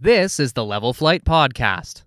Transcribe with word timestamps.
This 0.00 0.38
is 0.38 0.52
the 0.52 0.64
Level 0.64 0.92
Flight 0.92 1.24
Podcast. 1.24 2.02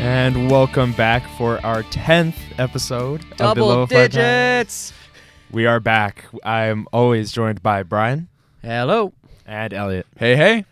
And 0.00 0.50
welcome 0.50 0.92
back 0.94 1.22
for 1.36 1.64
our 1.64 1.84
10th 1.84 2.34
episode 2.58 3.22
of 3.22 3.28
the 3.30 3.36
Double 3.36 3.66
Low 3.68 3.86
Flight 3.86 4.10
Pod. 4.10 4.10
digits. 4.10 4.92
We 5.52 5.66
are 5.66 5.78
back. 5.78 6.24
I'm 6.42 6.88
always 6.92 7.30
joined 7.30 7.62
by 7.62 7.82
Brian 7.84 8.28
Hello. 8.62 9.12
and 9.46 9.72
Elliot. 9.72 10.06
Hey, 10.16 10.34
hey. 10.34 10.64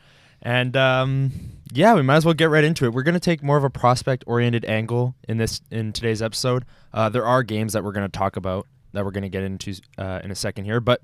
And 0.42 0.76
um, 0.76 1.30
yeah, 1.72 1.94
we 1.94 2.02
might 2.02 2.16
as 2.16 2.24
well 2.24 2.34
get 2.34 2.50
right 2.50 2.64
into 2.64 2.86
it. 2.86 2.92
We're 2.92 3.04
going 3.04 3.14
to 3.14 3.20
take 3.20 3.40
more 3.42 3.56
of 3.56 3.62
a 3.64 3.70
prospect-oriented 3.70 4.64
angle 4.64 5.14
in 5.28 5.36
this 5.36 5.60
in 5.70 5.92
today's 5.92 6.22
episode. 6.22 6.64
Uh, 6.92 7.08
there 7.08 7.24
are 7.26 7.42
games 7.44 7.72
that 7.74 7.84
we're 7.84 7.92
going 7.92 8.08
to 8.10 8.18
talk 8.18 8.36
about 8.36 8.66
that 8.92 9.04
we're 9.04 9.10
going 9.10 9.22
to 9.22 9.28
get 9.28 9.42
into 9.42 9.74
uh, 9.98 10.20
in 10.22 10.30
a 10.30 10.34
second 10.34 10.64
here, 10.64 10.80
but 10.80 11.02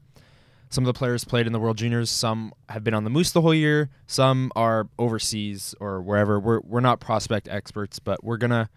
some 0.69 0.85
of 0.85 0.87
the 0.87 0.99
players 0.99 1.25
played 1.25 1.47
in 1.47 1.53
the 1.53 1.61
World 1.61 1.79
Juniors. 1.79 2.11
Some 2.11 2.53
have 2.69 2.83
been 2.83 2.95
on 2.95 3.05
the 3.05 3.11
Moose 3.11 3.31
the 3.33 3.41
whole 3.41 3.55
year. 3.55 3.89
Some 4.07 4.51
are 4.57 4.89
overseas 4.99 5.75
or 5.81 6.03
wherever. 6.03 6.41
We're 6.41 6.61
we're 6.61 6.81
not 6.81 7.01
prospect 7.01 7.49
experts, 7.49 7.99
but 7.99 8.25
we're 8.25 8.37
gonna 8.37 8.69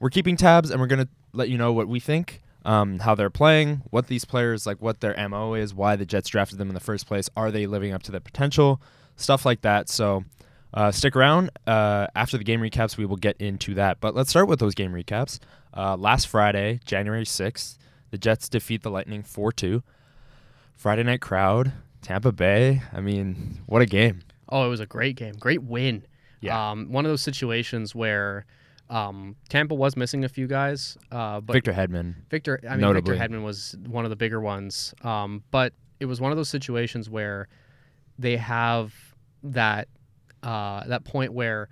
we're 0.00 0.10
keeping 0.10 0.36
tabs 0.36 0.70
and 0.70 0.80
we're 0.80 0.86
gonna 0.86 1.08
let 1.32 1.48
you 1.48 1.56
know 1.56 1.72
what 1.72 1.88
we 1.88 1.98
think, 1.98 2.42
um, 2.64 2.98
how 2.98 3.14
they're 3.14 3.30
playing, 3.30 3.82
what 3.90 4.08
these 4.08 4.24
players 4.24 4.66
like, 4.66 4.82
what 4.82 5.00
their 5.00 5.16
mo 5.28 5.54
is, 5.54 5.74
why 5.74 5.96
the 5.96 6.04
Jets 6.04 6.28
drafted 6.28 6.58
them 6.58 6.68
in 6.68 6.74
the 6.74 6.80
first 6.80 7.06
place. 7.06 7.30
Are 7.36 7.50
they 7.50 7.66
living 7.66 7.92
up 7.92 8.02
to 8.04 8.12
their 8.12 8.20
potential? 8.20 8.80
Stuff 9.16 9.44
like 9.44 9.62
that. 9.62 9.88
So. 9.88 10.24
Uh, 10.76 10.90
stick 10.90 11.14
around. 11.14 11.50
Uh, 11.68 12.08
after 12.16 12.36
the 12.36 12.42
game 12.42 12.58
recaps, 12.58 12.96
we 12.96 13.06
will 13.06 13.14
get 13.14 13.36
into 13.36 13.74
that. 13.74 14.00
But 14.00 14.16
let's 14.16 14.28
start 14.28 14.48
with 14.48 14.58
those 14.58 14.74
game 14.74 14.90
recaps. 14.90 15.38
Uh, 15.72 15.96
last 15.96 16.26
Friday, 16.26 16.80
January 16.84 17.24
6th, 17.24 17.78
the 18.14 18.18
Jets 18.18 18.48
defeat 18.48 18.84
the 18.84 18.92
Lightning 18.92 19.24
4 19.24 19.50
2. 19.50 19.82
Friday 20.76 21.02
night 21.02 21.20
crowd, 21.20 21.72
Tampa 22.00 22.30
Bay. 22.30 22.80
I 22.92 23.00
mean, 23.00 23.60
what 23.66 23.82
a 23.82 23.86
game. 23.86 24.20
Oh, 24.48 24.64
it 24.64 24.68
was 24.68 24.78
a 24.78 24.86
great 24.86 25.16
game. 25.16 25.34
Great 25.34 25.64
win. 25.64 26.06
Yeah. 26.40 26.70
Um, 26.70 26.92
one 26.92 27.04
of 27.04 27.10
those 27.10 27.22
situations 27.22 27.92
where 27.92 28.46
um, 28.88 29.34
Tampa 29.48 29.74
was 29.74 29.96
missing 29.96 30.24
a 30.24 30.28
few 30.28 30.46
guys, 30.46 30.96
uh, 31.10 31.40
but 31.40 31.54
Victor 31.54 31.72
Hedman. 31.72 32.14
Victor, 32.30 32.60
I 32.62 32.72
mean, 32.74 32.82
Notably. 32.82 33.18
Victor 33.18 33.34
Hedman 33.34 33.42
was 33.42 33.74
one 33.84 34.04
of 34.04 34.10
the 34.10 34.16
bigger 34.16 34.40
ones. 34.40 34.94
Um, 35.02 35.42
but 35.50 35.72
it 35.98 36.04
was 36.04 36.20
one 36.20 36.30
of 36.30 36.36
those 36.36 36.48
situations 36.48 37.10
where 37.10 37.48
they 38.16 38.36
have 38.36 38.94
that 39.42 39.88
uh, 40.44 40.86
that 40.86 41.04
point 41.04 41.32
where 41.32 41.68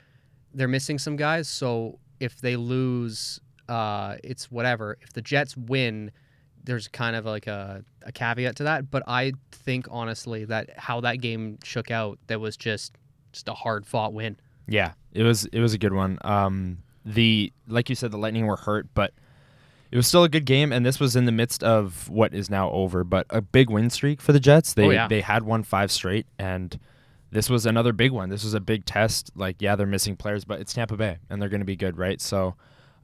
they're 0.52 0.66
missing 0.66 0.98
some 0.98 1.14
guys. 1.14 1.46
So 1.46 2.00
if 2.18 2.40
they 2.40 2.56
lose, 2.56 3.38
uh, 3.68 4.16
it's 4.24 4.50
whatever. 4.50 4.98
If 5.02 5.12
the 5.12 5.22
Jets 5.22 5.56
win, 5.56 6.10
there's 6.64 6.88
kind 6.88 7.16
of 7.16 7.24
like 7.24 7.46
a, 7.46 7.84
a 8.02 8.12
caveat 8.12 8.56
to 8.56 8.64
that. 8.64 8.90
But 8.90 9.02
I 9.06 9.32
think 9.50 9.86
honestly 9.90 10.44
that 10.46 10.70
how 10.78 11.00
that 11.00 11.16
game 11.16 11.58
shook 11.64 11.90
out, 11.90 12.18
that 12.28 12.40
was 12.40 12.56
just 12.56 12.94
just 13.32 13.48
a 13.48 13.54
hard 13.54 13.86
fought 13.86 14.12
win. 14.12 14.36
Yeah, 14.68 14.92
it 15.12 15.22
was 15.22 15.44
it 15.46 15.60
was 15.60 15.74
a 15.74 15.78
good 15.78 15.92
one. 15.94 16.18
Um, 16.22 16.78
the 17.04 17.52
like 17.66 17.88
you 17.88 17.94
said, 17.94 18.10
the 18.10 18.18
Lightning 18.18 18.46
were 18.46 18.56
hurt, 18.56 18.86
but 18.94 19.12
it 19.90 19.96
was 19.96 20.06
still 20.06 20.24
a 20.24 20.28
good 20.28 20.46
game, 20.46 20.72
and 20.72 20.86
this 20.86 20.98
was 20.98 21.16
in 21.16 21.26
the 21.26 21.32
midst 21.32 21.62
of 21.62 22.08
what 22.08 22.32
is 22.32 22.48
now 22.48 22.70
over, 22.70 23.04
but 23.04 23.26
a 23.28 23.42
big 23.42 23.68
win 23.68 23.90
streak 23.90 24.22
for 24.22 24.32
the 24.32 24.40
Jets. 24.40 24.72
They 24.74 24.86
Oh, 24.86 24.90
yeah. 24.90 25.08
they 25.08 25.20
had 25.20 25.42
won 25.42 25.64
five 25.64 25.90
straight, 25.92 26.26
and 26.38 26.78
this 27.30 27.50
was 27.50 27.66
another 27.66 27.92
big 27.92 28.10
one. 28.12 28.30
This 28.30 28.42
was 28.44 28.54
a 28.54 28.60
big 28.60 28.84
test. 28.86 29.30
Like, 29.34 29.56
yeah, 29.60 29.76
they're 29.76 29.86
missing 29.86 30.16
players, 30.16 30.44
but 30.44 30.60
it's 30.60 30.72
Tampa 30.72 30.96
Bay, 30.96 31.18
and 31.28 31.42
they're 31.42 31.48
going 31.50 31.60
to 31.60 31.66
be 31.66 31.76
good, 31.76 31.98
right? 31.98 32.20
So 32.22 32.54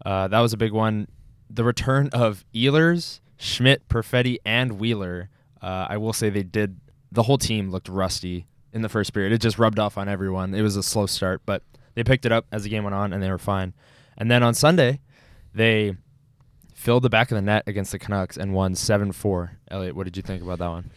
uh, 0.07 0.29
that 0.29 0.41
was 0.41 0.53
a 0.55 0.57
big 0.57 0.73
one. 0.73 1.09
The 1.51 1.65
return 1.65 2.09
of 2.13 2.45
Ehlers, 2.55 3.21
Schmidt, 3.39 3.89
Perfetti, 3.89 4.39
and 4.45 4.73
Wheeler. 4.79 5.31
Uh, 5.63 5.87
I 5.89 5.97
will 5.97 6.13
say 6.13 6.29
they 6.29 6.43
did. 6.43 6.81
The 7.11 7.23
whole 7.23 7.39
team 7.39 7.71
looked 7.71 7.89
rusty 7.89 8.47
in 8.73 8.83
the 8.83 8.89
first 8.89 9.15
period. 9.15 9.33
It 9.33 9.41
just 9.41 9.59
rubbed 9.59 9.79
off 9.79 9.97
on 9.97 10.09
everyone. 10.09 10.55
It 10.55 10.63
was 10.63 10.77
a 10.77 10.83
slow 10.83 11.07
start, 11.07 11.43
but 11.47 11.63
they 11.95 12.05
picked 12.05 12.27
it 12.27 12.33
up 12.33 12.47
as 12.53 12.65
the 12.65 12.69
game 12.69 12.85
went 12.85 12.95
on, 12.95 13.13
and 13.13 13.23
they 13.23 13.31
were 13.31 13.39
fine. 13.39 13.73
And 14.19 14.31
then 14.31 14.43
on 14.43 14.55
Sunday, 14.55 15.01
they 15.55 15.97
filled 16.75 17.03
the 17.03 17.11
back 17.11 17.31
of 17.31 17.37
the 17.37 17.43
net 17.43 17.65
against 17.67 17.93
the 17.93 17.99
Canucks 17.99 18.37
and 18.37 18.53
won 18.53 18.75
7-4. 18.75 19.51
Elliot, 19.69 19.97
what 19.97 20.05
did 20.05 20.17
you 20.17 20.23
think 20.23 20.43
about 20.43 20.59
that 20.59 20.69
one? 20.69 20.91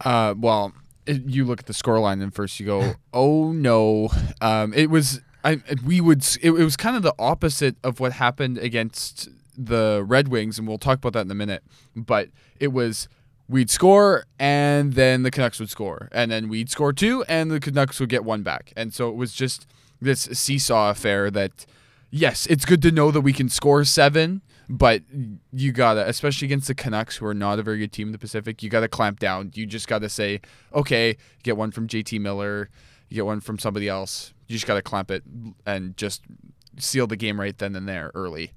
Uh, 0.00 0.34
well, 0.36 0.72
it, 1.06 1.22
you 1.26 1.44
look 1.44 1.60
at 1.60 1.66
the 1.66 1.72
scoreline 1.72 2.22
and 2.22 2.34
first 2.34 2.58
you 2.60 2.66
go, 2.66 2.94
"Oh 3.12 3.52
no!" 3.52 4.10
Um, 4.40 4.74
it 4.74 4.90
was 4.90 5.20
I 5.44 5.60
we 5.84 6.00
would 6.00 6.26
it, 6.42 6.50
it 6.50 6.64
was 6.64 6.76
kind 6.76 6.96
of 6.96 7.02
the 7.02 7.14
opposite 7.18 7.76
of 7.84 8.00
what 8.00 8.12
happened 8.12 8.58
against 8.58 9.28
the 9.56 10.04
Red 10.06 10.28
Wings, 10.28 10.58
and 10.58 10.66
we'll 10.66 10.78
talk 10.78 10.98
about 10.98 11.12
that 11.14 11.26
in 11.26 11.30
a 11.30 11.34
minute. 11.34 11.62
But 11.94 12.28
it 12.60 12.68
was 12.68 13.08
we'd 13.48 13.70
score 13.70 14.24
and 14.38 14.94
then 14.94 15.22
the 15.22 15.30
Canucks 15.30 15.60
would 15.60 15.70
score, 15.70 16.08
and 16.12 16.30
then 16.30 16.48
we'd 16.48 16.70
score 16.70 16.92
two, 16.92 17.24
and 17.28 17.50
the 17.50 17.60
Canucks 17.60 18.00
would 18.00 18.08
get 18.08 18.24
one 18.24 18.42
back, 18.42 18.72
and 18.76 18.92
so 18.92 19.08
it 19.08 19.14
was 19.14 19.32
just 19.32 19.66
this 20.00 20.22
seesaw 20.32 20.90
affair 20.90 21.30
that. 21.30 21.66
Yes, 22.08 22.46
it's 22.46 22.64
good 22.64 22.80
to 22.82 22.92
know 22.92 23.10
that 23.10 23.22
we 23.22 23.32
can 23.32 23.48
score 23.48 23.84
seven, 23.84 24.40
but 24.68 25.02
you 25.52 25.72
gotta, 25.72 26.08
especially 26.08 26.46
against 26.46 26.68
the 26.68 26.74
Canucks, 26.74 27.16
who 27.16 27.26
are 27.26 27.34
not 27.34 27.58
a 27.58 27.62
very 27.62 27.78
good 27.78 27.92
team 27.92 28.08
in 28.08 28.12
the 28.12 28.18
Pacific, 28.18 28.62
you 28.62 28.70
gotta 28.70 28.88
clamp 28.88 29.18
down. 29.18 29.50
You 29.54 29.66
just 29.66 29.88
gotta 29.88 30.08
say, 30.08 30.40
okay, 30.72 31.16
get 31.42 31.56
one 31.56 31.72
from 31.72 31.88
JT 31.88 32.20
Miller, 32.20 32.70
get 33.10 33.26
one 33.26 33.40
from 33.40 33.58
somebody 33.58 33.88
else. 33.88 34.32
You 34.46 34.54
just 34.54 34.66
gotta 34.66 34.82
clamp 34.82 35.10
it 35.10 35.24
and 35.66 35.96
just 35.96 36.22
seal 36.78 37.06
the 37.06 37.16
game 37.16 37.40
right 37.40 37.56
then 37.58 37.74
and 37.74 37.88
there 37.88 38.12
early. 38.14 38.52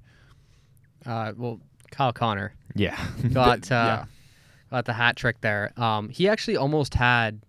Uh, 1.10 1.32
well, 1.36 1.60
Kyle 1.90 2.12
Connor 2.12 2.54
Yeah. 2.74 2.96
got 3.32 3.70
uh, 3.72 3.74
yeah. 3.74 4.04
got 4.70 4.84
the 4.84 4.92
hat 4.92 5.16
trick 5.16 5.40
there. 5.40 5.72
Um, 5.76 6.08
he 6.08 6.28
actually 6.28 6.56
almost 6.56 6.94
had 6.94 7.42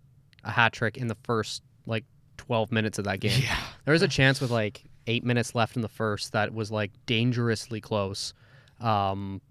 a 0.43 0.49
hat 0.51 0.73
trick 0.73 0.97
in 0.97 1.07
the 1.07 1.17
first 1.23 1.61
like 1.85 2.05
12 2.37 2.71
minutes 2.71 2.97
of 2.97 3.05
that 3.05 3.19
game. 3.19 3.39
yeah. 3.43 3.57
There 3.85 3.91
was 3.91 4.01
a 4.01 4.07
chance 4.07 4.41
with 4.41 4.49
like 4.49 4.83
eight 5.05 5.23
minutes 5.23 5.53
left 5.53 5.75
in 5.75 5.83
the 5.83 5.87
first 5.87 6.31
that 6.33 6.53
was 6.53 6.71
like 6.71 6.91
dangerously 7.05 7.81
close. 7.81 8.33
Um, 8.79 9.41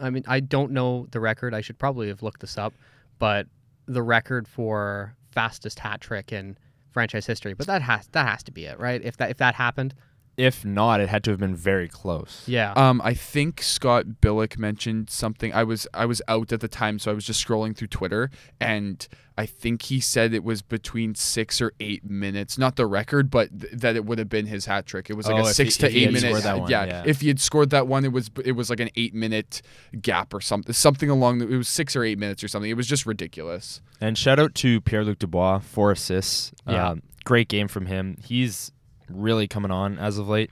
I 0.00 0.08
mean, 0.08 0.24
I 0.26 0.40
don't 0.40 0.72
know 0.72 1.06
the 1.10 1.20
record. 1.20 1.52
I 1.52 1.60
should 1.60 1.78
probably 1.78 2.08
have 2.08 2.22
looked 2.22 2.40
this 2.40 2.56
up, 2.56 2.72
but 3.18 3.46
the 3.86 4.02
record 4.02 4.48
for 4.48 5.14
fastest 5.30 5.78
hat 5.78 6.00
trick 6.00 6.32
in 6.32 6.56
franchise 6.90 7.26
history. 7.26 7.52
But 7.52 7.66
that 7.66 7.82
has 7.82 8.06
that 8.12 8.26
has 8.26 8.42
to 8.44 8.52
be 8.52 8.64
it, 8.64 8.78
right? 8.78 9.02
If 9.02 9.18
that 9.18 9.30
if 9.30 9.36
that 9.38 9.54
happened, 9.54 9.94
If 10.36 10.64
not, 10.64 11.00
it 11.00 11.10
had 11.10 11.22
to 11.24 11.30
have 11.30 11.40
been 11.40 11.54
very 11.54 11.88
close. 11.88 12.44
yeah. 12.46 12.72
Um, 12.72 13.02
I 13.04 13.12
think 13.12 13.60
Scott 13.62 14.06
Billeck 14.22 14.56
mentioned 14.58 15.10
something. 15.10 15.52
I 15.52 15.62
was 15.62 15.86
I 15.92 16.06
was 16.06 16.22
out 16.26 16.52
at 16.52 16.60
the 16.60 16.68
time, 16.68 16.98
so 16.98 17.10
I 17.10 17.14
was 17.14 17.24
just 17.26 17.46
scrolling 17.46 17.76
through 17.76 17.88
Twitter, 17.88 18.30
and 18.58 19.06
I 19.36 19.44
think 19.44 19.82
he 19.82 20.00
said 20.00 20.32
it 20.32 20.42
was 20.42 20.62
between 20.62 21.14
six 21.14 21.60
or 21.60 21.72
eight 21.80 22.04
minutes, 22.08 22.56
not 22.56 22.76
the 22.76 22.86
record, 22.86 23.30
but 23.30 23.48
th- 23.60 23.72
that 23.74 23.94
it 23.96 24.06
would 24.06 24.18
have 24.18 24.28
been 24.30 24.46
his 24.46 24.64
hat 24.66 24.86
trick. 24.86 25.10
It 25.10 25.14
was 25.14 25.26
like 25.26 25.36
Oh, 25.44 25.46
a 25.48 25.52
six 25.52 25.76
he- 25.76 25.80
to 25.82 25.86
eight 25.94 26.04
had 26.04 26.12
minute. 26.14 26.42
that 26.42 26.58
one, 26.60 26.70
yeah, 26.70 26.84
yeah. 26.84 27.02
if 27.06 27.20
he 27.20 27.28
had 27.28 27.38
scored 27.40 27.68
that 27.70 27.86
one, 27.86 28.04
it 28.06 28.12
was 28.12 28.30
it 28.42 28.52
was 28.52 28.70
like 28.70 28.80
an 28.80 28.90
eight 28.96 29.12
minute 29.14 29.60
gap 30.00 30.32
or 30.32 30.40
something, 30.40 30.72
something 30.72 31.10
along. 31.10 31.38
The, 31.40 31.48
it 31.48 31.56
was 31.58 31.68
six 31.68 31.94
or 31.94 32.04
eight 32.04 32.18
minutes 32.18 32.42
or 32.42 32.48
something. 32.48 32.70
It 32.70 32.76
was 32.76 32.86
just 32.86 33.04
ridiculous. 33.04 33.82
And 34.00 34.16
shout 34.16 34.38
out 34.38 34.54
to 34.56 34.80
Pierre 34.80 35.04
Luc 35.04 35.18
Dubois, 35.18 35.58
four 35.58 35.92
assists. 35.92 36.52
Yeah. 36.66 36.90
Um, 36.90 37.02
great 37.24 37.48
game 37.48 37.68
from 37.68 37.86
him. 37.86 38.16
He's 38.24 38.72
really 39.14 39.48
coming 39.48 39.70
on 39.70 39.98
as 39.98 40.18
of 40.18 40.28
late. 40.28 40.50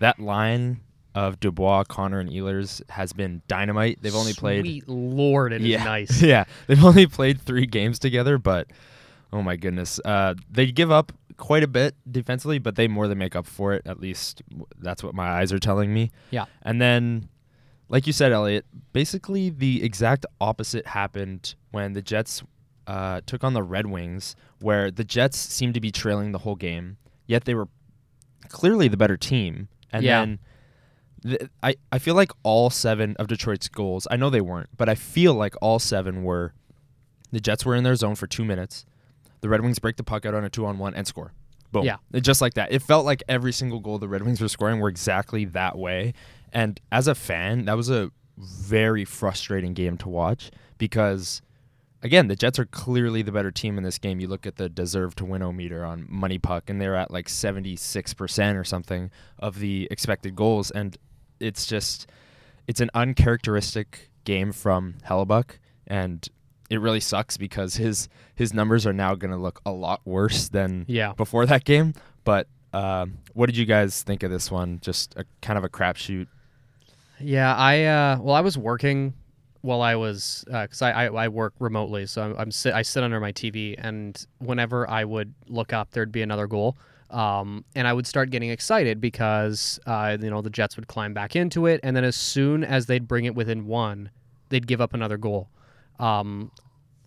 That 0.00 0.18
line 0.18 0.80
of 1.14 1.40
Dubois, 1.40 1.84
Connor, 1.84 2.20
and 2.20 2.30
Ehlers 2.30 2.88
has 2.90 3.12
been 3.12 3.42
dynamite. 3.48 3.98
They've 4.00 4.14
only 4.14 4.32
played. 4.32 4.64
Sweet 4.64 4.88
lord, 4.88 5.52
it 5.52 5.60
is 5.60 5.68
yeah, 5.68 5.84
nice. 5.84 6.22
yeah, 6.22 6.44
they've 6.66 6.84
only 6.84 7.06
played 7.06 7.40
three 7.40 7.66
games 7.66 7.98
together, 7.98 8.38
but 8.38 8.68
oh 9.32 9.42
my 9.42 9.56
goodness, 9.56 10.00
uh, 10.04 10.34
they 10.50 10.70
give 10.70 10.90
up 10.90 11.12
quite 11.36 11.62
a 11.62 11.68
bit 11.68 11.94
defensively, 12.10 12.58
but 12.58 12.76
they 12.76 12.88
more 12.88 13.08
than 13.08 13.18
make 13.18 13.36
up 13.36 13.46
for 13.46 13.72
it. 13.72 13.82
At 13.86 14.00
least 14.00 14.42
that's 14.78 15.02
what 15.02 15.14
my 15.14 15.28
eyes 15.28 15.52
are 15.52 15.58
telling 15.58 15.92
me. 15.92 16.10
Yeah. 16.30 16.46
And 16.62 16.80
then, 16.80 17.28
like 17.88 18.06
you 18.06 18.12
said, 18.12 18.32
Elliot, 18.32 18.64
basically 18.92 19.50
the 19.50 19.82
exact 19.82 20.26
opposite 20.40 20.86
happened 20.86 21.54
when 21.70 21.92
the 21.92 22.02
Jets 22.02 22.42
uh, 22.86 23.20
took 23.26 23.44
on 23.44 23.54
the 23.54 23.62
Red 23.62 23.86
Wings, 23.86 24.36
where 24.60 24.90
the 24.90 25.04
Jets 25.04 25.38
seemed 25.38 25.74
to 25.74 25.80
be 25.80 25.90
trailing 25.90 26.32
the 26.32 26.38
whole 26.38 26.56
game, 26.56 26.96
yet 27.26 27.44
they 27.44 27.54
were 27.54 27.68
clearly 28.48 28.88
the 28.88 28.96
better 28.96 29.16
team. 29.16 29.68
And 29.92 30.04
Yeah. 30.04 30.20
then 30.20 30.38
th- 31.22 31.50
I, 31.62 31.76
I 31.90 31.98
feel 31.98 32.14
like 32.14 32.32
all 32.42 32.70
seven 32.70 33.14
of 33.18 33.26
Detroit's 33.28 33.68
goals, 33.68 34.06
I 34.10 34.16
know 34.16 34.30
they 34.30 34.40
weren't, 34.40 34.70
but 34.76 34.88
I 34.88 34.94
feel 34.94 35.34
like 35.34 35.54
all 35.60 35.78
seven 35.78 36.22
were 36.24 36.54
the 37.30 37.40
Jets 37.40 37.64
were 37.64 37.74
in 37.74 37.84
their 37.84 37.94
zone 37.96 38.14
for 38.14 38.26
two 38.26 38.44
minutes. 38.44 38.84
The 39.40 39.48
Red 39.48 39.60
Wings 39.62 39.78
break 39.78 39.96
the 39.96 40.04
puck 40.04 40.24
out 40.26 40.34
on 40.34 40.44
a 40.44 40.50
two 40.50 40.66
on 40.66 40.78
one 40.78 40.94
and 40.94 41.06
score. 41.06 41.32
Boom. 41.72 41.84
Yeah. 41.84 41.96
It- 42.12 42.20
Just 42.20 42.40
like 42.40 42.54
that. 42.54 42.72
It 42.72 42.82
felt 42.82 43.04
like 43.06 43.22
every 43.28 43.52
single 43.52 43.80
goal 43.80 43.98
the 43.98 44.08
Red 44.08 44.22
Wings 44.22 44.40
were 44.40 44.48
scoring 44.48 44.80
were 44.80 44.88
exactly 44.88 45.44
that 45.46 45.78
way. 45.78 46.12
And 46.52 46.78
as 46.90 47.08
a 47.08 47.14
fan, 47.14 47.64
that 47.64 47.76
was 47.76 47.88
a 47.88 48.10
very 48.38 49.04
frustrating 49.04 49.72
game 49.74 49.96
to 49.98 50.08
watch 50.08 50.50
because 50.78 51.40
again, 52.02 52.28
the 52.28 52.36
Jets 52.36 52.58
are 52.58 52.64
clearly 52.66 53.22
the 53.22 53.32
better 53.32 53.50
team 53.50 53.78
in 53.78 53.84
this 53.84 53.98
game. 53.98 54.20
You 54.20 54.26
look 54.28 54.46
at 54.46 54.56
the 54.56 54.68
deserve 54.68 55.14
to 55.16 55.24
win 55.24 55.42
o 55.42 55.52
meter 55.52 55.84
on 55.84 56.04
MoneyPuck, 56.06 56.62
and 56.68 56.80
they're 56.80 56.96
at 56.96 57.10
like 57.10 57.28
76% 57.28 58.56
or 58.58 58.64
something 58.64 59.10
of 59.38 59.58
the 59.58 59.88
expected 59.90 60.34
goals. 60.36 60.70
And 60.70 60.96
it's 61.40 61.66
just, 61.66 62.08
it's 62.66 62.80
an 62.80 62.90
uncharacteristic 62.94 64.10
game 64.24 64.52
from 64.52 64.94
Hellebuyck, 65.08 65.58
and 65.86 66.28
it 66.70 66.80
really 66.80 67.00
sucks 67.00 67.36
because 67.36 67.76
his 67.76 68.08
his 68.34 68.54
numbers 68.54 68.86
are 68.86 68.92
now 68.92 69.14
going 69.14 69.30
to 69.30 69.36
look 69.36 69.60
a 69.66 69.72
lot 69.72 70.00
worse 70.04 70.48
than 70.48 70.84
Yeah. 70.88 71.12
before 71.14 71.44
that 71.46 71.64
game. 71.64 71.92
But 72.24 72.46
um, 72.72 73.18
what 73.34 73.46
did 73.46 73.56
you 73.56 73.66
guys 73.66 74.02
think 74.02 74.22
of 74.22 74.30
this 74.30 74.50
one? 74.50 74.78
Just 74.80 75.14
a 75.16 75.24
kind 75.42 75.58
of 75.58 75.64
a 75.64 75.68
crapshoot. 75.68 76.28
Yeah, 77.20 77.54
I 77.54 77.84
uh, 77.84 78.18
well, 78.20 78.34
I 78.34 78.40
was 78.40 78.56
working 78.56 79.14
while 79.62 79.80
I 79.80 79.94
was 79.94 80.44
because 80.46 80.82
I, 80.82 80.90
I 80.90 81.24
I 81.24 81.28
work 81.28 81.54
remotely, 81.58 82.06
so 82.06 82.22
I'm, 82.22 82.36
I'm 82.38 82.50
sit 82.50 82.74
I 82.74 82.82
sit 82.82 83.02
under 83.02 83.20
my 83.20 83.32
TV, 83.32 83.74
and 83.78 84.24
whenever 84.38 84.88
I 84.88 85.04
would 85.04 85.32
look 85.48 85.72
up, 85.72 85.92
there'd 85.92 86.12
be 86.12 86.22
another 86.22 86.46
goal, 86.46 86.76
um, 87.10 87.64
and 87.74 87.88
I 87.88 87.92
would 87.92 88.06
start 88.06 88.30
getting 88.30 88.50
excited 88.50 89.00
because 89.00 89.80
uh, 89.86 90.18
you 90.20 90.30
know 90.30 90.42
the 90.42 90.50
Jets 90.50 90.76
would 90.76 90.88
climb 90.88 91.14
back 91.14 91.34
into 91.34 91.66
it, 91.66 91.80
and 91.82 91.96
then 91.96 92.04
as 92.04 92.16
soon 92.16 92.64
as 92.64 92.86
they'd 92.86 93.08
bring 93.08 93.24
it 93.24 93.34
within 93.34 93.66
one, 93.66 94.10
they'd 94.50 94.66
give 94.66 94.80
up 94.80 94.94
another 94.94 95.16
goal. 95.16 95.48
Um, 95.98 96.50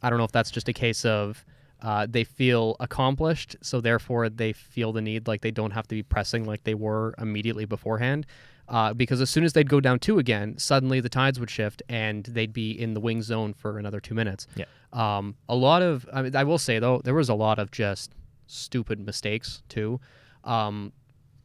I 0.01 0.09
don't 0.09 0.17
know 0.17 0.25
if 0.25 0.31
that's 0.31 0.51
just 0.51 0.69
a 0.69 0.73
case 0.73 1.03
of 1.03 1.45
uh, 1.81 2.07
they 2.09 2.23
feel 2.23 2.77
accomplished, 2.79 3.57
so 3.61 3.81
therefore 3.81 4.29
they 4.29 4.53
feel 4.53 4.93
the 4.93 5.01
need 5.01 5.27
like 5.27 5.41
they 5.41 5.51
don't 5.51 5.71
have 5.71 5.87
to 5.87 5.95
be 5.95 6.03
pressing 6.03 6.45
like 6.45 6.63
they 6.63 6.73
were 6.73 7.13
immediately 7.19 7.65
beforehand. 7.65 8.25
Uh, 8.67 8.93
because 8.93 9.21
as 9.21 9.29
soon 9.29 9.43
as 9.43 9.53
they'd 9.53 9.69
go 9.69 9.79
down 9.79 9.99
two 9.99 10.17
again, 10.17 10.57
suddenly 10.57 10.99
the 10.99 11.09
tides 11.09 11.39
would 11.39 11.49
shift 11.51 11.83
and 11.87 12.23
they'd 12.25 12.51
be 12.53 12.71
in 12.71 12.93
the 12.95 12.99
wing 12.99 13.21
zone 13.21 13.53
for 13.53 13.77
another 13.77 13.99
two 13.99 14.15
minutes. 14.15 14.47
Yeah. 14.55 14.65
Um, 14.91 15.35
a 15.47 15.55
lot 15.55 15.81
of, 15.83 16.07
I, 16.11 16.21
mean, 16.23 16.35
I 16.35 16.43
will 16.45 16.57
say 16.57 16.79
though, 16.79 16.99
there 17.03 17.13
was 17.13 17.29
a 17.29 17.35
lot 17.35 17.59
of 17.59 17.69
just 17.69 18.11
stupid 18.47 18.99
mistakes 18.99 19.61
too. 19.69 19.99
Um, 20.43 20.93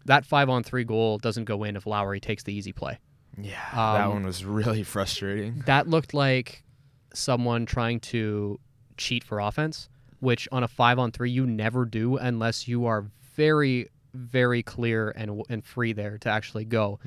that 0.07 0.25
five 0.25 0.49
on 0.49 0.63
three 0.63 0.85
goal 0.85 1.19
doesn't 1.19 1.45
go 1.45 1.65
in 1.65 1.77
if 1.77 1.87
Lowry 1.87 2.21
takes 2.21 2.43
the 2.43 2.55
easy 2.55 2.73
play. 2.73 2.99
Yeah, 3.39 3.59
that 3.75 4.05
Um, 4.07 4.13
one 4.15 4.25
was 4.27 4.45
really 4.45 4.83
frustrating. 4.95 5.63
That 5.67 5.89
looked 5.89 6.15
like 6.15 6.65
someone 7.13 7.67
trying 7.67 8.01
to 8.01 8.59
cheat 8.97 9.25
for 9.25 9.41
offense, 9.41 9.89
which 10.21 10.49
on 10.53 10.63
a 10.63 10.69
five 10.69 10.99
on 10.99 11.13
three 11.13 11.31
you 11.31 11.47
never 11.47 11.85
do 11.85 12.17
unless 12.17 12.67
you 12.67 12.87
are 12.87 13.07
very, 13.35 13.89
very 14.15 14.63
clear 14.63 15.11
and 15.11 15.43
and 15.49 15.65
free 15.65 15.93
there 15.93 16.19
to 16.19 16.29
actually 16.29 16.65
go. 16.65 16.99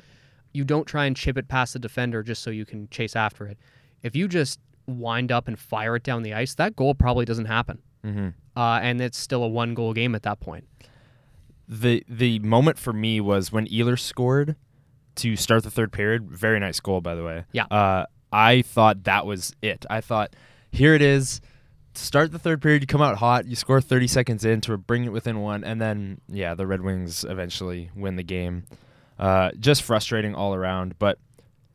You 0.52 0.64
don't 0.64 0.86
try 0.86 1.06
and 1.06 1.16
chip 1.16 1.36
it 1.36 1.48
past 1.48 1.72
the 1.72 1.78
defender 1.78 2.22
just 2.22 2.42
so 2.42 2.50
you 2.50 2.64
can 2.64 2.88
chase 2.88 3.16
after 3.16 3.46
it. 3.46 3.58
If 4.02 4.14
you 4.14 4.28
just 4.28 4.60
wind 4.86 5.32
up 5.32 5.48
and 5.48 5.58
fire 5.58 5.96
it 5.96 6.02
down 6.02 6.22
the 6.22 6.34
ice, 6.34 6.54
that 6.54 6.76
goal 6.76 6.94
probably 6.94 7.24
doesn't 7.24 7.46
happen, 7.46 7.80
hmm 8.02 8.28
uh, 8.56 8.78
and 8.82 9.00
it's 9.00 9.18
still 9.18 9.42
a 9.42 9.48
one 9.48 9.74
goal 9.74 9.92
game 9.92 10.14
at 10.14 10.22
that 10.22 10.40
point. 10.40 10.66
The 11.68 12.04
the 12.08 12.38
moment 12.40 12.78
for 12.78 12.92
me 12.92 13.20
was 13.20 13.50
when 13.50 13.66
Ehlers 13.66 14.00
scored 14.00 14.56
to 15.16 15.36
start 15.36 15.62
the 15.62 15.70
third 15.70 15.92
period. 15.92 16.30
Very 16.30 16.60
nice 16.60 16.80
goal, 16.80 17.00
by 17.00 17.14
the 17.14 17.24
way. 17.24 17.44
Yeah. 17.52 17.64
Uh, 17.64 18.06
I 18.32 18.62
thought 18.62 19.04
that 19.04 19.26
was 19.26 19.54
it. 19.62 19.86
I 19.88 20.00
thought 20.00 20.34
here 20.70 20.94
it 20.94 21.02
is. 21.02 21.40
Start 21.94 22.32
the 22.32 22.38
third 22.38 22.60
period. 22.60 22.82
You 22.82 22.86
come 22.86 23.02
out 23.02 23.18
hot. 23.18 23.46
You 23.46 23.56
score 23.56 23.80
30 23.80 24.06
seconds 24.06 24.44
in 24.44 24.60
to 24.62 24.76
bring 24.76 25.04
it 25.04 25.12
within 25.12 25.40
one, 25.40 25.64
and 25.64 25.80
then 25.80 26.20
yeah, 26.28 26.54
the 26.54 26.66
Red 26.66 26.80
Wings 26.80 27.24
eventually 27.24 27.90
win 27.94 28.16
the 28.16 28.22
game. 28.22 28.64
Uh, 29.18 29.50
just 29.58 29.82
frustrating 29.82 30.34
all 30.34 30.54
around. 30.54 30.98
But 30.98 31.18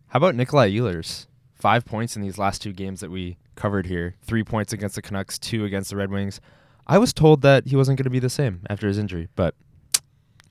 how 0.07 0.17
about 0.17 0.35
Nikolai 0.35 0.71
Ehlers? 0.71 1.27
Five 1.53 1.85
points 1.85 2.15
in 2.15 2.21
these 2.21 2.37
last 2.37 2.61
two 2.61 2.73
games 2.73 2.99
that 2.99 3.11
we 3.11 3.37
covered 3.55 3.85
here. 3.85 4.15
Three 4.21 4.43
points 4.43 4.73
against 4.73 4.95
the 4.95 5.01
Canucks, 5.01 5.37
two 5.37 5.65
against 5.65 5.89
the 5.89 5.95
Red 5.95 6.11
Wings. 6.11 6.39
I 6.87 6.97
was 6.97 7.13
told 7.13 7.41
that 7.43 7.67
he 7.67 7.75
wasn't 7.75 7.97
going 7.97 8.05
to 8.05 8.09
be 8.09 8.19
the 8.19 8.29
same 8.29 8.61
after 8.69 8.87
his 8.87 8.97
injury, 8.97 9.27
but 9.35 9.55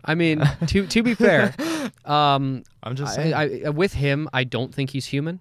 I 0.05 0.15
mean, 0.15 0.43
to 0.69 0.87
to 0.87 1.03
be 1.03 1.15
fair, 1.15 1.55
um, 2.05 2.63
I'm 2.83 2.95
just 2.95 3.15
saying. 3.15 3.35
I, 3.35 3.63
I, 3.67 3.69
with 3.71 3.95
him, 3.95 4.29
I 4.33 4.45
don't 4.45 4.75
think 4.75 4.91
he's 4.91 5.07
human. 5.07 5.41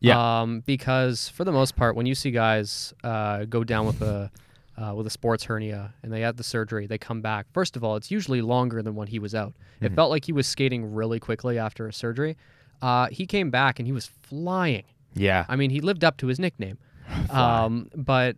Yeah. 0.00 0.40
Um, 0.42 0.60
because 0.66 1.28
for 1.30 1.44
the 1.44 1.52
most 1.52 1.74
part, 1.76 1.96
when 1.96 2.06
you 2.06 2.14
see 2.14 2.30
guys 2.30 2.92
uh, 3.02 3.44
go 3.46 3.64
down 3.64 3.86
with 3.86 4.02
a 4.02 4.30
uh, 4.76 4.92
with 4.94 5.06
a 5.06 5.10
sports 5.10 5.44
hernia 5.44 5.94
and 6.02 6.12
they 6.12 6.20
had 6.20 6.36
the 6.36 6.42
surgery, 6.44 6.86
they 6.86 6.98
come 6.98 7.22
back. 7.22 7.46
First 7.54 7.76
of 7.76 7.82
all, 7.84 7.96
it's 7.96 8.10
usually 8.10 8.42
longer 8.42 8.82
than 8.82 8.94
when 8.94 9.08
he 9.08 9.18
was 9.18 9.34
out. 9.34 9.54
It 9.80 9.92
Mhm. 9.92 9.94
felt 9.94 10.10
like 10.10 10.26
he 10.26 10.32
was 10.32 10.46
skating 10.46 10.92
really 10.94 11.18
quickly 11.18 11.58
after 11.58 11.86
a 11.88 11.92
surgery. 11.94 12.36
Uh, 12.82 13.06
he 13.10 13.24
came 13.26 13.50
back 13.50 13.78
and 13.78 13.86
he 13.88 13.92
was 13.92 14.06
flying. 14.06 14.84
yeah. 15.14 15.46
I 15.48 15.56
mean, 15.56 15.70
he 15.70 15.80
lived 15.80 16.04
up 16.04 16.18
to 16.18 16.26
his 16.26 16.38
nickname. 16.38 16.76
Um, 17.30 17.88
but 17.96 18.36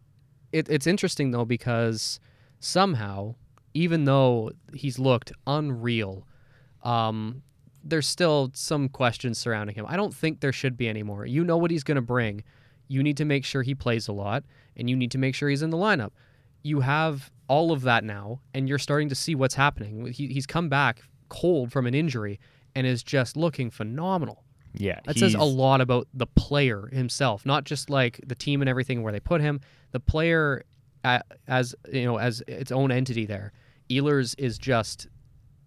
it, 0.52 0.69
it's 0.69 0.87
interesting 0.87 1.32
though 1.32 1.44
because 1.44 2.20
somehow, 2.61 3.34
even 3.75 4.04
though 4.04 4.52
he's 4.75 4.99
looked 4.99 5.32
unreal, 5.46 6.25
um, 6.84 7.43
there's 7.84 8.06
still 8.06 8.50
some 8.54 8.88
questions 8.88 9.38
surrounding 9.38 9.75
him. 9.76 9.86
I 9.88 9.96
don't 9.96 10.14
think 10.14 10.40
there 10.40 10.52
should 10.52 10.76
be 10.76 10.88
anymore. 10.88 11.26
You 11.26 11.44
know 11.44 11.56
what 11.56 11.70
he's 11.70 11.84
going 11.84 11.96
to 11.96 12.02
bring. 12.02 12.42
You 12.88 13.02
need 13.02 13.16
to 13.19 13.25
make 13.25 13.44
sure 13.44 13.62
he 13.62 13.75
plays 13.75 14.08
a 14.08 14.12
lot, 14.12 14.44
and 14.76 14.88
you 14.88 14.96
need 14.96 15.10
to 15.12 15.19
make 15.19 15.34
sure 15.34 15.48
he's 15.48 15.62
in 15.62 15.70
the 15.70 15.76
lineup. 15.76 16.10
You 16.62 16.80
have 16.80 17.30
all 17.48 17.72
of 17.72 17.82
that 17.82 18.04
now, 18.04 18.40
and 18.54 18.69
you're 18.69 18.78
starting 18.78 19.08
to 19.10 19.14
see 19.14 19.34
what's 19.34 19.54
happening. 19.54 20.06
He, 20.12 20.26
he's 20.28 20.46
come 20.46 20.69
back 20.69 21.02
cold 21.28 21.70
from 21.72 21.86
an 21.86 21.94
injury 21.94 22.40
and 22.75 22.86
is 22.86 23.02
just 23.02 23.36
looking 23.36 23.70
phenomenal. 23.70 24.44
yeah. 24.75 25.00
That 25.04 25.19
says 25.19 25.34
a 25.34 25.42
lot 25.44 25.80
about 25.80 26.08
the 26.14 26.26
player 26.26 26.88
himself, 26.92 27.44
not 27.46 27.64
just 27.64 27.90
like 27.90 28.20
the 28.26 28.34
team 28.34 28.60
and 28.60 28.69
everything 28.69 29.02
where 29.02 29.12
they 29.12 29.20
put 29.20 29.40
him. 29.40 29.60
The 29.92 30.00
player, 30.00 30.64
as 31.04 31.75
you 31.92 32.04
know, 32.04 32.19
as 32.19 32.42
its 32.46 32.72
own 32.72 32.90
entity. 32.90 33.26
There, 33.26 33.52
Ehlers 33.90 34.34
is 34.38 34.58
just 34.58 35.06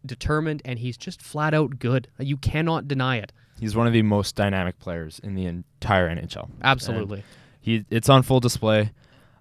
determined, 0.06 0.62
and 0.66 0.80
he's 0.80 0.98
just 0.98 1.22
flat 1.22 1.54
out 1.54 1.80
good. 1.80 2.08
You 2.20 2.38
cannot 2.38 2.88
deny 2.88 3.18
it. 3.18 3.32
He's 3.60 3.76
one 3.76 3.88
of 3.88 3.94
the 3.94 4.02
most 4.02 4.36
dynamic 4.36 4.80
players 4.80 5.20
in 5.24 5.36
the 5.36 5.46
entire 5.46 6.10
NHL. 6.10 6.50
Absolutely. 6.64 7.24
He 7.60 7.86
it's 7.90 8.10
on 8.10 8.24
full 8.24 8.40
display. 8.40 8.92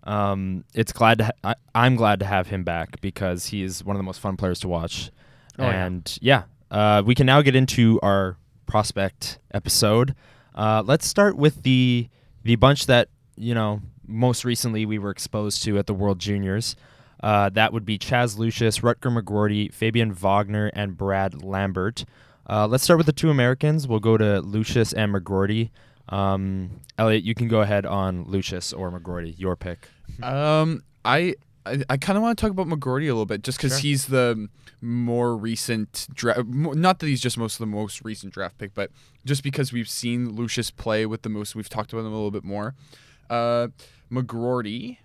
Um, 0.05 0.65
it's 0.75 0.93
glad 0.93 1.19
to 1.19 1.25
ha- 1.25 1.33
I, 1.45 1.55
I'm 1.75 1.97
glad 1.97 2.21
to 2.21 2.27
have 2.27 2.49
him 2.49 2.65
back 2.65 3.01
because 3.01 3.47
he 3.47 3.62
is 3.62 3.85
one 3.85 3.97
of 3.97 3.99
the 3.99 4.05
most 4.05 4.21
fun 4.21 4.37
players 4.37 4.61
to 4.61 4.69
watch. 4.69 5.11
Oh, 5.59 5.65
yeah. 5.65 5.87
and 5.87 6.19
yeah, 6.21 6.43
uh, 6.71 7.03
we 7.05 7.15
can 7.15 7.27
now 7.27 7.43
get 7.43 7.55
into 7.55 7.99
our 8.03 8.37
prospect 8.67 9.39
episode. 9.53 10.15
Uh, 10.55 10.83
let's 10.85 11.06
start 11.06 11.37
with 11.37 11.63
the 11.63 12.09
the 12.43 12.56
bunch 12.56 12.87
that 12.87 13.09
you 13.37 13.55
know 13.55 13.81
most 14.06 14.45
recently 14.45 14.85
we 14.85 14.99
were 14.99 15.11
exposed 15.11 15.63
to 15.65 15.79
at 15.79 15.87
the 15.87 15.95
World 15.95 16.19
Juniors. 16.19 16.77
Uh, 17.22 17.49
that 17.50 17.72
would 17.72 17.84
be 17.84 17.99
Chaz 17.99 18.38
Lucius, 18.38 18.78
Rutger 18.81 19.17
McGroarty, 19.17 19.72
Fabian 19.72 20.12
Wagner, 20.12 20.70
and 20.75 20.96
Brad 20.96 21.43
Lambert. 21.43 22.05
Uh, 22.49 22.67
let's 22.67 22.82
start 22.82 22.96
with 22.96 23.06
the 23.06 23.12
two 23.12 23.31
Americans. 23.31 23.87
We'll 23.87 24.00
go 24.00 24.17
to 24.17 24.40
Lucius 24.40 24.93
and 24.93 25.14
McGroarty. 25.14 25.70
Um, 26.08 26.81
Elliot, 26.99 27.22
you 27.22 27.34
can 27.34 27.46
go 27.46 27.61
ahead 27.61 27.87
on 27.87 28.25
Lucius 28.25 28.72
or 28.72 28.90
McGroarty. 28.90 29.39
Your 29.39 29.56
pick. 29.56 29.89
Um, 30.22 30.82
I 31.05 31.34
I, 31.65 31.82
I 31.89 31.96
kind 31.96 32.17
of 32.17 32.22
want 32.22 32.36
to 32.36 32.43
talk 32.43 32.50
about 32.50 32.67
McGroarty 32.67 33.05
a 33.05 33.12
little 33.12 33.27
bit, 33.27 33.43
just 33.43 33.58
because 33.58 33.72
Sure. 33.72 33.81
he's 33.81 34.06
the 34.06 34.48
more 34.82 35.36
recent 35.36 36.08
draft. 36.12 36.46
Not 36.46 36.98
that 36.98 37.06
he's 37.06 37.20
just 37.20 37.39
most 37.39 37.55
of 37.55 37.58
the 37.60 37.67
most 37.67 38.03
recent 38.05 38.32
draft 38.34 38.58
pick, 38.58 38.74
but 38.74 38.91
just 39.24 39.43
because 39.44 39.72
we've 39.72 39.89
seen 39.89 40.31
Lucius 40.34 40.70
play 40.70 41.06
with 41.06 41.22
the 41.22 41.29
most, 41.29 41.55
we've 41.55 41.69
talked 41.69 41.93
about 41.93 42.00
him 42.00 42.06
a 42.06 42.17
little 42.17 42.31
bit 42.31 42.44
more. 42.44 42.74
Uh, 43.31 43.69
McGroarty. 44.10 44.98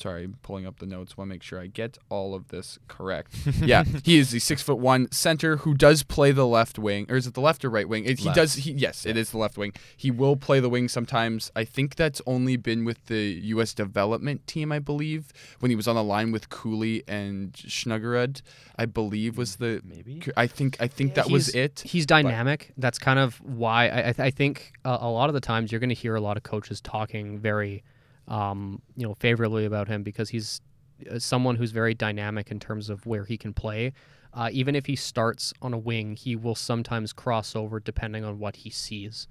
Sorry, 0.00 0.24
I'm 0.24 0.36
pulling 0.42 0.66
up 0.66 0.78
the 0.78 0.86
notes. 0.86 1.16
Want 1.16 1.28
to 1.28 1.34
make 1.34 1.42
sure 1.42 1.60
I 1.60 1.66
get 1.66 1.98
all 2.08 2.34
of 2.34 2.48
this 2.48 2.78
correct. 2.88 3.34
yeah, 3.62 3.84
he 4.02 4.18
is 4.18 4.30
the 4.30 4.38
six 4.38 4.62
foot 4.62 4.78
one 4.78 5.10
center 5.12 5.58
who 5.58 5.74
does 5.74 6.02
play 6.02 6.32
the 6.32 6.46
left 6.46 6.78
wing, 6.78 7.06
or 7.10 7.16
is 7.16 7.26
it 7.26 7.34
the 7.34 7.40
left 7.40 7.64
or 7.64 7.70
right 7.70 7.88
wing? 7.88 8.04
It, 8.04 8.20
he 8.20 8.30
does. 8.32 8.54
He, 8.54 8.72
yes, 8.72 9.04
it 9.04 9.16
is 9.16 9.30
the 9.30 9.38
left 9.38 9.58
wing. 9.58 9.72
He 9.96 10.10
will 10.10 10.36
play 10.36 10.58
the 10.60 10.70
wing 10.70 10.88
sometimes. 10.88 11.50
I 11.54 11.64
think 11.64 11.96
that's 11.96 12.22
only 12.26 12.56
been 12.56 12.84
with 12.84 13.06
the 13.06 13.40
U.S. 13.44 13.74
development 13.74 14.46
team, 14.46 14.72
I 14.72 14.78
believe, 14.78 15.32
when 15.58 15.70
he 15.70 15.76
was 15.76 15.86
on 15.86 15.96
the 15.96 16.04
line 16.04 16.32
with 16.32 16.48
Cooley 16.48 17.02
and 17.06 17.52
Snuggerud. 17.52 18.40
I 18.76 18.86
believe 18.86 19.36
was 19.36 19.56
the. 19.56 19.82
Maybe. 19.84 20.22
I 20.36 20.46
think 20.46 20.76
I 20.80 20.86
think 20.86 21.14
that 21.14 21.30
was 21.30 21.50
it. 21.54 21.80
He's 21.80 22.06
dynamic. 22.06 22.72
That's 22.78 22.98
kind 22.98 23.18
of 23.18 23.40
why 23.42 23.88
I, 23.88 23.98
I, 23.98 24.02
th- 24.12 24.20
I 24.20 24.30
think 24.30 24.72
uh, 24.84 24.98
a 25.00 25.10
lot 25.10 25.28
of 25.28 25.34
the 25.34 25.40
times 25.40 25.70
you're 25.70 25.80
going 25.80 25.90
to 25.90 25.94
hear 25.94 26.14
a 26.14 26.20
lot 26.20 26.36
of 26.38 26.42
coaches 26.42 26.80
talking 26.80 27.38
very, 27.38 27.82
um, 28.30 28.80
you 28.96 29.06
know, 29.06 29.12
favorably 29.14 29.66
about 29.66 29.88
him 29.88 30.02
because 30.02 30.30
he's 30.30 30.62
uh, 31.10 31.18
someone 31.18 31.56
who's 31.56 31.72
very 31.72 31.92
dynamic 31.94 32.50
in 32.50 32.58
terms 32.58 32.88
of 32.88 33.04
where 33.04 33.24
he 33.24 33.36
can 33.36 33.52
play. 33.52 33.92
Uh, 34.32 34.48
even 34.52 34.74
if 34.76 34.86
he 34.86 34.94
starts 34.96 35.52
on 35.60 35.74
a 35.74 35.78
wing, 35.78 36.14
he 36.16 36.36
will 36.36 36.54
sometimes 36.54 37.12
cross 37.12 37.56
over 37.56 37.80
depending 37.80 38.24
on 38.24 38.38
what 38.38 38.56
he 38.56 38.70
sees. 38.70 39.26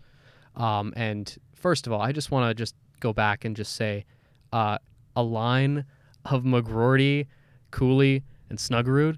Um, 0.56 0.94
and 0.96 1.36
first 1.56 1.88
of 1.88 1.94
all, 1.94 2.02
I 2.02 2.12
just 2.12 2.30
want 2.32 2.50
to 2.50 2.54
just 2.54 2.76
go 3.00 3.14
back 3.14 3.46
and 3.46 3.56
just 3.56 3.74
say, 3.76 4.06
uh, 4.52 4.78
a 5.16 5.24
line 5.24 5.86
of 6.26 6.44
McGroarty, 6.44 7.28
Cooley, 7.72 8.24
and 8.50 8.60
Snuggerud. 8.60 9.18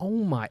Oh 0.00 0.10
my, 0.24 0.48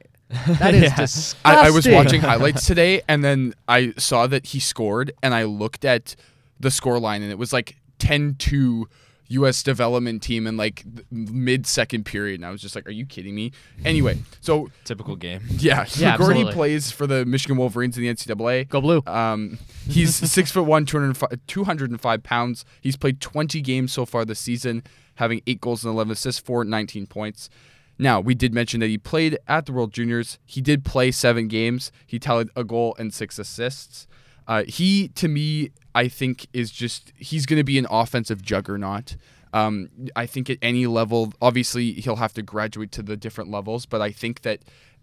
that 0.60 0.74
is 0.74 0.82
Yeah. 0.90 0.94
disgusting. 0.96 1.40
I, 1.44 1.54
I 1.66 1.70
was 1.70 1.88
watching 1.88 2.20
highlights 2.20 2.66
today, 2.72 3.02
and 3.08 3.24
then 3.24 3.54
I 3.66 3.94
saw 3.98 4.26
that 4.28 4.46
he 4.46 4.60
scored, 4.60 5.10
and 5.22 5.34
I 5.34 5.44
looked 5.44 5.84
at 5.84 6.14
the 6.60 6.70
score 6.70 7.00
line, 7.00 7.22
and 7.22 7.32
it 7.32 7.38
was 7.38 7.52
like 7.52 7.76
10-2 7.98 8.84
U.S. 9.30 9.62
development 9.62 10.22
team 10.22 10.46
in 10.46 10.56
like 10.56 10.84
mid 11.10 11.66
second 11.66 12.04
period, 12.04 12.40
and 12.40 12.46
I 12.46 12.50
was 12.50 12.62
just 12.62 12.74
like, 12.74 12.86
"Are 12.88 12.92
you 12.92 13.04
kidding 13.04 13.34
me?" 13.34 13.52
Anyway, 13.84 14.18
so 14.40 14.70
Typical 14.84 15.16
game. 15.16 15.42
yeah, 15.50 15.84
Yeah, 15.96 16.16
Gordy 16.18 16.40
absolutely. 16.40 16.52
plays 16.54 16.90
for 16.90 17.06
the 17.06 17.26
Michigan 17.26 17.58
Wolverines 17.58 17.98
in 17.98 18.04
the 18.04 18.08
NCAA. 18.08 18.68
Go 18.70 18.80
blue. 18.80 19.02
Um, 19.06 19.58
he's 19.86 20.14
six 20.30 20.50
foot 20.50 20.62
one, 20.62 20.86
205, 20.86 21.40
205 21.46 22.22
pounds. 22.22 22.64
He's 22.80 22.96
played 22.96 23.20
20 23.20 23.60
games 23.60 23.92
so 23.92 24.06
far 24.06 24.24
this 24.24 24.38
season, 24.38 24.82
having 25.16 25.42
eight 25.46 25.60
goals 25.60 25.84
and 25.84 25.92
11 25.92 26.12
assists 26.12 26.40
for 26.40 26.64
19 26.64 27.06
points. 27.06 27.50
Now, 27.98 28.20
we 28.20 28.34
did 28.34 28.54
mention 28.54 28.80
that 28.80 28.86
he 28.86 28.96
played 28.96 29.36
at 29.46 29.66
the 29.66 29.72
World 29.72 29.92
Juniors. 29.92 30.38
He 30.46 30.60
did 30.62 30.84
play 30.84 31.10
seven 31.10 31.48
games. 31.48 31.90
He 32.06 32.18
tallied 32.18 32.48
a 32.56 32.62
goal 32.64 32.94
and 32.98 33.12
six 33.12 33.38
assists. 33.40 34.06
Uh, 34.46 34.62
he, 34.66 35.08
to 35.08 35.28
me, 35.28 35.72
I 35.98 36.06
think 36.06 36.46
is 36.52 36.70
just 36.70 37.12
he's 37.16 37.44
going 37.44 37.56
to 37.56 37.64
be 37.64 37.76
an 37.76 37.88
offensive 37.90 38.40
juggernaut. 38.40 39.16
Um, 39.52 39.90
I 40.14 40.26
think 40.26 40.48
at 40.48 40.58
any 40.62 40.86
level, 40.86 41.32
obviously 41.42 41.94
he'll 41.94 42.16
have 42.16 42.32
to 42.34 42.42
graduate 42.42 42.92
to 42.92 43.02
the 43.02 43.16
different 43.16 43.50
levels, 43.50 43.84
but 43.84 44.00
I 44.00 44.12
think 44.12 44.42
that 44.42 44.60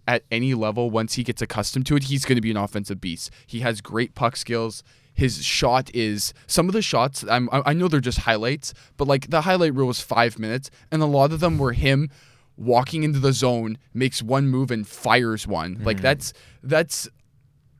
at 0.08 0.24
any 0.32 0.54
level, 0.54 0.90
once 0.90 1.16
he 1.16 1.24
gets 1.24 1.42
accustomed 1.42 1.86
to 1.88 1.98
it, 1.98 2.04
he's 2.04 2.24
going 2.24 2.38
to 2.38 2.42
be 2.42 2.52
an 2.52 2.56
offensive 2.56 3.02
beast. 3.02 3.30
He 3.46 3.60
has 3.60 3.82
great 3.82 4.16
puck 4.16 4.38
skills. 4.38 4.84
His 5.14 5.44
shot 5.44 5.94
is 5.94 6.34
some 6.48 6.70
of 6.70 6.74
the 6.74 6.82
shots. 6.82 7.26
I'm, 7.30 7.50
I 7.52 7.64
I 7.66 7.74
know 7.74 7.90
they're 7.90 8.00
just 8.00 8.20
highlights, 8.20 8.74
but 8.96 9.06
like 9.06 9.30
the 9.30 9.42
highlight 9.42 9.74
reel 9.76 9.88
was 9.88 10.00
five 10.00 10.40
minutes, 10.40 10.72
and 10.92 11.02
a 11.02 11.06
lot 11.06 11.34
of 11.34 11.42
them 11.42 11.58
were 11.58 11.74
him 11.74 12.10
walking 12.56 13.04
into 13.04 13.20
the 13.20 13.34
zone, 13.34 13.78
makes 13.94 14.24
one 14.24 14.48
move 14.48 14.72
and 14.72 14.88
fires 14.88 15.46
one. 15.46 15.82
Like 15.84 16.00
that's 16.00 16.32
that's 16.64 17.10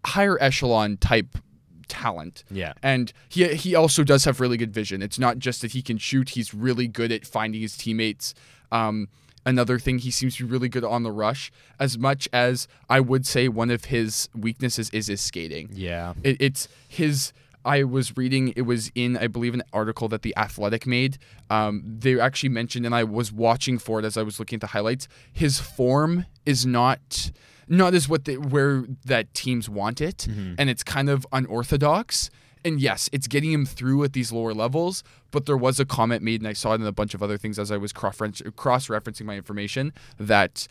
higher 0.06 0.38
echelon 0.42 0.98
type 0.98 1.38
talent. 1.88 2.44
Yeah. 2.50 2.74
And 2.84 3.12
he 3.30 3.54
he 3.56 3.76
also 3.76 4.04
does 4.04 4.26
have 4.26 4.40
really 4.40 4.58
good 4.58 4.74
vision. 4.74 5.02
It's 5.02 5.20
not 5.20 5.40
just 5.40 5.62
that 5.62 5.72
he 5.72 5.82
can 5.82 5.98
shoot; 5.98 6.30
he's 6.30 6.54
really 6.54 6.88
good 6.88 7.12
at 7.12 7.26
finding 7.26 7.62
his 7.62 7.78
teammates. 7.78 8.34
Um, 8.72 9.10
another 9.46 9.80
thing, 9.80 10.00
he 10.00 10.12
seems 10.12 10.36
to 10.38 10.46
be 10.46 10.52
really 10.52 10.70
good 10.70 10.84
on 10.84 11.04
the 11.04 11.12
rush. 11.12 11.52
As 11.80 11.98
much 11.98 12.28
as 12.34 12.68
I 12.90 13.00
would 13.00 13.26
say, 13.26 13.48
one 13.48 13.70
of 13.70 13.86
his 13.86 14.30
weaknesses 14.36 14.90
is 14.90 15.08
his 15.08 15.22
skating. 15.22 15.70
Yeah. 15.72 16.14
It, 16.24 16.38
it's 16.42 16.68
his. 16.88 17.34
I 17.64 17.84
was 17.84 18.16
reading. 18.16 18.54
It 18.56 18.62
was 18.62 18.92
in, 18.94 19.18
I 19.18 19.26
believe, 19.28 19.56
an 19.56 19.64
article 19.74 20.08
that 20.10 20.22
the 20.22 20.36
Athletic 20.38 20.86
made. 20.86 21.18
Um, 21.50 21.82
they 21.86 22.20
actually 22.20 22.50
mentioned, 22.50 22.86
and 22.86 22.94
I 22.94 23.04
was 23.04 23.32
watching 23.32 23.80
for 23.80 23.98
it 24.00 24.06
as 24.06 24.18
I 24.18 24.22
was 24.22 24.40
looking 24.40 24.58
at 24.58 24.62
the 24.62 24.68
highlights. 24.68 25.08
His 25.34 25.60
form 25.60 26.26
is 26.46 26.66
not 26.66 27.32
not 27.68 27.94
as 27.94 28.08
what 28.08 28.26
they, 28.26 28.38
where 28.38 28.86
that 29.06 29.34
teams 29.34 29.70
want 29.70 30.02
it, 30.02 30.28
mm-hmm. 30.30 30.56
and 30.58 30.70
it's 30.70 30.84
kind 30.84 31.10
of 31.10 31.26
unorthodox. 31.32 32.30
And 32.64 32.82
yes, 32.82 33.10
it's 33.12 33.28
getting 33.28 33.52
him 33.52 33.66
through 33.66 34.04
at 34.04 34.14
these 34.14 34.32
lower 34.32 34.54
levels. 34.54 35.04
But 35.30 35.46
there 35.46 35.58
was 35.58 35.80
a 35.80 35.86
comment 35.86 36.24
made, 36.24 36.42
and 36.42 36.48
I 36.48 36.54
saw 36.54 36.72
it 36.74 36.82
in 36.82 36.88
a 36.88 36.92
bunch 36.92 37.14
of 37.14 37.22
other 37.22 37.38
things 37.38 37.60
as 37.60 37.72
I 37.72 37.78
was 37.78 37.94
cross 37.94 38.18
referencing 38.18 39.26
my 39.26 39.36
information 39.36 39.94
that 40.18 40.68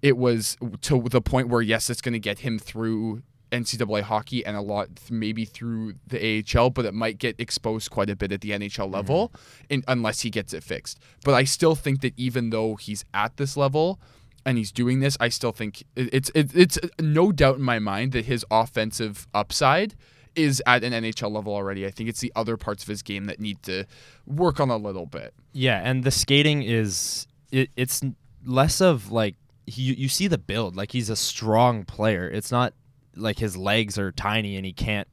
it 0.00 0.16
was 0.16 0.56
to 0.82 1.02
the 1.02 1.20
point 1.20 1.48
where 1.48 1.62
yes, 1.62 1.90
it's 1.90 2.00
going 2.00 2.14
to 2.14 2.20
get 2.20 2.40
him 2.40 2.58
through 2.58 3.22
NCAA 3.54 4.02
hockey 4.02 4.44
and 4.44 4.56
a 4.56 4.60
lot 4.60 4.88
maybe 5.10 5.44
through 5.44 5.94
the 6.06 6.44
AHL, 6.56 6.70
but 6.70 6.84
it 6.84 6.94
might 6.94 7.18
get 7.18 7.38
exposed 7.38 7.90
quite 7.90 8.10
a 8.10 8.16
bit 8.16 8.32
at 8.32 8.40
the 8.40 8.50
NHL 8.50 8.84
mm-hmm. 8.84 8.94
level, 8.94 9.32
in, 9.68 9.84
unless 9.86 10.20
he 10.20 10.30
gets 10.30 10.52
it 10.52 10.62
fixed. 10.62 10.98
But 11.24 11.34
I 11.34 11.44
still 11.44 11.74
think 11.74 12.00
that 12.02 12.14
even 12.16 12.50
though 12.50 12.76
he's 12.76 13.04
at 13.14 13.36
this 13.36 13.56
level 13.56 14.00
and 14.46 14.58
he's 14.58 14.72
doing 14.72 15.00
this, 15.00 15.16
I 15.20 15.28
still 15.28 15.52
think 15.52 15.82
it- 15.96 16.10
it's 16.12 16.30
it's 16.34 16.78
no 17.00 17.32
doubt 17.32 17.56
in 17.56 17.62
my 17.62 17.78
mind 17.78 18.12
that 18.12 18.26
his 18.26 18.44
offensive 18.50 19.26
upside 19.34 19.94
is 20.34 20.62
at 20.66 20.82
an 20.82 20.92
NHL 20.92 21.30
level 21.30 21.54
already. 21.54 21.86
I 21.86 21.90
think 21.90 22.08
it's 22.08 22.20
the 22.20 22.32
other 22.34 22.56
parts 22.56 22.82
of 22.82 22.88
his 22.88 23.02
game 23.02 23.26
that 23.26 23.38
need 23.40 23.62
to 23.62 23.84
work 24.26 24.58
on 24.60 24.68
a 24.68 24.76
little 24.76 25.06
bit. 25.06 25.32
Yeah, 25.52 25.80
and 25.84 26.02
the 26.04 26.10
skating 26.10 26.62
is 26.62 27.26
it, 27.52 27.70
it's 27.76 28.02
less 28.44 28.80
of 28.80 29.12
like 29.12 29.36
he, 29.66 29.82
you 29.94 30.08
see 30.08 30.26
the 30.28 30.36
build 30.38 30.76
like 30.76 30.92
he's 30.92 31.08
a 31.08 31.16
strong 31.16 31.84
player. 31.84 32.28
It's 32.28 32.50
not 32.50 32.74
like 33.16 33.38
his 33.38 33.56
legs 33.56 33.96
are 33.96 34.10
tiny 34.10 34.56
and 34.56 34.66
he 34.66 34.72
can't 34.72 35.06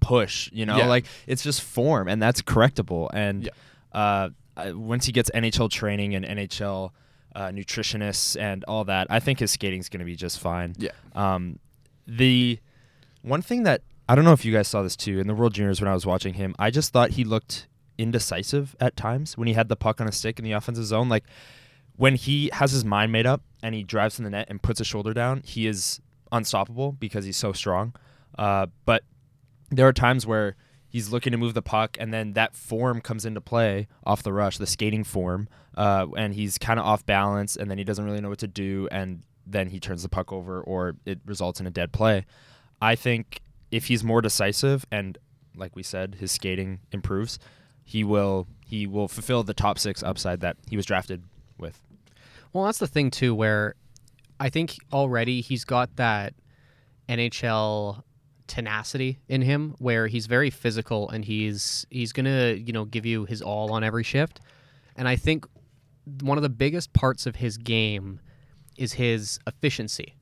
push. 0.00 0.48
You 0.52 0.64
know, 0.64 0.76
Yeah. 0.78 0.86
like 0.86 1.06
it's 1.26 1.42
just 1.42 1.60
form, 1.60 2.06
and 2.08 2.22
that's 2.22 2.40
correctable. 2.40 3.10
And 3.12 3.44
Yeah. 3.44 4.30
uh, 4.56 4.72
once 4.74 5.06
he 5.06 5.12
gets 5.12 5.28
NHL 5.34 5.68
training 5.70 6.14
and 6.14 6.24
NHL 6.24 6.90
uh, 7.34 7.48
nutritionists 7.48 8.40
and 8.40 8.64
all 8.64 8.84
that, 8.84 9.06
I 9.10 9.20
think 9.20 9.40
his 9.40 9.50
skating's 9.50 9.88
going 9.88 10.00
to 10.00 10.06
be 10.06 10.16
just 10.16 10.38
fine. 10.38 10.74
Yeah. 10.78 10.90
Um, 11.14 11.58
the 12.06 12.58
one 13.22 13.42
thing 13.42 13.64
that 13.64 13.82
I 14.08 14.14
don't 14.14 14.24
know 14.24 14.32
if 14.32 14.44
you 14.44 14.52
guys 14.52 14.68
saw 14.68 14.82
this 14.82 14.96
too 14.96 15.20
in 15.20 15.26
the 15.26 15.34
World 15.34 15.54
Juniors 15.54 15.80
when 15.80 15.88
I 15.88 15.94
was 15.94 16.06
watching 16.06 16.34
him, 16.34 16.54
I 16.58 16.70
just 16.70 16.92
thought 16.92 17.12
he 17.12 17.24
looked 17.24 17.66
indecisive 17.98 18.74
at 18.80 18.96
times 18.96 19.36
when 19.36 19.48
he 19.48 19.54
had 19.54 19.68
the 19.68 19.76
puck 19.76 20.00
on 20.00 20.08
a 20.08 20.12
stick 20.12 20.38
in 20.38 20.44
the 20.44 20.52
offensive 20.52 20.84
zone. 20.86 21.08
Like 21.08 21.24
when 21.96 22.14
he 22.14 22.48
has 22.52 22.72
his 22.72 22.84
mind 22.84 23.12
made 23.12 23.26
up 23.26 23.42
and 23.62 23.74
he 23.74 23.82
drives 23.82 24.18
in 24.18 24.24
the 24.24 24.30
net 24.30 24.46
and 24.48 24.62
puts 24.62 24.78
his 24.78 24.86
shoulder 24.86 25.12
down, 25.12 25.42
he 25.44 25.66
is 25.66 26.00
unstoppable 26.32 26.92
because 26.92 27.24
he's 27.24 27.36
so 27.36 27.52
strong. 27.52 27.92
Uh, 28.38 28.66
but 28.84 29.02
there 29.70 29.86
are 29.86 29.92
times 29.92 30.26
where 30.26 30.56
he's 30.88 31.10
looking 31.10 31.32
to 31.32 31.38
move 31.38 31.54
the 31.54 31.62
puck 31.62 31.96
and 32.00 32.12
then 32.12 32.32
that 32.32 32.54
form 32.54 33.00
comes 33.00 33.24
into 33.24 33.40
play 33.40 33.86
off 34.04 34.22
the 34.22 34.32
rush, 34.32 34.58
the 34.58 34.66
skating 34.66 35.04
form, 35.04 35.48
uh, 35.76 36.06
and 36.16 36.34
he's 36.34 36.58
kind 36.58 36.80
of 36.80 36.86
off 36.86 37.04
balance 37.04 37.56
and 37.56 37.70
then 37.70 37.78
he 37.78 37.84
doesn't 37.84 38.04
really 38.04 38.20
know 38.20 38.28
what 38.28 38.38
to 38.38 38.48
do 38.48 38.88
and 38.90 39.22
then 39.46 39.68
he 39.68 39.80
turns 39.80 40.02
the 40.02 40.08
puck 40.08 40.32
over 40.32 40.60
or 40.62 40.96
it 41.04 41.20
results 41.24 41.60
in 41.60 41.66
a 41.66 41.70
dead 41.70 41.92
play. 41.92 42.24
I 42.80 42.94
think 42.94 43.40
if 43.70 43.86
he's 43.86 44.02
more 44.02 44.22
decisive 44.22 44.86
and 44.90 45.18
like 45.56 45.74
we 45.76 45.82
said, 45.82 46.16
his 46.20 46.32
skating 46.32 46.80
improves, 46.92 47.38
he 47.84 48.04
will 48.04 48.46
he 48.64 48.86
will 48.86 49.08
fulfill 49.08 49.42
the 49.42 49.54
top 49.54 49.78
six 49.78 50.02
upside 50.02 50.40
that 50.40 50.56
he 50.68 50.76
was 50.76 50.86
drafted 50.86 51.22
with. 51.58 51.80
Well, 52.52 52.64
that's 52.64 52.78
the 52.78 52.86
thing 52.86 53.10
too, 53.10 53.34
where 53.34 53.74
I 54.40 54.50
think 54.50 54.76
already 54.92 55.40
he's 55.40 55.64
got 55.64 55.96
that 55.96 56.34
NHL 57.08 58.02
tenacity 58.48 59.18
in 59.28 59.42
him, 59.42 59.74
where 59.78 60.08
he's 60.08 60.26
very 60.26 60.50
physical 60.50 61.08
and 61.10 61.24
he's 61.24 61.86
he's 61.90 62.12
gonna 62.12 62.54
you 62.54 62.72
know 62.72 62.84
give 62.84 63.06
you 63.06 63.24
his 63.24 63.40
all 63.42 63.70
on 63.72 63.84
every 63.84 64.02
shift. 64.02 64.40
And 64.96 65.06
I 65.06 65.14
think 65.14 65.46
one 66.22 66.38
of 66.38 66.42
the 66.42 66.48
biggest 66.48 66.92
parts 66.92 67.26
of 67.26 67.36
his 67.36 67.56
game 67.58 68.20
is 68.76 68.94
his 68.94 69.38
efficiency. 69.46 70.14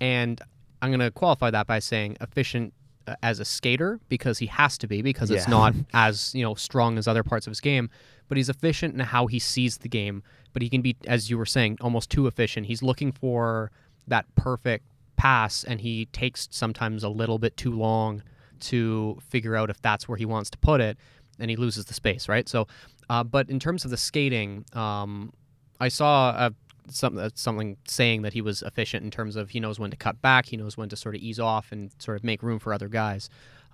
And 0.00 0.40
I'm 0.82 0.90
gonna 0.90 1.10
qualify 1.10 1.50
that 1.50 1.66
by 1.66 1.78
saying 1.78 2.18
efficient 2.20 2.74
uh, 3.06 3.14
as 3.22 3.40
a 3.40 3.44
skater 3.44 3.98
because 4.08 4.38
he 4.38 4.46
has 4.46 4.76
to 4.78 4.86
be 4.86 5.00
because 5.02 5.30
it's 5.30 5.48
not 5.48 5.74
as 5.94 6.34
you 6.34 6.42
know 6.42 6.54
strong 6.54 6.98
as 6.98 7.08
other 7.08 7.22
parts 7.22 7.46
of 7.46 7.50
his 7.50 7.60
game 7.60 7.88
but 8.28 8.36
he's 8.36 8.48
efficient 8.48 8.94
in 8.94 9.00
how 9.00 9.26
he 9.26 9.38
sees 9.38 9.78
the 9.78 9.88
game 9.88 10.22
but 10.52 10.62
he 10.62 10.68
can 10.68 10.82
be 10.82 10.96
as 11.08 11.28
you 11.28 11.36
were 11.36 11.46
saying 11.46 11.76
almost 11.80 12.10
too 12.10 12.26
efficient 12.26 12.66
he's 12.66 12.82
looking 12.82 13.10
for 13.10 13.72
that 14.06 14.24
perfect 14.36 14.84
pass 15.22 15.62
and 15.62 15.80
he 15.80 16.06
takes 16.06 16.48
sometimes 16.50 17.04
a 17.04 17.08
little 17.08 17.38
bit 17.38 17.56
too 17.56 17.70
long 17.70 18.22
to 18.58 19.16
figure 19.28 19.54
out 19.54 19.70
if 19.70 19.80
that's 19.80 20.08
where 20.08 20.18
he 20.18 20.24
wants 20.24 20.50
to 20.50 20.58
put 20.58 20.80
it 20.80 20.96
and 21.38 21.48
he 21.48 21.56
loses 21.56 21.84
the 21.84 21.94
space 21.94 22.28
right 22.28 22.48
so 22.48 22.66
uh, 23.08 23.22
but 23.22 23.48
in 23.48 23.60
terms 23.60 23.84
of 23.84 23.90
the 23.92 23.96
skating 23.96 24.64
um, 24.72 25.32
i 25.78 25.88
saw 25.88 26.30
a 26.30 26.52
some, 26.90 27.18
uh, 27.18 27.28
something 27.34 27.76
saying 27.86 28.22
that 28.22 28.32
he 28.32 28.40
was 28.40 28.62
efficient 28.62 29.04
in 29.04 29.10
terms 29.12 29.36
of 29.36 29.50
he 29.50 29.60
knows 29.60 29.78
when 29.78 29.90
to 29.90 29.96
cut 29.96 30.20
back, 30.20 30.46
he 30.46 30.56
knows 30.56 30.76
when 30.76 30.88
to 30.88 30.96
sort 30.96 31.14
of 31.14 31.20
ease 31.20 31.38
off 31.38 31.70
and 31.70 31.92
sort 31.98 32.16
of 32.16 32.24
make 32.24 32.42
room 32.42 32.58
for 32.58 32.72
other 32.72 32.88
guys. 32.88 33.28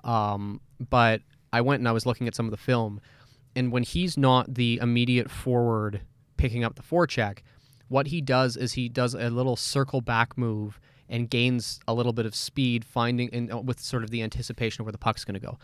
Um, 0.05 0.61
but 0.91 1.23
I 1.51 1.61
went 1.63 1.81
and 1.81 1.89
I 1.89 1.93
was 1.93 2.07
looking 2.07 2.29
at 2.29 2.35
some 2.35 2.47
of 2.47 2.51
the 2.51 2.59
film, 2.59 3.01
and 3.57 3.73
when 3.73 3.83
he's 3.83 4.17
not 4.17 4.55
the 4.55 4.79
immediate 4.83 5.31
forward 5.31 6.03
picking 6.37 6.65
up 6.65 6.77
the 6.77 6.83
forecheck, 6.83 7.39
what 7.89 8.09
he 8.09 8.21
does 8.21 8.57
is 8.57 8.75
he 8.75 8.89
does 8.89 9.15
a 9.15 9.31
little 9.31 9.57
circle 9.57 10.01
back 10.01 10.37
move 10.37 10.79
and 11.09 11.31
gains 11.31 11.81
a 11.89 11.95
little 11.95 12.13
bit 12.13 12.27
of 12.27 12.35
speed, 12.35 12.85
finding 12.85 13.29
in, 13.29 13.51
uh, 13.51 13.59
with 13.59 13.81
sort 13.81 14.03
of 14.05 14.11
the 14.11 14.23
anticipation 14.23 14.83
of 14.83 14.87
where 14.87 14.93
the 14.93 14.99
puck's 14.99 15.25
going 15.25 15.35
to 15.35 15.41
go. 15.41 15.59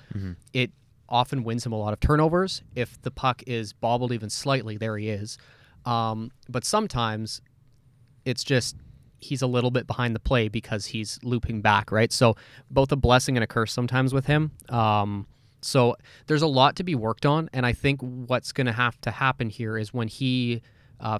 It 0.52 0.70
often 1.08 1.44
wins 1.44 1.66
him 1.66 1.72
a 1.72 1.78
lot 1.78 1.92
of 1.92 2.00
turnovers. 2.00 2.62
If 2.74 3.00
the 3.02 3.10
puck 3.10 3.42
is 3.46 3.72
bobbled 3.72 4.12
even 4.12 4.30
slightly, 4.30 4.76
there 4.76 4.96
he 4.96 5.10
is. 5.10 5.36
Um, 5.84 6.30
but 6.48 6.64
sometimes 6.64 7.42
it's 8.24 8.42
just 8.42 8.76
he's 9.18 9.42
a 9.42 9.46
little 9.46 9.70
bit 9.70 9.86
behind 9.86 10.14
the 10.14 10.20
play 10.20 10.48
because 10.48 10.86
he's 10.86 11.18
looping 11.22 11.60
back, 11.62 11.90
right? 11.92 12.12
So 12.12 12.36
both 12.70 12.92
a 12.92 12.96
blessing 12.96 13.36
and 13.36 13.44
a 13.44 13.46
curse 13.46 13.72
sometimes 13.72 14.12
with 14.12 14.26
him. 14.26 14.52
Um, 14.68 15.26
so 15.62 15.96
there's 16.26 16.42
a 16.42 16.46
lot 16.46 16.76
to 16.76 16.84
be 16.84 16.94
worked 16.94 17.24
on, 17.24 17.48
and 17.54 17.64
I 17.64 17.72
think 17.72 18.00
what's 18.02 18.52
going 18.52 18.66
to 18.66 18.72
have 18.72 19.00
to 19.02 19.10
happen 19.10 19.48
here 19.48 19.78
is 19.78 19.94
when 19.94 20.08
he, 20.08 20.60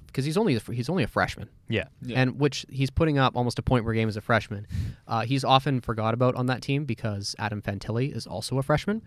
because 0.07 0.25
he's 0.25 0.37
only 0.39 0.59
he's 0.73 0.89
only 0.89 1.03
a 1.05 1.07
freshman, 1.07 1.49
Yeah. 1.69 1.85
Yeah. 2.03 2.21
and 2.21 2.41
which 2.41 2.65
he's 2.71 2.91
putting 2.91 3.19
up 3.19 3.37
almost 3.37 3.59
a 3.59 3.63
point 3.63 3.85
per 3.85 3.93
game 3.93 4.09
as 4.09 4.17
a 4.17 4.21
freshman. 4.23 4.67
Uh, 5.07 5.23
he's 5.27 5.45
often 5.45 5.81
forgot 5.81 6.15
about 6.15 6.35
on 6.37 6.47
that 6.47 6.63
team 6.63 6.85
because 6.87 7.37
Adam 7.39 7.61
Fantilli 7.61 8.15
is 8.17 8.27
also 8.27 8.57
a 8.59 8.63
freshman, 8.63 9.03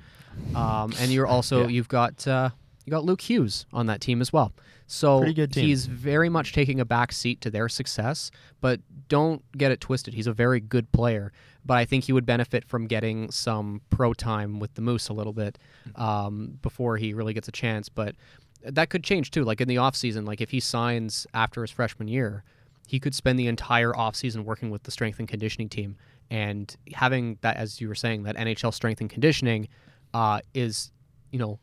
um, 0.56 0.94
and 1.00 1.12
you're 1.12 1.28
also 1.28 1.62
Yeah. 1.64 1.68
you've 1.70 1.88
got 1.88 2.28
uh, 2.28 2.50
you 2.86 2.92
got 2.92 3.04
Luke 3.04 3.22
Hughes 3.22 3.66
on 3.74 3.88
that 3.88 4.02
team 4.02 4.22
as 4.22 4.32
well. 4.32 4.54
So 4.86 5.24
good 5.34 5.52
team. 5.52 5.66
he's 5.66 5.86
very 5.88 6.30
much 6.30 6.54
taking 6.54 6.80
a 6.80 6.86
back 6.86 7.12
seat 7.12 7.42
to 7.42 7.50
their 7.50 7.68
success, 7.68 8.32
but 8.62 8.80
don't 9.10 9.42
get 9.58 9.72
it 9.72 9.82
twisted. 9.82 10.14
He's 10.14 10.28
a 10.28 10.34
very 10.34 10.62
good 10.62 10.90
player, 10.94 11.34
but 11.66 11.78
I 11.78 11.84
think 11.84 12.06
he 12.06 12.14
would 12.14 12.26
benefit 12.26 12.64
from 12.64 12.88
getting 12.88 13.30
some 13.30 13.82
pro 13.90 14.14
time 14.14 14.60
with 14.62 14.76
the 14.76 14.82
Moose 14.82 15.10
a 15.10 15.14
little 15.14 15.34
bit 15.34 15.58
um, 15.96 16.58
before 16.62 16.96
he 16.96 17.14
really 17.14 17.34
gets 17.34 17.50
a 17.50 17.52
chance. 17.52 17.90
But 17.90 18.16
that 18.64 18.90
could 18.90 19.04
change 19.04 19.32
too. 19.32 19.44
Like 19.44 19.62
in 19.62 19.68
the 19.68 19.76
offseason, 19.76 20.26
like 20.26 20.42
if 20.42 20.52
he 20.52 20.60
signs 20.60 21.28
after 21.34 21.62
his 21.62 21.72
freshman 21.72 22.08
year, 22.08 22.44
he 22.88 23.00
could 23.00 23.14
spend 23.14 23.38
the 23.38 23.48
entire 23.48 23.92
offseason 23.92 24.44
working 24.44 24.70
with 24.70 24.84
the 24.84 24.92
strength 24.92 25.20
and 25.20 25.28
conditioning 25.28 25.70
team. 25.70 25.98
And 26.30 26.76
having 26.94 27.38
that, 27.42 27.58
as 27.58 27.80
you 27.80 27.88
were 27.88 27.96
saying, 27.96 28.24
that 28.24 28.36
NHL 28.36 28.74
strength 28.74 29.02
and 29.02 29.10
conditioning 29.10 29.68
uh, 30.14 30.42
is, 30.54 30.92
you 31.32 31.40
know, 31.40 31.60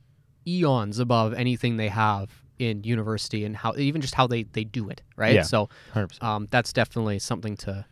eons 0.46 0.98
above 0.98 1.34
anything 1.34 1.76
they 1.76 1.88
have 1.88 2.30
in 2.58 2.84
university 2.84 3.44
and 3.44 3.56
how 3.56 3.74
even 3.76 4.00
just 4.00 4.14
how 4.14 4.26
they, 4.26 4.44
they 4.44 4.64
do 4.64 4.88
it, 4.88 5.02
right? 5.16 5.34
Yeah. 5.34 5.42
So 5.42 5.68
um, 6.20 6.46
that's 6.50 6.72
definitely 6.72 7.18
something 7.18 7.56
to 7.58 7.84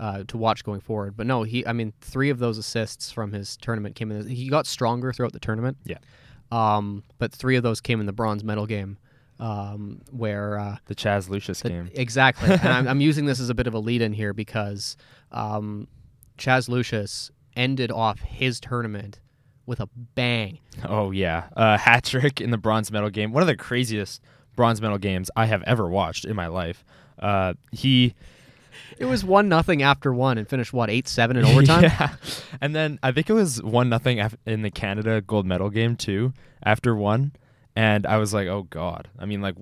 uh, 0.00 0.22
to 0.28 0.36
watch 0.36 0.64
going 0.64 0.80
forward. 0.80 1.16
But 1.16 1.26
no, 1.26 1.42
he 1.42 1.66
I 1.66 1.72
mean 1.72 1.92
three 2.00 2.30
of 2.30 2.38
those 2.38 2.58
assists 2.58 3.10
from 3.10 3.32
his 3.32 3.56
tournament 3.56 3.96
came 3.96 4.10
in. 4.10 4.28
He 4.28 4.48
got 4.48 4.66
stronger 4.66 5.12
throughout 5.12 5.32
the 5.32 5.40
tournament. 5.40 5.76
Yeah. 5.84 5.98
Um, 6.50 7.02
but 7.18 7.32
three 7.32 7.56
of 7.56 7.62
those 7.62 7.80
came 7.80 8.00
in 8.00 8.06
the 8.06 8.12
bronze 8.12 8.42
medal 8.42 8.66
game, 8.66 8.96
um, 9.38 10.00
where 10.10 10.58
uh, 10.58 10.76
the 10.86 10.94
Chaz 10.94 11.28
Lucius 11.28 11.60
the- 11.60 11.68
game. 11.68 11.90
exactly. 11.94 12.50
and 12.50 12.66
I'm, 12.68 12.88
I'm 12.88 13.00
using 13.00 13.26
this 13.26 13.40
as 13.40 13.50
a 13.50 13.54
bit 13.54 13.66
of 13.66 13.74
a 13.74 13.78
lead 13.78 14.02
in 14.02 14.12
here 14.12 14.32
because 14.32 14.96
um, 15.32 15.88
Chaz 16.38 16.68
Lucius 16.68 17.30
ended 17.56 17.90
off 17.90 18.20
his 18.20 18.60
tournament 18.60 19.20
with 19.66 19.80
a 19.80 19.88
bang. 20.14 20.58
Oh 20.88 21.10
yeah, 21.10 21.48
uh, 21.56 21.76
hat 21.76 22.04
trick 22.04 22.40
in 22.40 22.50
the 22.50 22.56
bronze 22.58 22.90
medal 22.90 23.10
game. 23.10 23.32
One 23.32 23.42
of 23.42 23.46
the 23.46 23.56
craziest 23.56 24.22
bronze 24.56 24.80
medal 24.80 24.98
games 24.98 25.30
I 25.36 25.46
have 25.46 25.62
ever 25.64 25.88
watched 25.88 26.24
in 26.24 26.34
my 26.34 26.46
life. 26.46 26.84
Uh, 27.18 27.52
he 27.72 28.14
It 28.98 29.04
was 29.04 29.24
one 29.24 29.48
nothing 29.48 29.82
after 29.82 30.12
one 30.12 30.38
and 30.38 30.48
finished 30.48 30.72
what 30.72 30.90
eight 30.90 31.08
seven 31.08 31.36
in 31.36 31.44
overtime. 31.44 31.82
yeah, 31.84 32.14
and 32.60 32.74
then 32.74 32.98
I 33.02 33.12
think 33.12 33.30
it 33.30 33.34
was 33.34 33.62
one 33.62 33.88
nothing 33.88 34.20
in 34.46 34.62
the 34.62 34.70
Canada 34.70 35.20
gold 35.20 35.46
medal 35.46 35.70
game 35.70 35.96
too. 35.96 36.32
After 36.62 36.94
one, 36.94 37.32
and 37.76 38.06
I 38.06 38.18
was 38.18 38.34
like, 38.34 38.48
oh 38.48 38.64
god. 38.64 39.08
I 39.18 39.26
mean, 39.26 39.40
like 39.40 39.54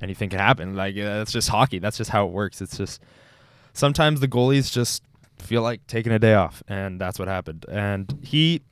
anything 0.00 0.30
can 0.30 0.38
happen. 0.38 0.74
Like 0.76 0.94
that's 0.94 1.32
just 1.32 1.48
hockey. 1.48 1.78
That's 1.78 1.96
just 1.96 2.10
how 2.10 2.26
it 2.26 2.32
works. 2.32 2.60
It's 2.60 2.76
just 2.76 3.02
sometimes 3.72 4.20
the 4.20 4.28
goalies 4.28 4.70
just 4.70 5.02
feel 5.38 5.62
like 5.62 5.86
taking 5.86 6.12
a 6.12 6.18
day 6.18 6.34
off, 6.34 6.62
and 6.68 7.00
that's 7.00 7.18
what 7.18 7.28
happened. 7.28 7.66
And 7.68 8.18
he 8.22 8.62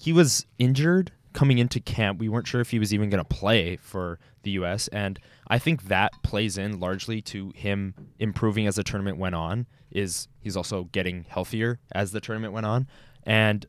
he 0.00 0.12
was 0.12 0.46
injured 0.58 1.12
coming 1.32 1.58
into 1.58 1.80
camp. 1.80 2.18
We 2.18 2.28
weren't 2.28 2.46
sure 2.46 2.60
if 2.60 2.70
he 2.70 2.78
was 2.78 2.92
even 2.92 3.10
going 3.10 3.24
to 3.24 3.28
play 3.28 3.76
for 3.76 4.18
the 4.42 4.52
U.S. 4.52 4.88
And 4.88 5.18
I 5.48 5.58
think 5.58 5.84
that 5.84 6.12
plays 6.22 6.56
in 6.58 6.78
largely 6.80 7.20
to 7.22 7.52
him 7.54 7.94
improving 8.18 8.66
as 8.66 8.76
the 8.76 8.84
tournament 8.84 9.18
went 9.18 9.34
on. 9.34 9.66
Is 9.90 10.28
he's 10.40 10.56
also 10.56 10.84
getting 10.84 11.24
healthier 11.28 11.78
as 11.94 12.12
the 12.12 12.20
tournament 12.20 12.52
went 12.54 12.64
on, 12.66 12.86
and 13.24 13.66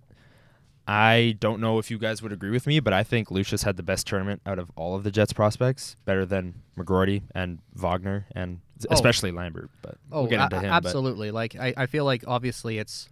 I 0.88 1.38
don't 1.40 1.62
know 1.62 1.80
if 1.80 1.90
you 1.90 1.98
guys 1.98 2.22
would 2.22 2.34
agree 2.34 2.50
with 2.50 2.68
me, 2.68 2.80
but 2.82 2.92
I 2.92 3.04
think 3.04 3.32
Lucius 3.32 3.64
had 3.64 3.78
the 3.78 3.84
best 3.84 4.06
tournament 4.06 4.42
out 4.46 4.60
of 4.60 4.70
all 4.76 4.96
of 4.96 5.04
the 5.04 5.12
Jets 5.12 5.32
prospects, 5.32 5.96
better 6.04 6.26
than 6.26 6.56
McGroarty 6.78 7.24
and 7.34 7.60
Wagner, 7.74 8.28
and 8.36 8.60
Oh. 8.84 8.88
especially 8.92 9.32
Lambert. 9.32 9.70
But 9.82 9.96
Oh, 10.12 10.22
we'll 10.24 10.30
get 10.30 10.42
into 10.42 10.58
him. 10.60 10.70
but- 10.70 10.86
absolutely. 10.86 11.32
Like 11.32 11.56
I, 11.56 11.74
I 11.78 11.86
feel 11.86 12.04
like 12.04 12.26
obviously 12.28 12.80
it's 12.80 13.08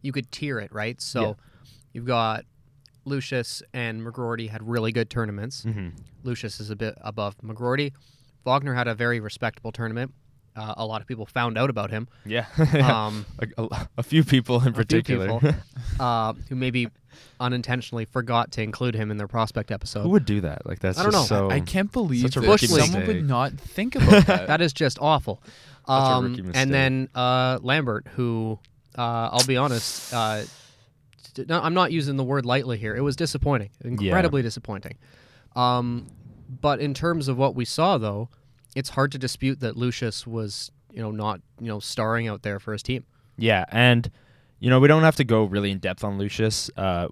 you 0.00 0.10
could 0.10 0.32
tier 0.32 0.58
it, 0.58 0.72
right? 0.72 0.98
So 1.02 1.20
Yeah. 1.22 1.34
you've 1.92 2.06
got 2.06 2.46
Lucius 3.04 3.62
and 3.72 4.00
McGroarty 4.02 4.48
had 4.50 4.66
really 4.66 4.92
good 4.92 5.10
tournaments. 5.10 5.64
Mhm. 5.64 5.92
Lucius 6.24 6.60
is 6.60 6.70
a 6.70 6.76
bit 6.76 6.94
above 7.00 7.36
McGroarty. 7.38 7.92
Wagner 8.44 8.74
had 8.74 8.88
a 8.88 8.94
very 8.94 9.20
respectable 9.20 9.72
tournament. 9.72 10.12
Uh, 10.54 10.74
a 10.76 10.84
lot 10.86 11.00
of 11.00 11.06
people 11.06 11.24
found 11.24 11.56
out 11.56 11.70
about 11.70 11.90
him. 11.90 12.06
Yeah, 12.26 12.44
Um, 12.82 13.24
a, 13.38 13.62
a- 13.64 13.88
a 13.98 14.02
few 14.02 14.22
people 14.22 14.56
in 14.56 14.62
few 14.64 14.72
particular. 14.72 15.26
people. 15.40 15.54
uh, 16.00 16.34
who 16.48 16.54
maybe 16.56 16.88
unintentionally 17.40 18.04
forgot 18.04 18.52
to 18.52 18.62
include 18.62 18.94
him 18.94 19.10
in 19.10 19.16
their 19.16 19.28
prospect 19.28 19.70
episode. 19.70 20.02
Who 20.02 20.10
would 20.10 20.24
do 20.26 20.40
that? 20.42 20.66
Like 20.66 20.80
that's 20.80 20.98
I 20.98 21.02
don't 21.04 21.12
just 21.12 21.30
know. 21.30 21.48
so. 21.48 21.50
I 21.50 21.60
can't 21.60 21.90
believe 21.90 22.22
such 22.22 22.36
a 22.36 22.40
that 22.40 22.60
someone 22.60 23.06
would 23.06 23.26
not 23.26 23.52
think 23.54 23.94
about 23.96 24.26
that. 24.26 24.46
that 24.48 24.60
is 24.60 24.72
just 24.72 24.98
awful. 25.00 25.42
Um, 25.86 26.52
and 26.54 26.72
then 26.72 27.08
uh, 27.14 27.58
Lambert, 27.62 28.06
who 28.14 28.58
uh, 28.96 29.30
I'll 29.32 29.46
be 29.46 29.56
honest, 29.56 30.12
no, 31.36 31.60
I'm 31.60 31.74
not 31.74 31.92
using 31.92 32.16
the 32.16 32.24
word 32.24 32.44
lightly 32.46 32.78
here. 32.78 32.94
It 32.94 33.00
was 33.00 33.16
disappointing, 33.16 33.70
incredibly 33.82 34.42
disappointing. 34.42 34.98
Um, 35.56 36.08
but 36.60 36.80
in 36.80 36.94
terms 36.94 37.28
of 37.28 37.38
what 37.38 37.54
we 37.54 37.64
saw, 37.64 37.98
though, 37.98 38.28
it's 38.74 38.90
hard 38.90 39.12
to 39.12 39.18
dispute 39.18 39.60
that 39.60 39.76
Lucius 39.76 40.26
was, 40.26 40.70
you 40.90 41.02
know, 41.02 41.10
not 41.10 41.40
you 41.60 41.68
know 41.68 41.80
starring 41.80 42.28
out 42.28 42.42
there 42.42 42.58
for 42.58 42.72
his 42.72 42.82
team. 42.82 43.04
Yeah, 43.36 43.64
and 43.70 44.10
you 44.58 44.70
know 44.70 44.80
we 44.80 44.88
don't 44.88 45.02
have 45.02 45.16
to 45.16 45.24
go 45.24 45.44
really 45.44 45.70
in 45.70 45.78
depth 45.78 46.04
on 46.04 46.18
Lucius. 46.18 46.70
Uh, 46.76 47.08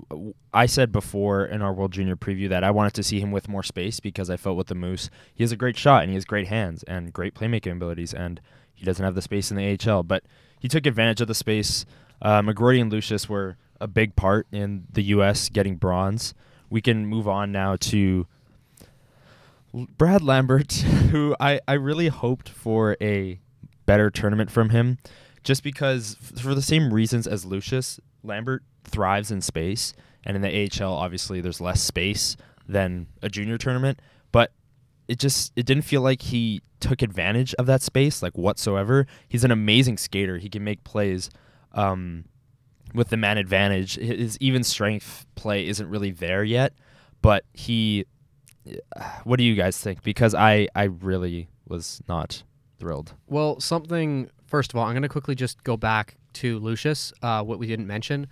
I 0.52 0.66
said 0.66 0.92
before 0.92 1.44
in 1.44 1.62
our 1.62 1.72
World 1.72 1.92
Junior 1.92 2.16
preview 2.16 2.48
that 2.48 2.64
I 2.64 2.70
wanted 2.70 2.94
to 2.94 3.02
see 3.02 3.20
him 3.20 3.30
with 3.30 3.48
more 3.48 3.62
space 3.62 4.00
because 4.00 4.30
I 4.30 4.37
felt 4.37 4.56
with 4.56 4.68
the 4.68 4.74
Moose 4.74 5.11
he 5.35 5.42
has 5.42 5.52
a 5.52 5.56
great 5.56 5.76
shot 5.76 6.02
and 6.02 6.11
he 6.11 6.14
has 6.14 6.24
great 6.24 6.48
hands 6.48 6.83
and 6.85 7.12
great 7.12 7.35
playmaking 7.35 7.72
abilities, 7.72 8.12
and 8.14 8.40
he 8.74 8.85
doesn't 8.85 9.04
have 9.04 9.14
the 9.14 9.22
space 9.22 9.50
in 9.50 9.56
the 9.56 9.78
AHL. 9.90 10.02
But 10.02 10.24
he 10.59 10.68
took 10.68 10.87
advantage 10.87 11.20
of 11.20 11.28
the 11.28 11.35
space. 11.35 11.85
Uh, 12.22 12.42
McGroarty 12.42 12.80
and 12.80 12.92
Lucius 12.92 13.28
were 13.28 13.56
a 13.80 13.88
big 13.88 14.16
part 14.16 14.46
in 14.52 14.86
the 14.92 15.02
U.S. 15.04 15.48
getting 15.48 15.76
bronze. 15.76 16.34
We 16.68 16.80
can 16.80 17.06
move 17.06 17.26
on 17.26 17.50
now 17.50 17.76
to 17.76 18.26
Brad 19.72 20.22
Lambert, 20.22 20.72
who 21.10 21.34
I, 21.40 21.60
I 21.66 21.74
really 21.74 22.08
hoped 22.08 22.48
for 22.48 22.96
a 23.00 23.40
better 23.86 24.10
tournament 24.10 24.50
from 24.50 24.70
him, 24.70 24.98
just 25.42 25.62
because 25.62 26.16
f- 26.22 26.40
for 26.40 26.54
the 26.54 26.62
same 26.62 26.92
reasons 26.92 27.26
as 27.26 27.44
Lucius, 27.44 28.00
Lambert 28.22 28.62
thrives 28.84 29.30
in 29.30 29.40
space, 29.40 29.94
and 30.24 30.36
in 30.36 30.42
the 30.42 30.82
AHL, 30.82 30.92
obviously 30.92 31.40
there's 31.40 31.60
less 31.60 31.80
space 31.80 32.36
than 32.68 33.06
a 33.22 33.28
junior 33.28 33.58
tournament, 33.58 34.00
but 34.32 34.52
it 35.08 35.18
just 35.18 35.52
it 35.56 35.66
didn't 35.66 35.82
feel 35.82 36.02
like 36.02 36.22
he 36.22 36.62
took 36.78 37.02
advantage 37.02 37.54
of 37.54 37.66
that 37.66 37.82
space 37.82 38.22
like 38.22 38.36
whatsoever. 38.36 39.06
He's 39.28 39.44
an 39.44 39.50
amazing 39.50 39.98
skater. 39.98 40.38
He 40.38 40.48
can 40.48 40.64
make 40.64 40.84
plays. 40.84 41.30
Um, 41.72 42.24
with 42.94 43.09
the 43.09 43.16
man 43.16 43.38
advantage, 43.38 43.96
his 43.96 44.37
even 44.40 44.64
strength 44.64 45.26
play 45.35 45.66
isn't 45.68 45.88
really 45.88 46.11
there 46.11 46.44
yet, 46.44 46.72
but 47.22 47.44
he 47.53 48.07
what 49.24 49.37
do 49.37 49.44
you 49.44 49.55
guys 49.55 49.79
think? 49.79 50.03
Because 50.03 50.35
I 50.35 50.68
I 50.74 50.85
really 50.85 51.48
was 51.66 52.03
not 52.09 52.42
thrilled. 52.79 53.14
Well, 53.26 53.61
something 53.61 54.31
first 54.46 54.72
of 54.72 54.76
all, 54.76 54.85
I'm 54.85 54.92
going 54.92 55.03
to 55.03 55.09
quickly 55.09 55.35
just 55.35 55.62
go 55.64 55.76
back 55.76 56.16
to 56.35 56.59
Lucius. 56.59 57.12
Uh, 57.22 57.42
what 57.42 57.59
we 57.59 57.66
didn't 57.66 57.87
mention, 57.87 58.26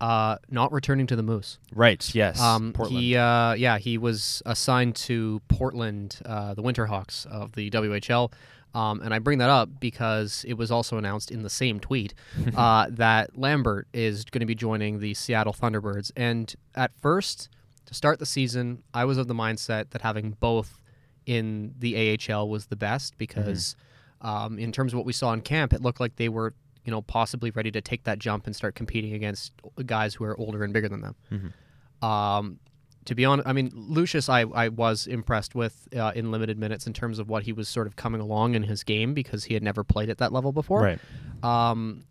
uh, 0.00 0.36
not 0.50 0.72
returning 0.72 1.06
to 1.06 1.16
the 1.16 1.22
Moose. 1.22 1.58
Right. 1.74 2.14
Yes. 2.14 2.40
Um, 2.40 2.72
Portland. 2.72 3.00
He, 3.02 3.16
uh, 3.16 3.54
yeah, 3.54 3.78
he 3.78 3.98
was 3.98 4.42
assigned 4.46 4.96
to 4.96 5.40
Portland, 5.48 6.18
uh, 6.24 6.54
the 6.54 6.62
Winterhawks 6.62 7.26
of 7.26 7.52
the 7.52 7.70
WHL. 7.70 8.32
Um, 8.74 9.00
and 9.02 9.12
I 9.12 9.18
bring 9.18 9.38
that 9.38 9.50
up 9.50 9.68
because 9.80 10.44
it 10.48 10.54
was 10.54 10.70
also 10.70 10.96
announced 10.96 11.30
in 11.30 11.42
the 11.42 11.50
same 11.50 11.78
tweet 11.78 12.14
uh, 12.56 12.86
that 12.90 13.38
Lambert 13.38 13.86
is 13.92 14.24
going 14.24 14.40
to 14.40 14.46
be 14.46 14.54
joining 14.54 14.98
the 15.00 15.14
Seattle 15.14 15.52
Thunderbirds. 15.52 16.10
And 16.16 16.54
at 16.74 16.90
first, 17.00 17.48
to 17.86 17.94
start 17.94 18.18
the 18.18 18.26
season, 18.26 18.82
I 18.94 19.04
was 19.04 19.18
of 19.18 19.28
the 19.28 19.34
mindset 19.34 19.90
that 19.90 20.02
having 20.02 20.36
both 20.40 20.80
in 21.26 21.74
the 21.78 22.18
AHL 22.30 22.48
was 22.48 22.66
the 22.66 22.76
best 22.76 23.16
because, 23.18 23.76
um, 24.22 24.58
in 24.58 24.72
terms 24.72 24.92
of 24.92 24.96
what 24.96 25.06
we 25.06 25.12
saw 25.12 25.32
in 25.32 25.40
camp, 25.42 25.72
it 25.72 25.82
looked 25.82 26.00
like 26.00 26.16
they 26.16 26.28
were, 26.28 26.54
you 26.84 26.90
know, 26.90 27.02
possibly 27.02 27.50
ready 27.50 27.70
to 27.70 27.80
take 27.80 28.04
that 28.04 28.18
jump 28.18 28.46
and 28.46 28.56
start 28.56 28.74
competing 28.74 29.12
against 29.12 29.52
guys 29.84 30.14
who 30.14 30.24
are 30.24 30.36
older 30.38 30.64
and 30.64 30.72
bigger 30.72 30.88
than 30.88 31.00
them. 31.00 31.14
Mhm. 31.30 32.06
Um, 32.06 32.58
to 33.04 33.14
be 33.14 33.24
honest, 33.24 33.48
I 33.48 33.52
mean, 33.52 33.70
Lucius, 33.74 34.28
I, 34.28 34.42
I 34.42 34.68
was 34.68 35.06
impressed 35.06 35.54
with 35.54 35.88
uh, 35.96 36.12
in 36.14 36.30
limited 36.30 36.58
minutes 36.58 36.86
in 36.86 36.92
terms 36.92 37.18
of 37.18 37.28
what 37.28 37.42
he 37.42 37.52
was 37.52 37.68
sort 37.68 37.86
of 37.86 37.96
coming 37.96 38.20
along 38.20 38.54
in 38.54 38.62
his 38.62 38.84
game 38.84 39.14
because 39.14 39.44
he 39.44 39.54
had 39.54 39.62
never 39.62 39.82
played 39.82 40.08
at 40.08 40.18
that 40.18 40.32
level 40.32 40.52
before. 40.52 40.82
Right. 40.82 40.98
Um, 41.42 42.04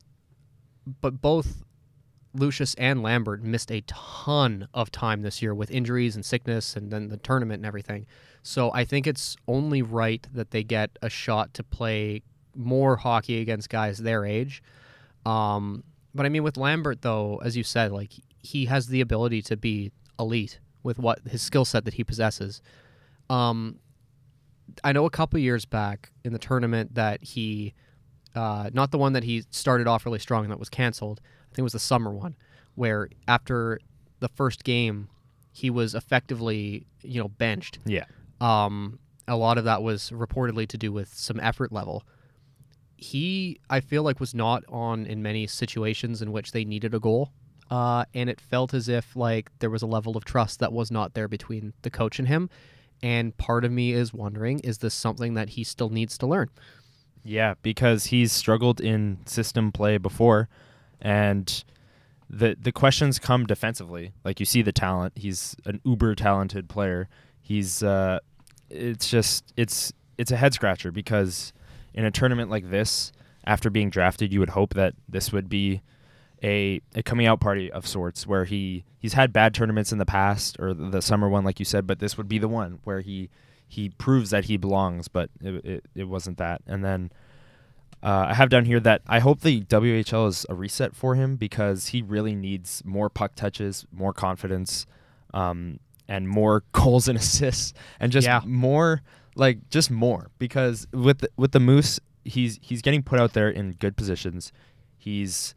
but 0.99 1.21
both 1.21 1.63
Lucius 2.33 2.73
and 2.75 3.01
Lambert 3.01 3.43
missed 3.43 3.71
a 3.71 3.81
ton 3.87 4.67
of 4.73 4.91
time 4.91 5.21
this 5.21 5.41
year 5.41 5.53
with 5.53 5.71
injuries 5.71 6.15
and 6.15 6.25
sickness 6.25 6.75
and 6.75 6.91
then 6.91 7.09
the 7.09 7.17
tournament 7.17 7.59
and 7.59 7.65
everything. 7.65 8.05
So 8.43 8.71
I 8.73 8.85
think 8.85 9.07
it's 9.07 9.35
only 9.47 9.81
right 9.81 10.25
that 10.33 10.51
they 10.51 10.63
get 10.63 10.97
a 11.01 11.09
shot 11.09 11.53
to 11.55 11.63
play 11.63 12.23
more 12.55 12.97
hockey 12.97 13.39
against 13.39 13.69
guys 13.69 13.99
their 13.99 14.25
age. 14.25 14.63
Um, 15.25 15.83
but 16.13 16.25
I 16.25 16.29
mean, 16.29 16.43
with 16.43 16.57
Lambert, 16.57 17.01
though, 17.01 17.39
as 17.43 17.55
you 17.55 17.63
said, 17.63 17.91
like 17.91 18.11
he 18.39 18.65
has 18.65 18.87
the 18.87 19.01
ability 19.01 19.41
to 19.43 19.57
be 19.57 19.91
elite 20.19 20.59
with 20.83 20.99
what 20.99 21.19
his 21.27 21.41
skill 21.41 21.65
set 21.65 21.85
that 21.85 21.95
he 21.95 22.03
possesses. 22.03 22.61
Um, 23.29 23.79
I 24.83 24.91
know 24.93 25.05
a 25.05 25.09
couple 25.09 25.39
years 25.39 25.65
back 25.65 26.11
in 26.23 26.33
the 26.33 26.39
tournament 26.39 26.95
that 26.95 27.23
he, 27.23 27.73
uh, 28.35 28.69
not 28.73 28.91
the 28.91 28.97
one 28.97 29.13
that 29.13 29.23
he 29.23 29.43
started 29.49 29.87
off 29.87 30.05
really 30.05 30.19
strong 30.19 30.43
and 30.43 30.51
that 30.51 30.59
was 30.59 30.69
canceled. 30.69 31.21
I 31.23 31.49
think 31.49 31.59
it 31.59 31.63
was 31.63 31.73
the 31.73 31.79
summer 31.79 32.11
one, 32.11 32.35
where 32.75 33.09
after 33.27 33.79
the 34.19 34.29
first 34.29 34.63
game, 34.63 35.09
he 35.51 35.69
was 35.69 35.93
effectively, 35.95 36.87
you 37.01 37.21
know, 37.21 37.27
benched. 37.27 37.79
Yeah. 37.85 38.05
Um, 38.39 38.99
a 39.27 39.35
lot 39.35 39.57
of 39.57 39.65
that 39.65 39.83
was 39.83 40.09
reportedly 40.11 40.67
to 40.69 40.77
do 40.77 40.91
with 40.91 41.13
some 41.13 41.39
effort 41.39 41.71
level. 41.71 42.03
he 42.95 43.59
I 43.69 43.79
feel 43.81 44.03
like 44.03 44.19
was 44.19 44.33
not 44.33 44.63
on 44.69 45.05
in 45.05 45.21
many 45.21 45.47
situations 45.47 46.21
in 46.21 46.31
which 46.31 46.51
they 46.51 46.63
needed 46.63 46.93
a 46.93 46.99
goal. 46.99 47.31
Uh, 47.71 48.03
and 48.13 48.29
it 48.29 48.41
felt 48.41 48.73
as 48.73 48.89
if 48.89 49.15
like 49.15 49.49
there 49.59 49.69
was 49.69 49.81
a 49.81 49.87
level 49.87 50.17
of 50.17 50.25
trust 50.25 50.59
that 50.59 50.73
was 50.73 50.91
not 50.91 51.13
there 51.13 51.29
between 51.29 51.71
the 51.83 51.89
coach 51.89 52.19
and 52.19 52.27
him. 52.27 52.49
And 53.01 53.35
part 53.37 53.63
of 53.63 53.71
me 53.71 53.93
is 53.93 54.13
wondering, 54.13 54.59
is 54.59 54.79
this 54.79 54.93
something 54.93 55.33
that 55.35 55.51
he 55.51 55.63
still 55.63 55.89
needs 55.89 56.17
to 56.19 56.27
learn? 56.27 56.49
Yeah, 57.23 57.55
because 57.61 58.07
he's 58.07 58.33
struggled 58.33 58.81
in 58.81 59.19
system 59.25 59.71
play 59.71 59.97
before, 59.97 60.49
and 60.99 61.63
the 62.29 62.57
the 62.59 62.71
questions 62.71 63.19
come 63.19 63.45
defensively. 63.45 64.11
Like 64.25 64.39
you 64.39 64.45
see 64.45 64.61
the 64.61 64.71
talent; 64.71 65.13
he's 65.15 65.55
an 65.65 65.81
uber 65.85 66.15
talented 66.15 66.67
player. 66.67 67.07
He's 67.39 67.83
uh, 67.83 68.19
it's 68.69 69.09
just 69.09 69.53
it's 69.55 69.93
it's 70.17 70.31
a 70.31 70.37
head 70.37 70.53
scratcher 70.53 70.91
because 70.91 71.53
in 71.93 72.05
a 72.05 72.11
tournament 72.11 72.49
like 72.49 72.71
this, 72.71 73.11
after 73.45 73.69
being 73.69 73.91
drafted, 73.91 74.33
you 74.33 74.39
would 74.39 74.49
hope 74.49 74.73
that 74.73 74.95
this 75.07 75.31
would 75.31 75.47
be 75.47 75.81
a, 76.43 76.81
a 76.95 77.03
coming 77.03 77.27
out 77.27 77.39
party 77.39 77.71
of 77.71 77.85
sorts 77.87 78.25
where 78.25 78.45
he 78.45 78.83
he's 78.99 79.13
had 79.13 79.31
bad 79.31 79.53
tournaments 79.53 79.91
in 79.91 79.97
the 79.99 80.05
past 80.05 80.57
or 80.59 80.73
the, 80.73 80.89
the 80.89 81.01
summer 81.01 81.29
one 81.29 81.43
like 81.43 81.59
you 81.59 81.65
said 81.65 81.85
but 81.85 81.99
this 81.99 82.17
would 82.17 82.27
be 82.27 82.37
the 82.39 82.47
one 82.47 82.79
where 82.83 83.01
he 83.01 83.29
he 83.67 83.89
proves 83.89 84.31
that 84.31 84.45
he 84.45 84.57
belongs 84.57 85.07
but 85.07 85.29
it, 85.41 85.63
it, 85.65 85.85
it 85.95 86.03
wasn't 86.05 86.37
that 86.37 86.61
and 86.67 86.83
then 86.83 87.11
uh, 88.03 88.25
I 88.29 88.33
have 88.33 88.49
down 88.49 88.65
here 88.65 88.79
that 88.79 89.03
I 89.07 89.19
hope 89.19 89.41
the 89.41 89.61
WHL 89.61 90.27
is 90.27 90.43
a 90.49 90.55
reset 90.55 90.95
for 90.95 91.13
him 91.13 91.35
because 91.35 91.87
he 91.89 92.01
really 92.01 92.33
needs 92.33 92.81
more 92.83 93.11
puck 93.11 93.35
touches, 93.35 93.85
more 93.91 94.11
confidence, 94.11 94.87
um, 95.35 95.79
and 96.07 96.27
more 96.27 96.63
goals 96.71 97.07
and 97.07 97.15
assists, 97.19 97.73
and 97.99 98.11
just 98.11 98.25
Yeah. 98.25 98.41
more 98.43 99.03
like 99.35 99.69
just 99.69 99.91
more 99.91 100.31
because 100.39 100.87
with 100.91 101.19
the, 101.19 101.29
with 101.37 101.51
the 101.51 101.59
Moose, 101.59 101.99
he's 102.25 102.57
he's 102.63 102.81
getting 102.81 103.03
put 103.03 103.19
out 103.19 103.33
there 103.33 103.49
in 103.51 103.73
good 103.73 103.95
positions. 103.95 104.51
He's 104.97 105.53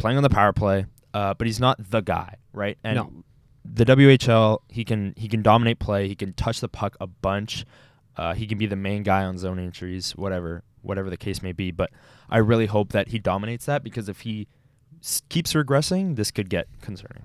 playing 0.00 0.16
on 0.16 0.22
the 0.24 0.30
power 0.30 0.52
play, 0.52 0.86
uh, 1.14 1.34
but 1.34 1.46
he's 1.46 1.60
not 1.60 1.78
the 1.90 2.00
guy, 2.00 2.34
right? 2.52 2.76
And 2.82 2.96
No. 2.96 3.12
the 3.64 3.84
WHL, 3.84 4.58
he 4.68 4.84
can 4.84 5.14
he 5.16 5.28
can 5.28 5.42
dominate 5.42 5.78
play. 5.78 6.08
He 6.08 6.14
can 6.16 6.32
touch 6.32 6.60
the 6.60 6.68
puck 6.68 6.96
a 7.00 7.06
bunch. 7.06 7.64
Uh, 8.16 8.34
he 8.34 8.46
can 8.46 8.58
be 8.58 8.66
the 8.66 8.76
main 8.76 9.02
guy 9.02 9.24
on 9.24 9.38
zone 9.38 9.58
entries, 9.58 10.12
whatever 10.16 10.64
whatever 10.82 11.10
the 11.10 11.16
case 11.16 11.42
may 11.42 11.52
be. 11.52 11.70
But 11.70 11.90
I 12.28 12.38
really 12.38 12.66
hope 12.66 12.92
that 12.92 13.08
he 13.08 13.18
dominates 13.18 13.66
that 13.66 13.84
because 13.84 14.08
if 14.08 14.20
he 14.20 14.48
s- 15.00 15.22
keeps 15.28 15.52
regressing, 15.52 16.16
this 16.16 16.30
could 16.30 16.48
get 16.50 16.66
concerning. 16.80 17.24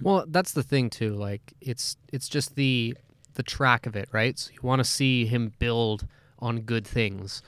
Well, 0.00 0.24
that's 0.28 0.52
the 0.52 0.62
thing 0.62 0.90
too. 0.90 1.14
Like 1.14 1.52
it's 1.60 1.96
it's 2.12 2.28
just 2.28 2.54
the 2.54 2.96
the 3.34 3.42
track 3.42 3.86
of 3.86 3.96
it, 3.96 4.08
right? 4.12 4.38
So 4.38 4.50
you 4.52 4.60
want 4.62 4.80
to 4.80 4.84
see 4.84 5.26
him 5.26 5.52
build 5.58 6.06
on 6.38 6.60
good 6.60 6.86
things. 6.86 7.42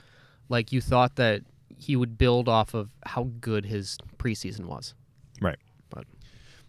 Like 0.49 0.73
you 0.73 0.81
thought 0.81 1.17
that 1.17 1.43
he 1.81 1.97
would 1.97 2.19
build 2.19 2.49
off 2.49 2.75
of 2.75 2.91
how 3.07 3.31
good 3.41 3.65
his 3.65 3.97
preseason 4.19 4.67
was. 4.67 4.95
Right. 5.41 5.59
But 5.89 6.05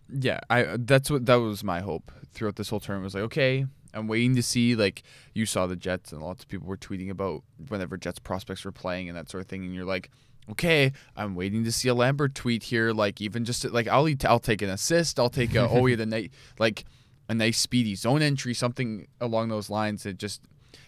yeah, 0.10 0.39
I 0.50 0.78
that's 0.80 1.12
what 1.12 1.26
that 1.26 1.36
was 1.36 1.63
my 1.63 1.82
hope 1.82 2.12
throughout 2.32 2.56
this 2.56 2.69
whole 2.69 2.80
term 2.80 3.04
was 3.04 3.13
like, 3.13 3.24
okay, 3.26 3.65
I'm 3.93 4.08
waiting 4.08 4.36
to 4.36 4.43
see 4.43 4.76
like 4.76 5.04
you 5.34 5.45
saw 5.45 5.67
the 5.67 5.76
Jets 5.76 6.13
and 6.13 6.21
lots 6.21 6.43
of 6.43 6.50
people 6.50 6.67
were 6.67 6.78
tweeting 6.78 7.10
about 7.10 7.43
whenever 7.67 7.97
Jets 7.97 8.19
prospects 8.19 8.63
were 8.63 8.71
playing 8.71 9.10
and 9.10 9.17
that 9.17 9.30
sort 9.30 9.43
of 9.43 9.50
thing 9.50 9.65
and 9.65 9.76
you're 9.76 9.86
like, 9.86 10.10
okay, 10.50 10.93
I'm 11.17 11.36
waiting 11.36 11.65
to 11.65 11.71
see 11.74 11.89
a 11.89 11.93
Lambert 11.93 12.34
tweet 12.34 12.63
here 12.63 12.93
like 12.93 13.19
even 13.19 13.43
just 13.43 13.65
like 13.65 13.89
I'll 13.89 14.08
eat, 14.08 14.24
I'll 14.24 14.39
take 14.39 14.62
an 14.62 14.69
assist, 14.69 15.19
I'll 15.19 15.30
take 15.30 15.54
a 15.56 15.67
oh 15.67 15.88
yeah 15.88 15.97
the 15.97 16.06
night 16.06 16.32
like 16.58 16.86
a 17.28 17.34
nice 17.34 17.58
speedy 17.58 17.95
zone 17.95 18.21
entry 18.21 18.54
something 18.54 19.08
along 19.19 19.50
those 19.50 19.69
lines 19.69 20.06
it 20.06 20.17
just 20.17 20.41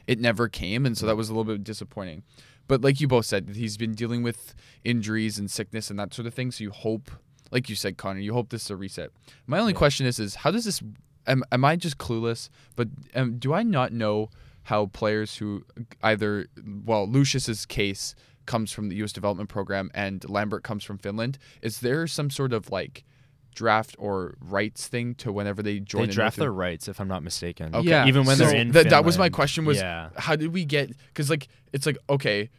it 0.08 0.20
never 0.20 0.50
came 0.50 0.86
and 0.86 0.98
so 0.98 1.06
that 1.06 1.16
was 1.16 1.30
a 1.30 1.34
little 1.34 1.54
bit 1.54 1.64
disappointing. 1.64 2.24
But 2.68 2.82
like 2.82 3.02
you 3.02 3.08
both 3.08 3.26
said, 3.26 3.52
he's 3.56 3.78
been 3.78 3.94
dealing 3.94 4.24
with 4.24 4.56
injuries 4.84 5.38
and 5.38 5.50
sickness 5.52 5.90
and 5.90 6.00
that 6.00 6.14
sort 6.14 6.26
of 6.28 6.34
thing 6.34 6.52
so 6.52 6.64
you 6.64 6.72
hope 6.72 7.12
like 7.52 7.70
you 7.70 7.76
said, 7.76 7.98
Connor, 7.98 8.20
you 8.20 8.34
hope 8.34 8.50
this 8.50 8.64
is 8.64 8.72
a 8.72 8.76
reset. 8.76 9.12
My 9.46 9.60
only 9.60 9.74
Yeah. 9.74 9.78
question 9.78 10.08
is, 10.08 10.18
is 10.18 10.34
how 10.36 10.50
does 10.50 10.66
this? 10.66 10.82
Am, 11.28 11.44
am 11.52 11.64
I 11.64 11.76
just 11.76 12.00
clueless? 12.00 12.50
But 12.76 12.88
um, 13.14 13.38
do 13.38 13.54
I 13.54 13.62
not 13.62 13.94
know 13.94 14.32
how 14.64 14.88
players 14.88 15.38
who 15.38 15.64
either, 16.02 16.48
well, 16.84 17.08
Lucius's 17.08 17.68
case 17.68 18.16
comes 18.48 18.72
from 18.72 18.90
the 18.90 18.96
U.S. 18.98 19.14
development 19.14 19.50
program 19.50 19.92
and 19.94 20.28
Lambert 20.28 20.64
comes 20.64 20.84
from 20.84 20.98
Finland? 20.98 21.38
Is 21.62 21.82
there 21.82 22.08
some 22.08 22.32
sort 22.32 22.54
of 22.54 22.72
like 22.72 23.04
draft 23.54 23.96
or 24.00 24.36
rights 24.42 24.88
thing 24.88 25.16
to 25.16 25.32
whenever 25.32 25.62
they 25.64 25.80
join? 25.80 26.08
They 26.08 26.14
draft 26.14 26.38
with 26.38 26.44
their 26.44 26.54
rights, 26.54 26.88
if 26.88 27.00
I'm 27.00 27.08
not 27.08 27.24
mistaken. 27.24 27.74
Okay. 27.76 27.88
Yeah. 27.90 28.06
Even 28.08 28.26
when 28.26 28.36
So 28.38 28.46
they're 28.46 28.56
in 28.56 28.72
that, 28.72 28.90
that 28.90 29.06
was 29.06 29.18
my 29.18 29.30
question 29.30 29.66
was 29.66 29.78
yeah. 29.78 30.10
how 30.18 30.36
did 30.36 30.54
we 30.54 30.66
get 30.66 30.92
because 31.08 31.30
like 31.30 31.48
it's 31.72 31.86
like 31.86 31.98
okay 32.10 32.50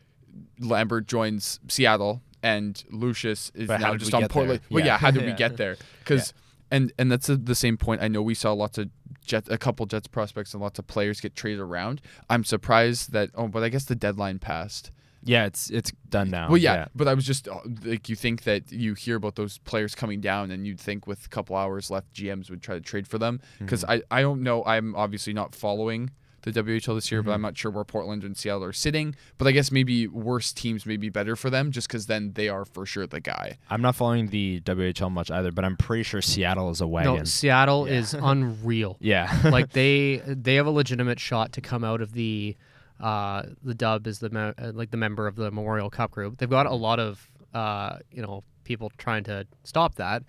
lambert 0.58 1.06
joins 1.06 1.60
seattle 1.68 2.22
and 2.42 2.82
lucius 2.90 3.50
is 3.54 3.68
But 3.68 3.80
now 3.80 3.96
just 3.96 4.12
on 4.14 4.26
portland 4.28 4.60
there? 4.60 4.66
well 4.70 4.80
Yeah. 4.80 4.92
yeah 4.94 4.98
how 4.98 5.10
did 5.10 5.24
we 5.24 5.32
get 5.44 5.56
there 5.56 5.76
because 6.00 6.32
and 6.70 6.92
and 6.98 7.10
that's 7.10 7.26
the 7.26 7.36
the 7.36 7.54
same 7.54 7.76
point 7.76 8.02
i 8.02 8.08
know 8.08 8.22
we 8.22 8.34
saw 8.34 8.52
lots 8.52 8.78
of 8.78 8.88
jet 9.24 9.44
a 9.48 9.58
couple 9.58 9.86
jets 9.86 10.06
prospects 10.08 10.52
and 10.54 10.62
lots 10.62 10.78
of 10.78 10.86
players 10.86 11.20
get 11.20 11.34
traded 11.36 11.60
around 11.60 12.00
i'm 12.28 12.44
surprised 12.44 13.12
that 13.12 13.30
oh 13.34 13.48
but 13.48 13.62
i 13.62 13.68
guess 13.68 13.84
the 13.84 13.94
deadline 13.94 14.38
passed 14.38 14.90
Yeah, 15.24 15.46
it's 15.46 15.70
it's 15.70 15.90
done 16.08 16.30
now. 16.30 16.48
well 16.48 16.58
yeah, 16.58 16.86
but 16.94 17.08
i 17.08 17.14
was 17.14 17.24
just 17.26 17.48
uh, 17.48 17.58
like 17.84 18.08
you 18.08 18.14
think 18.16 18.42
that 18.44 18.70
you 18.70 18.94
hear 18.94 19.16
about 19.16 19.34
those 19.36 19.58
players 19.58 19.94
coming 19.94 20.20
down 20.20 20.50
and 20.50 20.66
you'd 20.66 20.78
think 20.80 21.06
with 21.06 21.26
a 21.26 21.28
couple 21.28 21.56
hours 21.56 21.90
left 21.90 22.12
gms 22.14 22.50
would 22.50 22.62
try 22.62 22.74
to 22.76 22.80
trade 22.80 23.08
for 23.08 23.18
them 23.18 23.40
because 23.58 23.82
Mhm. 23.84 24.02
I, 24.10 24.18
I 24.18 24.22
don't 24.22 24.42
know 24.42 24.64
i'm 24.64 24.94
obviously 24.94 25.32
not 25.32 25.54
following 25.54 26.10
the 26.42 26.52
WHL 26.52 26.94
this 26.96 27.10
year, 27.10 27.22
but 27.22 27.30
Mhm. 27.30 27.34
I'm 27.36 27.40
not 27.40 27.56
sure 27.56 27.70
where 27.70 27.84
Portland 27.84 28.22
and 28.22 28.36
Seattle 28.36 28.64
are 28.64 28.72
sitting. 28.74 29.16
But 29.38 29.48
I 29.48 29.52
guess 29.52 29.72
maybe 29.72 30.06
worse 30.06 30.52
teams 30.52 30.84
may 30.84 30.98
be 30.98 31.08
better 31.08 31.36
for 31.36 31.48
them, 31.48 31.70
just 31.72 31.88
because 31.88 32.04
then 32.04 32.32
they 32.34 32.50
are 32.50 32.66
for 32.66 32.84
sure 32.84 33.06
the 33.06 33.18
guy. 33.18 33.56
I'm 33.70 33.80
not 33.80 33.96
following 33.96 34.26
the 34.28 34.60
WHL 34.60 35.08
much 35.10 35.30
either, 35.30 35.50
but 35.52 35.64
I'm 35.64 35.78
pretty 35.78 36.02
sure 36.02 36.20
Seattle 36.20 36.68
is 36.68 36.82
a 36.82 36.86
wagon. 36.86 37.14
No, 37.16 37.24
Seattle 37.24 37.88
Yeah. 37.88 37.94
is 37.94 38.12
unreal. 38.12 38.98
yeah. 39.00 39.40
like 39.44 39.70
they 39.70 40.20
they 40.26 40.56
have 40.56 40.66
a 40.66 40.70
legitimate 40.70 41.18
shot 41.18 41.50
to 41.52 41.62
come 41.62 41.82
out 41.82 42.02
of 42.02 42.12
the 42.12 42.58
uh, 43.00 43.42
the 43.62 43.74
dub 43.74 44.06
is 44.06 44.18
the 44.20 44.30
me- 44.30 44.52
uh, 44.58 44.72
like 44.72 44.90
the 44.90 44.96
member 44.96 45.26
of 45.26 45.36
the 45.36 45.50
Memorial 45.50 45.90
Cup 45.90 46.10
group. 46.12 46.38
They've 46.38 46.48
got 46.50 46.66
a 46.66 46.74
lot 46.74 46.98
of 47.00 47.28
uh, 47.52 47.98
you 48.12 48.22
know 48.22 48.42
people 48.64 48.90
trying 48.98 49.24
to 49.24 49.46
stop 49.64 49.96
that. 49.96 50.22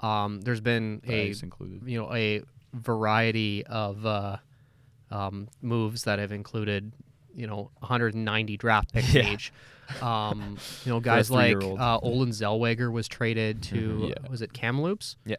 Um, 0.00 0.40
there's 0.40 0.60
been 0.60 1.00
a 1.06 1.34
you 1.84 2.00
know 2.00 2.12
a 2.14 2.42
variety 2.74 3.64
of 3.66 4.04
uh, 4.06 4.36
um, 5.10 5.48
moves 5.60 6.04
that 6.04 6.18
have 6.18 6.32
included 6.32 6.92
you 7.34 7.46
know 7.46 7.70
190 7.78 8.56
draft 8.56 8.92
picks 8.92 9.14
Yeah. 9.14 9.32
each. 9.32 9.52
Um, 10.00 10.56
you 10.84 10.92
know 10.92 11.00
guys 11.12 11.30
like 11.30 11.56
uh, 11.56 11.98
Olen 12.02 12.30
Zellweger 12.30 12.90
was 12.92 13.08
traded 13.08 13.62
to 13.64 13.74
Mhm. 13.76 14.08
Yeah. 14.10 14.30
was 14.30 14.42
it 14.42 14.52
Kamloops? 14.52 15.16
Yeah. 15.24 15.36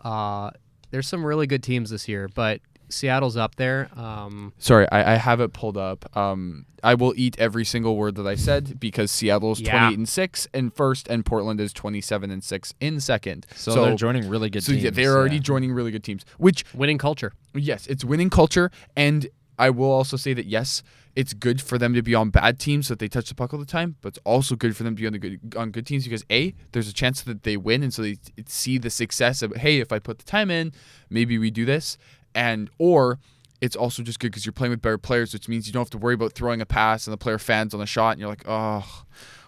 Uh, 0.00 0.50
there's 0.90 1.08
some 1.08 1.24
really 1.24 1.46
good 1.46 1.62
teams 1.62 1.90
this 1.90 2.06
year, 2.08 2.28
but 2.34 2.60
Seattle's 2.88 3.36
up 3.36 3.56
there. 3.56 3.88
Um, 3.96 4.52
Sorry, 4.58 4.86
I, 4.90 5.14
I 5.14 5.16
have 5.16 5.40
it 5.40 5.52
pulled 5.52 5.76
up. 5.76 6.16
Um, 6.16 6.66
I 6.82 6.94
will 6.94 7.14
eat 7.16 7.36
every 7.38 7.64
single 7.64 7.96
word 7.96 8.14
that 8.16 8.26
I 8.26 8.34
said 8.34 8.78
because 8.78 9.10
Seattle's 9.10 9.60
Yeah. 9.60 9.78
28 9.78 9.98
and 9.98 10.08
six 10.08 10.46
in 10.52 10.70
first, 10.70 11.08
and 11.08 11.24
Portland 11.24 11.60
is 11.60 11.72
27 11.72 12.30
and 12.30 12.44
six 12.44 12.74
in 12.80 13.00
second. 13.00 13.46
so, 13.54 13.84
they're 13.84 13.94
joining 13.96 14.28
really 14.28 14.50
good 14.50 14.62
so 14.62 14.72
teams. 14.72 14.84
yeah, 14.84 14.90
they're 14.90 15.16
already 15.16 15.36
yeah. 15.36 15.42
joining 15.42 15.72
really 15.72 15.90
good 15.90 16.04
teams. 16.04 16.24
Which 16.38 16.64
winning 16.74 16.98
culture. 16.98 17.32
Yes, 17.54 17.86
it's 17.86 18.04
winning 18.04 18.30
culture, 18.30 18.70
and 18.96 19.26
I 19.58 19.70
will 19.70 19.90
also 19.90 20.16
say 20.16 20.34
that 20.34 20.46
yes, 20.46 20.82
it's 21.14 21.32
good 21.32 21.62
for 21.62 21.78
them 21.78 21.94
to 21.94 22.02
be 22.02 22.12
on 22.14 22.30
bad 22.30 22.58
teams 22.58 22.88
so 22.88 22.94
that 22.94 22.98
they 22.98 23.06
touch 23.08 23.28
the 23.28 23.36
puck 23.36 23.54
all 23.54 23.60
the 23.60 23.64
time, 23.64 23.94
but 24.00 24.08
it's 24.08 24.18
also 24.24 24.56
good 24.56 24.76
for 24.76 24.82
them 24.82 24.96
to 24.96 25.00
be 25.00 25.06
on 25.06 25.12
the 25.12 25.18
good 25.20 25.54
on 25.56 25.70
good 25.70 25.86
teams 25.86 26.02
because 26.04 26.24
a 26.28 26.54
there's 26.72 26.88
a 26.88 26.92
chance 26.92 27.22
that 27.22 27.44
they 27.44 27.56
win, 27.56 27.82
and 27.84 27.94
so 27.94 28.02
they 28.02 28.16
see 28.46 28.78
the 28.78 28.90
success 28.90 29.40
of 29.40 29.54
hey, 29.54 29.78
if 29.78 29.92
I 29.92 30.00
put 30.00 30.18
the 30.18 30.24
time 30.24 30.50
in, 30.50 30.72
maybe 31.08 31.38
we 31.38 31.52
do 31.52 31.64
this, 31.64 31.96
and 32.34 32.70
or 32.78 33.18
it's 33.60 33.76
also 33.76 34.02
just 34.02 34.20
good 34.20 34.30
because 34.30 34.44
you're 34.44 34.52
playing 34.52 34.70
with 34.72 34.82
better 34.82 34.98
players, 34.98 35.32
which 35.32 35.48
means 35.48 35.66
you 35.66 35.72
don't 35.72 35.80
have 35.80 35.90
to 35.90 35.98
worry 35.98 36.14
about 36.14 36.32
throwing 36.32 36.60
a 36.60 36.66
pass 36.66 37.06
and 37.06 37.12
the 37.12 37.18
player 37.18 37.38
fans 37.38 37.72
on 37.72 37.80
the 37.80 37.86
shot, 37.86 38.10
and 38.10 38.20
you're 38.20 38.28
like, 38.28 38.44
oh, 38.46 39.04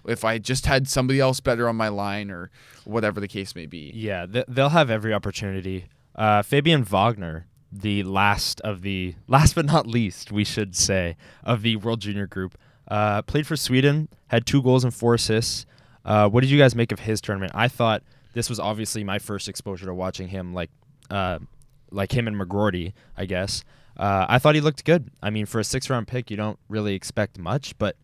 if 0.07 0.25
I 0.25 0.39
just 0.39 0.67
had 0.67 0.89
somebody 0.89 1.21
else 1.21 1.41
better 1.41 1.69
on 1.69 1.77
my 1.77 1.89
line 1.89 2.31
or 2.31 2.51
whatever 2.85 3.21
the 3.21 3.29
case 3.29 3.55
may 3.55 3.67
be. 3.67 3.91
Yeah, 3.95 4.27
th- 4.27 4.47
they'll 4.49 4.71
have 4.71 4.91
every 4.91 5.13
opportunity. 5.13 5.87
Uh, 6.15 6.43
Fabian 6.43 6.85
Wagner, 6.85 7.47
the 7.71 8.05
last 8.05 8.61
of 8.63 8.83
the 8.83 9.15
last 9.27 9.55
but 9.55 9.67
not 9.67 9.87
least, 9.87 10.33
we 10.33 10.45
should 10.45 10.75
say, 10.75 11.17
of 11.45 11.63
the 11.63 11.77
World 11.77 12.01
Junior 12.01 12.27
group, 12.27 12.57
uh, 12.89 13.23
played 13.23 13.47
for 13.47 13.57
Sweden, 13.57 14.09
had 14.29 14.47
two 14.47 14.63
goals 14.63 14.85
and 14.85 14.95
four 14.95 15.15
assists. 15.15 15.67
Uh, 16.05 16.29
what 16.29 16.41
did 16.43 16.51
you 16.51 16.59
guys 16.59 16.75
make 16.75 16.93
of 16.93 17.01
his 17.01 17.21
tournament? 17.21 17.53
I 17.55 17.69
thought 17.69 18.03
this 18.33 18.49
was 18.49 18.61
obviously 18.61 19.03
my 19.03 19.19
first 19.19 19.49
exposure 19.49 19.87
to 19.87 19.95
watching 19.95 20.29
him, 20.29 20.55
like, 20.55 20.71
uh, 21.11 21.41
like 21.91 22.13
him 22.13 22.27
and 22.27 22.37
McGroarty, 22.37 22.93
I 23.17 23.27
guess. 23.27 23.65
Uh, 23.97 24.27
I 24.29 24.39
thought 24.39 24.55
he 24.55 24.61
looked 24.61 24.85
good. 24.85 25.11
I 25.23 25.31
mean, 25.31 25.47
for 25.47 25.59
a 25.59 25.65
six-round 25.65 26.07
pick, 26.07 26.31
you 26.31 26.37
don't 26.37 26.59
really 26.69 26.95
expect 26.95 27.39
much, 27.39 27.77
but 27.79 27.97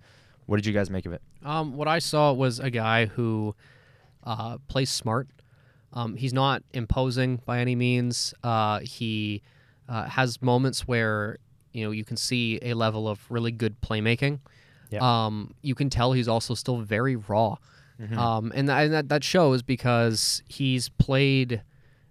what 0.46 0.56
did 0.56 0.66
you 0.66 0.72
guys 0.72 0.88
make 0.90 1.04
of 1.06 1.12
it? 1.12 1.20
Um, 1.44 1.76
what 1.76 1.88
I 1.88 1.98
saw 1.98 2.32
was 2.32 2.58
a 2.60 2.70
guy 2.70 3.06
who 3.06 3.54
uh, 4.24 4.58
plays 4.68 4.90
smart. 4.90 5.28
Um, 5.92 6.16
he's 6.16 6.32
not 6.32 6.62
imposing 6.72 7.40
by 7.44 7.58
any 7.58 7.74
means. 7.74 8.32
Uh, 8.42 8.80
he 8.80 9.42
uh, 9.88 10.04
has 10.04 10.40
moments 10.40 10.88
where 10.88 11.36
you 11.72 11.84
know 11.84 11.90
you 11.90 12.04
can 12.04 12.16
see 12.16 12.58
a 12.62 12.72
level 12.74 13.06
of 13.08 13.20
really 13.30 13.50
good 13.52 13.80
playmaking. 13.82 14.40
Yeah. 14.90 15.00
Um, 15.26 15.54
you 15.62 15.74
can 15.74 15.90
tell 15.90 16.12
he's 16.12 16.28
also 16.28 16.54
still 16.54 16.78
very 16.78 17.16
raw. 17.16 17.56
Mhm. 18.00 18.16
Um, 18.16 18.52
and, 18.54 18.68
th- 18.68 18.76
and 18.78 18.92
that, 18.94 19.08
that 19.10 19.24
shows 19.24 19.62
because 19.62 20.42
he's 20.48 20.88
played 20.88 21.62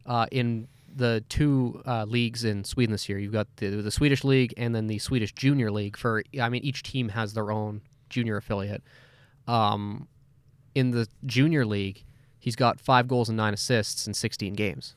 uh, 0.06 0.26
in 0.32 0.68
the 0.96 1.24
two 1.30 1.82
uh, 1.86 2.06
leagues 2.06 2.44
in 2.44 2.64
Sweden 2.64 2.92
this 2.92 3.08
year. 3.10 3.18
You've 3.18 3.32
got 3.34 3.48
the, 3.58 3.70
the 3.82 3.92
Swedish 3.92 4.24
league 4.24 4.54
and 4.58 4.74
then 4.76 4.88
the 4.88 5.00
Swedish 5.00 5.32
junior 5.34 5.72
league. 5.72 5.98
For 5.98 6.24
I 6.40 6.50
mean, 6.50 6.64
each 6.64 6.84
team 6.84 7.10
has 7.10 7.34
their 7.34 7.52
own 7.52 7.82
junior 8.10 8.38
affiliate. 8.38 8.84
Um, 9.48 10.08
in 10.76 10.92
the 10.92 11.08
junior 11.26 11.66
league, 11.66 12.04
he's 12.40 12.56
got 12.56 12.80
five 12.80 13.08
goals 13.08 13.30
and 13.30 13.38
nine 13.38 13.54
assists 13.54 14.08
in 14.08 14.14
16 14.14 14.54
games. 14.54 14.96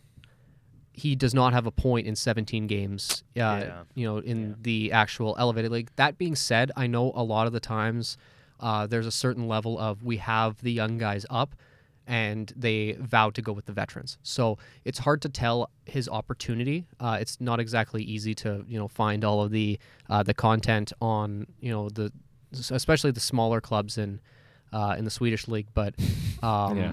He 0.93 1.17
does 1.17 1.35
not 1.35 1.53
have 1.53 1.67
a 1.67 1.73
point 1.73 2.07
in 2.07 2.15
17 2.15 2.67
games. 2.69 3.25
Uh, 3.31 3.35
Yeah. 3.35 3.83
You 3.95 4.07
know, 4.07 4.19
in 4.19 4.51
Yeah. 4.51 4.55
the 4.63 4.93
actual 4.93 5.35
elevated 5.39 5.73
league. 5.73 5.91
That 5.97 6.19
being 6.19 6.37
said, 6.37 6.71
I 6.77 6.87
know 6.87 7.13
a 7.17 7.23
lot 7.25 7.47
of 7.49 7.53
the 7.53 7.61
times 7.61 8.17
uh, 8.61 8.87
there's 8.87 9.07
a 9.07 9.11
certain 9.11 9.49
level 9.49 9.77
of 9.79 10.05
we 10.05 10.19
have 10.19 10.63
the 10.63 10.71
young 10.73 10.97
guys 10.97 11.27
up 11.29 11.57
and 12.07 12.53
they 12.57 12.97
vowed 13.01 13.35
to 13.35 13.43
go 13.43 13.53
with 13.53 13.67
the 13.67 13.73
veterans. 13.73 14.19
So 14.23 14.59
it's 14.85 14.99
hard 14.99 15.23
to 15.23 15.29
tell 15.29 15.71
his 15.87 16.09
opportunity. 16.09 16.87
Uh, 17.01 17.19
it's 17.21 17.41
not 17.41 17.61
exactly 17.61 18.03
easy 18.03 18.35
to 18.37 18.65
you 18.69 18.79
know 18.79 18.89
find 18.89 19.25
all 19.25 19.43
of 19.43 19.51
the 19.51 19.79
uh, 20.11 20.23
the 20.23 20.35
content 20.35 20.93
on 21.01 21.47
you 21.61 21.71
know 21.71 21.89
the 21.89 22.13
especially 22.71 23.11
the 23.11 23.21
smaller 23.21 23.61
clubs 23.61 23.99
in 23.99 24.21
uh, 24.73 24.95
in 24.99 25.05
the 25.05 25.11
Swedish 25.11 25.49
league, 25.49 25.69
but 25.75 25.95
um, 26.43 26.77
Yeah. 26.77 26.93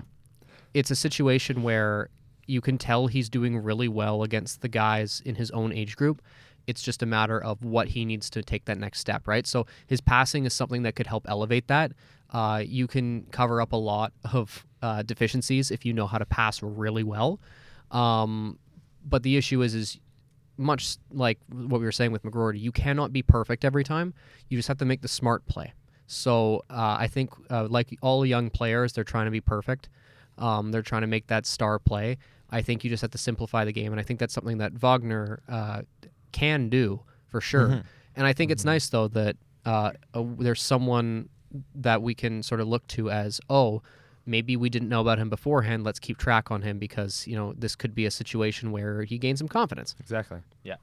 it's 0.74 0.91
a 0.91 0.95
situation 0.95 1.63
where 1.63 2.10
you 2.47 2.62
can 2.62 2.78
tell 2.78 3.08
he's 3.08 3.30
doing 3.30 3.58
really 3.58 3.88
well 3.88 4.24
against 4.24 4.62
the 4.62 4.67
guys 4.67 5.21
in 5.26 5.36
his 5.36 5.52
own 5.52 5.71
age 5.71 5.95
group. 5.95 6.21
It's 6.67 6.82
just 6.82 7.02
a 7.04 7.06
matter 7.06 7.41
of 7.41 7.63
what 7.63 7.89
he 7.89 8.06
needs 8.06 8.30
to 8.32 8.41
take 8.41 8.65
that 8.65 8.78
next 8.78 9.00
step, 9.00 9.28
right? 9.28 9.45
So 9.45 9.65
his 9.88 10.02
passing 10.02 10.45
is 10.45 10.54
something 10.54 10.84
that 10.84 10.95
could 10.95 11.08
help 11.08 11.26
elevate 11.28 11.67
that. 11.67 11.91
Uh, 12.30 12.63
you 12.65 12.88
can 12.88 13.24
cover 13.32 13.62
up 13.62 13.74
a 13.74 13.78
lot 13.78 14.13
of 14.34 14.65
uh, 14.82 15.04
deficiencies 15.04 15.71
if 15.71 15.86
you 15.86 15.93
know 15.93 16.08
how 16.08 16.17
to 16.17 16.26
pass 16.26 16.63
really 16.63 17.04
well. 17.04 17.39
Um, 17.91 18.58
but 19.06 19.24
the 19.24 19.38
issue 19.38 19.62
is, 19.62 19.76
is 19.76 20.00
much 20.58 20.97
like 21.12 21.39
what 21.52 21.80
we 21.80 21.86
were 21.86 21.91
saying 21.91 22.12
with 22.12 22.24
McGroarty, 22.24 22.60
you 22.60 22.71
cannot 22.71 23.12
be 23.12 23.21
perfect 23.21 23.65
every 23.65 23.84
time. 23.84 24.13
You 24.50 24.58
just 24.58 24.67
have 24.67 24.78
to 24.78 24.86
make 24.86 25.02
the 25.02 25.08
smart 25.08 25.45
play. 25.47 25.74
So 26.08 26.63
uh, 26.69 26.97
I 27.00 27.08
think, 27.08 27.32
uh, 27.50 27.67
like 27.69 27.97
all 28.02 28.26
young 28.26 28.50
players, 28.50 28.93
they're 28.93 29.04
trying 29.04 29.26
to 29.26 29.32
be 29.32 29.41
perfect. 29.41 29.89
Um, 30.38 30.71
they're 30.71 30.82
trying 30.82 31.02
to 31.02 31.08
make 31.08 31.28
that 31.28 31.45
star 31.45 31.80
play. 31.80 32.17
I 32.50 32.62
think 32.62 32.84
you 32.84 32.89
just 32.89 33.02
have 33.02 33.12
to 33.12 33.17
simplify 33.17 33.63
the 33.63 33.71
game, 33.71 33.93
and 33.93 34.00
I 34.00 34.04
think 34.04 34.19
that's 34.19 34.34
something 34.34 34.58
that 34.58 34.74
Wagner 34.74 35.41
uh, 35.47 35.84
can 36.32 36.70
do 36.70 37.02
for 37.28 37.41
sure. 37.41 37.67
Mhm. 37.70 37.84
And 38.15 38.28
I 38.28 38.34
think 38.34 38.52
it's 38.52 38.63
Mhm. 38.63 38.74
nice 38.74 38.89
though 38.89 39.08
that 39.10 39.38
uh, 39.65 39.91
uh, 40.15 40.24
there's 40.39 40.62
someone 40.62 41.30
that 41.76 42.02
we 42.02 42.15
can 42.15 42.41
sort 42.41 42.60
of 42.62 42.67
look 42.67 42.88
to 42.88 43.12
as, 43.12 43.39
oh, 43.50 43.84
maybe 44.26 44.56
we 44.56 44.70
didn't 44.70 44.89
know 44.89 45.02
about 45.02 45.20
him 45.20 45.30
beforehand. 45.30 45.84
Let's 45.84 46.00
keep 46.00 46.17
track 46.17 46.50
on 46.50 46.62
him 46.63 46.80
because 46.80 47.28
you 47.28 47.36
know 47.36 47.54
this 47.54 47.76
could 47.76 47.94
be 47.94 48.06
a 48.06 48.12
situation 48.12 48.72
where 48.72 49.04
he 49.04 49.17
gains 49.17 49.39
some 49.39 49.48
confidence. 49.48 49.96
Exactly. 50.00 50.39
Yeah. 50.63 50.78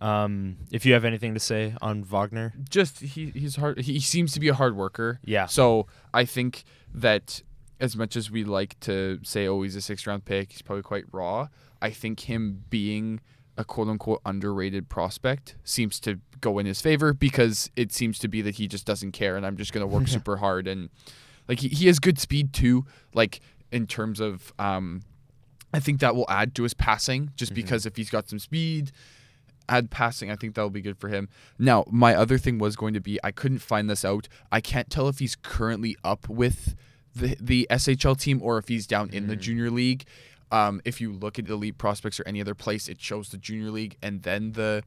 Um, 0.00 0.56
if 0.70 0.86
you 0.86 0.94
have 0.94 1.04
anything 1.04 1.34
to 1.34 1.40
say 1.40 1.74
on 1.82 2.02
Wagner, 2.04 2.54
Just 2.68 3.00
he 3.00 3.30
he's 3.30 3.56
hard. 3.56 3.80
He 3.80 4.00
seems 4.00 4.32
to 4.32 4.40
be 4.40 4.48
a 4.48 4.54
hard 4.54 4.74
worker. 4.76 5.20
yeah, 5.24 5.46
So 5.46 5.86
I 6.14 6.24
think 6.24 6.64
that 6.94 7.42
as 7.78 7.96
much 7.96 8.16
as 8.16 8.30
we 8.30 8.42
like 8.44 8.78
to 8.80 9.20
say, 9.22 9.46
oh, 9.46 9.62
he's 9.62 9.76
a 9.76 9.80
sixth 9.82 10.06
round 10.06 10.24
pick, 10.24 10.52
he's 10.52 10.62
probably 10.62 10.82
quite 10.82 11.04
raw. 11.12 11.48
I 11.82 11.90
think 11.90 12.20
him 12.20 12.64
being 12.70 13.20
a 13.60 13.64
quote 13.64 13.88
unquote 13.88 14.20
underrated 14.26 14.88
prospect 14.88 15.54
seems 15.62 16.00
to 16.00 16.18
go 16.40 16.58
in 16.58 16.66
his 16.66 16.80
favor 16.80 17.12
because 17.12 17.70
it 17.76 17.92
seems 17.92 18.18
to 18.18 18.26
be 18.28 18.40
that 18.42 18.56
he 18.56 18.66
just 18.66 18.86
doesn't 18.86 19.12
care 19.12 19.36
and 19.36 19.44
I'm 19.46 19.56
just 19.56 19.72
going 19.72 19.82
to 19.82 19.86
work 19.86 20.08
super 20.16 20.38
hard. 20.38 20.66
And 20.66 20.88
like 21.48 21.60
he, 21.60 21.68
he 21.68 21.86
has 21.86 21.98
good 22.00 22.18
speed 22.18 22.52
too, 22.52 22.86
like 23.14 23.40
in 23.70 23.86
terms 23.86 24.18
of, 24.20 24.52
um, 24.58 25.02
I 25.72 25.78
think 25.78 26.00
that 26.00 26.16
will 26.16 26.26
add 26.28 26.54
to 26.56 26.64
his 26.64 26.74
passing 26.74 27.30
just 27.36 27.52
Mhm. 27.52 27.56
because 27.56 27.86
if 27.86 27.94
he's 27.96 28.10
got 28.10 28.28
some 28.28 28.38
speed, 28.40 28.90
add 29.68 29.90
passing, 29.90 30.30
I 30.30 30.34
think 30.36 30.54
that'll 30.56 30.70
be 30.70 30.80
good 30.80 30.98
for 30.98 31.08
him. 31.08 31.28
Now, 31.58 31.84
my 31.88 32.14
other 32.16 32.38
thing 32.38 32.58
was 32.58 32.74
going 32.74 32.94
to 32.94 33.00
be 33.00 33.20
I 33.22 33.30
couldn't 33.30 33.60
find 33.60 33.88
this 33.88 34.04
out. 34.04 34.26
I 34.50 34.60
can't 34.60 34.90
tell 34.90 35.06
if 35.08 35.20
he's 35.20 35.36
currently 35.36 35.96
up 36.02 36.28
with 36.28 36.74
the 37.14 37.36
the 37.40 37.66
SHL 37.70 38.18
team 38.18 38.40
or 38.42 38.58
if 38.58 38.66
he's 38.68 38.86
down 38.86 39.10
in 39.10 39.26
the 39.28 39.36
Mm. 39.36 39.40
junior 39.40 39.70
league. 39.70 40.04
Um, 40.52 40.80
if 40.84 41.00
you 41.00 41.12
look 41.12 41.38
at 41.38 41.48
elite 41.48 41.78
prospects 41.78 42.18
or 42.18 42.24
any 42.26 42.40
other 42.40 42.54
place, 42.54 42.88
it 42.88 43.00
shows 43.00 43.28
the 43.28 43.38
junior 43.38 43.70
league 43.70 43.96
and 44.02 44.22
then 44.22 44.52
the 44.52 44.82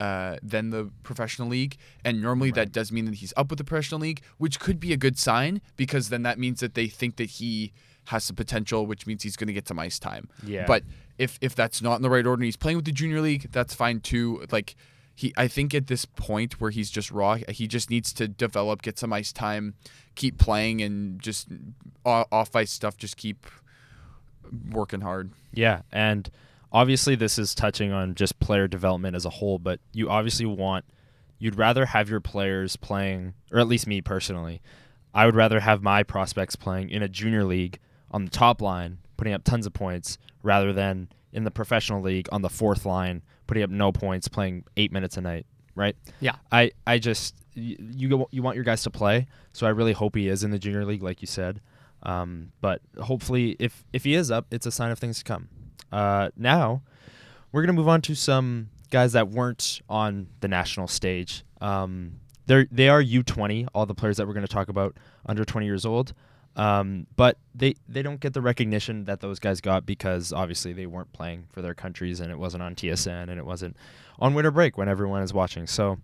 uh, 0.00 0.36
then 0.42 0.70
the 0.70 0.90
professional 1.02 1.48
league. 1.48 1.76
And 2.04 2.20
normally 2.20 2.50
that 2.52 2.72
does 2.72 2.92
mean 2.92 3.06
that 3.06 3.14
he's 3.14 3.32
up 3.36 3.50
with 3.50 3.58
the 3.58 3.64
professional 3.64 4.00
league, 4.00 4.20
which 4.38 4.60
could 4.60 4.78
be 4.78 4.92
a 4.92 4.96
good 4.96 5.18
sign 5.18 5.60
because 5.76 6.08
then 6.08 6.22
that 6.22 6.38
means 6.38 6.60
that 6.60 6.74
they 6.74 6.86
think 6.86 7.16
that 7.16 7.30
he 7.30 7.72
has 8.06 8.24
some 8.24 8.36
potential, 8.36 8.86
which 8.86 9.06
means 9.06 9.22
he's 9.22 9.36
going 9.36 9.48
to 9.48 9.52
get 9.52 9.66
some 9.66 9.78
ice 9.78 9.98
time. 9.98 10.28
yeah. 10.44 10.66
But 10.66 10.84
if 11.18 11.38
if 11.40 11.54
that's 11.54 11.80
not 11.80 11.96
in 11.96 12.02
the 12.02 12.10
right 12.10 12.26
order 12.26 12.34
and 12.34 12.44
he's 12.44 12.56
playing 12.56 12.76
with 12.76 12.84
the 12.84 12.92
junior 12.92 13.20
league, 13.20 13.50
that's 13.52 13.74
fine 13.74 14.00
too. 14.00 14.44
Like 14.52 14.76
he 15.14 15.32
I 15.36 15.48
think 15.48 15.74
at 15.74 15.86
this 15.86 16.04
point 16.04 16.60
where 16.60 16.70
he's 16.70 16.90
just 16.90 17.10
raw, 17.10 17.38
he 17.48 17.66
just 17.66 17.88
needs 17.88 18.12
to 18.14 18.28
develop, 18.28 18.82
get 18.82 18.98
some 18.98 19.12
ice 19.12 19.32
time, 19.32 19.74
keep 20.14 20.38
playing 20.38 20.82
and 20.82 21.20
just 21.20 21.48
off 22.04 22.54
ice 22.54 22.70
stuff 22.70 22.96
just 22.96 23.16
keep 23.16 23.46
working 24.70 25.00
hard. 25.00 25.30
Yeah, 25.52 25.82
and 25.92 26.30
obviously 26.72 27.14
this 27.14 27.38
is 27.38 27.54
touching 27.54 27.92
on 27.92 28.14
just 28.14 28.38
player 28.40 28.68
development 28.68 29.16
as 29.16 29.24
a 29.24 29.30
whole, 29.30 29.58
but 29.58 29.80
you 29.92 30.08
obviously 30.08 30.46
want 30.46 30.84
you'd 31.38 31.56
rather 31.56 31.86
have 31.86 32.08
your 32.08 32.20
players 32.20 32.76
playing 32.76 33.34
or 33.52 33.58
at 33.58 33.68
least 33.68 33.86
me 33.86 34.00
personally, 34.00 34.60
I 35.14 35.26
would 35.26 35.34
rather 35.34 35.60
have 35.60 35.82
my 35.82 36.02
prospects 36.02 36.56
playing 36.56 36.90
in 36.90 37.02
a 37.02 37.08
junior 37.08 37.44
league 37.44 37.78
on 38.10 38.24
the 38.24 38.30
top 38.30 38.60
line, 38.62 38.98
putting 39.16 39.32
up 39.34 39.44
tons 39.44 39.66
of 39.66 39.72
points 39.72 40.18
rather 40.42 40.72
than 40.72 41.08
in 41.32 41.44
the 41.44 41.50
professional 41.50 42.00
league 42.00 42.28
on 42.32 42.40
the 42.42 42.48
fourth 42.48 42.86
line, 42.86 43.22
putting 43.46 43.62
up 43.62 43.70
no 43.70 43.92
points, 43.92 44.28
playing 44.28 44.64
8 44.76 44.92
minutes 44.92 45.16
a 45.16 45.20
night, 45.20 45.44
right? 45.74 45.96
Yeah. 46.20 46.36
I 46.50 46.72
I 46.86 46.98
just 46.98 47.34
you 47.54 48.08
go- 48.08 48.28
you 48.30 48.42
want 48.42 48.54
your 48.56 48.64
guys 48.64 48.82
to 48.82 48.90
play, 48.90 49.26
so 49.52 49.66
I 49.66 49.70
really 49.70 49.92
hope 49.92 50.14
he 50.16 50.28
is 50.28 50.42
in 50.44 50.50
the 50.50 50.58
junior 50.58 50.84
league 50.84 51.02
like 51.02 51.20
you 51.22 51.26
said. 51.26 51.60
Um, 52.06 52.52
but 52.60 52.80
hopefully, 53.02 53.56
if 53.58 53.84
if 53.92 54.04
he 54.04 54.14
is 54.14 54.30
up, 54.30 54.46
it's 54.52 54.64
a 54.64 54.70
sign 54.70 54.92
of 54.92 54.98
things 54.98 55.18
to 55.18 55.24
come. 55.24 55.48
Uh, 55.92 56.30
now, 56.36 56.82
we're 57.52 57.62
gonna 57.62 57.72
move 57.72 57.88
on 57.88 58.00
to 58.02 58.14
some 58.14 58.70
guys 58.90 59.12
that 59.12 59.28
weren't 59.28 59.80
on 59.88 60.28
the 60.40 60.48
national 60.48 60.86
stage. 60.86 61.44
Um, 61.60 62.20
they're 62.46 62.66
they 62.70 62.88
are 62.88 63.00
U 63.00 63.24
twenty. 63.24 63.66
All 63.74 63.86
the 63.86 63.94
players 63.94 64.16
that 64.18 64.26
we're 64.28 64.34
gonna 64.34 64.46
talk 64.46 64.68
about 64.68 64.96
under 65.26 65.44
twenty 65.44 65.66
years 65.66 65.84
old. 65.84 66.14
Um, 66.54 67.08
but 67.16 67.38
they 67.54 67.74
they 67.88 68.02
don't 68.02 68.20
get 68.20 68.32
the 68.32 68.40
recognition 68.40 69.04
that 69.06 69.20
those 69.20 69.40
guys 69.40 69.60
got 69.60 69.84
because 69.84 70.32
obviously 70.32 70.72
they 70.72 70.86
weren't 70.86 71.12
playing 71.12 71.48
for 71.50 71.60
their 71.60 71.74
countries 71.74 72.20
and 72.20 72.30
it 72.30 72.38
wasn't 72.38 72.62
on 72.62 72.74
TSN 72.76 73.28
and 73.28 73.38
it 73.38 73.44
wasn't 73.44 73.76
on 74.18 74.32
winter 74.32 74.52
break 74.52 74.78
when 74.78 74.88
everyone 74.88 75.22
is 75.22 75.34
watching. 75.34 75.66
So 75.66 75.98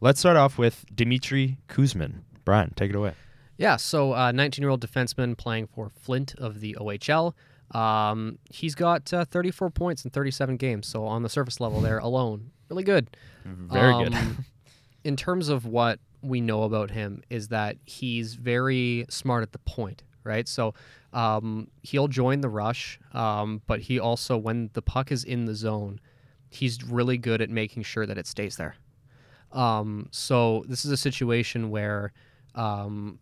let's 0.00 0.20
start 0.20 0.36
off 0.36 0.56
with 0.56 0.86
Dmitry 0.94 1.58
Kuzmin. 1.68 2.20
Brian, 2.44 2.72
take 2.74 2.90
it 2.90 2.96
away. 2.96 3.14
Yeah, 3.58 3.76
so 3.76 4.12
uh, 4.12 4.32
19-year-old 4.32 4.80
defenseman 4.80 5.36
playing 5.36 5.66
for 5.66 5.90
Flint 5.90 6.34
of 6.38 6.60
the 6.60 6.76
OHL. 6.80 7.34
Um, 7.72 8.38
he's 8.50 8.74
got 8.74 9.12
uh, 9.12 9.24
34 9.24 9.70
points 9.70 10.04
in 10.04 10.10
37 10.10 10.56
games, 10.56 10.86
so 10.86 11.04
on 11.04 11.22
the 11.22 11.28
surface 11.28 11.60
level 11.60 11.80
there 11.80 11.98
alone, 11.98 12.52
really 12.70 12.84
good. 12.84 13.10
Very 13.44 14.04
good. 14.04 14.14
Um, 14.14 14.44
in 15.04 15.16
terms 15.16 15.48
of 15.48 15.66
what 15.66 15.98
we 16.22 16.40
know 16.40 16.62
about 16.62 16.90
him, 16.92 17.22
is 17.30 17.48
that 17.48 17.76
he's 17.84 18.34
very 18.34 19.04
smart 19.10 19.42
at 19.42 19.52
the 19.52 19.58
point, 19.58 20.04
right? 20.24 20.46
So 20.48 20.72
um, 21.12 21.68
he'll 21.82 22.08
join 22.08 22.40
the 22.40 22.48
rush, 22.48 22.98
um, 23.12 23.60
but 23.66 23.80
he 23.80 23.98
also, 23.98 24.36
when 24.36 24.70
the 24.72 24.82
puck 24.82 25.10
is 25.10 25.24
in 25.24 25.44
the 25.46 25.54
zone, 25.54 26.00
he's 26.48 26.82
really 26.84 27.18
good 27.18 27.42
at 27.42 27.50
making 27.50 27.82
sure 27.82 28.06
that 28.06 28.16
it 28.16 28.26
stays 28.26 28.56
there. 28.56 28.76
Um, 29.52 30.08
so 30.10 30.64
this 30.68 30.84
is 30.84 30.90
a 30.90 30.96
situation 30.96 31.70
where 31.70 32.12
um, 32.54 33.18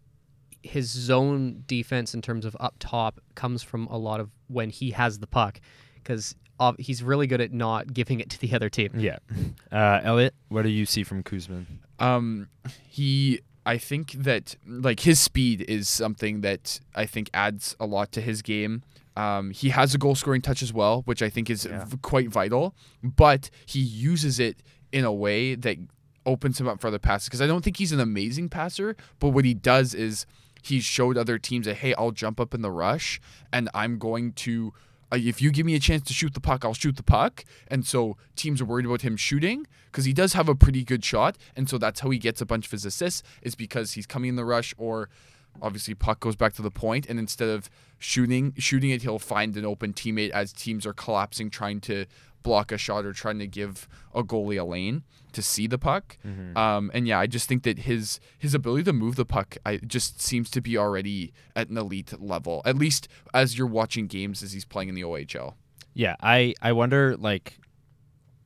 his 0.66 0.90
zone 0.90 1.64
defense 1.66 2.12
in 2.14 2.20
terms 2.22 2.44
of 2.44 2.57
up 2.61 2.74
top 2.79 3.20
comes 3.35 3.62
from 3.62 3.87
a 3.87 3.96
lot 3.96 4.20
of 4.20 4.31
when 4.48 4.70
he 4.70 4.90
has 4.90 5.18
the 5.20 5.26
puck 5.26 5.61
because 5.96 6.35
he's 6.79 7.02
really 7.02 7.26
good 7.26 7.40
at 7.40 7.52
not 7.52 7.92
giving 7.92 8.20
it 8.20 8.31
to 8.31 8.40
the 8.40 8.55
other 8.55 8.68
team. 8.70 8.90
Yeah. 8.96 9.18
Uh, 9.72 10.00
Elliot, 10.02 10.35
what 10.48 10.62
do 10.62 10.68
you 10.68 10.87
see 10.87 11.02
from 11.02 11.22
Kuzmin? 11.22 11.66
Um, 11.98 12.48
he, 12.88 13.40
I 13.64 13.79
think 13.79 14.12
that 14.12 14.57
like 14.66 15.00
his 15.00 15.18
speed 15.20 15.62
is 15.68 15.88
something 15.88 16.40
that 16.42 16.81
I 16.94 17.07
think 17.07 17.31
adds 17.35 17.74
a 17.81 17.87
lot 17.87 18.12
to 18.12 18.20
his 18.20 18.42
game. 18.42 18.83
Um, 19.16 19.50
he 19.50 19.70
has 19.70 19.94
a 19.94 19.98
goal 19.98 20.14
scoring 20.14 20.42
touch 20.42 20.62
as 20.62 20.72
well, 20.72 21.02
which 21.07 21.22
I 21.22 21.31
think 21.31 21.48
is 21.50 21.64
Yeah. 21.64 21.85
v- 21.87 21.96
quite 22.02 22.29
vital, 22.29 22.74
but 23.02 23.48
he 23.64 23.81
uses 23.81 24.38
it 24.38 24.62
in 24.92 25.05
a 25.05 25.12
way 25.12 25.55
that 25.55 25.79
opens 26.26 26.61
him 26.61 26.68
up 26.68 26.81
for 26.81 26.88
other 26.88 26.98
passes. 26.98 27.29
Because 27.29 27.40
I 27.40 27.46
don't 27.46 27.62
think 27.64 27.76
he's 27.79 27.92
an 27.92 28.00
amazing 28.00 28.48
passer, 28.50 28.94
but 29.18 29.31
what 29.31 29.44
he 29.44 29.55
does 29.55 29.94
is 29.94 30.26
he 30.66 30.81
showed 30.81 31.16
other 31.16 31.38
teams 31.38 31.66
that 31.66 31.76
hey, 31.76 31.94
I'll 31.94 32.11
jump 32.11 32.40
up 32.40 32.55
in 32.55 32.62
the 32.62 32.70
rush 32.70 33.20
and 33.52 33.68
I'm 33.74 33.98
going 33.98 34.33
to 34.33 34.72
uh, 35.12 35.16
if 35.16 35.40
you 35.40 35.52
give 35.52 35.64
me 35.64 35.74
a 35.74 35.79
chance 35.79 36.02
to 36.02 36.12
shoot 36.12 36.35
the 36.35 36.40
puck, 36.40 36.64
I'll 36.64 36.74
shoot 36.74 36.96
the 36.96 37.02
puck. 37.02 37.44
And 37.68 37.87
so 37.87 38.16
teams 38.35 38.61
are 38.61 38.64
worried 38.64 38.87
about 38.87 39.02
him 39.02 39.16
shooting 39.16 39.66
because 39.87 40.05
he 40.05 40.12
does 40.12 40.33
have 40.33 40.48
a 40.48 40.55
pretty 40.55 40.83
good 40.83 41.05
shot. 41.05 41.38
And 41.55 41.68
so 41.68 41.79
that's 41.79 42.00
how 42.00 42.11
he 42.11 42.18
gets 42.18 42.40
a 42.40 42.46
bunch 42.46 42.66
of 42.66 42.72
his 42.72 42.85
assists 42.85 43.22
is 43.42 43.55
because 43.55 43.92
he's 43.92 44.07
coming 44.07 44.31
in 44.31 44.37
the 44.37 44.44
rush 44.44 44.74
or 44.76 45.09
obviously 45.62 45.95
puck 45.95 46.21
goes 46.21 46.37
back 46.37 46.53
to 46.53 46.62
the 46.62 46.71
point 46.71 47.07
and 47.09 47.19
instead 47.19 47.49
of 47.49 47.69
shooting 47.99 48.53
shooting 48.59 48.90
it 48.90 49.03
he'll 49.03 49.19
find 49.19 49.57
an 49.57 49.64
open 49.64 49.92
teammate 49.92 50.31
as 50.31 50.53
teams 50.53 50.87
are 50.87 50.92
collapsing 50.92 51.51
trying 51.51 51.81
to 51.81 52.07
block 52.42 52.71
a 52.71 52.79
shot 52.79 53.05
or 53.05 53.12
trying 53.12 53.38
to 53.38 53.47
give 53.47 53.88
a 54.14 54.23
goalie 54.23 54.61
a 54.61 54.64
lane 54.64 55.03
to 55.33 55.42
see 55.42 55.66
the 55.66 55.79
puck. 55.79 56.16
Um, 56.57 56.90
and 56.95 57.07
yeah 57.09 57.19
i 57.19 57.27
just 57.27 57.49
think 57.49 57.64
that 57.64 57.81
his 57.81 58.21
his 58.38 58.55
ability 58.55 58.85
to 58.85 58.92
move 58.92 59.16
the 59.16 59.25
puck 59.25 59.57
I, 59.66 59.79
just 59.79 60.21
seems 60.23 60.51
to 60.51 60.61
be 60.61 60.79
already 60.79 61.33
at 61.57 61.69
an 61.69 61.77
elite 61.77 62.12
level 62.21 62.62
at 62.64 62.77
least 62.77 63.09
as 63.35 63.59
you're 63.59 63.66
watching 63.66 64.07
games 64.07 64.42
as 64.42 64.53
he's 64.53 64.64
playing 64.64 64.88
in 64.88 64.95
the 64.95 65.03
ohl 65.03 65.55
Yeah, 65.95 66.14
I 66.21 66.55
I 66.62 66.73
wonder 66.73 67.16
like 67.16 67.59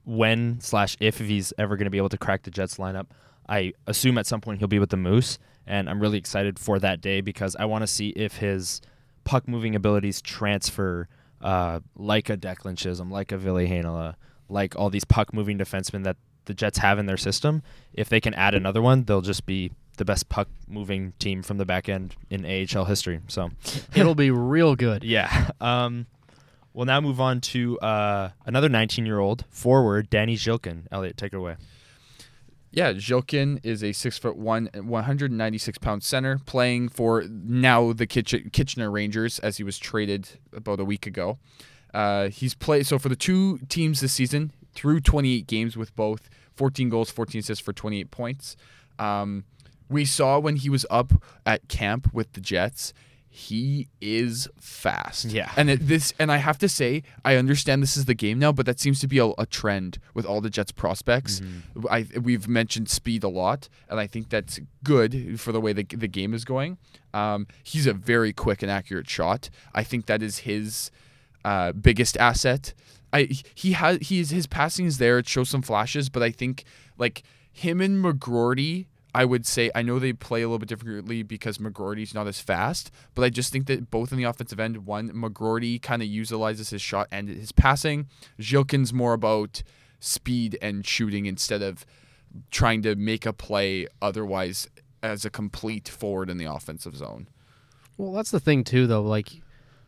when 0.05 0.61
slash 0.61 0.97
if 1.01 1.19
he's 1.19 1.53
ever 1.59 1.77
going 1.77 1.85
to 1.87 1.91
be 1.91 1.99
able 1.99 2.09
to 2.09 2.19
crack 2.19 2.43
the 2.43 2.51
Jets 2.51 2.77
lineup. 2.79 3.07
I 3.49 3.73
assume 3.87 4.17
at 4.19 4.27
some 4.27 4.41
point 4.41 4.61
he'll 4.61 4.69
be 4.69 4.79
with 4.79 4.91
the 4.91 4.97
Moose, 4.97 5.39
and 5.67 5.89
I'm 5.89 6.01
really 6.01 6.19
excited 6.19 6.59
for 6.59 6.79
that 6.79 7.01
day 7.01 7.21
because 7.21 7.57
I 7.57 7.65
want 7.67 7.83
to 7.83 7.87
see 7.87 8.11
if 8.11 8.37
his 8.39 8.81
puck 9.25 9.47
moving 9.47 9.75
abilities 9.75 10.21
transfer 10.21 11.09
uh, 11.41 11.81
like 11.97 12.29
a 12.31 12.37
Declan 12.37 12.77
Chisholm, 12.77 13.11
like 13.11 13.33
a 13.33 13.39
Ville 13.39 14.15
like 14.49 14.77
all 14.77 14.91
these 14.91 15.05
puck 15.05 15.33
moving 15.33 15.59
defensemen 15.59 16.05
that 16.05 16.17
the 16.47 16.55
Jets 16.55 16.79
have 16.79 16.99
in 16.99 17.07
their 17.07 17.17
system. 17.17 17.63
If 17.93 18.09
they 18.09 18.21
can 18.21 18.35
add 18.35 18.55
another 18.55 18.83
one, 18.83 19.05
they'll 19.05 19.21
just 19.21 19.47
be 19.47 19.71
the 19.97 20.05
best 20.05 20.29
puck 20.29 20.49
moving 20.67 21.13
team 21.19 21.43
from 21.43 21.59
the 21.59 21.65
back 21.67 21.89
end 21.89 22.17
in 22.31 22.45
AHL 22.45 22.87
history. 22.87 23.21
So 23.29 23.51
It'll 23.95 24.15
be 24.15 24.31
real 24.31 24.75
good. 24.77 25.05
yeah. 25.05 25.51
Um, 25.61 26.07
we'll 26.73 26.87
now 26.87 27.01
move 27.03 27.21
on 27.21 27.41
to 27.43 27.79
uh, 27.81 28.31
another 28.47 28.69
19 28.69 29.05
year 29.05 29.19
old 29.19 29.45
forward, 29.51 30.09
Danny 30.09 30.37
Zhilkin. 30.37 30.87
Elliot, 30.91 31.17
take 31.19 31.33
it 31.35 31.37
away. 31.37 31.57
Yeah, 32.73 32.93
Zhilkin 32.93 33.59
is 33.65 33.83
a 33.83 33.93
six 33.93 34.17
foot 34.17 34.37
one, 34.37 34.71
196 34.75 35.79
pound 35.79 36.05
center 36.05 36.39
playing 36.47 36.89
for 36.89 37.25
now 37.29 37.93
the 37.93 38.07
Kitch- 38.07 38.53
Kitchener 38.53 38.91
Rangers 38.91 39.41
as 39.41 39.57
he 39.57 39.65
was 39.65 39.77
traded 39.79 40.29
about 40.53 40.79
a 40.79 40.85
week 40.85 41.07
ago. 41.07 41.39
Uh, 41.93 42.29
he's 42.29 42.55
played 42.55 42.87
so 42.87 42.99
for 42.99 43.09
the 43.09 43.17
two 43.17 43.59
teams 43.69 44.01
this 44.01 44.13
season 44.13 44.53
through 44.73 45.01
28 45.01 45.49
games 45.49 45.77
with 45.77 45.95
both 45.97 46.31
14 46.55 46.89
goals, 46.89 47.11
14 47.11 47.41
assists 47.41 47.65
for 47.65 47.73
28 47.73 48.13
points. 48.13 48.57
Um, 49.01 49.45
we 49.89 50.05
saw 50.05 50.39
when 50.39 50.57
he 50.57 50.71
was 50.71 50.87
up 50.89 51.13
at 51.45 51.67
camp 51.69 52.13
with 52.15 52.33
the 52.35 52.41
Jets. 52.41 52.93
He 53.33 53.89
is 54.01 54.49
fast. 54.59 55.27
Yeah. 55.27 55.53
And 55.57 55.71
it, 55.71 55.87
this, 55.87 56.13
and 56.19 56.33
I 56.33 56.39
have 56.39 56.59
to 56.59 56.69
say, 56.69 57.05
I 57.25 57.37
understand 57.37 57.81
this 57.81 57.97
is 57.97 58.07
the 58.07 58.15
game 58.15 58.41
now, 58.41 58.51
but 58.51 58.67
that 58.67 58.81
seems 58.81 58.99
to 59.01 59.07
be 59.07 59.19
a, 59.19 59.27
a 59.39 59.47
trend 59.47 59.99
with 60.15 60.27
all 60.27 60.41
the 60.41 60.51
Jets 60.51 60.73
prospects. 60.73 61.41
I 61.89 62.07
we've 62.21 62.49
mentioned 62.49 62.89
speed 62.89 63.23
a 63.23 63.29
lot, 63.29 63.69
and 63.89 64.01
I 64.01 64.09
think 64.09 64.31
that's 64.31 64.59
good 64.83 65.41
for 65.41 65.53
the 65.53 65.61
way 65.61 65.73
the, 65.73 65.85
the 65.85 66.09
game 66.09 66.35
is 66.35 66.45
going. 66.45 66.79
Um, 67.15 67.47
he's 67.63 67.87
a 67.87 67.93
very 67.93 68.33
quick 68.33 68.63
and 68.63 68.71
accurate 68.71 69.09
shot. 69.09 69.49
I 69.73 69.85
think 69.85 70.07
that 70.07 70.23
is 70.23 70.39
his 70.39 70.91
uh, 71.45 71.71
biggest 71.71 72.17
asset. 72.17 72.75
I 73.13 73.29
he 73.55 73.73
has 73.73 73.99
he's 74.03 74.31
his 74.31 74.49
passing 74.49 74.87
is 74.87 74.99
there. 74.99 75.19
It 75.19 75.29
shows 75.29 75.49
some 75.49 75.63
flashes, 75.63 76.09
but 76.09 76.23
I 76.25 76.33
think 76.33 76.65
like 76.99 77.23
him 77.53 77.81
and 77.81 78.05
McGroarty. 78.05 78.87
I 79.15 79.25
would 79.25 79.47
say 79.47 79.71
I 79.75 79.83
know 79.83 79.99
they 79.99 80.13
play 80.13 80.43
a 80.43 80.47
little 80.47 80.59
bit 80.59 80.69
differently 80.69 81.23
because 81.23 81.59
McGroarty's 81.59 82.15
not 82.15 82.27
as 82.27 82.41
fast, 82.41 82.91
but 83.15 83.23
I 83.23 83.29
just 83.29 83.53
think 83.53 83.67
that 83.67 83.91
both 83.91 84.13
in 84.13 84.19
the 84.19 84.25
offensive 84.25 84.61
end, 84.61 84.87
one 84.87 85.11
McGroarty 85.11 85.81
kind 85.83 86.03
of 86.03 86.09
utilizes 86.09 86.71
his 86.71 86.83
shot 86.83 87.09
and 87.11 87.29
his 87.29 87.53
passing. 87.53 88.07
Zhilkin's 88.39 88.93
more 88.93 89.13
about 89.13 89.63
speed 89.99 90.59
and 90.63 90.87
shooting 90.87 91.27
instead 91.27 91.63
of 91.63 91.85
trying 92.51 92.83
to 92.83 92.95
make 92.95 93.27
a 93.27 93.33
play 93.33 93.87
otherwise 94.01 94.69
as 95.03 95.25
a 95.25 95.31
complete 95.31 95.89
forward 95.89 96.31
in 96.31 96.39
the 96.39 96.45
offensive 96.45 96.97
zone. 96.97 97.29
Well, 97.97 98.13
that's 98.13 98.31
the 98.31 98.41
thing 98.41 98.65
too, 98.65 98.87
though. 98.87 99.03
Like, 99.03 99.43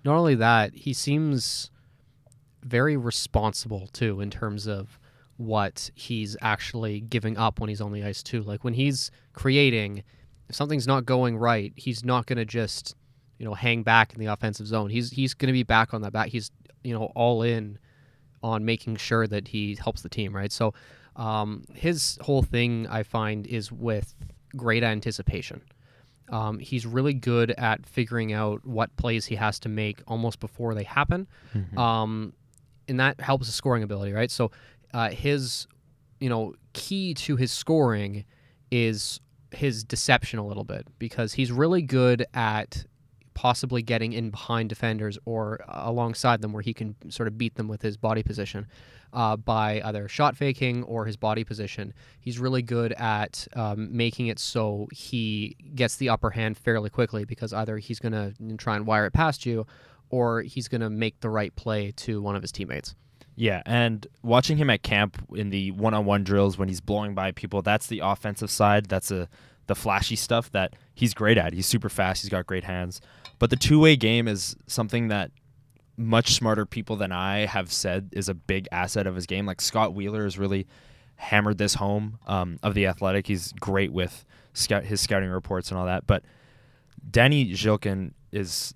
not 0.05 0.17
only 0.17 0.35
that, 0.35 0.75
he 0.75 0.93
seems 0.93 1.71
very 2.63 2.97
responsible 2.97 3.89
too 3.93 4.21
in 4.21 4.31
terms 4.31 4.67
of 4.67 4.99
what 5.47 5.91
he's 5.95 6.37
actually 6.41 7.01
giving 7.01 7.37
up 7.37 7.61
when 7.61 7.69
he's 7.69 7.81
on 7.81 7.93
the 7.93 8.05
ice 8.05 8.23
too. 8.23 8.43
Like 8.43 8.65
when 8.65 8.75
he's 8.75 9.11
creating, 9.33 10.03
if 10.49 10.55
something's 10.55 10.87
not 10.87 11.05
going 11.05 11.37
right, 11.37 11.73
he's 11.77 12.05
not 12.05 12.27
going 12.27 12.39
to 12.39 12.45
just 12.45 12.95
you 13.39 13.45
know 13.45 13.55
hang 13.55 13.83
back 13.83 14.13
in 14.15 14.21
the 14.21 14.27
offensive 14.27 14.67
zone. 14.67 14.91
He's 14.91 15.11
he's 15.11 15.35
going 15.35 15.49
to 15.49 15.53
be 15.53 15.63
back 15.65 15.93
on 15.95 16.03
that 16.03 16.13
back. 16.13 16.29
He's 16.29 16.51
you 16.85 16.95
know 16.95 17.07
all 17.15 17.43
in 17.43 17.79
on 18.43 18.65
making 18.65 18.97
sure 18.97 19.27
that 19.27 19.49
he 19.49 19.77
helps 19.81 20.03
the 20.03 20.09
team, 20.09 20.35
right? 20.35 20.51
So 20.53 20.75
um, 21.17 21.65
his 21.75 22.19
whole 22.23 22.43
thing 22.43 22.87
I 22.89 23.03
find 23.03 23.47
is 23.47 23.71
with 23.71 24.15
great 24.57 24.83
anticipation. 24.83 25.63
Um, 26.29 26.59
he's 26.59 26.87
really 26.87 27.15
good 27.15 27.51
at 27.53 27.85
figuring 27.85 28.33
out 28.33 28.65
what 28.65 28.95
plays 28.97 29.27
he 29.27 29.35
has 29.37 29.59
to 29.61 29.69
make 29.69 30.01
almost 30.07 30.41
before 30.41 30.75
they 30.75 30.85
happen, 30.85 31.27
um, 31.77 32.33
and 32.89 32.99
that 33.01 33.21
helps 33.21 33.47
his 33.47 33.55
scoring 33.55 33.83
ability, 33.83 34.13
right? 34.13 34.31
So 34.31 34.51
uh, 34.93 35.11
his, 35.11 35.67
you 36.21 36.29
know, 36.29 36.55
key 36.73 37.15
to 37.15 37.37
his 37.37 37.53
scoring 37.53 38.25
is 38.71 39.21
his 39.51 39.85
deception 39.85 40.39
a 40.39 40.47
little 40.47 40.65
bit 40.65 40.87
because 40.99 41.35
he's 41.35 41.53
really 41.53 41.83
good 41.83 42.25
at 42.35 42.85
possibly 43.35 43.83
getting 43.83 44.13
in 44.13 44.31
behind 44.31 44.69
defenders 44.69 45.19
or 45.25 45.61
alongside 45.69 46.43
them 46.43 46.53
where 46.53 46.63
he 46.63 46.75
can 46.75 46.95
sort 47.11 47.27
of 47.27 47.39
beat 47.39 47.55
them 47.55 47.69
with 47.69 47.83
his 47.83 47.97
body 47.97 48.23
position 48.23 48.67
uh, 49.13 49.37
by 49.37 49.81
either 49.85 50.09
shot 50.09 50.37
faking 50.37 50.83
or 50.85 51.05
his 51.05 51.17
body 51.17 51.45
position. 51.45 51.93
He's 52.21 52.39
really 52.39 52.63
good 52.63 52.93
at 52.93 53.47
um, 53.55 53.95
making 53.95 54.27
it 54.29 54.39
so 54.39 54.87
he 54.93 55.57
gets 55.75 55.97
the 55.97 56.09
upper 56.09 56.31
hand 56.31 56.57
fairly 56.57 56.91
quickly 56.91 57.25
because 57.25 57.53
either 57.53 57.79
he's 57.79 57.99
going 57.99 58.13
to 58.13 58.57
try 58.57 58.77
and 58.77 58.87
wire 58.87 59.07
it 59.07 59.13
past 59.13 59.47
you 59.47 59.67
or 60.11 60.43
he's 60.43 60.69
going 60.69 60.81
to 60.83 60.91
make 60.91 61.21
the 61.21 61.31
right 61.31 61.55
play 61.57 61.91
to 61.93 62.21
one 62.21 62.37
of 62.37 62.43
his 62.43 62.53
teammates. 62.53 62.95
Yeah, 63.35 63.63
and 63.65 64.07
watching 64.23 64.59
him 64.59 64.69
at 64.69 64.83
camp 64.83 65.17
in 65.35 65.51
the 65.51 65.71
one-on-one 65.71 66.23
drills 66.23 66.59
when 66.59 66.69
he's 66.69 66.81
blowing 66.81 67.15
by 67.15 67.33
people, 67.33 67.63
that's 67.63 67.87
the 67.87 68.01
offensive 68.01 68.51
side. 68.51 68.87
That's 68.87 69.11
a 69.11 69.29
the 69.69 69.75
flashy 69.75 70.17
stuff 70.17 70.51
that 70.51 70.75
he's 70.95 71.15
great 71.15 71.39
at. 71.39 71.53
He's 71.53 71.67
super 71.67 71.89
fast. 71.89 72.23
He's 72.23 72.29
got 72.29 72.47
great 72.47 72.65
hands. 72.65 73.01
But 73.39 73.51
the 73.51 73.57
two-way 73.57 73.97
game 73.97 74.29
is 74.29 74.57
something 74.67 75.09
that 75.09 75.31
much 75.97 76.35
smarter 76.35 76.67
people 76.67 76.97
than 76.97 77.13
I 77.13 77.47
have 77.47 77.73
said 77.73 78.09
is 78.13 78.29
a 78.29 78.35
big 78.35 78.67
asset 78.73 79.07
of 79.07 79.15
his 79.15 79.27
game. 79.27 79.47
Like 79.47 79.61
Scott 79.61 79.95
Wheeler 79.95 80.25
has 80.25 80.39
really 80.39 80.67
hammered 81.17 81.59
this 81.59 81.75
home 81.75 82.19
um, 82.27 82.59
of 82.63 82.75
the 82.75 82.87
Athletic. 82.87 83.27
He's 83.29 83.53
great 83.53 83.93
with 83.93 84.25
scout 84.53 84.85
his 84.85 85.01
scouting 85.01 85.31
reports 85.31 85.71
and 85.71 85.79
all 85.79 85.87
that. 85.87 86.07
But 86.07 86.25
Danny 87.09 87.53
Zhilkin 87.53 88.13
is 88.33 88.75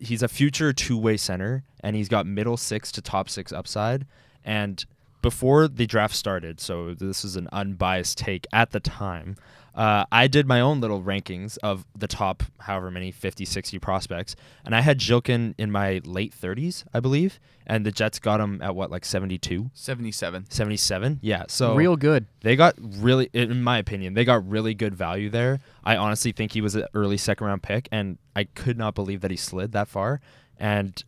he's 0.00 0.22
a 0.22 0.28
future 0.28 0.72
two-way 0.72 1.16
center 1.16 1.64
and 1.82 1.96
he's 1.96 2.08
got 2.08 2.26
middle 2.26 2.56
six 2.56 2.92
to 2.92 3.02
top 3.02 3.28
six 3.28 3.52
upside 3.52 4.06
and 4.44 4.84
before 5.20 5.68
the 5.68 5.86
draft 5.86 6.14
started 6.14 6.60
so 6.60 6.94
this 6.94 7.24
is 7.24 7.36
an 7.36 7.48
unbiased 7.52 8.18
take 8.18 8.46
at 8.52 8.70
the 8.70 8.80
time 8.80 9.36
uh, 9.74 10.04
i 10.10 10.26
did 10.26 10.46
my 10.46 10.60
own 10.60 10.80
little 10.80 11.00
rankings 11.02 11.56
of 11.62 11.84
the 11.96 12.08
top 12.08 12.42
however 12.60 12.90
many 12.90 13.10
50 13.10 13.44
60 13.44 13.78
prospects 13.78 14.34
and 14.64 14.74
i 14.74 14.80
had 14.80 14.98
Zhilkin 14.98 15.54
in 15.58 15.70
my 15.70 16.00
late 16.04 16.34
30s 16.38 16.84
i 16.92 16.98
believe 17.00 17.38
and 17.64 17.86
the 17.86 17.92
jets 17.92 18.18
got 18.18 18.40
him 18.40 18.60
at 18.60 18.74
what 18.74 18.90
like 18.90 19.04
72 19.04 19.70
77. 19.72 20.50
77 20.50 21.20
yeah 21.22 21.44
so 21.46 21.76
Real 21.76 21.96
good. 21.96 22.26
they 22.40 22.56
got 22.56 22.74
really, 22.80 23.30
in 23.32 23.62
my 23.62 23.78
opinion, 23.78 24.14
they 24.14 24.24
got 24.24 24.46
really 24.48 24.74
good 24.74 24.96
value 24.96 25.30
there. 25.30 25.60
I 25.84 25.96
honestly 25.96 26.32
think 26.32 26.50
he 26.52 26.60
was 26.60 26.74
an 26.74 26.86
early 26.92 27.16
second 27.16 27.46
round 27.46 27.62
pick, 27.62 27.88
and 27.92 28.18
I 28.34 28.44
could 28.44 28.76
not 28.76 28.96
believe 28.96 29.20
that 29.20 29.30
he 29.30 29.36
slid 29.36 29.70
that 29.72 29.86
far. 29.86 30.20
And 30.58 31.02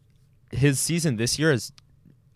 his 0.54 0.78
season 0.80 1.16
this 1.16 1.38
year 1.38 1.50
has 1.50 1.72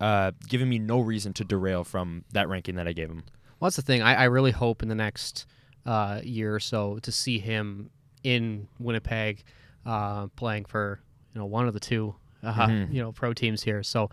uh, 0.00 0.32
given 0.48 0.68
me 0.68 0.78
no 0.78 1.00
reason 1.00 1.32
to 1.34 1.44
derail 1.44 1.84
from 1.84 2.24
that 2.32 2.48
ranking 2.48 2.76
that 2.76 2.86
I 2.88 2.92
gave 2.92 3.08
him. 3.10 3.24
Well, 3.58 3.66
that's 3.68 3.76
the 3.76 3.82
thing. 3.82 4.02
I, 4.02 4.14
I 4.14 4.24
really 4.24 4.52
hope 4.52 4.82
in 4.82 4.88
the 4.88 4.94
next 4.94 5.46
uh, 5.86 6.20
year 6.22 6.54
or 6.54 6.60
so 6.60 6.98
to 7.00 7.10
see 7.12 7.38
him 7.38 7.90
in 8.22 8.68
Winnipeg 8.78 9.42
uh, 9.86 10.26
playing 10.36 10.66
for 10.66 11.00
you 11.34 11.40
know 11.40 11.46
one 11.46 11.66
of 11.66 11.74
the 11.74 11.80
two 11.80 12.14
uh, 12.42 12.66
Mhm. 12.66 12.92
you 12.92 13.00
know 13.02 13.12
pro 13.12 13.32
teams 13.32 13.62
here. 13.62 13.82
So 13.82 14.10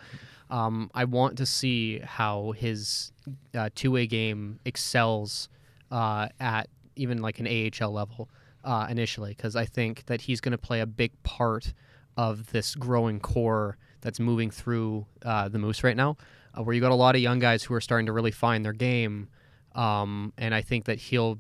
um, 0.49 0.89
I 0.93 1.05
want 1.05 1.37
to 1.37 1.45
see 1.45 1.99
how 1.99 2.51
his 2.51 3.11
uh, 3.55 3.69
two-way 3.75 4.05
game 4.07 4.59
excels 4.65 5.49
uh, 5.91 6.27
at 6.39 6.69
even 6.95 7.21
like 7.21 7.39
an 7.39 7.47
AHL 7.47 7.91
level 7.91 8.29
uh, 8.63 8.87
initially, 8.89 9.31
because 9.31 9.55
I 9.55 9.65
think 9.65 10.05
that 10.05 10.21
he's 10.21 10.41
going 10.41 10.51
to 10.53 10.57
play 10.57 10.79
a 10.81 10.85
big 10.85 11.11
part 11.23 11.73
of 12.17 12.51
this 12.51 12.73
growing 12.75 13.19
core 13.19 13.77
that's 14.01 14.19
moving 14.19 14.51
through 14.51 15.05
uh, 15.23 15.49
the 15.49 15.59
Moose 15.59 15.83
right 15.83 15.95
now, 15.95 16.17
uh, 16.57 16.63
where 16.63 16.73
you 16.73 16.81
got 16.81 16.91
a 16.91 16.95
lot 16.95 17.15
of 17.15 17.21
young 17.21 17.39
guys 17.39 17.63
who 17.63 17.73
are 17.73 17.81
starting 17.81 18.05
to 18.05 18.11
really 18.11 18.31
find 18.31 18.63
their 18.63 18.73
game, 18.73 19.29
um, 19.73 20.33
and 20.37 20.53
I 20.53 20.61
think 20.61 20.85
that 20.85 20.99
he'll, 20.99 21.39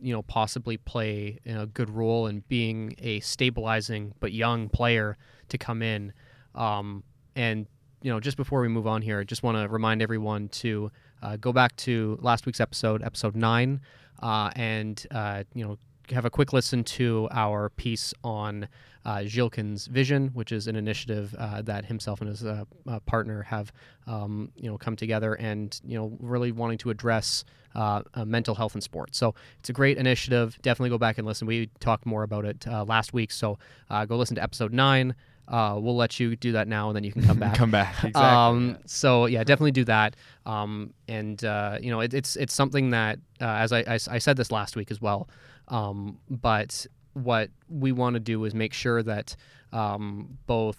you 0.00 0.12
know, 0.12 0.22
possibly 0.22 0.76
play 0.76 1.38
a 1.46 1.66
good 1.66 1.90
role 1.90 2.26
in 2.26 2.42
being 2.48 2.94
a 2.98 3.20
stabilizing 3.20 4.14
but 4.20 4.32
young 4.32 4.68
player 4.68 5.16
to 5.48 5.58
come 5.58 5.82
in. 5.82 6.12
Um, 6.54 7.02
and 7.34 7.66
you 8.02 8.10
know, 8.10 8.20
just 8.20 8.36
before 8.36 8.60
we 8.60 8.68
move 8.68 8.86
on 8.86 9.00
here, 9.00 9.20
I 9.20 9.24
just 9.24 9.42
want 9.42 9.56
to 9.56 9.68
remind 9.68 10.02
everyone 10.02 10.48
to 10.48 10.90
uh, 11.22 11.36
go 11.36 11.52
back 11.52 11.76
to 11.76 12.18
last 12.20 12.46
week's 12.46 12.60
episode, 12.60 13.02
episode 13.02 13.36
nine, 13.36 13.80
uh, 14.22 14.50
and 14.56 15.06
uh, 15.10 15.44
you 15.54 15.64
know, 15.64 15.78
have 16.10 16.24
a 16.24 16.30
quick 16.30 16.52
listen 16.52 16.84
to 16.84 17.28
our 17.30 17.70
piece 17.70 18.12
on 18.24 18.68
uh, 19.04 19.18
Zhilkin's 19.18 19.86
vision, 19.86 20.28
which 20.34 20.52
is 20.52 20.68
an 20.68 20.76
initiative 20.76 21.34
uh, 21.38 21.62
that 21.62 21.84
himself 21.84 22.20
and 22.20 22.28
his 22.28 22.44
uh, 22.44 22.64
uh, 22.88 23.00
partner 23.00 23.42
have, 23.42 23.72
um, 24.06 24.50
you 24.56 24.70
know, 24.70 24.78
come 24.78 24.96
together 24.96 25.34
and 25.34 25.80
you 25.84 25.98
know, 25.98 26.16
really 26.20 26.52
wanting 26.52 26.78
to 26.78 26.90
address 26.90 27.44
uh, 27.74 28.02
uh, 28.14 28.24
mental 28.24 28.54
health 28.54 28.74
in 28.74 28.80
sports. 28.80 29.18
So 29.18 29.34
it's 29.58 29.70
a 29.70 29.72
great 29.72 29.98
initiative. 29.98 30.58
Definitely 30.62 30.90
go 30.90 30.98
back 30.98 31.18
and 31.18 31.26
listen. 31.26 31.46
We 31.46 31.70
talked 31.80 32.06
more 32.06 32.22
about 32.22 32.44
it 32.44 32.66
uh, 32.66 32.84
last 32.84 33.12
week, 33.12 33.30
so 33.30 33.58
uh, 33.90 34.04
go 34.04 34.16
listen 34.16 34.36
to 34.36 34.42
episode 34.42 34.72
nine. 34.72 35.14
Uh, 35.48 35.76
we'll 35.80 35.96
let 35.96 36.20
you 36.20 36.36
do 36.36 36.52
that 36.52 36.68
now, 36.68 36.88
and 36.88 36.96
then 36.96 37.04
you 37.04 37.12
can 37.12 37.22
come 37.22 37.38
back. 37.40 37.56
Come 37.56 37.70
back. 37.70 37.92
Exactly. 38.04 38.22
Um, 38.22 38.78
so 38.86 39.26
yeah, 39.26 39.42
definitely 39.42 39.72
do 39.72 39.84
that. 39.84 40.16
Um, 40.46 40.94
and 41.08 41.42
uh, 41.44 41.78
you 41.80 41.90
know, 41.90 42.00
it, 42.00 42.14
it's 42.14 42.36
it's 42.36 42.54
something 42.54 42.90
that, 42.90 43.18
uh, 43.40 43.46
as 43.46 43.72
I, 43.72 43.80
I, 43.80 43.94
I 43.94 44.18
said 44.18 44.36
this 44.36 44.50
last 44.50 44.76
week 44.76 44.90
as 44.90 45.00
well. 45.00 45.28
Um, 45.68 46.18
but 46.28 46.86
what 47.14 47.50
we 47.68 47.92
want 47.92 48.14
to 48.14 48.20
do 48.20 48.44
is 48.44 48.54
make 48.54 48.72
sure 48.72 49.02
that 49.02 49.36
um, 49.72 50.38
both 50.46 50.78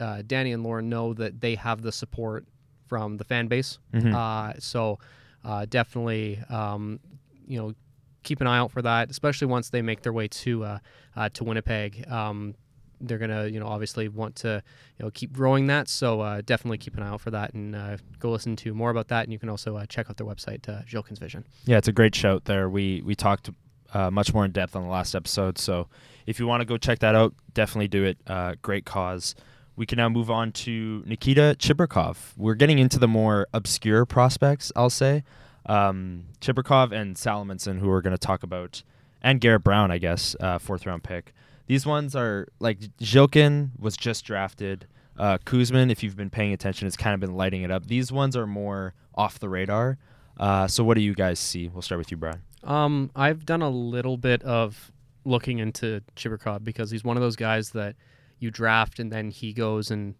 uh, 0.00 0.22
Danny 0.26 0.52
and 0.52 0.62
Lauren 0.62 0.88
know 0.88 1.14
that 1.14 1.40
they 1.40 1.54
have 1.54 1.82
the 1.82 1.92
support 1.92 2.46
from 2.86 3.16
the 3.16 3.24
fan 3.24 3.48
base. 3.48 3.78
Mhm. 3.92 4.14
Uh, 4.14 4.58
so 4.58 4.98
uh, 5.44 5.66
definitely, 5.68 6.40
um, 6.48 7.00
you 7.46 7.58
know, 7.58 7.74
keep 8.22 8.40
an 8.40 8.46
eye 8.46 8.58
out 8.58 8.70
for 8.70 8.82
that, 8.82 9.10
especially 9.10 9.46
once 9.46 9.70
they 9.70 9.82
make 9.82 10.02
their 10.02 10.12
way 10.12 10.28
to 10.28 10.64
uh, 10.64 10.78
uh, 11.16 11.28
to 11.30 11.44
Winnipeg. 11.44 12.10
Um, 12.10 12.54
they're 13.00 13.18
gonna, 13.18 13.46
you 13.46 13.60
know, 13.60 13.66
obviously 13.66 14.08
want 14.08 14.34
to, 14.36 14.62
you 14.98 15.04
know, 15.04 15.10
keep 15.10 15.32
growing 15.32 15.66
that. 15.66 15.88
So 15.88 16.20
uh, 16.22 16.40
definitely 16.44 16.78
keep 16.78 16.96
an 16.96 17.02
eye 17.02 17.08
out 17.08 17.20
for 17.20 17.30
that 17.32 17.52
and 17.52 17.76
uh, 17.76 17.96
go 18.18 18.30
listen 18.30 18.56
to 18.56 18.72
more 18.72 18.90
about 18.90 19.08
that. 19.08 19.24
And 19.24 19.32
you 19.32 19.38
can 19.38 19.50
also 19.50 19.76
uh, 19.76 19.84
check 19.86 20.08
out 20.08 20.16
their 20.16 20.26
website, 20.26 20.66
uh, 20.68 20.82
Zhilkins 20.82 21.18
Vision. 21.18 21.44
Yeah, 21.66 21.76
it's 21.76 21.88
a 21.88 21.92
great 21.92 22.14
shout 22.14 22.46
there. 22.46 22.68
We 22.70 23.02
we 23.04 23.14
talked 23.14 23.50
uh, 23.94 24.10
much 24.10 24.34
more 24.34 24.44
in 24.44 24.50
depth 24.50 24.76
on 24.76 24.82
the 24.82 24.88
last 24.88 25.14
episode, 25.14 25.56
so 25.58 25.88
if 26.26 26.38
you 26.38 26.46
want 26.46 26.60
to 26.60 26.64
go 26.64 26.76
check 26.76 26.98
that 27.00 27.14
out, 27.14 27.34
definitely 27.54 27.88
do 27.88 28.04
it. 28.04 28.18
Uh, 28.26 28.54
great 28.62 28.84
cause. 28.84 29.34
We 29.76 29.86
can 29.86 29.96
now 29.96 30.08
move 30.08 30.30
on 30.30 30.52
to 30.52 31.02
Nikita 31.04 31.56
Chibrikov. 31.58 32.16
We're 32.36 32.54
getting 32.54 32.78
into 32.78 32.98
the 32.98 33.08
more 33.08 33.48
obscure 33.52 34.06
prospects, 34.06 34.70
I'll 34.76 34.90
say. 34.90 35.24
Um, 35.66 36.26
Chibrikov 36.40 36.92
and 36.92 37.16
Salomonsson, 37.16 37.80
who 37.80 37.88
we're 37.88 38.00
going 38.02 38.12
to 38.14 38.18
talk 38.18 38.42
about, 38.42 38.82
and 39.22 39.40
Garrett 39.40 39.64
Brown, 39.64 39.90
I 39.90 39.98
guess, 39.98 40.36
uh, 40.38 40.58
fourth 40.58 40.86
round 40.86 41.02
pick. 41.02 41.32
These 41.66 41.86
ones 41.86 42.14
are 42.14 42.46
like 42.60 42.78
Zhilkin 43.00 43.70
was 43.78 43.96
just 43.96 44.24
drafted. 44.24 44.86
Uh, 45.18 45.38
Kuzmin, 45.38 45.90
if 45.90 46.02
you've 46.02 46.16
been 46.16 46.30
paying 46.30 46.52
attention, 46.52 46.86
has 46.86 46.96
kind 46.96 47.14
of 47.14 47.20
been 47.20 47.34
lighting 47.36 47.62
it 47.62 47.70
up. 47.70 47.86
These 47.86 48.12
ones 48.12 48.36
are 48.36 48.46
more 48.46 48.94
off 49.14 49.38
the 49.38 49.48
radar. 49.48 49.98
Uh, 50.38 50.66
so 50.68 50.84
what 50.84 50.94
do 50.94 51.00
you 51.00 51.14
guys 51.14 51.38
see? 51.38 51.68
We'll 51.68 51.82
start 51.82 51.98
with 51.98 52.10
you, 52.10 52.16
Brian. 52.16 52.42
Um, 52.64 53.10
I've 53.14 53.44
done 53.44 53.62
a 53.62 53.70
little 53.70 54.16
bit 54.16 54.42
of 54.42 54.90
looking 55.24 55.58
into 55.58 56.02
Chibrikov 56.16 56.64
because 56.64 56.90
he's 56.90 57.04
one 57.04 57.16
of 57.16 57.22
those 57.22 57.36
guys 57.36 57.70
that 57.70 57.96
you 58.38 58.50
draft 58.50 58.98
and 58.98 59.10
then 59.10 59.30
he 59.30 59.52
goes 59.52 59.90
and 59.90 60.14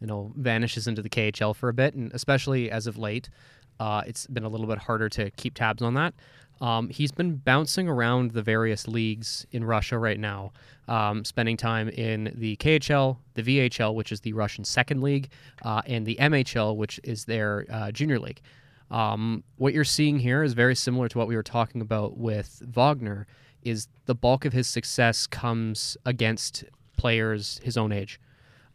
you 0.00 0.06
know 0.06 0.32
vanishes 0.36 0.86
into 0.86 1.02
the 1.02 1.10
KHL 1.10 1.54
for 1.54 1.68
a 1.68 1.74
bit, 1.74 1.94
and 1.94 2.12
especially 2.12 2.70
as 2.70 2.86
of 2.86 2.96
late, 2.96 3.28
uh, 3.78 4.02
it's 4.06 4.26
been 4.26 4.44
a 4.44 4.48
little 4.48 4.66
bit 4.66 4.78
harder 4.78 5.08
to 5.10 5.30
keep 5.32 5.54
tabs 5.54 5.82
on 5.82 5.94
that. 5.94 6.14
Um, 6.60 6.90
he's 6.90 7.10
been 7.10 7.36
bouncing 7.36 7.88
around 7.88 8.32
the 8.32 8.42
various 8.42 8.86
leagues 8.86 9.46
in 9.50 9.64
Russia 9.64 9.98
right 9.98 10.20
now, 10.20 10.52
um, 10.88 11.24
spending 11.24 11.56
time 11.56 11.88
in 11.88 12.32
the 12.34 12.56
KHL, 12.56 13.16
the 13.32 13.42
VHL, 13.42 13.94
which 13.94 14.12
is 14.12 14.20
the 14.20 14.34
Russian 14.34 14.64
second 14.64 15.02
league, 15.02 15.30
uh, 15.64 15.80
and 15.86 16.04
the 16.04 16.16
MHL, 16.20 16.76
which 16.76 17.00
is 17.02 17.24
their 17.24 17.64
uh, 17.70 17.90
junior 17.92 18.18
league. 18.18 18.40
Um, 18.90 19.44
what 19.56 19.72
you're 19.72 19.84
seeing 19.84 20.18
here 20.18 20.42
is 20.42 20.52
very 20.52 20.74
similar 20.74 21.08
to 21.08 21.18
what 21.18 21.28
we 21.28 21.36
were 21.36 21.42
talking 21.42 21.80
about 21.80 22.16
with 22.16 22.62
Wagner. 22.66 23.26
Is 23.62 23.88
the 24.06 24.14
bulk 24.14 24.46
of 24.46 24.54
his 24.54 24.66
success 24.68 25.26
comes 25.26 25.96
against 26.06 26.64
players 26.96 27.60
his 27.62 27.76
own 27.76 27.92
age. 27.92 28.18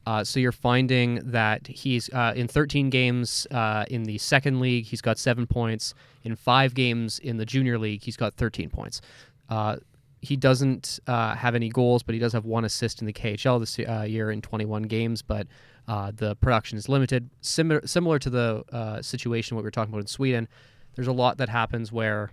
Uh, 0.08 0.24
so 0.24 0.40
you're 0.40 0.52
finding 0.52 1.20
that 1.32 1.66
he's 1.66 2.10
uh, 2.14 2.34
in 2.36 2.48
13 2.48 2.90
games 2.92 3.48
uh, 3.50 3.86
in 3.90 4.04
the 4.04 4.18
second 4.20 4.60
league, 4.60 4.86
he's 4.86 5.02
got 5.02 5.18
seven 5.18 5.48
points. 5.48 5.94
In 6.24 6.36
five 6.36 6.76
games 6.76 7.18
in 7.20 7.38
the 7.38 7.46
junior 7.46 7.80
league, 7.80 8.04
he's 8.04 8.18
got 8.18 8.36
13 8.36 8.70
points. 8.70 9.02
Uh, 9.50 9.78
he 10.22 10.36
doesn't 10.36 11.00
uh, 11.08 11.36
have 11.36 11.56
any 11.56 11.70
goals, 11.70 12.04
but 12.04 12.14
he 12.14 12.20
does 12.20 12.34
have 12.34 12.46
one 12.46 12.66
assist 12.66 13.02
in 13.02 13.08
the 13.08 13.14
KHL 13.14 13.60
this 13.60 13.80
uh, 13.80 14.04
year 14.04 14.32
in 14.32 14.42
21 14.42 14.84
games. 14.84 15.22
But 15.22 15.48
uh, 15.88 16.12
the 16.16 16.36
production 16.36 16.78
is 16.78 16.90
limited. 16.90 17.30
Similar, 17.42 17.86
similar 17.86 18.20
to 18.20 18.30
the 18.30 18.64
uh, 18.72 19.02
situation 19.02 19.56
what 19.56 19.64
we 19.64 19.68
were 19.68 19.72
talking 19.72 19.94
about 19.94 20.02
in 20.02 20.08
Sweden, 20.08 20.48
there's 20.96 21.08
a 21.08 21.14
lot 21.14 21.38
that 21.38 21.50
happens 21.50 21.92
where 21.92 22.32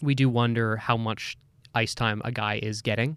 we 0.00 0.14
do 0.14 0.28
wonder 0.28 0.76
how 0.76 0.96
much 0.96 1.36
ice 1.74 1.94
time 1.94 2.22
a 2.24 2.32
guy 2.32 2.60
is 2.62 2.82
getting. 2.82 3.16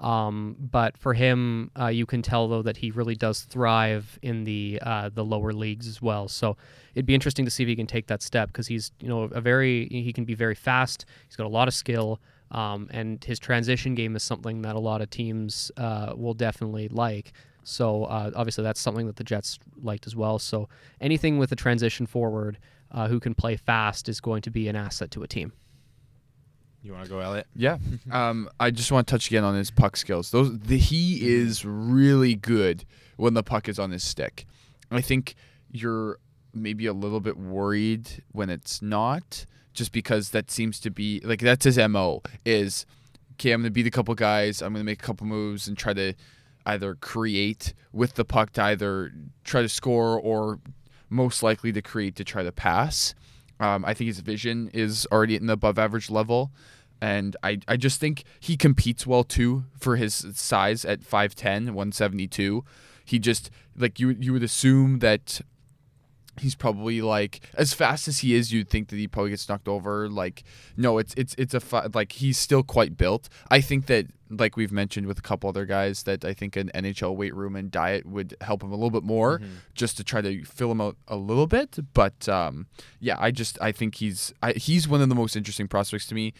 Um, 0.00 0.56
but 0.58 0.98
for 0.98 1.14
him, 1.14 1.70
uh, 1.78 1.86
you 1.86 2.04
can 2.04 2.20
tell 2.20 2.48
though 2.48 2.62
that 2.62 2.76
he 2.76 2.90
really 2.90 3.14
does 3.14 3.42
thrive 3.42 4.18
in 4.22 4.44
the 4.44 4.80
uh, 4.82 5.08
the 5.08 5.24
lower 5.24 5.52
leagues 5.52 5.86
as 5.86 6.02
well. 6.02 6.28
So 6.28 6.56
it'd 6.94 7.06
be 7.06 7.14
interesting 7.14 7.44
to 7.44 7.50
see 7.50 7.62
if 7.62 7.68
he 7.68 7.76
can 7.76 7.86
take 7.86 8.08
that 8.08 8.20
step 8.20 8.48
because 8.48 8.66
he's 8.66 8.90
you 9.00 9.08
know 9.08 9.22
a 9.22 9.40
very 9.40 9.88
he 9.88 10.12
can 10.12 10.24
be 10.24 10.34
very 10.34 10.56
fast. 10.56 11.06
He's 11.26 11.36
got 11.36 11.46
a 11.46 11.48
lot 11.48 11.68
of 11.68 11.74
skill, 11.74 12.20
um, 12.50 12.88
and 12.90 13.22
his 13.24 13.38
transition 13.38 13.94
game 13.94 14.16
is 14.16 14.22
something 14.22 14.62
that 14.62 14.74
a 14.74 14.80
lot 14.80 15.00
of 15.00 15.10
teams 15.10 15.70
uh, 15.76 16.12
will 16.16 16.34
definitely 16.34 16.88
like. 16.88 17.32
So 17.64 18.04
uh, 18.04 18.30
obviously 18.36 18.62
that's 18.62 18.80
something 18.80 19.06
that 19.06 19.16
the 19.16 19.24
Jets 19.24 19.58
liked 19.82 20.06
as 20.06 20.14
well. 20.14 20.38
So 20.38 20.68
anything 21.00 21.38
with 21.38 21.50
a 21.52 21.56
transition 21.56 22.06
forward 22.06 22.58
uh, 22.92 23.08
who 23.08 23.18
can 23.18 23.34
play 23.34 23.56
fast 23.56 24.08
is 24.08 24.20
going 24.20 24.42
to 24.42 24.50
be 24.50 24.68
an 24.68 24.76
asset 24.76 25.10
to 25.12 25.22
a 25.22 25.28
team. 25.28 25.52
You 26.82 26.92
want 26.92 27.04
to 27.04 27.10
go, 27.10 27.18
Elliot? 27.18 27.46
Yeah. 27.56 27.78
Um, 28.12 28.48
I 28.60 28.70
just 28.70 28.92
want 28.92 29.06
to 29.08 29.10
touch 29.10 29.26
again 29.28 29.42
on 29.42 29.54
his 29.54 29.70
puck 29.70 29.96
skills. 29.96 30.30
Those 30.30 30.56
the, 30.58 30.76
he 30.76 31.26
is 31.26 31.64
really 31.64 32.34
good 32.34 32.84
when 33.16 33.34
the 33.34 33.42
puck 33.42 33.68
is 33.68 33.78
on 33.78 33.90
his 33.90 34.04
stick. 34.04 34.46
I 34.90 35.00
think 35.00 35.34
you're 35.72 36.18
maybe 36.52 36.86
a 36.86 36.92
little 36.92 37.20
bit 37.20 37.36
worried 37.36 38.22
when 38.30 38.50
it's 38.50 38.82
not, 38.82 39.46
just 39.72 39.90
because 39.90 40.30
that 40.30 40.50
seems 40.50 40.78
to 40.80 40.90
be 40.90 41.20
like 41.24 41.40
that's 41.40 41.64
his 41.64 41.78
mo. 41.78 42.22
Is 42.44 42.86
okay. 43.34 43.52
I'm 43.52 43.62
gonna 43.62 43.70
beat 43.70 43.86
a 43.86 43.90
couple 43.90 44.14
guys. 44.14 44.62
I'm 44.62 44.72
gonna 44.72 44.84
make 44.84 45.02
a 45.02 45.06
couple 45.06 45.26
moves 45.26 45.66
and 45.66 45.76
try 45.76 45.94
to 45.94 46.12
either 46.66 46.94
create 46.94 47.74
with 47.92 48.14
the 48.14 48.24
puck 48.24 48.52
to 48.52 48.62
either 48.62 49.12
try 49.44 49.62
to 49.62 49.68
score 49.68 50.18
or 50.18 50.58
most 51.10 51.42
likely 51.42 51.72
to 51.72 51.82
create 51.82 52.16
to 52.16 52.24
try 52.24 52.42
to 52.42 52.52
pass. 52.52 53.14
Um, 53.60 53.84
I 53.84 53.94
think 53.94 54.08
his 54.08 54.20
vision 54.20 54.70
is 54.72 55.06
already 55.12 55.36
at 55.36 55.42
an 55.42 55.50
above 55.50 55.78
average 55.78 56.10
level. 56.10 56.50
And 57.00 57.36
I, 57.42 57.60
I 57.68 57.76
just 57.76 58.00
think 58.00 58.24
he 58.40 58.56
competes 58.56 59.06
well 59.06 59.24
too 59.24 59.64
for 59.78 59.96
his 59.96 60.26
size 60.34 60.84
at 60.84 61.00
5'10, 61.00 61.66
172. 61.66 62.64
He 63.04 63.18
just, 63.18 63.50
like, 63.76 64.00
you, 64.00 64.10
you 64.10 64.32
would 64.32 64.42
assume 64.42 65.00
that 65.00 65.42
he's 66.40 66.54
probably 66.54 67.00
like 67.00 67.40
as 67.54 67.72
fast 67.72 68.08
as 68.08 68.18
he 68.18 68.34
is 68.34 68.52
you'd 68.52 68.68
think 68.68 68.88
that 68.88 68.96
he 68.96 69.06
probably 69.06 69.30
gets 69.30 69.48
knocked 69.48 69.68
over 69.68 70.08
like 70.08 70.42
no 70.76 70.98
it's 70.98 71.14
it's 71.16 71.34
it's 71.38 71.54
a 71.54 71.60
fi- 71.60 71.86
like 71.94 72.12
he's 72.12 72.36
still 72.38 72.62
quite 72.62 72.96
built. 72.96 73.28
I 73.50 73.60
think 73.60 73.86
that 73.86 74.06
like 74.30 74.56
we've 74.56 74.72
mentioned 74.72 75.06
with 75.06 75.18
a 75.18 75.22
couple 75.22 75.48
other 75.48 75.64
guys 75.66 76.02
that 76.04 76.24
i 76.24 76.32
think 76.32 76.56
an 76.56 76.68
nhl 76.74 77.14
weight 77.14 77.32
room 77.34 77.54
and 77.54 77.70
diet 77.70 78.04
would 78.04 78.34
help 78.40 78.64
him 78.64 78.72
a 78.72 78.74
little 78.74 78.90
bit 78.90 79.04
more 79.04 79.40
just 79.74 79.96
to 79.96 80.02
try 80.02 80.20
to 80.22 80.42
fill 80.44 80.72
him 80.72 80.80
out 80.80 80.96
a 81.06 81.14
little 81.16 81.46
bit. 81.46 81.78
But 81.92 82.28
um 82.28 82.66
yeah 83.00 83.16
i 83.20 83.30
just 83.30 83.58
i 83.60 83.70
think 83.70 83.96
he's 83.96 84.32
I, 84.42 84.52
he's 84.54 84.88
one 84.88 85.00
of 85.02 85.08
the 85.08 85.14
most 85.14 85.36
interesting 85.36 85.68
prospects 85.68 86.06
to 86.08 86.14
me. 86.14 86.32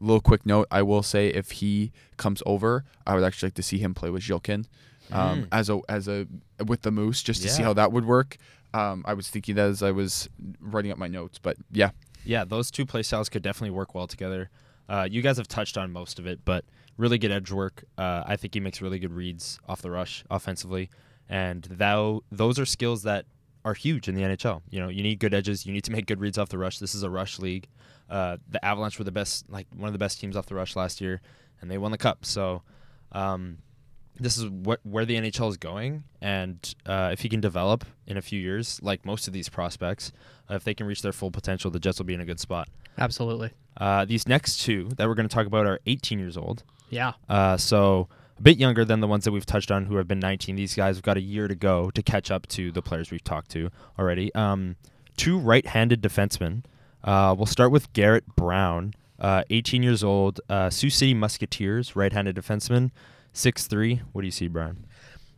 Little 0.00 0.20
quick 0.20 0.44
note 0.46 0.68
i 0.70 0.82
will 0.82 1.02
say 1.02 1.28
if 1.28 1.52
he 1.52 1.90
comes 2.16 2.42
over 2.46 2.84
i 3.06 3.14
would 3.14 3.24
actually 3.24 3.46
like 3.48 3.54
to 3.54 3.62
see 3.62 3.78
him 3.78 3.92
play 3.94 4.10
with 4.10 4.22
Zhilkin 4.22 4.66
um, 5.10 5.42
Mm. 5.42 5.48
as 5.52 5.68
a 5.70 5.80
as 5.88 6.06
a 6.08 6.26
with 6.64 6.82
the 6.82 6.90
moose 6.92 7.22
just 7.22 7.42
to 7.42 7.48
see 7.48 7.62
how 7.62 7.72
that 7.74 7.92
would 7.92 8.04
work 8.04 8.36
um, 8.74 9.04
I 9.06 9.14
was 9.14 9.28
thinking 9.28 9.54
that 9.56 9.66
as 9.68 9.82
I 9.82 9.90
was 9.90 10.28
writing 10.60 10.90
up 10.90 10.98
my 10.98 11.08
notes, 11.08 11.38
but 11.38 11.56
yeah, 11.70 11.90
Yeah, 12.24 12.44
those 12.44 12.70
two 12.70 12.86
play 12.86 13.02
styles 13.02 13.28
could 13.28 13.42
definitely 13.42 13.70
work 13.70 13.94
well 13.94 14.06
together. 14.06 14.50
Uh, 14.88 15.08
you 15.10 15.22
guys 15.22 15.36
have 15.36 15.48
touched 15.48 15.76
on 15.76 15.92
most 15.92 16.18
of 16.18 16.26
it, 16.26 16.40
but 16.44 16.64
really 16.96 17.18
good 17.18 17.30
edge 17.32 17.50
work. 17.50 17.84
Uh, 17.98 18.22
I 18.26 18.36
think 18.36 18.54
he 18.54 18.60
makes 18.60 18.80
really 18.80 18.98
good 18.98 19.12
reads 19.12 19.58
off 19.68 19.82
the 19.82 19.90
rush 19.90 20.24
offensively, 20.30 20.90
and 21.28 21.64
thou 21.64 22.22
those 22.30 22.58
are 22.58 22.66
skills 22.66 23.02
that 23.04 23.26
are 23.64 23.74
huge 23.74 24.08
in 24.08 24.14
the 24.14 24.22
NHL. 24.22 24.62
You 24.70 24.80
know, 24.80 24.88
you 24.88 25.02
need 25.02 25.18
good 25.18 25.34
edges. 25.34 25.66
You 25.66 25.72
need 25.72 25.84
to 25.84 25.92
make 25.92 26.06
good 26.06 26.20
reads 26.20 26.38
off 26.38 26.48
the 26.48 26.58
rush. 26.58 26.78
This 26.78 26.94
is 26.94 27.02
a 27.02 27.10
rush 27.10 27.38
league. 27.38 27.68
Uh, 28.10 28.36
the 28.48 28.62
Avalanche 28.64 28.98
were 28.98 29.04
the 29.04 29.12
best, 29.12 29.48
like 29.48 29.66
one 29.74 29.86
of 29.86 29.92
the 29.92 29.98
best 29.98 30.20
teams 30.20 30.36
off 30.36 30.46
the 30.46 30.54
rush 30.54 30.76
last 30.76 31.00
year, 31.00 31.20
and 31.60 31.70
they 31.70 31.78
won 31.78 31.90
the 31.90 31.98
cup. 31.98 32.24
So. 32.24 32.62
Um, 33.14 33.58
this 34.20 34.36
is 34.36 34.46
what 34.48 34.80
where 34.82 35.04
the 35.04 35.16
NHL 35.16 35.50
is 35.50 35.56
going, 35.56 36.04
and 36.20 36.74
uh, 36.86 37.10
if 37.12 37.20
he 37.20 37.28
can 37.28 37.40
develop 37.40 37.84
in 38.06 38.16
a 38.16 38.22
few 38.22 38.40
years, 38.40 38.80
like 38.82 39.04
most 39.04 39.26
of 39.26 39.32
these 39.32 39.48
prospects, 39.48 40.12
uh, 40.50 40.54
if 40.54 40.64
they 40.64 40.74
can 40.74 40.86
reach 40.86 41.02
their 41.02 41.12
full 41.12 41.30
potential, 41.30 41.70
the 41.70 41.80
Jets 41.80 41.98
will 41.98 42.06
be 42.06 42.14
in 42.14 42.20
a 42.20 42.24
good 42.24 42.40
spot. 42.40 42.68
Absolutely. 42.98 43.50
Uh, 43.76 44.04
these 44.04 44.28
next 44.28 44.60
two 44.60 44.88
that 44.96 45.08
we're 45.08 45.14
going 45.14 45.28
to 45.28 45.34
talk 45.34 45.46
about 45.46 45.66
are 45.66 45.80
18 45.86 46.18
years 46.18 46.36
old. 46.36 46.62
Yeah. 46.90 47.12
Uh, 47.28 47.56
so 47.56 48.08
a 48.38 48.42
bit 48.42 48.58
younger 48.58 48.84
than 48.84 49.00
the 49.00 49.06
ones 49.06 49.24
that 49.24 49.32
we've 49.32 49.46
touched 49.46 49.70
on 49.70 49.86
who 49.86 49.96
have 49.96 50.06
been 50.06 50.18
19. 50.18 50.56
These 50.56 50.74
guys 50.74 50.96
have 50.96 51.02
got 51.02 51.16
a 51.16 51.20
year 51.20 51.48
to 51.48 51.54
go 51.54 51.90
to 51.90 52.02
catch 52.02 52.30
up 52.30 52.46
to 52.48 52.70
the 52.70 52.82
players 52.82 53.10
we've 53.10 53.24
talked 53.24 53.50
to 53.52 53.70
already. 53.98 54.34
Um, 54.34 54.76
two 55.16 55.38
right-handed 55.38 56.02
defensemen. 56.02 56.64
Uh, 57.02 57.34
we'll 57.36 57.46
start 57.46 57.72
with 57.72 57.92
Garrett 57.92 58.26
Brown, 58.36 58.94
uh, 59.18 59.44
18 59.50 59.82
years 59.82 60.04
old, 60.04 60.40
uh, 60.48 60.70
Sioux 60.70 60.90
City 60.90 61.14
Musketeers, 61.14 61.96
right-handed 61.96 62.36
defenseman, 62.36 62.90
6'3". 63.34 64.00
What 64.12 64.22
do 64.22 64.26
you 64.26 64.32
see, 64.32 64.48
Brian? 64.48 64.86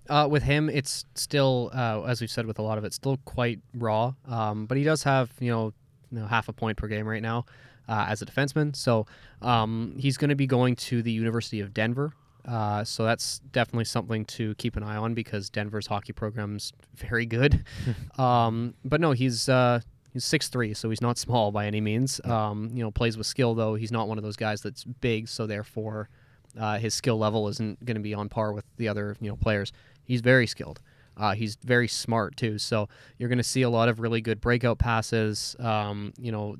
Uh, 0.09 0.29
with 0.31 0.43
him, 0.43 0.69
it's 0.69 1.07
still, 1.15 1.71
uh, 1.75 2.03
as 2.03 2.21
we've 2.21 2.31
said 2.31 2.47
with 2.47 2.59
a 2.59 2.63
lot 2.63 2.77
of 2.77 2.85
it, 2.85 2.93
still 2.93 3.19
quite 3.25 3.61
raw. 3.75 4.13
Um, 4.27 4.67
but 4.67 4.77
he 4.77 4.85
does 4.85 5.03
have, 5.05 5.31
you 5.41 5.51
know, 5.51 5.73
you 6.11 6.21
know, 6.21 6.27
half 6.27 6.49
a 6.49 6.53
point 6.53 6.77
per 6.77 6.89
game 6.89 7.07
right 7.07 7.23
now 7.23 7.47
uh, 7.89 8.07
as 8.09 8.23
a 8.23 8.27
defenseman. 8.27 8.77
So 8.77 9.07
um, 9.43 9.95
he's 9.99 10.17
going 10.17 10.29
to 10.29 10.37
be 10.37 10.47
going 10.47 10.77
to 10.77 11.03
the 11.03 11.13
University 11.13 11.61
of 11.61 11.73
Denver. 11.73 12.13
Uh, 12.47 12.85
so 12.85 13.05
that's 13.05 13.39
definitely 13.53 13.87
something 13.87 14.25
to 14.27 14.55
keep 14.57 14.77
an 14.77 14.83
eye 14.83 14.97
on 14.97 15.15
because 15.15 15.49
Denver's 15.49 15.87
hockey 15.87 16.13
program's 16.13 16.73
very 16.95 17.25
good. 17.25 17.65
um, 18.19 18.75
but 18.85 19.01
no, 19.01 19.13
he's 19.13 19.49
uh, 19.49 19.81
he's 20.13 20.25
six 20.27 20.49
three, 20.49 20.75
so 20.75 20.91
he's 20.91 21.01
not 21.01 21.17
small 21.27 21.51
by 21.51 21.67
any 21.67 21.81
means. 21.81 22.21
Um, 22.25 22.71
you 22.75 22.83
know, 22.83 22.91
plays 22.91 23.17
with 23.17 23.27
skill 23.27 23.55
though. 23.55 23.75
He's 23.75 23.93
not 23.93 24.09
one 24.09 24.19
of 24.19 24.25
those 24.25 24.37
guys 24.37 24.61
that's 24.61 24.85
big, 24.85 25.29
so 25.29 25.47
therefore 25.47 26.11
uh, 26.59 26.79
his 26.79 26.95
skill 26.95 27.19
level 27.19 27.49
isn't 27.49 27.85
going 27.85 27.97
to 27.97 28.03
be 28.03 28.15
on 28.15 28.29
par 28.29 28.53
with 28.53 28.65
the 28.77 28.89
other 28.89 29.17
you 29.21 29.29
know 29.29 29.37
players. 29.37 29.73
He's 30.03 30.21
very 30.21 30.47
skilled. 30.47 30.81
Uh, 31.17 31.35
he's 31.35 31.57
very 31.65 31.87
smart 31.87 32.37
too. 32.37 32.59
So 32.59 32.89
you're 33.19 33.29
going 33.29 33.39
to 33.39 33.45
see 33.45 33.63
a 33.63 33.71
lot 33.71 33.89
of 33.89 34.01
really 34.01 34.21
good 34.21 34.41
breakout 34.41 34.79
passes. 34.79 35.55
Um, 35.61 36.13
you 36.19 36.33
know, 36.33 36.57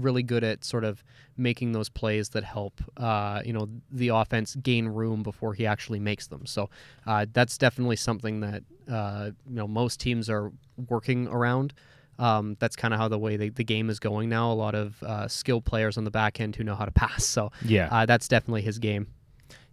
really 0.00 0.22
good 0.22 0.44
at 0.44 0.64
sort 0.64 0.84
of 0.84 1.02
making 1.38 1.72
those 1.72 1.88
plays 1.88 2.30
that 2.30 2.44
help 2.44 2.80
uh, 2.96 3.40
you 3.44 3.52
know 3.52 3.68
the 3.90 4.08
offense 4.08 4.54
gain 4.56 4.88
room 4.88 5.22
before 5.22 5.54
he 5.54 5.66
actually 5.66 6.00
makes 6.00 6.26
them. 6.26 6.44
So 6.46 6.68
uh, 7.06 7.26
that's 7.32 7.56
definitely 7.58 7.96
something 7.96 8.40
that 8.40 8.62
uh, 8.90 9.30
you 9.48 9.56
know 9.56 9.66
most 9.68 9.98
teams 10.00 10.28
are 10.28 10.52
working 10.88 11.26
around. 11.28 11.72
Um, 12.18 12.56
that's 12.60 12.76
kind 12.76 12.94
of 12.94 13.00
how 13.00 13.08
the 13.08 13.18
way 13.18 13.36
they, 13.36 13.50
the 13.50 13.64
game 13.64 13.90
is 13.90 13.98
going 14.00 14.30
now. 14.30 14.50
A 14.50 14.54
lot 14.54 14.74
of 14.74 15.02
uh, 15.02 15.28
skilled 15.28 15.66
players 15.66 15.98
on 15.98 16.04
the 16.04 16.10
back 16.10 16.40
end 16.40 16.56
who 16.56 16.64
know 16.64 16.74
how 16.74 16.86
to 16.86 16.90
pass. 16.92 17.26
So 17.26 17.50
Yeah. 17.62 17.88
uh, 17.90 18.06
that's 18.06 18.26
definitely 18.28 18.62
his 18.62 18.78
game. 18.78 19.08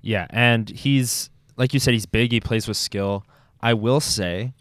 Yeah, 0.03 0.27
and 0.29 0.69
he's 0.69 1.31
like 1.57 1.73
you 1.73 1.79
said, 1.79 1.93
he's 1.93 2.05
big. 2.05 2.31
He 2.31 2.39
plays 2.39 2.67
with 2.67 2.77
skill. 2.77 3.25
I 3.61 3.73
will 3.73 3.99
say, 4.01 4.53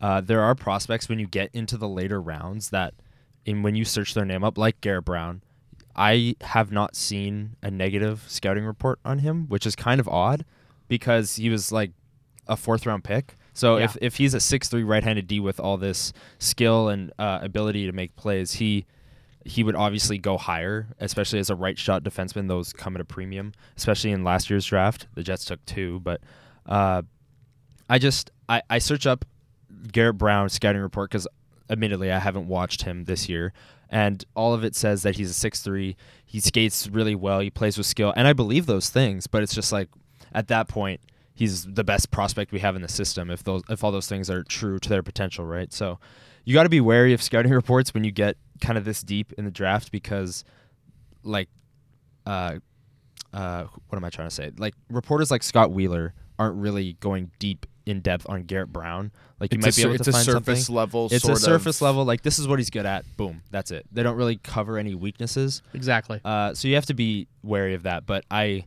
uh, 0.00 0.20
there 0.20 0.42
are 0.42 0.54
prospects 0.54 1.08
when 1.08 1.18
you 1.18 1.26
get 1.26 1.50
into 1.54 1.76
the 1.76 1.88
later 1.88 2.20
rounds 2.20 2.70
that, 2.70 2.92
in 3.46 3.62
when 3.62 3.74
you 3.74 3.84
search 3.84 4.14
their 4.14 4.24
name 4.26 4.44
up, 4.44 4.58
like 4.58 4.80
Garrett 4.82 5.06
Brown, 5.06 5.42
I 5.96 6.36
have 6.42 6.70
not 6.70 6.94
seen 6.94 7.56
a 7.62 7.70
negative 7.70 8.24
scouting 8.28 8.64
report 8.64 9.00
on 9.04 9.20
him, 9.20 9.46
which 9.48 9.64
is 9.66 9.74
kind 9.74 9.98
of 10.00 10.06
odd 10.08 10.44
because 10.86 11.36
he 11.36 11.48
was 11.50 11.72
like 11.72 11.92
a 12.46 12.56
fourth 12.56 12.84
round 12.86 13.02
pick. 13.04 13.34
So 13.54 13.78
Yeah. 13.78 13.84
if 13.86 13.96
if 14.02 14.16
he's 14.16 14.34
a 14.34 14.40
six 14.40 14.68
three 14.68 14.84
right 14.84 15.02
handed 15.02 15.26
D 15.26 15.40
with 15.40 15.58
all 15.58 15.76
this 15.78 16.12
skill 16.38 16.88
and 16.88 17.12
uh, 17.18 17.38
ability 17.42 17.86
to 17.86 17.92
make 17.92 18.14
plays, 18.16 18.52
he 18.54 18.84
he 19.44 19.64
would 19.64 19.76
obviously 19.76 20.18
go 20.18 20.36
higher, 20.36 20.88
especially 21.00 21.38
as 21.38 21.50
a 21.50 21.54
right 21.54 21.78
shot 21.78 22.02
defenseman. 22.02 22.48
Those 22.48 22.72
come 22.72 22.94
at 22.96 23.00
a 23.00 23.04
premium, 23.04 23.52
especially 23.76 24.10
in 24.10 24.24
last 24.24 24.50
year's 24.50 24.66
draft. 24.66 25.06
The 25.14 25.22
Jets 25.22 25.44
took 25.44 25.64
two, 25.64 26.00
but 26.00 26.20
uh, 26.66 27.02
I 27.88 27.98
just 27.98 28.30
I, 28.48 28.62
I 28.68 28.78
search 28.78 29.06
up 29.06 29.24
Garrett 29.92 30.18
Brown 30.18 30.48
scouting 30.48 30.82
report 30.82 31.10
because 31.10 31.26
admittedly 31.70 32.12
I 32.12 32.18
haven't 32.18 32.48
watched 32.48 32.82
him 32.82 33.04
this 33.04 33.28
year, 33.28 33.52
and 33.88 34.24
all 34.34 34.54
of 34.54 34.64
it 34.64 34.74
says 34.74 35.02
that 35.02 35.16
he's 35.16 35.30
a 35.30 35.34
six 35.34 35.62
three. 35.62 35.96
He 36.26 36.40
skates 36.40 36.88
really 36.88 37.14
well. 37.14 37.40
He 37.40 37.50
plays 37.50 37.78
with 37.78 37.86
skill, 37.86 38.12
and 38.16 38.28
I 38.28 38.32
believe 38.32 38.66
those 38.66 38.90
things. 38.90 39.26
But 39.26 39.42
it's 39.42 39.54
just 39.54 39.72
like 39.72 39.88
at 40.32 40.48
that 40.48 40.68
point. 40.68 41.00
He's 41.34 41.64
the 41.66 41.84
best 41.84 42.10
prospect 42.10 42.50
we 42.50 42.58
have 42.58 42.74
in 42.74 42.82
the 42.82 42.88
system. 42.88 43.30
If 43.30 43.44
those, 43.44 43.62
if 43.68 43.84
all 43.84 43.92
those 43.92 44.08
things 44.08 44.28
are 44.28 44.42
true 44.42 44.80
to 44.80 44.88
their 44.88 45.04
potential, 45.04 45.46
right? 45.46 45.72
So, 45.72 46.00
you 46.48 46.54
got 46.54 46.62
to 46.62 46.70
be 46.70 46.80
wary 46.80 47.12
of 47.12 47.20
scouting 47.22 47.52
reports 47.62 47.92
when 47.92 48.04
you 48.04 48.10
get 48.10 48.38
kind 48.62 48.78
of 48.78 48.86
this 48.86 49.02
deep 49.02 49.34
in 49.36 49.44
the 49.44 49.50
draft 49.50 49.92
because 49.92 50.44
like 51.22 51.50
uh 52.24 52.54
uh 53.34 53.64
what 53.88 53.96
am 53.98 54.04
I 54.04 54.08
trying 54.08 54.28
to 54.28 54.34
say? 54.34 54.50
Like 54.56 54.72
reporters 54.88 55.30
like 55.30 55.42
Scott 55.42 55.70
Wheeler 55.72 56.14
aren't 56.38 56.56
really 56.56 56.94
going 57.00 57.30
deep 57.38 57.66
in 57.84 58.00
depth 58.00 58.26
on 58.30 58.44
Garrett 58.44 58.72
Brown. 58.72 59.12
Like 59.40 59.52
you 59.52 59.58
It's 59.58 59.66
might 59.66 59.74
a, 59.74 59.76
be 59.76 59.82
sur- 59.82 59.88
able 59.88 59.94
it's 59.96 60.04
to 60.04 60.10
a 60.10 60.12
find 60.14 60.24
surface 60.24 60.58
something. 60.66 60.74
level. 60.74 61.08
It's 61.10 61.28
a 61.28 61.36
surface 61.36 61.82
level. 61.82 62.04
Like 62.06 62.22
this 62.22 62.38
is 62.38 62.48
what 62.48 62.58
he's 62.58 62.70
good 62.70 62.86
at. 62.86 63.04
Boom, 63.18 63.42
that's 63.50 63.70
it. 63.70 63.84
They 63.92 64.02
don't 64.02 64.16
really 64.16 64.36
cover 64.36 64.78
any 64.78 64.94
weaknesses. 64.94 65.60
Exactly. 65.74 66.20
Uh, 66.24 66.54
so 66.54 66.66
you 66.66 66.76
have 66.76 66.86
to 66.86 66.94
be 66.94 67.28
wary 67.42 67.74
of 67.74 67.82
that. 67.82 68.06
But 68.06 68.24
I, 68.30 68.64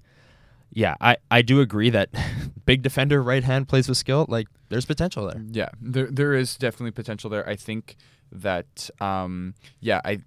yeah, 0.74 0.96
I 1.02 1.18
I 1.30 1.42
do 1.42 1.62
agree 1.62 1.90
that 1.90 2.10
big 2.66 2.82
defender, 2.82 3.22
right 3.22 3.44
hand 3.44 3.68
plays 3.68 3.88
with 3.88 3.98
skill. 3.98 4.26
Like 4.28 4.48
there's 4.70 4.86
potential 4.86 5.28
there. 5.28 5.42
Yeah, 5.52 5.70
there 5.82 6.08
there 6.08 6.34
is 6.34 6.56
definitely 6.56 6.92
potential 6.92 7.30
there. 7.30 7.48
I 7.48 7.56
think 7.56 7.98
that 8.34 8.90
um 9.02 9.54
yeah, 9.82 10.00
I 10.06 10.22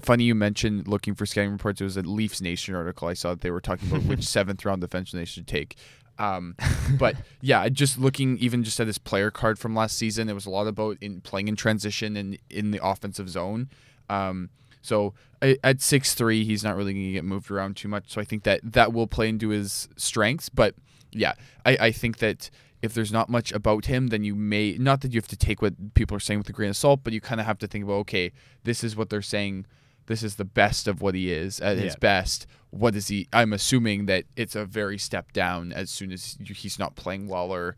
funny 0.00 0.24
you 0.24 0.34
mentioned 0.34 0.88
looking 0.88 1.14
for 1.14 1.26
scouting 1.26 1.52
reports. 1.52 1.80
It 1.80 1.84
was 1.84 1.96
a 1.96 2.02
Leafs 2.02 2.40
Nation 2.40 2.74
article 2.74 3.08
I 3.08 3.14
saw 3.14 3.30
that 3.30 3.42
they 3.42 3.50
were 3.50 3.60
talking 3.60 3.88
about 3.88 4.04
which 4.04 4.24
seventh 4.26 4.64
round 4.64 4.82
defenseman 4.82 5.12
they 5.12 5.24
should 5.24 5.46
take. 5.46 5.76
Um, 6.18 6.56
but 6.98 7.16
yeah, 7.40 7.68
just 7.68 7.98
looking 7.98 8.38
even 8.38 8.64
just 8.64 8.80
at 8.80 8.86
his 8.86 8.98
player 8.98 9.30
card 9.30 9.58
from 9.58 9.74
last 9.74 9.98
season, 9.98 10.28
it 10.28 10.34
was 10.34 10.46
a 10.46 10.50
lot 10.50 10.66
about 10.66 10.96
in 11.00 11.20
playing 11.20 11.48
in 11.48 11.56
transition 11.56 12.16
and 12.16 12.38
in 12.48 12.70
the 12.70 12.80
offensive 12.82 13.28
zone. 13.28 13.68
Um, 14.08 14.50
so 14.84 15.14
at 15.40 15.80
six 15.80 16.12
three, 16.12 16.44
he's 16.44 16.62
not 16.62 16.76
really 16.76 16.92
going 16.92 17.06
to 17.06 17.12
get 17.12 17.24
moved 17.24 17.50
around 17.50 17.74
too 17.76 17.88
much. 17.88 18.12
So 18.12 18.20
I 18.20 18.24
think 18.24 18.42
that 18.42 18.60
that 18.62 18.92
will 18.92 19.06
play 19.06 19.30
into 19.30 19.48
his 19.48 19.88
strengths. 19.96 20.50
But 20.50 20.74
yeah, 21.10 21.32
I, 21.64 21.76
I 21.80 21.90
think 21.92 22.18
that 22.18 22.50
if 22.82 22.92
there's 22.92 23.10
not 23.12 23.30
much 23.30 23.50
about 23.52 23.86
him, 23.86 24.08
then 24.08 24.24
you 24.24 24.34
may 24.34 24.76
not 24.78 25.00
that 25.00 25.12
you 25.14 25.18
have 25.18 25.28
to 25.28 25.36
take 25.38 25.62
what 25.62 25.94
people 25.94 26.14
are 26.14 26.20
saying 26.20 26.38
with 26.40 26.48
a 26.50 26.52
grain 26.52 26.68
of 26.68 26.76
salt, 26.76 27.00
but 27.02 27.14
you 27.14 27.20
kind 27.22 27.40
of 27.40 27.46
have 27.46 27.58
to 27.60 27.66
think 27.66 27.82
about 27.84 27.94
okay, 28.04 28.30
this 28.64 28.84
is 28.84 28.94
what 28.94 29.08
they're 29.08 29.22
saying. 29.22 29.64
This 30.06 30.22
is 30.22 30.36
the 30.36 30.44
best 30.44 30.86
of 30.86 31.00
what 31.00 31.14
he 31.14 31.32
is 31.32 31.60
at 31.60 31.78
his 31.78 31.94
Yeah. 31.94 31.98
best. 32.00 32.46
What 32.68 32.94
is 32.94 33.08
he? 33.08 33.26
I'm 33.32 33.54
assuming 33.54 34.04
that 34.04 34.24
it's 34.36 34.54
a 34.54 34.66
very 34.66 34.98
step 34.98 35.32
down 35.32 35.72
as 35.72 35.88
soon 35.90 36.12
as 36.12 36.36
he's 36.44 36.78
not 36.78 36.94
playing 36.94 37.26
well 37.26 37.50
or 37.50 37.76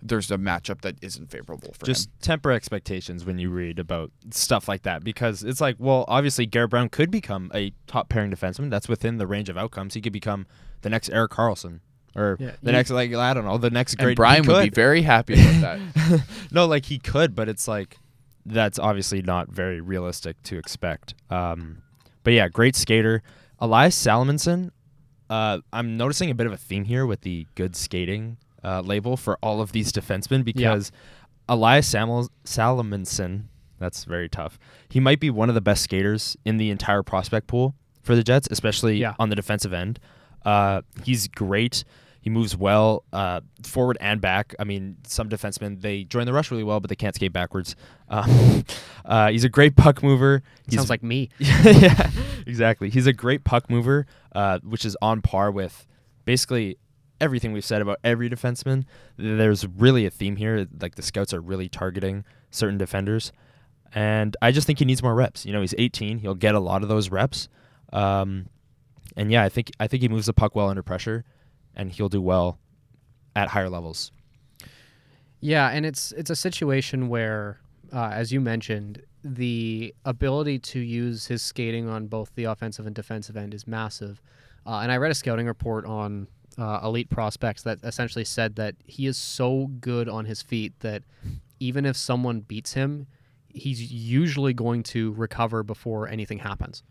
there's 0.00 0.30
a 0.30 0.36
matchup 0.36 0.82
that 0.82 0.96
isn't 1.02 1.30
favorable 1.30 1.74
for 1.76 1.86
just 1.86 2.08
him. 2.08 2.12
temper 2.20 2.52
expectations 2.52 3.24
when 3.24 3.38
you 3.38 3.50
read 3.50 3.78
about 3.78 4.10
stuff 4.30 4.68
like 4.68 4.82
that 4.82 5.02
because 5.02 5.42
it's 5.42 5.60
like, 5.60 5.76
well, 5.78 6.04
obviously 6.08 6.46
Garrett 6.46 6.70
Brown 6.70 6.88
could 6.88 7.10
become 7.10 7.50
a 7.54 7.72
top 7.86 8.08
pairing 8.08 8.30
defenseman. 8.30 8.70
That's 8.70 8.88
within 8.88 9.18
the 9.18 9.26
range 9.26 9.48
of 9.48 9.56
outcomes. 9.56 9.94
He 9.94 10.00
could 10.00 10.12
become 10.12 10.46
the 10.82 10.90
next 10.90 11.10
Erik 11.10 11.32
Karlsson 11.32 11.80
or 12.14 12.36
Yeah, 12.38 12.52
the 12.62 12.72
next 12.72 12.90
like 12.90 13.12
I 13.12 13.34
don't 13.34 13.44
know, 13.44 13.58
the 13.58 13.70
next 13.70 13.96
great 13.96 14.08
And 14.08 14.16
Brian 14.16 14.46
would 14.46 14.64
be 14.64 14.70
very 14.70 15.02
happy 15.02 15.34
about 15.34 15.60
that. 15.60 16.22
no, 16.52 16.66
like 16.66 16.86
he 16.86 16.98
could, 16.98 17.34
but 17.34 17.48
it's 17.48 17.66
like 17.66 17.98
that's 18.46 18.78
obviously 18.78 19.22
not 19.22 19.48
very 19.48 19.80
realistic 19.80 20.42
to 20.44 20.58
expect. 20.58 21.14
Um, 21.30 21.82
but 22.22 22.32
yeah, 22.32 22.48
great 22.48 22.76
skater. 22.76 23.22
Elias 23.58 24.00
Salomonsson. 24.00 24.70
Uh, 25.28 25.58
I'm 25.72 25.96
noticing 25.98 26.30
a 26.30 26.34
bit 26.34 26.46
of 26.46 26.52
a 26.52 26.56
theme 26.56 26.84
here 26.84 27.04
with 27.04 27.20
the 27.20 27.46
good 27.54 27.76
skating 27.76 28.38
uh, 28.68 28.80
label 28.82 29.16
for 29.16 29.38
all 29.42 29.60
of 29.60 29.72
these 29.72 29.92
defensemen 29.92 30.44
because 30.44 30.92
Elias 31.48 31.86
Samuel- 31.86 32.28
Salomonsson. 32.44 33.44
That's 33.78 34.04
very 34.04 34.28
tough. 34.28 34.58
He 34.88 35.00
might 35.00 35.20
be 35.20 35.30
one 35.30 35.48
of 35.48 35.54
the 35.54 35.60
best 35.60 35.82
skaters 35.84 36.36
in 36.44 36.56
the 36.58 36.70
entire 36.70 37.02
prospect 37.02 37.46
pool 37.46 37.74
for 38.02 38.16
the 38.16 38.24
Jets, 38.24 38.48
especially 38.50 38.98
Yeah. 38.98 39.14
on 39.18 39.28
the 39.30 39.36
defensive 39.36 39.72
end. 39.72 40.00
Uh, 40.44 40.82
he's 41.04 41.28
great. 41.28 41.84
He 42.20 42.28
moves 42.30 42.56
well, 42.56 43.04
uh, 43.12 43.40
forward 43.62 43.96
and 44.00 44.20
back. 44.20 44.54
I 44.58 44.64
mean, 44.64 44.96
some 45.06 45.28
defensemen 45.28 45.80
they 45.80 46.04
join 46.04 46.26
the 46.26 46.32
rush 46.32 46.50
really 46.50 46.64
well, 46.64 46.80
but 46.80 46.88
they 46.90 46.96
can't 46.96 47.14
skate 47.14 47.32
backwards. 47.32 47.76
Um, 48.08 48.64
uh, 49.04 49.30
he's 49.30 49.44
a 49.44 49.48
great 49.48 49.76
puck 49.76 50.02
mover. 50.02 50.42
He's, 50.66 50.74
Sounds 50.74 50.90
like 50.90 51.02
me. 51.04 51.30
yeah, 51.38 52.10
exactly. 52.46 52.90
He's 52.90 53.06
a 53.06 53.12
great 53.12 53.44
puck 53.44 53.70
mover, 53.70 54.06
uh, 54.34 54.58
which 54.64 54.84
is 54.84 54.96
on 55.00 55.22
par 55.22 55.50
with 55.52 55.86
basically 56.24 56.76
everything 57.20 57.52
we've 57.52 57.64
said 57.64 57.82
about 57.82 57.98
every 58.04 58.30
defenseman. 58.30 58.84
There's 59.16 59.66
really 59.66 60.06
a 60.06 60.10
theme 60.10 60.36
here. 60.36 60.66
Like 60.80 60.94
the 60.94 61.02
scouts 61.02 61.32
are 61.34 61.40
really 61.40 61.68
targeting 61.68 62.24
certain 62.50 62.78
defenders, 62.78 63.32
and 63.94 64.36
I 64.42 64.52
just 64.52 64.66
think 64.66 64.78
he 64.78 64.84
needs 64.84 65.02
more 65.02 65.14
reps. 65.14 65.46
You 65.46 65.52
know, 65.52 65.60
he's 65.60 65.74
18. 65.76 66.18
He'll 66.18 66.34
get 66.34 66.54
a 66.54 66.60
lot 66.60 66.82
of 66.82 66.88
those 66.88 67.10
reps, 67.10 67.48
um, 67.92 68.48
and 69.16 69.30
yeah, 69.30 69.44
I 69.44 69.48
think 69.48 69.70
I 69.80 69.86
think 69.86 70.02
he 70.02 70.08
moves 70.08 70.26
the 70.26 70.32
puck 70.32 70.54
well 70.54 70.68
under 70.68 70.82
pressure, 70.82 71.24
and 71.74 71.92
he'll 71.92 72.08
do 72.08 72.22
well 72.22 72.58
at 73.34 73.48
higher 73.48 73.68
levels. 73.68 74.12
Yeah, 75.40 75.68
and 75.68 75.86
it's 75.86 76.12
it's 76.12 76.30
a 76.30 76.36
situation 76.36 77.08
where, 77.08 77.60
uh, 77.92 78.10
as 78.12 78.32
you 78.32 78.40
mentioned, 78.40 79.02
the 79.22 79.94
ability 80.04 80.58
to 80.58 80.80
use 80.80 81.26
his 81.26 81.42
skating 81.42 81.88
on 81.88 82.06
both 82.06 82.34
the 82.34 82.44
offensive 82.44 82.86
and 82.86 82.94
defensive 82.94 83.36
end 83.36 83.54
is 83.54 83.66
massive. 83.66 84.20
Uh, 84.66 84.80
and 84.80 84.92
I 84.92 84.96
read 84.96 85.10
a 85.10 85.14
scouting 85.14 85.46
report 85.46 85.86
on 85.86 86.28
uh, 86.58 86.80
elite 86.82 87.08
prospects 87.08 87.62
that 87.62 87.78
essentially 87.82 88.24
said 88.24 88.56
that 88.56 88.74
he 88.84 89.06
is 89.06 89.16
so 89.16 89.68
good 89.80 90.08
on 90.08 90.24
his 90.24 90.42
feet 90.42 90.78
that 90.80 91.02
even 91.60 91.86
if 91.86 91.96
someone 91.96 92.40
beats 92.40 92.72
him, 92.72 93.06
he's 93.48 93.92
usually 93.92 94.52
going 94.52 94.82
to 94.82 95.12
recover 95.12 95.62
before 95.62 96.08
anything 96.08 96.38
happens. 96.38 96.82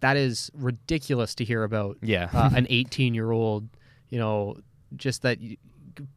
That 0.00 0.16
is 0.16 0.50
ridiculous 0.54 1.34
to 1.36 1.44
hear 1.44 1.64
about 1.64 1.98
Yeah, 2.02 2.30
uh, 2.32 2.50
an 2.54 2.66
18 2.70 3.14
year 3.14 3.30
old, 3.30 3.68
you 4.08 4.18
know, 4.18 4.56
just 4.96 5.22
that 5.22 5.40
you, 5.40 5.56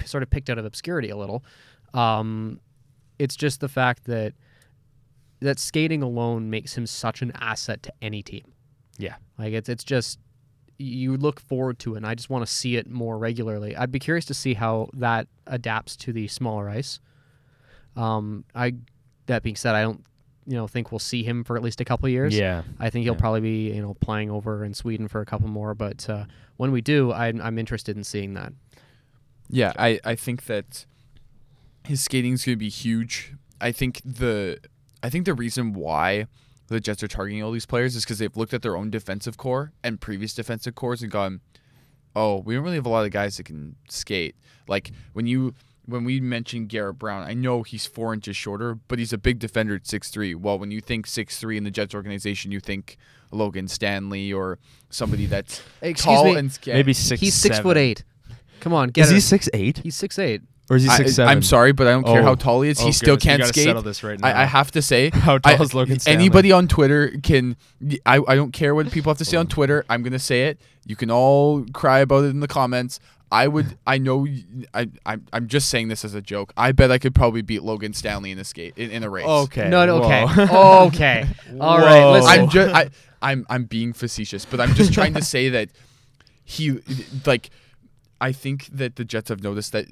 sort 0.05 0.23
of 0.23 0.29
picked 0.29 0.49
out 0.49 0.57
of 0.57 0.65
obscurity 0.65 1.09
a 1.09 1.17
little. 1.17 1.43
Um, 1.93 2.59
it's 3.19 3.35
just 3.35 3.59
the 3.59 3.69
fact 3.69 4.05
that 4.05 4.33
that 5.39 5.59
skating 5.59 6.01
alone 6.01 6.49
makes 6.49 6.77
him 6.77 6.85
such 6.85 7.21
an 7.21 7.31
asset 7.35 7.83
to 7.83 7.93
any 8.01 8.23
team. 8.23 8.45
Yeah. 8.97 9.15
Like 9.37 9.53
it's 9.53 9.69
it's 9.69 9.83
just 9.83 10.19
you 10.77 11.15
look 11.17 11.39
forward 11.39 11.79
to 11.79 11.93
it 11.93 11.97
and 11.97 12.05
I 12.07 12.15
just 12.15 12.29
want 12.29 12.45
to 12.45 12.51
see 12.51 12.75
it 12.77 12.89
more 12.89 13.17
regularly. 13.17 13.75
I'd 13.75 13.91
be 13.91 13.99
curious 13.99 14.25
to 14.25 14.33
see 14.33 14.53
how 14.55 14.89
that 14.93 15.27
adapts 15.47 15.95
to 15.97 16.13
the 16.13 16.27
smaller 16.27 16.69
ice. 16.69 16.99
Um 17.95 18.43
I 18.55 18.73
that 19.27 19.43
being 19.43 19.55
said, 19.55 19.75
I 19.75 19.81
don't 19.81 20.03
you 20.45 20.55
know 20.55 20.67
think 20.67 20.91
we'll 20.91 20.99
see 20.99 21.23
him 21.23 21.43
for 21.43 21.55
at 21.55 21.63
least 21.63 21.79
a 21.79 21.85
couple 21.85 22.07
of 22.07 22.11
years. 22.11 22.35
Yeah. 22.37 22.63
I 22.79 22.89
think 22.89 23.03
he'll 23.03 23.13
Yeah. 23.13 23.19
probably 23.19 23.41
be 23.41 23.71
you 23.73 23.81
know 23.81 23.93
playing 23.95 24.29
over 24.31 24.65
in 24.65 24.73
Sweden 24.73 25.07
for 25.07 25.21
a 25.21 25.25
couple 25.25 25.47
more, 25.47 25.73
but 25.73 26.09
uh, 26.09 26.25
when 26.57 26.71
we 26.71 26.81
do, 26.81 27.11
I'm, 27.13 27.41
I'm 27.41 27.57
interested 27.57 27.95
in 27.97 28.03
seeing 28.03 28.33
that. 28.35 28.53
Yeah, 29.49 29.73
I, 29.77 29.99
I 30.03 30.15
think 30.15 30.45
that 30.45 30.85
his 31.83 32.01
skating 32.01 32.33
is 32.33 32.45
going 32.45 32.55
to 32.55 32.59
be 32.59 32.69
huge. 32.69 33.33
I 33.61 33.71
think 33.71 34.01
the 34.03 34.59
I 35.01 35.09
think 35.09 35.25
the 35.25 35.33
reason 35.33 35.73
why 35.73 36.27
the 36.67 36.79
Jets 36.79 37.03
are 37.03 37.07
targeting 37.07 37.43
all 37.43 37.51
these 37.51 37.65
players 37.65 37.95
is 37.95 38.03
because 38.03 38.19
they've 38.19 38.35
looked 38.35 38.53
at 38.53 38.61
their 38.61 38.75
own 38.77 38.89
defensive 38.89 39.37
core 39.37 39.73
and 39.83 39.99
previous 39.99 40.33
defensive 40.33 40.75
cores 40.75 41.01
and 41.01 41.11
gone, 41.11 41.41
oh, 42.15 42.37
we 42.37 42.53
don't 42.55 42.63
really 42.63 42.75
have 42.77 42.85
a 42.85 42.89
lot 42.89 43.05
of 43.05 43.11
guys 43.11 43.37
that 43.37 43.45
can 43.45 43.75
skate. 43.89 44.35
Like 44.67 44.91
when 45.13 45.27
you 45.27 45.53
when 45.85 46.05
we 46.05 46.21
mentioned 46.21 46.69
Garrett 46.69 46.97
Brown, 46.97 47.23
I 47.23 47.33
know 47.33 47.63
he's 47.63 47.85
four 47.85 48.13
inches 48.13 48.37
shorter, 48.37 48.75
but 48.87 48.99
he's 48.99 49.11
a 49.11 49.17
big 49.17 49.39
defender 49.39 49.75
at 49.75 49.85
six 49.85 50.09
three. 50.09 50.33
Well, 50.33 50.57
when 50.57 50.71
you 50.71 50.79
think 50.79 51.05
six 51.07 51.37
three 51.37 51.57
in 51.57 51.63
the 51.65 51.71
Jets 51.71 51.93
organization, 51.93 52.51
you 52.51 52.59
think 52.61 52.97
Logan 53.31 53.67
Stanley 53.67 54.31
or 54.31 54.59
somebody 54.89 55.25
that's 55.25 55.61
Excuse 55.81 56.03
tall 56.15 56.25
me, 56.25 56.35
and 56.35 56.51
skinny. 56.51 56.77
Maybe 56.77 56.93
six. 56.93 57.19
he's 57.19 57.33
six 57.33 57.57
seven. 57.57 57.69
foot 57.69 57.77
eight. 57.77 58.03
Come 58.61 58.73
on, 58.73 58.89
get 58.89 59.05
Is 59.05 59.11
it. 59.11 59.15
he 59.15 59.19
six 59.19 59.49
eight 59.53 59.79
He's 59.79 59.95
six 59.95 60.17
eight. 60.17 60.41
Or 60.69 60.77
is 60.77 60.83
he 60.83 60.89
I, 60.89 60.97
six 60.97 61.15
seven? 61.15 61.29
I'm 61.31 61.43
sorry, 61.43 61.71
but 61.73 61.87
I 61.87 61.91
don't 61.91 62.03
care 62.05 62.21
Oh. 62.21 62.23
how 62.23 62.35
tall 62.35 62.61
he 62.61 62.69
is. 62.69 62.79
Oh, 62.81 62.85
he 62.85 62.91
still 62.91 63.15
goodness, 63.15 63.23
we 63.25 63.29
can't 63.29 63.39
gotta 63.41 63.53
skate. 63.53 63.65
Settle 63.65 63.81
this 63.81 64.03
right 64.03 64.19
now. 64.19 64.27
I, 64.27 64.43
I 64.43 64.45
have 64.45 64.71
to 64.71 64.81
say, 64.81 65.09
How 65.13 65.37
tall 65.37 65.53
I- 65.53 65.61
is 65.63 65.73
Logan 65.73 65.99
Stanley? 65.99 66.23
anybody 66.25 66.51
on 66.51 66.67
Twitter 66.67 67.09
can. 67.21 67.55
I, 68.05 68.21
I 68.27 68.35
don't 68.35 68.51
care 68.53 68.73
what 68.73 68.89
people 68.91 69.09
have 69.11 69.17
to 69.17 69.25
say 69.25 69.37
on 69.37 69.47
Twitter. 69.47 69.85
I'm 69.89 70.03
gonna 70.03 70.19
say 70.19 70.43
it. 70.47 70.59
You 70.85 70.95
can 70.95 71.11
all 71.11 71.65
cry 71.73 71.99
about 71.99 72.23
it 72.25 72.27
in 72.29 72.39
the 72.39 72.47
comments. 72.47 72.99
I 73.31 73.47
would. 73.47 73.77
I 73.87 73.97
know. 73.97 74.17
y- 74.17 74.43
I. 74.73 74.89
I'm. 75.05 75.25
I'm 75.33 75.47
just 75.47 75.69
saying 75.69 75.87
this 75.87 76.05
as 76.05 76.13
a 76.13 76.21
joke. 76.21 76.53
I 76.55 76.71
bet 76.71 76.91
I 76.91 76.97
could 76.99 77.15
probably 77.15 77.41
beat 77.41 77.63
Logan 77.63 77.93
Stanley 77.93 78.29
in 78.31 78.37
a 78.37 78.43
skate 78.43 78.77
in, 78.77 78.91
in 78.91 79.01
a 79.03 79.09
race. 79.09 79.25
Okay. 79.25 79.69
No, 79.69 79.85
no, 79.87 80.03
okay, 80.03 80.25
whoa. 80.45 80.85
okay. 80.87 81.25
All 81.59 81.79
right, 81.79 81.99
Whoa. 82.03 82.11
listen. 82.11 82.29
I'm 82.41 82.49
just. 82.49 82.75
I. 82.75 82.89
I'm. 83.23 83.45
I'm 83.49 83.63
being 83.65 83.91
facetious, 83.93 84.45
but 84.45 84.59
I'm 84.61 84.73
just 84.75 84.93
trying 84.93 85.15
to 85.15 85.23
say 85.23 85.49
that 85.49 85.69
he 86.43 86.79
like. 87.25 87.49
I 88.21 88.31
think 88.33 88.67
that 88.67 88.95
the 88.97 89.03
Jets 89.03 89.29
have 89.29 89.41
noticed 89.43 89.71
that 89.71 89.87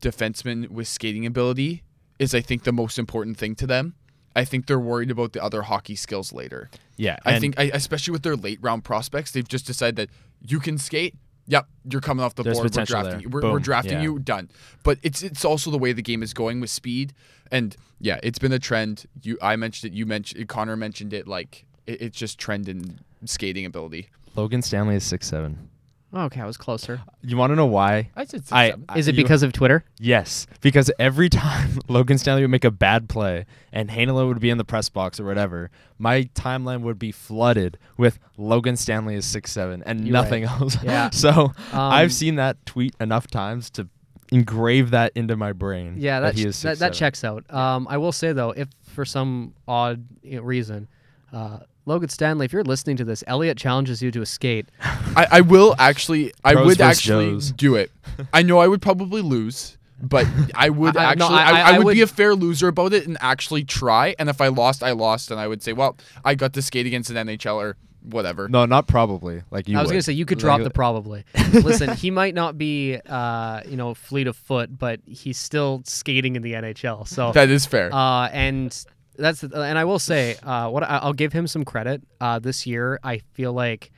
defensemen 0.00 0.68
with 0.68 0.88
skating 0.88 1.26
ability 1.26 1.82
is, 2.18 2.34
I 2.34 2.40
think, 2.40 2.64
the 2.64 2.72
most 2.72 2.98
important 2.98 3.36
thing 3.36 3.54
to 3.56 3.66
them. 3.66 3.94
I 4.34 4.44
think 4.44 4.66
they're 4.66 4.78
worried 4.78 5.10
about 5.10 5.32
the 5.32 5.42
other 5.42 5.62
hockey 5.62 5.96
skills 5.96 6.32
later. 6.32 6.68
yeah. 6.96 7.16
I 7.24 7.38
think, 7.38 7.58
I, 7.58 7.64
especially 7.72 8.12
with 8.12 8.22
their 8.22 8.36
late 8.36 8.58
round 8.60 8.84
prospects, 8.84 9.30
they've 9.32 9.48
just 9.48 9.66
decided 9.66 9.96
that 9.96 10.10
you 10.46 10.60
can 10.60 10.76
skate. 10.78 11.14
Yep, 11.48 11.68
you're 11.90 12.00
coming 12.00 12.24
off 12.24 12.34
the 12.34 12.42
There's 12.42 12.58
board. 12.58 12.74
We're 12.76 12.84
drafting 12.84 13.20
you. 13.20 13.28
We're, 13.28 13.52
we're 13.52 13.58
drafting 13.60 13.92
Yeah. 13.94 14.02
you. 14.02 14.18
Done. 14.18 14.50
But 14.82 14.98
it's 15.04 15.22
it's 15.22 15.44
also 15.44 15.70
the 15.70 15.78
way 15.78 15.92
the 15.92 16.02
game 16.02 16.22
is 16.24 16.34
going 16.34 16.60
with 16.60 16.70
speed, 16.70 17.12
and 17.52 17.76
yeah, 18.00 18.18
it's 18.24 18.40
been 18.40 18.52
a 18.52 18.58
trend. 18.58 19.06
You, 19.22 19.38
I 19.40 19.54
mentioned 19.54 19.92
it. 19.92 19.96
You 19.96 20.06
mentioned 20.06 20.48
Connor 20.48 20.76
mentioned 20.76 21.12
it. 21.12 21.28
Like 21.28 21.64
it, 21.86 22.02
it's 22.02 22.18
just 22.18 22.40
trend 22.40 22.68
in 22.68 22.98
skating 23.26 23.64
ability. 23.64 24.08
Logan 24.34 24.60
Stanley 24.60 24.96
is 24.96 25.04
six 25.04 25.28
seven. 25.28 25.70
Okay, 26.14 26.40
I 26.40 26.46
was 26.46 26.56
closer. 26.56 27.02
You 27.22 27.36
want 27.36 27.50
to 27.50 27.56
know 27.56 27.66
why? 27.66 28.10
I 28.16 28.24
said 28.24 28.42
I- 28.50 28.74
Is 28.96 29.06
it 29.08 29.16
you- 29.16 29.22
because 29.22 29.42
of 29.42 29.52
Twitter? 29.52 29.84
Yes, 29.98 30.46
because 30.60 30.90
every 30.98 31.28
time 31.44 31.78
Logan 31.88 32.16
Stanley 32.16 32.42
would 32.42 32.50
make 32.50 32.64
a 32.64 32.70
bad 32.70 33.08
play 33.08 33.44
and 33.72 33.90
Heinola 33.90 34.26
would 34.28 34.40
be 34.40 34.48
in 34.48 34.56
the 34.56 34.64
press 34.64 34.88
box 34.88 35.18
or 35.20 35.24
whatever, 35.24 35.70
my 35.98 36.22
timeline 36.34 36.82
would 36.82 36.98
be 36.98 37.12
flooded 37.12 37.76
with 37.98 38.18
Logan 38.38 38.76
Stanley 38.76 39.14
is 39.16 39.26
six 39.26 39.52
seven 39.52 39.82
and 39.84 40.06
You're 40.06 40.12
nothing 40.12 40.44
right. 40.44 40.60
else. 40.60 40.76
Yeah. 40.82 41.10
so 41.12 41.30
Um, 41.30 41.52
I've 41.72 42.12
seen 42.14 42.36
that 42.36 42.64
tweet 42.66 42.94
enough 43.00 43.26
times 43.26 43.68
to 43.70 43.88
engrave 44.32 44.90
that 44.92 45.12
into 45.14 45.36
my 45.36 45.52
brain. 45.52 45.96
Yeah, 45.98 46.20
that 46.20 46.34
he 46.34 46.44
ch- 46.44 46.46
is 46.46 46.62
that, 46.62 46.78
that 46.78 46.92
6'7". 46.92 46.94
checks 46.96 47.24
out. 47.24 47.52
Um, 47.52 47.86
I 47.90 47.96
will 47.98 48.12
say 48.12 48.32
though, 48.32 48.50
if 48.52 48.68
for 48.84 49.04
some 49.04 49.54
odd 49.68 50.04
you 50.22 50.36
know, 50.36 50.42
reason, 50.42 50.88
uh, 51.32 51.58
Logan 51.86 52.08
Stanley, 52.08 52.44
if 52.46 52.52
you're 52.52 52.64
listening 52.64 52.96
to 52.98 53.04
this, 53.04 53.22
Elliot 53.26 53.56
challenges 53.56 54.02
you 54.02 54.10
to 54.10 54.20
a 54.20 54.26
skate. 54.26 54.68
I, 54.82 55.26
I 55.30 55.40
will 55.40 55.74
actually. 55.78 56.32
I 56.44 56.52
Pros 56.54 56.66
would 56.66 56.78
versus 56.78 56.98
actually 56.98 57.30
Joes. 57.30 57.52
do 57.52 57.76
it. 57.76 57.90
I 58.32 58.42
know 58.42 58.58
I 58.58 58.66
would 58.66 58.82
probably 58.82 59.22
lose, 59.22 59.78
but 60.02 60.26
I 60.54 60.68
would 60.68 60.96
I- 60.96 61.14
no, 61.14 61.26
actually. 61.26 61.36
I- 61.38 61.42
I, 61.42 61.50
I- 61.50 61.60
I 61.60 61.74
I 61.74 61.78
would, 61.78 61.84
would- 61.86 61.94
be 61.94 62.02
a 62.02 62.06
fair 62.08 62.34
loser 62.34 62.68
about 62.68 62.92
it 62.92 63.06
and 63.06 63.16
actually 63.20 63.64
try. 63.64 64.14
And 64.18 64.28
if 64.28 64.40
I 64.40 64.48
lost, 64.48 64.82
I 64.82 64.90
lost, 64.92 65.30
and 65.30 65.38
I 65.38 65.46
would 65.46 65.62
say, 65.62 65.72
well, 65.72 65.96
I 66.24 66.34
got 66.34 66.52
to 66.54 66.62
skate 66.62 66.86
against 66.86 67.08
an 67.10 67.16
NHL 67.28 67.54
or 67.54 67.76
whatever. 68.02 68.48
No, 68.48 68.66
not 68.66 68.88
probably. 68.88 69.42
Like 69.52 69.68
you. 69.68 69.76
I 69.78 69.80
was 69.80 69.88
would. 69.88 69.94
gonna 69.94 70.02
say 70.02 70.12
you 70.12 70.26
could 70.26 70.38
Like, 70.38 70.42
drop 70.42 70.62
the 70.62 70.70
probably. 70.70 71.24
Listen, 71.52 71.94
he 71.94 72.10
might 72.10 72.34
not 72.34 72.58
be, 72.58 72.98
uh, 73.06 73.60
you 73.68 73.76
know, 73.76 73.94
fleet 73.94 74.26
of 74.26 74.36
foot, 74.36 74.76
but 74.76 75.00
he's 75.06 75.38
still 75.38 75.82
skating 75.84 76.34
in 76.36 76.42
the 76.42 76.52
NHL. 76.54 77.06
So 77.06 77.30
That 77.32 77.48
is 77.48 77.64
fair. 77.64 77.92
Uh, 77.94 78.28
and 78.28 78.84
that's 79.18 79.42
and 79.42 79.78
I 79.78 79.84
will 79.84 79.98
say, 79.98 80.36
uh, 80.42 80.68
what 80.68 80.82
I'll 80.82 81.12
give 81.12 81.32
him 81.32 81.46
some 81.46 81.64
credit. 81.64 82.02
Uh, 82.20 82.38
this 82.38 82.66
year, 82.66 82.98
I 83.02 83.18
feel 83.32 83.52
like 83.52 83.90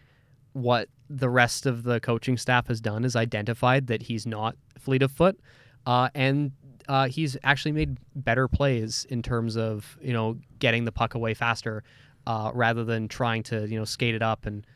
what 0.52 0.88
the 1.10 1.28
rest 1.28 1.66
of 1.66 1.82
the 1.84 2.00
coaching 2.00 2.36
staff 2.36 2.68
has 2.68 2.80
done 2.80 3.04
is 3.04 3.16
identified 3.16 3.86
that 3.88 4.02
he's 4.02 4.26
not 4.26 4.56
fleet 4.78 5.02
of 5.02 5.10
foot, 5.10 5.38
uh, 5.86 6.08
and 6.14 6.52
uh, 6.88 7.08
he's 7.08 7.36
actually 7.44 7.72
made 7.72 7.98
better 8.14 8.48
plays 8.48 9.06
in 9.10 9.22
terms 9.22 9.56
of 9.56 9.98
you 10.00 10.12
know 10.12 10.38
getting 10.58 10.84
the 10.84 10.92
puck 10.92 11.14
away 11.14 11.34
faster, 11.34 11.82
uh, 12.26 12.50
rather 12.54 12.84
than 12.84 13.08
trying 13.08 13.42
to 13.44 13.66
you 13.68 13.78
know 13.78 13.84
skate 13.84 14.14
it 14.14 14.22
up 14.22 14.46
and 14.46 14.66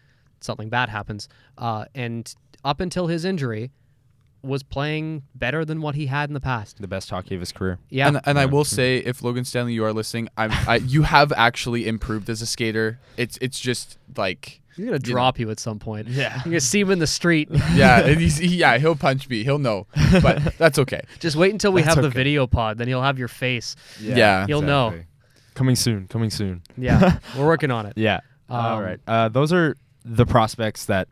something 0.40 0.68
bad 0.68 0.88
happens. 0.88 1.28
Uh, 1.58 1.84
and 1.94 2.34
up 2.64 2.80
until 2.80 3.06
his 3.06 3.24
injury, 3.24 3.70
was 4.42 4.62
playing 4.62 5.22
better 5.34 5.64
than 5.64 5.80
what 5.80 5.94
he 5.94 6.06
had 6.06 6.28
in 6.30 6.34
the 6.34 6.40
past. 6.40 6.80
the 6.80 6.88
best 6.88 7.10
hockey 7.10 7.34
of 7.34 7.40
his 7.40 7.52
career. 7.52 7.78
Yeah, 7.90 8.08
And, 8.08 8.20
and 8.24 8.38
I 8.38 8.46
will 8.46 8.64
say, 8.64 8.98
if 8.98 9.22
Logan 9.22 9.44
Stanley, 9.44 9.72
you 9.74 9.84
are 9.84 9.92
listening, 9.92 10.28
I'm, 10.36 10.50
I, 10.68 10.76
you 10.76 11.02
have 11.02 11.32
actually 11.32 11.86
improved 11.86 12.28
as 12.28 12.42
a 12.42 12.46
skater. 12.46 12.98
It's 13.16 13.38
it's 13.40 13.60
just 13.60 13.98
like, 14.16 14.60
He's 14.74 14.86
gonna 14.86 14.96
you 14.96 15.00
drop 15.00 15.38
you 15.38 15.50
at 15.50 15.60
some 15.60 15.78
point. 15.78 16.08
Yeah. 16.08 16.34
You're 16.36 16.44
gonna 16.52 16.60
see 16.60 16.80
him 16.80 16.90
in 16.90 16.98
the 16.98 17.06
street. 17.06 17.48
yeah, 17.74 18.00
and 18.06 18.18
he's, 18.20 18.38
he, 18.38 18.56
yeah, 18.56 18.78
he'll 18.78 18.96
punch 18.96 19.28
me. 19.28 19.44
He'll 19.44 19.58
know, 19.58 19.86
but 20.22 20.54
that's 20.58 20.78
okay. 20.78 21.02
Just 21.20 21.36
wait 21.36 21.52
until 21.52 21.72
we 21.72 21.82
That's 21.82 21.94
have 21.94 22.02
the 22.02 22.08
video 22.10 22.46
pod, 22.46 22.78
then 22.78 22.88
he'll 22.88 23.02
have 23.02 23.18
your 23.18 23.28
face. 23.28 23.76
Yeah. 24.00 24.46
He'll 24.46 24.62
know. 24.62 24.98
Coming 25.54 25.76
soon. 25.76 26.08
Coming 26.08 26.30
soon. 26.30 26.62
Yeah, 26.78 27.18
we're 27.38 27.46
working 27.46 27.70
on 27.70 27.84
it. 27.86 27.92
Yeah. 27.96 28.20
All 28.48 28.78
Um, 28.78 28.82
right. 28.82 29.00
Uh, 29.06 29.28
those 29.28 29.52
are 29.52 29.76
the 30.04 30.24
prospects 30.26 30.86
that 30.86 31.08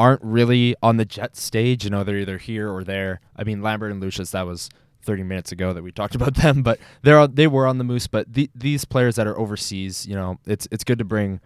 aren't 0.00 0.22
really 0.24 0.74
on 0.82 0.96
the 0.96 1.04
jet 1.04 1.36
stage. 1.36 1.84
You 1.84 1.90
know, 1.90 2.02
they're 2.02 2.16
either 2.16 2.38
here 2.38 2.72
or 2.72 2.82
there. 2.82 3.20
I 3.36 3.44
mean, 3.44 3.60
Lambert 3.60 3.92
and 3.92 4.00
Lucius, 4.00 4.30
that 4.30 4.46
was 4.46 4.70
30 5.02 5.24
minutes 5.24 5.52
ago 5.52 5.74
that 5.74 5.82
we 5.82 5.92
talked 5.92 6.14
about 6.20 6.34
them, 6.36 6.62
but 6.62 6.80
they're 7.02 7.26
they 7.26 7.46
were 7.46 7.66
on 7.66 7.76
the 7.76 7.84
Moose. 7.84 8.06
But 8.06 8.32
the, 8.32 8.50
these 8.54 8.86
players 8.86 9.16
that 9.16 9.26
are 9.26 9.38
overseas, 9.38 10.06
you 10.06 10.14
know, 10.14 10.38
it's 10.46 10.66
it's 10.70 10.84
good 10.84 10.98
to 10.98 11.04
bring 11.04 11.40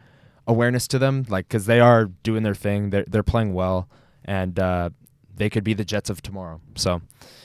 awareness 0.46 0.86
to 0.88 1.00
them, 1.00 1.26
like 1.28 1.48
because 1.48 1.66
they 1.66 1.80
are 1.80 2.06
doing 2.22 2.44
their 2.44 2.54
thing. 2.54 2.90
They're 2.90 3.04
they're 3.08 3.24
playing 3.24 3.54
well, 3.54 3.88
and 4.24 4.56
uh, 4.56 4.90
they 5.34 5.50
could 5.50 5.64
be 5.64 5.74
the 5.74 5.84
Jets 5.84 6.08
of 6.08 6.22
tomorrow. 6.22 6.60
So 6.76 7.02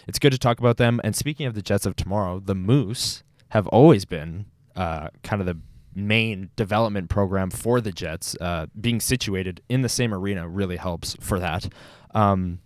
it's 0.07 0.19
good 0.19 0.31
to 0.31 0.37
talk 0.37 0.59
about 0.59 0.77
them. 0.77 1.01
And 1.03 1.15
speaking 1.15 1.47
of 1.47 1.55
the 1.55 1.63
Jets 1.63 1.87
of 1.87 1.95
tomorrow, 1.95 2.39
the 2.39 2.55
Moose 2.55 3.23
have 3.49 3.65
always 3.69 4.05
been 4.05 4.45
uh, 4.75 5.09
kind 5.23 5.41
of 5.41 5.47
the 5.47 5.57
main 5.95 6.49
development 6.55 7.09
program 7.09 7.49
for 7.49 7.81
the 7.81 7.91
Jets. 7.91 8.35
Uh, 8.39 8.67
being 8.79 8.99
situated 8.99 9.61
in 9.69 9.81
the 9.81 9.89
same 9.89 10.13
arena 10.13 10.47
really 10.47 10.77
helps 10.77 11.15
for 11.19 11.39
that. 11.39 11.67
Um, 12.13 12.59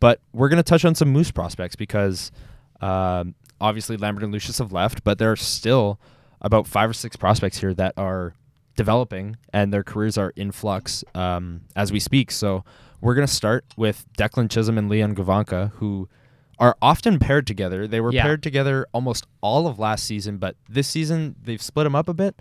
but 0.00 0.20
we're 0.32 0.48
going 0.48 0.58
to 0.58 0.62
touch 0.62 0.84
on 0.84 0.94
some 0.94 1.08
Moose 1.10 1.30
prospects 1.30 1.74
because 1.76 2.30
um, 2.80 3.34
obviously 3.60 3.96
Lambert 3.96 4.24
and 4.24 4.32
Lucius 4.32 4.58
have 4.58 4.72
left, 4.72 5.04
but 5.04 5.18
there 5.18 5.32
are 5.32 5.36
still 5.36 5.98
about 6.40 6.66
five 6.66 6.90
or 6.90 6.94
six 6.94 7.16
prospects 7.16 7.58
here 7.58 7.72
that 7.74 7.94
are 7.96 8.34
developing 8.76 9.36
and 9.54 9.72
their 9.72 9.82
careers 9.82 10.18
are 10.18 10.32
in 10.36 10.52
flux 10.52 11.02
um, 11.14 11.62
as 11.74 11.90
we 11.90 11.98
speak. 11.98 12.30
So 12.30 12.62
we're 13.00 13.14
going 13.14 13.26
to 13.26 13.32
start 13.32 13.64
with 13.76 14.04
Declan 14.18 14.50
Chisholm 14.50 14.76
and 14.76 14.88
Leon 14.90 15.14
Gawanke, 15.14 15.70
who 15.72 16.08
are 16.58 16.76
often 16.80 17.18
paired 17.18 17.46
together. 17.46 17.86
They 17.86 18.00
were 18.00 18.12
Yeah. 18.12 18.22
paired 18.22 18.42
together 18.42 18.86
almost 18.92 19.26
all 19.40 19.66
of 19.66 19.78
last 19.78 20.04
season, 20.04 20.36
but 20.38 20.56
this 20.68 20.88
season 20.88 21.36
they've 21.42 21.60
split 21.62 21.84
them 21.84 21.94
up 21.94 22.08
a 22.08 22.14
bit. 22.14 22.40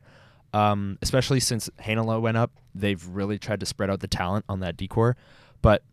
Um, 0.56 0.98
especially 1.02 1.40
since 1.40 1.70
Heinola 1.82 2.22
went 2.22 2.38
up, 2.38 2.52
they've 2.74 3.06
really 3.08 3.38
tried 3.38 3.60
to 3.60 3.66
spread 3.66 3.90
out 3.90 4.00
the 4.00 4.08
talent 4.08 4.46
on 4.48 4.62
that 4.62 4.78
decor. 4.78 5.18
But 5.62 5.84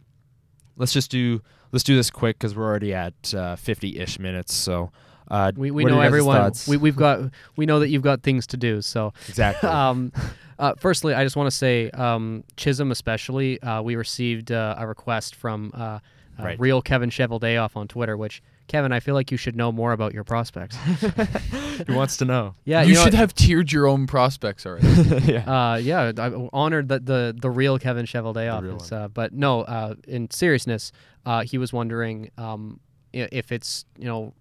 let's 0.76 0.92
just 0.92 1.10
do 1.10 1.42
let's 1.72 1.82
do 1.84 1.96
this 1.96 2.10
quick 2.10 2.38
because 2.38 2.54
we're 2.54 2.64
already 2.64 2.94
at 2.94 3.34
uh, 3.34 3.56
fifty-ish 3.56 4.18
minutes. 4.18 4.54
So 4.54 4.92
uh, 5.28 5.52
We, 5.56 5.70
we 5.70 5.84
know 5.84 6.00
everyone. 6.00 6.36
thoughts? 6.36 6.68
We, 6.68 6.76
we've 6.76 6.96
got 6.96 7.30
we 7.56 7.66
know 7.66 7.80
that 7.80 7.88
you've 7.88 8.02
got 8.02 8.22
things 8.22 8.46
to 8.48 8.56
do. 8.56 8.82
So, 8.82 9.12
exactly. 9.28 9.68
um, 9.80 10.12
uh, 10.58 10.74
firstly, 10.78 11.14
I 11.14 11.24
just 11.24 11.34
want 11.36 11.48
to 11.50 11.56
say 11.56 11.90
um, 11.90 12.44
Chisholm, 12.56 12.92
especially, 12.92 13.60
uh, 13.62 13.82
we 13.82 13.96
received 13.96 14.52
uh, 14.52 14.76
a 14.78 14.86
request 14.86 15.34
from 15.34 15.72
uh, 15.74 15.78
uh, 15.78 15.98
uh, 16.38 16.44
Right. 16.44 16.60
real 16.60 16.80
Kevin 16.82 17.10
Cheveldayoff 17.10 17.76
on 17.76 17.88
Twitter. 17.88 18.16
Which 18.16 18.42
Kevin, 18.72 18.90
I 18.90 19.00
feel 19.00 19.14
like 19.14 19.30
you 19.30 19.36
should 19.36 19.54
know 19.54 19.70
more 19.70 19.92
about 19.92 20.14
your 20.14 20.24
prospects. 20.24 20.78
He 21.86 21.92
wants 21.92 22.18
to 22.18 22.24
know. 22.24 22.54
yeah, 22.64 22.82
you, 22.82 22.94
know 22.94 23.00
should 23.04 23.12
what? 23.12 23.18
have 23.18 23.34
tiered 23.34 23.72
your 23.72 23.86
own 23.86 24.06
prospects 24.06 24.64
already. 24.66 24.86
yeah. 25.32 25.72
Uh, 25.72 25.76
yeah, 25.76 26.12
I'm 26.16 26.48
honored 26.52 26.88
that 26.88 27.06
the 27.06 27.34
the 27.38 27.50
real 27.50 27.78
Kevin 27.78 28.06
The 28.06 28.18
real 28.18 28.32
Cheveldayoff 28.34 28.82
is. 28.82 28.92
Uh, 28.92 29.08
but 29.08 29.32
no, 29.32 29.62
uh, 29.62 29.94
in 30.06 30.30
seriousness, 30.30 30.92
uh, 31.26 31.42
he 31.42 31.58
was 31.58 31.72
wondering 31.72 32.30
um, 32.38 32.78
if 33.12 33.52
it's 33.52 33.84
you 33.98 34.04
know 34.04 34.34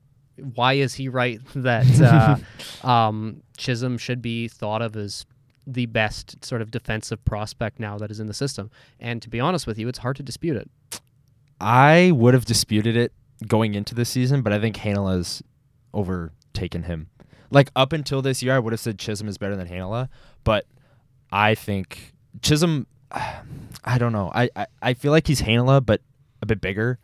why 0.55 0.73
is 0.73 0.93
he 0.93 1.09
right 1.09 1.39
that 1.55 2.43
uh, 2.83 2.87
um, 2.87 3.41
Chisholm 3.57 3.97
should 3.97 4.21
be 4.21 4.47
thought 4.47 4.81
of 4.81 4.95
as 4.95 5.25
the 5.65 5.87
best 5.87 6.43
sort 6.43 6.61
of 6.61 6.69
defensive 6.69 7.23
prospect 7.25 7.79
now 7.79 7.97
that 7.97 8.11
is 8.11 8.19
in 8.19 8.27
the 8.27 8.33
system. 8.33 8.69
And 8.99 9.21
to 9.21 9.29
be 9.29 9.39
honest 9.39 9.67
with 9.67 9.79
you, 9.79 9.87
it's 9.87 9.99
hard 9.99 10.17
to 10.17 10.23
dispute 10.23 10.57
it. 10.57 10.69
I 11.59 12.11
would 12.11 12.33
have 12.33 12.45
disputed 12.45 12.97
it 12.97 13.13
going 13.47 13.73
into 13.75 13.95
the 13.95 14.05
season, 14.05 14.41
but 14.41 14.53
I 14.53 14.59
think 14.59 14.77
Heinola's 14.77 15.41
overtaken 15.93 16.83
him. 16.83 17.07
Like 17.49 17.69
up 17.75 17.91
until 17.93 18.21
this 18.21 18.41
year, 18.41 18.55
I 18.55 18.59
would 18.59 18.73
have 18.73 18.79
said 18.79 18.97
Chisholm 18.97 19.27
is 19.27 19.37
better 19.37 19.55
than 19.55 19.67
Heinola, 19.67 20.09
but 20.43 20.65
I 21.31 21.55
think 21.55 22.13
Chisholm. 22.41 22.87
I 23.83 23.97
don't 23.97 24.13
know. 24.13 24.31
I, 24.33 24.49
I, 24.55 24.67
I 24.81 24.93
feel 24.93 25.11
like 25.11 25.25
he's 25.27 25.41
Heinola, 25.41 25.83
but 25.85 26.01
a 26.41 26.45
bit 26.45 26.61
bigger 26.61 26.99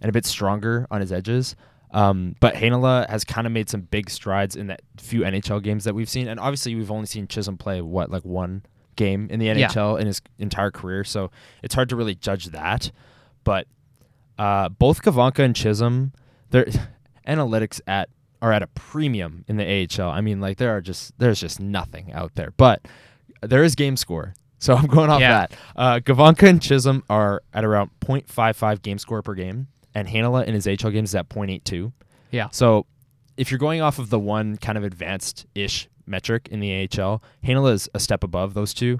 and 0.00 0.08
a 0.08 0.12
bit 0.12 0.24
stronger 0.24 0.86
on 0.90 1.00
his 1.00 1.12
edges. 1.12 1.54
Um, 1.92 2.34
but 2.40 2.54
Heinola 2.54 3.08
has 3.08 3.22
kind 3.22 3.46
of 3.46 3.52
made 3.52 3.68
some 3.70 3.82
big 3.82 4.10
strides 4.10 4.56
in 4.56 4.66
that 4.68 4.80
few 4.98 5.20
NHL 5.20 5.62
games 5.62 5.84
that 5.84 5.94
we've 5.94 6.08
seen, 6.08 6.26
and 6.26 6.40
obviously 6.40 6.74
we've 6.74 6.90
only 6.90 7.06
seen 7.06 7.28
Chisholm 7.28 7.56
play 7.58 7.80
what 7.80 8.10
like 8.10 8.24
one 8.24 8.64
game 8.96 9.28
in 9.30 9.38
the 9.38 9.46
Yeah. 9.46 9.68
NHL 9.68 10.00
in 10.00 10.06
his 10.06 10.20
entire 10.38 10.70
career, 10.70 11.04
so 11.04 11.30
it's 11.62 11.74
hard 11.74 11.88
to 11.90 11.96
really 11.96 12.14
judge 12.14 12.46
that. 12.46 12.90
But 13.44 13.68
uh, 14.38 14.68
both 14.68 15.02
Gawanke 15.02 15.38
and 15.40 15.54
Chisholm, 15.56 16.12
their 16.50 16.66
analytics 17.26 17.80
at 17.86 18.08
are 18.42 18.52
at 18.52 18.62
a 18.62 18.66
premium 18.68 19.44
in 19.48 19.56
the 19.56 19.64
AHL. 19.98 20.10
I 20.10 20.20
mean, 20.20 20.40
like 20.40 20.58
there 20.58 20.76
are 20.76 20.80
just 20.80 21.18
there's 21.18 21.40
just 21.40 21.58
nothing 21.60 22.12
out 22.12 22.34
there, 22.34 22.52
but 22.56 22.86
there 23.42 23.64
is 23.64 23.74
game 23.74 23.96
score. 23.96 24.34
So 24.58 24.74
I'm 24.74 24.86
going 24.86 25.10
off 25.10 25.20
Yeah. 25.20 25.46
that. 25.48 25.52
Uh, 25.76 25.98
Gawanke 26.00 26.48
and 26.48 26.62
Chisholm 26.62 27.04
are 27.10 27.42
at 27.52 27.62
around 27.62 27.90
0.55 28.00 28.80
game 28.80 28.96
score 28.98 29.20
per 29.20 29.34
game, 29.34 29.66
and 29.94 30.08
Heinola 30.08 30.46
in 30.46 30.54
his 30.54 30.66
AHL 30.66 30.90
games 30.90 31.10
is 31.10 31.14
at 31.14 31.28
0.82. 31.28 31.92
Yeah. 32.30 32.48
So 32.52 32.86
if 33.36 33.50
you're 33.50 33.58
going 33.58 33.82
off 33.82 33.98
of 33.98 34.08
the 34.08 34.18
one 34.18 34.56
kind 34.56 34.78
of 34.78 34.82
advanced 34.82 35.44
ish 35.54 35.88
metric 36.06 36.48
in 36.50 36.60
the 36.60 36.72
AHL, 36.90 37.22
Heinola 37.44 37.74
is 37.74 37.90
a 37.94 38.00
step 38.00 38.24
above 38.24 38.54
those 38.54 38.72
two. 38.72 38.98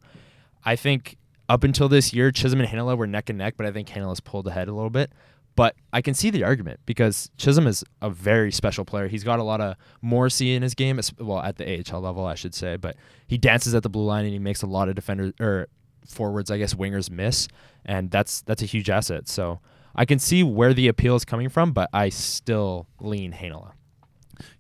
I 0.63 0.77
think 0.77 1.17
up 1.49 1.65
until 1.65 1.89
this 1.89 2.13
year, 2.13 2.31
Chisholm 2.31 2.61
and 2.61 2.69
Heinola 2.69 2.97
were 2.97 3.07
neck 3.07 3.29
and 3.31 3.39
neck, 3.39 3.55
but 3.57 3.67
I 3.67 3.73
think 3.73 3.89
Heinola's 3.89 4.21
pulled 4.21 4.47
ahead 4.47 4.69
a 4.69 4.73
little 4.73 4.91
bit. 4.91 5.13
But 5.55 5.75
I 5.93 6.03
can 6.03 6.13
see 6.13 6.29
the 6.29 6.45
argument 6.45 6.81
because 6.85 7.31
Chisholm 7.39 7.67
is 7.67 7.83
a 8.03 8.11
very 8.11 8.53
special 8.53 8.85
player. 8.85 9.09
He's 9.09 9.25
got 9.25 9.39
a 9.39 9.43
lot 9.43 9.63
of 9.63 9.77
Morrissey 10.03 10.55
in 10.55 10.63
his 10.63 10.75
game, 10.75 11.01
well, 11.19 11.41
at 11.41 11.57
the 11.57 11.65
AHL 11.81 12.03
level, 12.03 12.27
I 12.27 12.35
should 12.35 12.55
say. 12.55 12.77
But 12.77 12.97
he 13.27 13.39
dances 13.39 13.75
at 13.75 13.83
the 13.83 13.89
blue 13.89 14.05
line 14.05 14.25
and 14.25 14.35
he 14.35 14.39
makes 14.39 14.63
a 14.63 14.67
lot 14.67 14.91
of 14.91 14.95
defenders 14.95 15.33
or 15.41 15.69
forwards, 16.07 16.51
I 16.51 16.59
guess, 16.59 16.75
wingers 16.75 17.11
miss, 17.11 17.49
and 17.85 18.11
that's 18.11 18.43
that's 18.43 18.63
a 18.63 18.67
huge 18.67 18.91
asset. 18.91 19.29
So 19.29 19.61
I 19.95 20.05
can 20.05 20.19
see 20.19 20.43
where 20.43 20.75
the 20.75 20.89
appeal 20.89 21.17
is 21.17 21.25
coming 21.25 21.49
from, 21.49 21.73
but 21.73 21.89
I 21.93 22.11
still 22.11 22.87
lean 23.01 23.33
Heinola. 23.33 23.73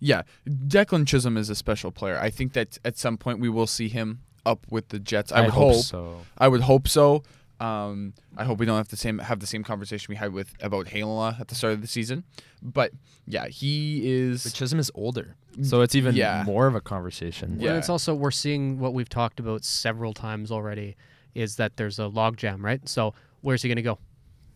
Yeah, 0.00 0.22
Declan 0.48 1.06
Chisholm 1.06 1.36
is 1.36 1.50
a 1.50 1.54
special 1.54 1.90
player. 1.90 2.18
I 2.18 2.30
think 2.30 2.54
that 2.54 2.78
at 2.84 2.96
some 2.96 3.18
point 3.18 3.40
we 3.40 3.50
will 3.50 3.66
see 3.66 3.88
him 3.88 4.20
up 4.46 4.66
with 4.70 4.88
the 4.88 4.98
Jets. 4.98 5.32
I, 5.32 5.42
would 5.42 5.50
hope. 5.50 5.76
so. 5.84 6.22
I 6.38 6.48
would 6.48 6.62
hope 6.62 6.88
so. 6.88 7.22
Um, 7.58 8.12
I 8.36 8.44
hope 8.44 8.58
we 8.58 8.66
don't 8.66 8.76
have 8.76 8.88
the 8.88 8.98
same 8.98 9.18
have 9.18 9.40
the 9.40 9.46
same 9.46 9.64
conversation 9.64 10.06
we 10.10 10.16
had 10.16 10.32
with 10.34 10.52
about 10.60 10.86
Heinola 10.86 11.40
at 11.40 11.48
the 11.48 11.54
start 11.54 11.72
of 11.72 11.80
the 11.80 11.86
season. 11.86 12.24
But 12.62 12.92
yeah, 13.26 13.46
he 13.48 14.00
But 14.00 14.06
is. 14.08 14.52
Chisholm 14.52 14.78
is 14.78 14.90
older, 14.94 15.36
so 15.62 15.80
it's 15.80 15.94
even 15.94 16.14
Yeah. 16.14 16.42
more 16.44 16.66
of 16.66 16.74
a 16.74 16.82
conversation. 16.82 17.58
Yeah. 17.58 17.70
And 17.70 17.78
it's 17.78 17.88
also 17.88 18.14
we're 18.14 18.30
seeing 18.30 18.78
what 18.78 18.92
we've 18.92 19.08
talked 19.08 19.40
about 19.40 19.64
several 19.64 20.12
times 20.12 20.50
already 20.52 20.96
is 21.34 21.56
that 21.56 21.76
there's 21.78 21.98
a 21.98 22.02
logjam, 22.10 22.62
right? 22.62 22.86
So 22.86 23.14
where's 23.40 23.62
he 23.62 23.68
going 23.70 23.76
to 23.76 23.82
go? 23.82 23.98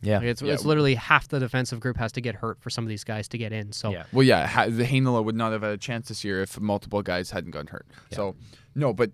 yeah, 0.02 0.16
Like, 0.18 0.26
it's, 0.28 0.40
Yeah. 0.42 0.54
it's 0.54 0.64
literally 0.64 0.94
half 0.94 1.28
the 1.28 1.38
defensive 1.38 1.78
group 1.80 1.98
has 1.98 2.10
to 2.12 2.22
get 2.22 2.34
hurt 2.36 2.58
for 2.62 2.70
some 2.70 2.84
of 2.84 2.88
these 2.88 3.04
guys 3.04 3.28
to 3.28 3.38
get 3.38 3.52
in. 3.52 3.70
So 3.72 3.90
yeah. 3.92 4.04
Well, 4.12 4.22
yeah, 4.22 4.46
ha- 4.46 4.66
the 4.66 4.84
Heinola 4.84 5.22
would 5.24 5.36
not 5.36 5.52
have 5.52 5.60
had 5.62 5.72
a 5.72 5.76
chance 5.78 6.08
this 6.08 6.24
year 6.24 6.40
if 6.42 6.58
multiple 6.60 7.02
guys 7.02 7.30
hadn't 7.30 7.50
gotten 7.50 7.66
hurt. 7.68 7.86
Yeah. 8.10 8.16
So 8.16 8.36
no, 8.74 8.94
but 8.94 9.10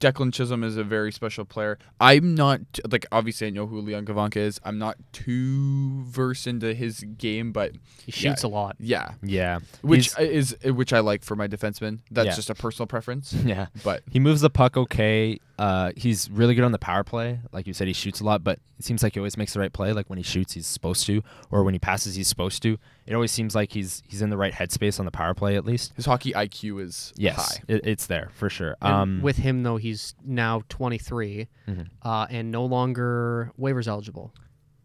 Declan 0.00 0.32
Chisholm 0.32 0.62
is 0.64 0.76
a 0.76 0.84
very 0.84 1.12
special 1.12 1.44
player. 1.44 1.78
I'm 2.00 2.34
not 2.34 2.60
like 2.90 3.06
obviously 3.12 3.46
I 3.46 3.50
know 3.50 3.66
who 3.66 3.80
Leon 3.80 4.04
Gawanke 4.06 4.36
is. 4.36 4.60
I'm 4.64 4.78
not 4.78 4.96
too 5.12 6.02
versed 6.04 6.46
into 6.46 6.74
his 6.74 7.00
game, 7.18 7.52
but 7.52 7.72
he 8.04 8.12
shoots 8.12 8.42
a 8.42 8.48
lot. 8.48 8.76
yeah, 8.78 9.12
yeah, 9.22 9.60
which 9.82 10.14
He's- 10.16 10.54
is 10.62 10.72
which 10.74 10.92
I 10.92 11.00
like 11.00 11.22
for 11.24 11.36
my 11.36 11.48
defenseman. 11.48 12.00
That's 12.10 12.26
Yeah. 12.26 12.34
just 12.36 12.50
a 12.50 12.54
personal 12.54 12.86
preference. 12.86 13.32
yeah. 13.44 13.66
But 13.84 14.02
He 14.10 14.18
moves 14.20 14.40
the 14.40 14.50
puck 14.50 14.76
okay. 14.76 15.38
Uh, 15.58 15.90
he's 15.96 16.28
really 16.30 16.54
good 16.54 16.64
on 16.64 16.72
the 16.72 16.78
power 16.78 17.02
play. 17.02 17.40
Like 17.50 17.66
you 17.66 17.72
said, 17.72 17.86
he 17.86 17.94
shoots 17.94 18.20
a 18.20 18.24
lot, 18.24 18.44
but 18.44 18.58
it 18.78 18.84
seems 18.84 19.02
like 19.02 19.14
he 19.14 19.20
always 19.20 19.38
makes 19.38 19.54
the 19.54 19.58
right 19.60 19.72
play. 19.72 19.94
Like 19.94 20.10
when 20.10 20.18
he 20.18 20.22
shoots, 20.22 20.52
he's 20.52 20.66
supposed 20.66 21.06
to, 21.06 21.22
or 21.50 21.64
when 21.64 21.72
he 21.72 21.78
passes, 21.78 22.14
he's 22.14 22.28
supposed 22.28 22.62
to. 22.64 22.76
It 23.06 23.14
always 23.14 23.32
seems 23.32 23.54
like 23.54 23.72
he's 23.72 24.02
he's 24.06 24.20
in 24.20 24.28
the 24.28 24.36
right 24.36 24.52
headspace 24.52 24.98
on 24.98 25.06
the 25.06 25.10
power 25.10 25.32
play 25.32 25.56
at 25.56 25.64
least. 25.64 25.92
his 25.96 26.04
hockey 26.04 26.32
IQ 26.32 26.82
is 26.82 27.14
Yes, 27.16 27.36
high. 27.56 27.62
it, 27.68 27.86
it's 27.86 28.06
there 28.06 28.30
for 28.34 28.50
sure. 28.50 28.76
Um, 28.82 29.20
with 29.22 29.36
him 29.38 29.62
though, 29.62 29.75
he's 29.76 30.14
now 30.24 30.62
23 30.68 31.48
mhm. 31.68 31.88
uh, 32.02 32.26
and 32.30 32.50
no 32.50 32.64
longer 32.64 33.52
waivers 33.58 33.86
eligible. 33.88 34.32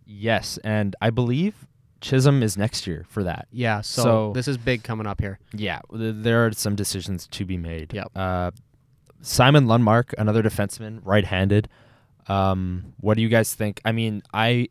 yes, 0.06 0.58
and 0.64 0.96
I 1.02 1.10
believe 1.10 1.68
Chisholm 2.02 2.42
is 2.44 2.58
next 2.58 2.88
year 2.88 3.06
for 3.10 3.24
that. 3.24 3.48
Yeah, 3.52 3.82
so, 3.82 4.02
So- 4.04 4.32
this 4.34 4.48
is 4.48 4.58
big 4.58 4.84
coming 4.84 5.06
up 5.08 5.22
here. 5.22 5.40
Yeah, 5.54 5.82
th- 5.92 6.16
there 6.18 6.46
are 6.46 6.52
some 6.52 6.76
decisions 6.76 7.28
to 7.28 7.46
be 7.46 7.58
made. 7.58 7.94
Yep. 7.94 8.12
Uh, 8.16 8.52
Simon 9.22 9.66
Lundmark, 9.68 10.14
another 10.18 10.42
defenseman, 10.42 11.00
right-handed. 11.04 11.70
Um, 12.28 12.94
what 13.00 13.16
do 13.16 13.22
you 13.22 13.30
guys 13.30 13.54
think? 13.54 13.80
I 13.86 13.92
mean, 13.92 14.24
I, 14.34 14.70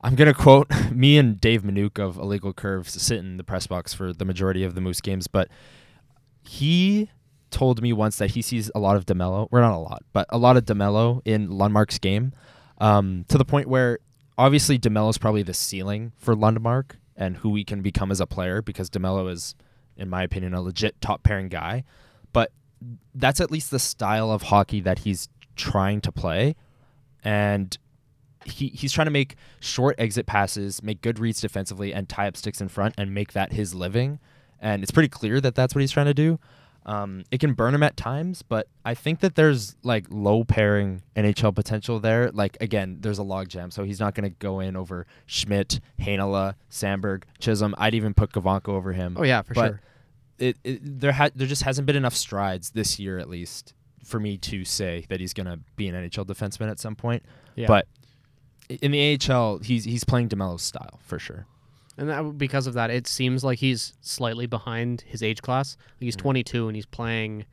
I'm 0.00 0.14
gonna 0.16 0.34
quote 0.34 0.68
me 0.92 1.18
and 1.18 1.40
Dave 1.40 1.62
Manuk 1.62 1.98
of 2.00 2.16
Illegal 2.16 2.52
Curves 2.52 3.00
sit 3.00 3.18
in 3.18 3.36
the 3.36 3.44
press 3.44 3.66
box 3.68 3.94
for 3.94 4.12
the 4.12 4.24
majority 4.24 4.64
of 4.64 4.74
the 4.74 4.80
Moose 4.80 5.00
games, 5.00 5.26
but 5.28 5.48
he 6.42 7.10
told 7.56 7.80
me 7.80 7.90
once 7.90 8.18
that 8.18 8.32
he 8.32 8.42
sees 8.42 8.70
a 8.74 8.78
lot 8.78 8.96
of 8.96 9.06
Demelo. 9.06 9.48
Well, 9.50 9.62
not 9.62 9.74
a 9.74 9.78
lot, 9.78 10.02
but 10.12 10.26
a 10.28 10.36
lot 10.36 10.58
of 10.58 10.66
Demelo 10.66 11.22
in 11.24 11.48
Lundmark's 11.48 11.98
game, 11.98 12.34
um, 12.76 13.24
to 13.28 13.38
the 13.38 13.46
point 13.46 13.66
where 13.66 13.98
obviously 14.36 14.78
Demelo 14.78 15.08
is 15.08 15.16
probably 15.16 15.42
the 15.42 15.54
ceiling 15.54 16.12
for 16.18 16.36
Lundmark 16.36 16.96
and 17.16 17.38
who 17.38 17.54
he 17.54 17.64
can 17.64 17.80
become 17.80 18.10
as 18.10 18.20
a 18.20 18.26
player 18.26 18.60
because 18.60 18.90
Demelo 18.90 19.32
is, 19.32 19.54
in 19.96 20.10
my 20.10 20.22
opinion, 20.22 20.52
a 20.52 20.60
legit 20.60 21.00
top 21.00 21.22
pairing 21.22 21.48
guy. 21.48 21.82
But 22.34 22.52
that's 23.14 23.40
at 23.40 23.50
least 23.50 23.70
the 23.70 23.78
style 23.78 24.30
of 24.30 24.42
hockey 24.42 24.80
that 24.82 24.98
he's 24.98 25.30
trying 25.56 26.02
to 26.02 26.12
play, 26.12 26.56
and 27.24 27.74
he 28.44 28.68
he's 28.68 28.92
trying 28.92 29.06
to 29.06 29.10
make 29.10 29.36
short 29.60 29.94
exit 29.98 30.26
passes, 30.26 30.82
make 30.82 31.00
good 31.00 31.18
reads 31.18 31.40
defensively, 31.40 31.94
and 31.94 32.06
tie 32.06 32.28
up 32.28 32.36
sticks 32.36 32.60
in 32.60 32.68
front, 32.68 32.94
and 32.98 33.14
make 33.14 33.32
that 33.32 33.54
his 33.54 33.74
living. 33.74 34.18
And 34.60 34.82
it's 34.82 34.92
pretty 34.92 35.08
clear 35.08 35.40
that 35.40 35.54
that's 35.54 35.74
what 35.74 35.80
he's 35.80 35.90
trying 35.90 36.06
to 36.06 36.14
do. 36.14 36.38
Um, 36.86 37.24
it 37.32 37.40
can 37.40 37.52
burn 37.54 37.74
him 37.74 37.82
at 37.82 37.96
times, 37.96 38.42
but 38.42 38.68
I 38.84 38.94
think 38.94 39.18
that 39.18 39.34
there's 39.34 39.74
like 39.82 40.06
low 40.08 40.44
pairing 40.44 41.02
NHL 41.16 41.52
potential 41.52 41.98
there. 41.98 42.30
Like 42.30 42.56
again, 42.60 42.98
there's 43.00 43.18
a 43.18 43.22
logjam, 43.22 43.72
so 43.72 43.82
he's 43.82 43.98
not 43.98 44.14
going 44.14 44.30
to 44.30 44.36
go 44.38 44.60
in 44.60 44.76
over 44.76 45.04
Schmidt, 45.26 45.80
Heinola, 45.98 46.54
Samberg, 46.70 47.24
Chisholm. 47.40 47.74
I'd 47.76 47.94
even 47.94 48.14
put 48.14 48.30
Gawanke 48.30 48.68
over 48.68 48.92
him. 48.92 49.16
Oh 49.18 49.24
yeah, 49.24 49.42
for 49.42 49.54
But 49.54 49.66
sure. 49.66 49.80
It, 50.38 50.58
it 50.62 51.00
there 51.00 51.12
ha- 51.12 51.30
there 51.34 51.48
just 51.48 51.64
hasn't 51.64 51.86
been 51.86 51.96
enough 51.96 52.14
strides 52.14 52.70
this 52.70 53.00
year, 53.00 53.18
at 53.18 53.28
least, 53.28 53.74
for 54.04 54.20
me 54.20 54.36
to 54.38 54.64
say 54.64 55.06
that 55.08 55.18
he's 55.18 55.32
going 55.32 55.46
to 55.46 55.58
be 55.74 55.88
an 55.88 55.94
NHL 55.96 56.24
defenseman 56.24 56.70
at 56.70 56.78
some 56.78 56.94
point. 56.94 57.24
Yeah. 57.56 57.66
But 57.66 57.88
in 58.68 58.92
the 58.92 59.18
AHL, 59.28 59.58
he's 59.58 59.84
he's 59.84 60.04
playing 60.04 60.28
Demelo's 60.28 60.62
style 60.62 61.00
for 61.02 61.18
sure. 61.18 61.46
And 61.98 62.08
that, 62.10 62.36
because 62.38 62.66
of 62.66 62.74
that, 62.74 62.90
it 62.90 63.06
seems 63.06 63.42
like 63.42 63.58
he's 63.58 63.94
slightly 64.00 64.46
behind 64.46 65.00
his 65.02 65.22
age 65.22 65.40
class. 65.42 65.76
He's 65.98 66.14
Mhm. 66.16 66.20
22 66.20 66.68
and 66.68 66.76
he's 66.76 66.86
playing 66.86 67.46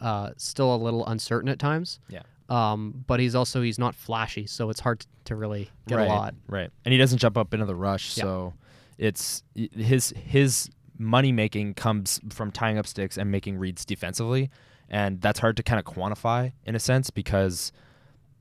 uh, 0.00 0.30
still 0.36 0.74
a 0.74 0.76
little 0.76 1.06
uncertain 1.06 1.48
at 1.48 1.58
times. 1.58 2.00
Yeah. 2.08 2.22
Um, 2.50 3.02
but 3.06 3.18
he's 3.18 3.34
also 3.34 3.62
he's 3.62 3.78
not 3.78 3.94
flashy, 3.94 4.46
so 4.46 4.68
it's 4.70 4.80
hard 4.80 5.06
to 5.24 5.34
really 5.34 5.70
get 5.88 5.96
right, 5.96 6.04
a 6.06 6.08
lot. 6.08 6.34
Right. 6.48 6.70
And 6.84 6.92
he 6.92 6.98
doesn't 6.98 7.18
jump 7.18 7.36
up 7.38 7.54
into 7.54 7.64
the 7.66 7.74
rush, 7.74 8.16
Yeah. 8.16 8.22
so 8.24 8.54
it's 8.98 9.42
his 9.54 10.10
his 10.16 10.68
money 10.98 11.32
making 11.32 11.74
comes 11.74 12.20
from 12.30 12.52
tying 12.52 12.76
up 12.78 12.86
sticks 12.86 13.16
and 13.16 13.30
making 13.30 13.56
reads 13.58 13.84
defensively, 13.84 14.50
and 14.90 15.20
that's 15.22 15.38
hard 15.40 15.56
to 15.56 15.62
kind 15.62 15.78
of 15.78 15.86
quantify 15.86 16.52
in 16.66 16.74
a 16.76 16.78
sense 16.78 17.10
because 17.10 17.72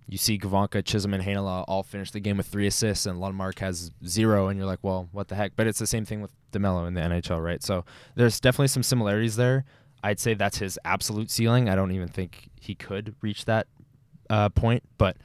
you 0.08 0.18
see 0.18 0.38
Gawanke, 0.38 0.84
Chisholm, 0.86 1.14
and 1.14 1.24
Heinola 1.24 1.66
all 1.68 1.84
finish 1.84 2.12
the 2.12 2.20
game 2.20 2.38
with 2.38 2.48
three 2.48 2.68
assists, 2.68 3.06
and 3.06 3.20
Lundmark 3.20 3.60
has 3.60 3.92
zero, 4.06 4.48
and 4.48 4.58
you're 4.58 4.68
like, 4.68 4.80
well, 4.84 5.10
what 5.12 5.28
the 5.28 5.36
heck? 5.36 5.56
But 5.56 5.68
it's 5.68 5.80
the 5.80 5.88
same 5.88 6.06
thing 6.06 6.22
with 6.22 6.32
Demelo 6.52 6.88
in 6.88 6.94
the 6.94 7.02
NHL, 7.02 7.44
right? 7.44 7.64
So 7.64 7.86
there's 8.16 8.40
definitely 8.40 8.68
some 8.68 8.84
similarities 8.84 9.36
there. 9.36 9.66
I'd 10.04 10.20
say 10.20 10.36
that's 10.36 10.60
his 10.60 10.78
absolute 10.86 11.32
ceiling. 11.32 11.70
I 11.70 11.76
don't 11.76 11.92
even 11.92 12.08
think 12.08 12.50
he 12.60 12.76
could 12.76 13.16
reach 13.22 13.46
that 13.46 13.68
uh, 14.30 14.50
point, 14.50 14.84
but 14.98 15.18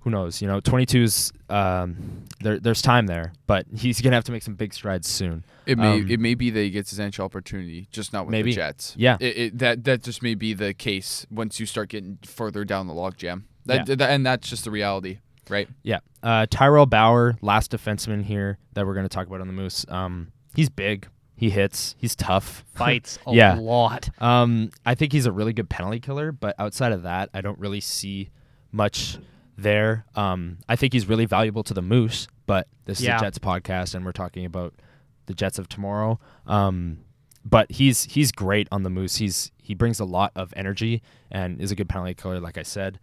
who 0.00 0.10
knows? 0.10 0.40
You 0.40 0.48
know, 0.48 0.60
22's 0.60 1.32
um, 1.50 2.24
there. 2.40 2.58
There's 2.58 2.82
time 2.82 3.06
there, 3.06 3.32
but 3.46 3.66
he's 3.76 4.00
gonna 4.00 4.14
have 4.16 4.24
to 4.24 4.32
make 4.32 4.42
some 4.42 4.54
big 4.54 4.72
strides 4.72 5.08
soon. 5.08 5.44
It 5.66 5.76
may 5.78 6.00
Um, 6.00 6.10
it 6.10 6.20
may 6.20 6.34
be 6.34 6.50
that 6.50 6.60
he 6.60 6.70
gets 6.70 6.90
his 6.90 6.98
NHL 6.98 7.24
opportunity, 7.24 7.88
just 7.90 8.12
not 8.12 8.26
with 8.26 8.32
Maybe. 8.32 8.52
the 8.52 8.56
Jets. 8.56 8.94
Yeah. 8.96 9.16
It, 9.20 9.36
it, 9.36 9.58
that 9.58 9.84
that 9.84 10.02
just 10.02 10.22
may 10.22 10.34
be 10.34 10.54
the 10.54 10.72
case 10.74 11.26
once 11.30 11.60
you 11.60 11.66
start 11.66 11.88
getting 11.90 12.18
further 12.24 12.64
down 12.64 12.86
the 12.86 12.94
logjam. 12.94 13.42
That, 13.66 13.88
Yeah. 13.88 13.94
that 13.96 14.10
and 14.10 14.24
that's 14.24 14.48
just 14.48 14.64
the 14.64 14.70
reality, 14.70 15.18
right? 15.50 15.68
Yeah. 15.82 15.98
Uh, 16.22 16.46
Tyrel 16.46 16.86
Bauer, 16.88 17.36
last 17.42 17.70
defenseman 17.72 18.24
here 18.24 18.58
that 18.74 18.86
we're 18.86 18.94
gonna 18.94 19.08
talk 19.08 19.26
about 19.26 19.40
on 19.40 19.46
the 19.46 19.52
Moose. 19.52 19.84
Um, 19.88 20.28
he's 20.54 20.70
big. 20.70 21.06
He 21.36 21.50
hits. 21.50 21.94
He's 21.98 22.16
tough. 22.16 22.64
Fights 22.74 23.18
a 23.26 23.34
Yeah. 23.34 23.54
lot. 23.60 24.08
Um, 24.22 24.70
I 24.86 24.94
think 24.94 25.12
he's 25.12 25.26
a 25.26 25.32
really 25.32 25.52
good 25.52 25.68
penalty 25.68 26.00
killer, 26.00 26.32
but 26.32 26.54
outside 26.58 26.92
of 26.92 27.02
that, 27.02 27.28
I 27.34 27.40
don't 27.42 27.58
really 27.58 27.80
see 27.80 28.30
much 28.72 29.18
there. 29.58 30.06
Um, 30.14 30.58
I 30.68 30.76
think 30.76 30.92
he's 30.94 31.06
really 31.08 31.26
valuable 31.26 31.62
to 31.64 31.74
the 31.74 31.82
Moose, 31.82 32.28
but 32.46 32.68
this 32.86 33.00
is 33.00 33.06
Yeah. 33.06 33.18
a 33.18 33.20
Jets 33.20 33.38
podcast, 33.38 33.94
and 33.94 34.04
we're 34.04 34.12
talking 34.12 34.44
about 34.46 34.72
the 35.26 35.34
Jets 35.34 35.58
of 35.58 35.68
tomorrow. 35.68 36.18
Um, 36.46 37.00
but 37.44 37.70
he's 37.72 38.04
he's 38.04 38.32
great 38.32 38.68
on 38.72 38.82
the 38.84 38.90
Moose. 38.90 39.16
He's 39.16 39.50
he 39.62 39.74
brings 39.74 40.00
a 40.00 40.04
lot 40.04 40.32
of 40.34 40.52
energy 40.56 41.02
and 41.30 41.60
is 41.60 41.70
a 41.70 41.74
good 41.76 41.88
penalty 41.88 42.14
killer, 42.14 42.40
like 42.40 42.56
I 42.56 42.62
said. 42.62 42.98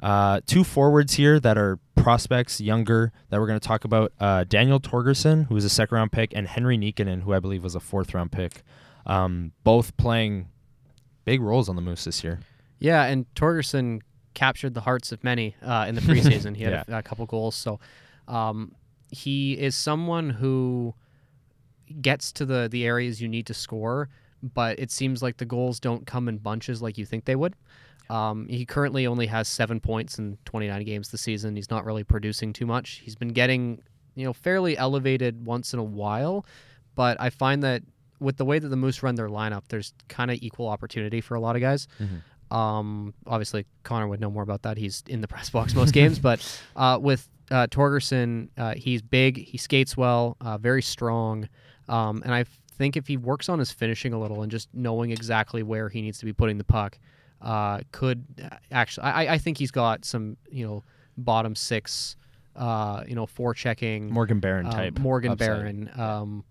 Uh, 0.00 0.40
two 0.46 0.62
forwards 0.64 1.14
here 1.14 1.40
that 1.40 1.58
are 1.58 1.78
prospects, 1.96 2.60
younger, 2.60 3.12
that 3.30 3.40
we're 3.40 3.48
going 3.48 3.58
to 3.58 3.66
talk 3.66 3.84
about. 3.84 4.12
Uh, 4.20 4.44
Daniel 4.44 4.78
Torgersson, 4.78 5.46
who 5.48 5.54
was 5.56 5.64
a 5.64 5.68
second 5.68 5.96
round 5.96 6.12
pick, 6.12 6.32
and 6.36 6.46
Henri 6.46 6.78
Nikkanen, 6.78 7.22
who 7.22 7.32
I 7.32 7.40
believe 7.40 7.64
was 7.64 7.74
a 7.74 7.80
fourth 7.80 8.14
round 8.14 8.30
pick. 8.30 8.62
Um, 9.06 9.52
both 9.64 9.96
playing 9.96 10.48
big 11.24 11.40
roles 11.40 11.68
on 11.68 11.74
the 11.76 11.82
Moose 11.82 12.04
this 12.04 12.22
year. 12.22 12.38
Yeah, 12.78 13.04
and 13.04 13.26
Torgersson 13.34 14.02
captured 14.38 14.72
the 14.72 14.80
hearts 14.80 15.10
of 15.10 15.24
many 15.24 15.56
uh, 15.62 15.86
in 15.88 15.96
the 15.96 16.00
preseason. 16.00 16.54
he 16.54 16.62
had 16.62 16.72
a, 16.72 16.84
a 16.98 17.02
couple 17.02 17.26
goals, 17.26 17.56
so 17.56 17.80
um, 18.28 18.72
he 19.10 19.54
is 19.54 19.74
someone 19.74 20.30
who 20.30 20.94
gets 22.00 22.30
to 22.32 22.46
the 22.46 22.68
the 22.70 22.84
areas 22.86 23.20
you 23.20 23.28
need 23.28 23.46
to 23.46 23.54
score, 23.54 24.08
but 24.42 24.78
it 24.78 24.92
seems 24.92 25.22
like 25.22 25.38
the 25.38 25.44
goals 25.44 25.80
don't 25.80 26.06
come 26.06 26.28
in 26.28 26.38
bunches 26.38 26.80
like 26.80 26.96
you 26.96 27.04
think 27.04 27.24
they 27.24 27.34
would. 27.34 27.54
Um, 28.10 28.46
he 28.48 28.64
currently 28.64 29.06
only 29.06 29.26
has 29.26 29.48
seven 29.48 29.80
points 29.80 30.18
in 30.18 30.38
29 30.44 30.84
games 30.84 31.10
this 31.10 31.20
season. 31.20 31.56
He's 31.56 31.70
not 31.70 31.84
really 31.84 32.04
producing 32.04 32.52
too 32.52 32.64
much. 32.64 33.02
He's 33.04 33.16
been 33.16 33.34
getting, 33.34 33.82
you 34.14 34.24
know, 34.24 34.32
fairly 34.32 34.78
elevated 34.78 35.44
once 35.44 35.74
in 35.74 35.78
a 35.78 35.84
while, 35.84 36.46
but 36.94 37.20
I 37.20 37.28
find 37.30 37.62
that 37.64 37.82
with 38.20 38.36
the 38.36 38.44
way 38.44 38.58
that 38.58 38.68
the 38.68 38.76
Moose 38.76 39.02
run 39.02 39.14
their 39.16 39.28
lineup, 39.28 39.64
there's 39.68 39.92
kind 40.08 40.30
of 40.30 40.38
equal 40.40 40.68
opportunity 40.68 41.20
for 41.20 41.34
a 41.34 41.40
lot 41.40 41.54
of 41.56 41.60
guys. 41.62 41.86
Um, 42.50 43.14
obviously, 43.26 43.66
Connor 43.82 44.08
would 44.08 44.20
know 44.20 44.30
more 44.30 44.42
about 44.42 44.62
that. 44.62 44.76
He's 44.76 45.02
in 45.08 45.20
the 45.20 45.28
press 45.34 45.50
box 45.50 45.74
most 45.74 45.92
games, 45.92 46.18
but 46.18 46.40
uh, 46.76 46.98
with 47.00 47.28
uh, 47.50 47.66
Torgersson, 47.68 48.48
uh, 48.56 48.74
he's 48.74 49.02
big, 49.02 49.38
he 49.38 49.58
skates 49.58 49.96
well, 49.96 50.36
uh, 50.40 50.58
very 50.58 50.82
strong, 50.82 51.48
um, 51.88 52.22
and 52.24 52.34
I 52.34 52.44
think 52.72 52.96
if 52.96 53.06
he 53.08 53.16
works 53.16 53.48
on 53.48 53.58
his 53.58 53.72
finishing 53.72 54.12
a 54.12 54.20
little 54.20 54.42
and 54.42 54.50
just 54.52 54.68
knowing 54.72 55.10
exactly 55.10 55.62
where 55.62 55.88
he 55.88 56.00
needs 56.02 56.18
to 56.18 56.24
be 56.24 56.32
putting 56.32 56.58
the 56.58 56.64
puck, 56.64 56.98
uh, 57.42 57.80
could 57.92 58.24
actually. 58.70 59.04
I, 59.04 59.34
I 59.34 59.38
think 59.38 59.58
he's 59.58 59.70
got 59.70 60.04
some, 60.04 60.36
you 60.50 60.66
know, 60.66 60.84
bottom 61.16 61.54
six, 61.54 62.16
uh, 62.56 63.02
you 63.06 63.14
know, 63.14 63.26
forechecking. 63.26 64.10
Morgan 64.10 64.38
Barron 64.40 64.66
Uh, 64.66 64.70
type. 64.70 64.98
Morgan 64.98 65.32
upside. 65.32 65.48
Barron. 65.48 65.90
Um, 65.96 66.44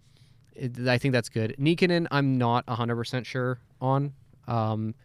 it, 0.53 0.87
I 0.87 0.97
think 0.97 1.11
that's 1.13 1.29
good. 1.29 1.55
Nikkanen, 1.59 2.07
I'm 2.11 2.37
not 2.37 2.65
100% 2.65 3.25
sure 3.25 3.59
on, 3.79 4.13
um, 4.47 4.95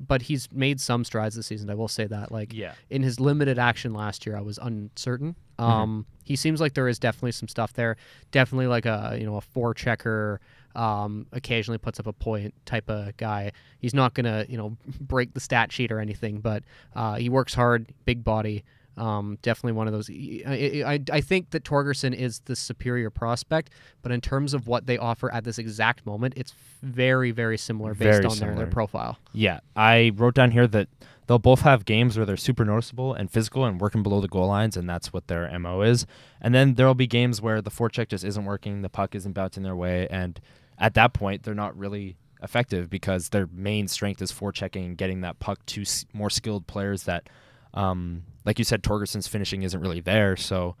but 0.00 0.22
he's 0.22 0.48
made 0.50 0.80
some 0.80 1.04
strides 1.04 1.36
this 1.36 1.46
season. 1.46 1.68
I 1.70 1.74
will 1.74 1.88
say 1.88 2.06
that. 2.06 2.32
Like 2.32 2.52
Yeah. 2.54 2.72
in 2.88 3.02
his 3.02 3.20
limited 3.20 3.58
action 3.58 3.92
last 3.92 4.24
year, 4.26 4.36
I 4.36 4.40
was 4.40 4.58
uncertain. 4.58 5.36
Um, 5.58 6.06
He 6.24 6.36
seems 6.36 6.60
like 6.60 6.72
there 6.74 6.88
is 6.88 6.98
definitely 6.98 7.32
some 7.32 7.48
stuff 7.48 7.72
there. 7.74 7.96
Definitely 8.30 8.68
like 8.68 8.86
a 8.86 9.16
you 9.18 9.26
know 9.26 9.36
a 9.36 9.40
four 9.40 9.74
checker. 9.74 10.40
Um, 10.76 11.26
occasionally 11.32 11.78
puts 11.78 11.98
up 11.98 12.06
a 12.06 12.12
point 12.12 12.54
type 12.64 12.88
of 12.88 13.16
guy. 13.16 13.50
He's 13.80 13.92
not 13.92 14.14
gonna 14.14 14.46
you 14.48 14.56
know 14.56 14.76
break 15.00 15.34
the 15.34 15.40
stat 15.40 15.72
sheet 15.72 15.90
or 15.92 15.98
anything, 15.98 16.40
but 16.40 16.62
uh, 16.94 17.16
he 17.16 17.28
works 17.28 17.54
hard, 17.54 17.92
big 18.04 18.22
body. 18.24 18.64
Um, 18.96 19.38
definitely 19.42 19.72
one 19.72 19.86
of 19.86 19.92
those. 19.92 20.10
I, 20.10 20.82
I, 20.86 21.00
I 21.12 21.20
think 21.20 21.50
that 21.50 21.64
Torgersson 21.64 22.14
is 22.14 22.40
the 22.40 22.56
superior 22.56 23.08
prospect, 23.08 23.70
but 24.02 24.12
in 24.12 24.20
terms 24.20 24.52
of 24.52 24.66
what 24.66 24.86
they 24.86 24.98
offer 24.98 25.32
at 25.32 25.44
this 25.44 25.58
exact 25.58 26.04
moment, 26.04 26.34
it's 26.36 26.54
very, 26.82 27.30
very 27.30 27.56
similar 27.56 27.94
based 27.94 28.22
Very 28.22 28.24
on 28.26 28.38
their, 28.38 28.54
their 28.54 28.66
profile. 28.66 29.18
Yeah, 29.32 29.60
I 29.76 30.12
wrote 30.14 30.34
down 30.34 30.50
here 30.50 30.66
that 30.66 30.88
they'll 31.26 31.38
both 31.38 31.60
have 31.60 31.84
games 31.84 32.16
where 32.16 32.26
they're 32.26 32.36
super 32.36 32.64
noticeable 32.64 33.14
and 33.14 33.30
physical 33.30 33.64
and 33.64 33.80
working 33.80 34.02
below 34.02 34.20
the 34.20 34.28
goal 34.28 34.48
lines, 34.48 34.76
and 34.76 34.88
that's 34.88 35.12
what 35.12 35.28
their 35.28 35.56
mo 35.58 35.82
is. 35.82 36.06
And 36.40 36.54
then 36.54 36.74
there'll 36.74 36.94
be 36.94 37.06
games 37.06 37.40
where 37.40 37.62
the 37.62 37.70
forecheck 37.70 38.08
just 38.08 38.24
isn't 38.24 38.44
working, 38.44 38.82
the 38.82 38.88
puck 38.88 39.14
isn't 39.14 39.32
bouncing 39.32 39.62
their 39.62 39.76
way, 39.76 40.08
and 40.10 40.40
at 40.78 40.94
that 40.94 41.12
point 41.12 41.44
they're 41.44 41.54
not 41.54 41.76
really 41.78 42.16
effective 42.42 42.90
because 42.90 43.28
their 43.28 43.46
main 43.52 43.86
strength 43.86 44.20
is 44.22 44.32
forechecking 44.32 44.84
and 44.84 44.96
getting 44.96 45.20
that 45.20 45.38
puck 45.38 45.64
to 45.66 45.84
more 46.12 46.30
skilled 46.30 46.66
players 46.66 47.04
that, 47.04 47.28
um, 47.74 48.22
like 48.44 48.58
you 48.58 48.64
said, 48.64 48.82
Torgersson's 48.82 49.28
finishing 49.28 49.62
isn't 49.62 49.80
really 49.80 50.00
there, 50.00 50.36
so. 50.36 50.76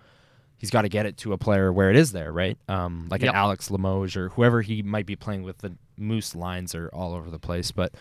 He's 0.56 0.68
got 0.70 0.82
to 0.82 0.90
get 0.90 1.06
it 1.06 1.16
to 1.16 1.32
a 1.32 1.38
player 1.38 1.72
where 1.72 1.88
it 1.88 1.96
is 1.96 2.12
there, 2.12 2.30
right? 2.30 2.58
Um, 2.68 3.08
like 3.10 3.22
Yep. 3.22 3.30
an 3.30 3.34
Alex 3.34 3.70
Limoges 3.70 4.14
or 4.14 4.28
whoever 4.28 4.60
he 4.60 4.82
might 4.82 5.06
be 5.06 5.16
playing 5.16 5.42
with. 5.42 5.56
The 5.56 5.74
Moose 5.96 6.34
lines 6.34 6.74
are 6.74 6.88
all 6.92 7.14
over 7.14 7.30
the 7.30 7.38
place, 7.38 7.70
but 7.70 7.94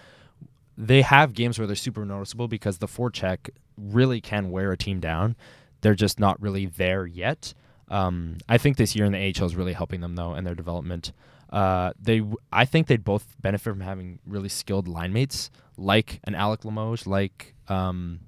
they 0.78 1.02
have 1.02 1.34
games 1.34 1.58
where 1.58 1.66
they're 1.66 1.76
super 1.78 2.04
noticeable 2.04 2.50
because 2.50 2.80
the 2.80 2.88
forecheck 2.88 3.50
really 3.78 4.20
can 4.20 4.52
wear 4.52 4.74
a 4.74 4.78
team 4.78 5.00
down. 5.00 5.38
They're 5.80 5.96
just 5.96 6.20
not 6.20 6.42
really 6.42 6.66
there 6.66 7.06
yet. 7.06 7.54
Um, 7.88 8.40
I 8.50 8.58
think 8.58 8.76
this 8.76 8.94
year 8.94 9.06
in 9.06 9.14
the 9.14 9.34
AHL 9.40 9.46
is 9.46 9.56
really 9.56 9.72
helping 9.72 10.02
them 10.02 10.16
though 10.18 10.34
and 10.34 10.46
their 10.46 10.54
development. 10.54 11.14
Uh, 11.50 11.94
they, 11.98 12.22
I 12.52 12.66
think 12.66 12.88
they'd 12.88 13.06
both 13.06 13.38
benefit 13.42 13.70
from 13.70 13.80
having 13.80 14.20
really 14.28 14.50
skilled 14.50 14.90
line 14.90 15.14
mates 15.14 15.50
like 15.78 16.20
an 16.26 16.36
Alex 16.36 16.66
Limoges, 16.66 17.08
like 17.08 17.56
um, 17.70 18.20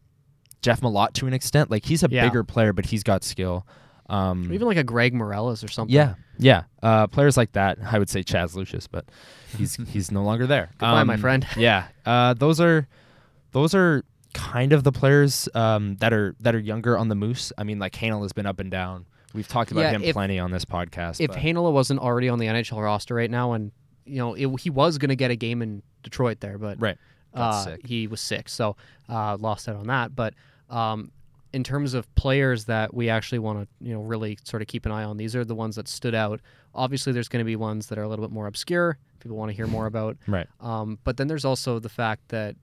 Jeff 0.62 0.82
Malott 0.82 1.14
to 1.14 1.28
an 1.28 1.34
extent. 1.34 1.72
Like 1.72 1.86
he's 1.86 2.04
a 2.04 2.08
Yeah. 2.10 2.26
bigger 2.28 2.44
player, 2.44 2.74
but 2.74 2.86
he's 2.86 3.04
got 3.04 3.24
skill. 3.24 3.66
Um, 4.10 4.52
Even 4.54 4.68
like 4.68 4.78
a 4.78 4.84
Greg 4.84 5.14
Meireles 5.14 5.64
or 5.64 5.70
something. 5.70 5.94
yeah, 5.96 6.16
yeah. 6.38 6.64
Uh, 6.84 7.08
players 7.08 7.38
like 7.38 7.54
that, 7.54 7.78
I 7.82 7.98
would 7.98 8.10
say 8.10 8.24
Chaz 8.24 8.56
Lucius, 8.56 8.86
but 8.88 9.06
he's 9.58 9.76
he's 9.88 10.12
no 10.12 10.24
longer 10.24 10.46
there. 10.48 10.72
Goodbye, 10.78 11.04
my 11.04 11.14
Um, 11.14 11.20
friend. 11.22 11.48
Yeah, 11.58 11.86
uh, 12.06 12.34
those 12.34 12.60
are 12.60 12.88
those 13.54 13.74
are 13.74 14.04
kind 14.34 14.74
of 14.74 14.84
the 14.84 14.92
players 14.92 15.48
um, 15.56 15.96
that 15.98 16.12
are 16.14 16.36
that 16.42 16.56
are 16.56 16.60
younger 16.60 16.98
on 16.98 17.08
the 17.10 17.16
Moose. 17.16 17.54
I 17.58 17.64
mean, 17.64 17.80
like 17.80 17.94
Heinola 17.94 18.24
has 18.24 18.34
been 18.34 18.46
up 18.46 18.60
and 18.60 18.70
down. 18.70 19.06
We've 19.34 19.48
talked 19.48 19.72
about 19.72 19.82
Yeah, 19.82 19.92
him 19.92 20.04
if- 20.04 20.14
plenty 20.14 20.40
on 20.40 20.52
this 20.52 20.66
podcast. 20.66 21.22
If 21.22 21.32
Heinola 21.32 21.72
wasn't 21.72 22.02
already 22.02 22.28
on 22.28 22.38
the 22.38 22.48
NHL 22.48 22.82
roster 22.84 23.16
right 23.16 23.32
now, 23.32 23.54
and 23.54 23.72
you 24.06 24.18
know 24.18 24.34
it, 24.34 24.60
he 24.60 24.70
was 24.70 24.98
going 24.98 25.08
to 25.10 25.16
get 25.16 25.32
a 25.32 25.38
game 25.38 25.62
in 25.62 25.84
Detroit 26.04 26.42
there, 26.42 26.58
but 26.58 26.82
right, 26.82 26.98
uh, 27.34 27.78
he 27.86 28.08
was 28.08 28.20
sick, 28.20 28.50
so 28.50 28.76
uh, 29.08 29.38
lost 29.40 29.70
out 29.70 29.78
on 29.78 29.88
that. 29.88 30.16
But 30.18 30.34
um, 30.72 31.12
in 31.54 31.64
terms 31.64 31.94
of 31.94 32.14
players 32.16 32.66
that 32.66 32.94
we 32.94 33.10
actually 33.10 33.40
want 33.40 33.60
to, 33.62 33.68
you 33.86 33.94
know, 33.94 34.02
really 34.02 34.38
sort 34.44 34.62
of 34.62 34.68
keep 34.68 34.86
an 34.86 34.92
eye 34.92 35.04
on, 35.04 35.18
these 35.18 35.36
are 35.36 35.44
the 35.44 35.54
ones 35.56 35.76
that 35.76 35.88
stood 35.88 36.16
out. 36.16 36.40
Obviously, 36.74 37.12
there's 37.12 37.28
going 37.28 37.42
to 37.42 37.46
be 37.46 37.58
ones 37.58 37.88
that 37.88 37.98
are 37.98 38.04
a 38.04 38.08
little 38.08 38.26
bit 38.26 38.34
more 38.34 38.48
obscure. 38.48 38.98
People 39.20 39.38
want 39.38 39.50
to 39.52 39.56
hear 39.56 39.68
more 39.68 39.86
about. 39.86 40.18
right, 40.28 40.48
Um, 40.62 40.98
but 41.04 41.18
then 41.18 41.28
there's 41.28 41.46
also 41.46 41.78
the 41.80 41.90
fact 41.90 42.30
that 42.30 42.56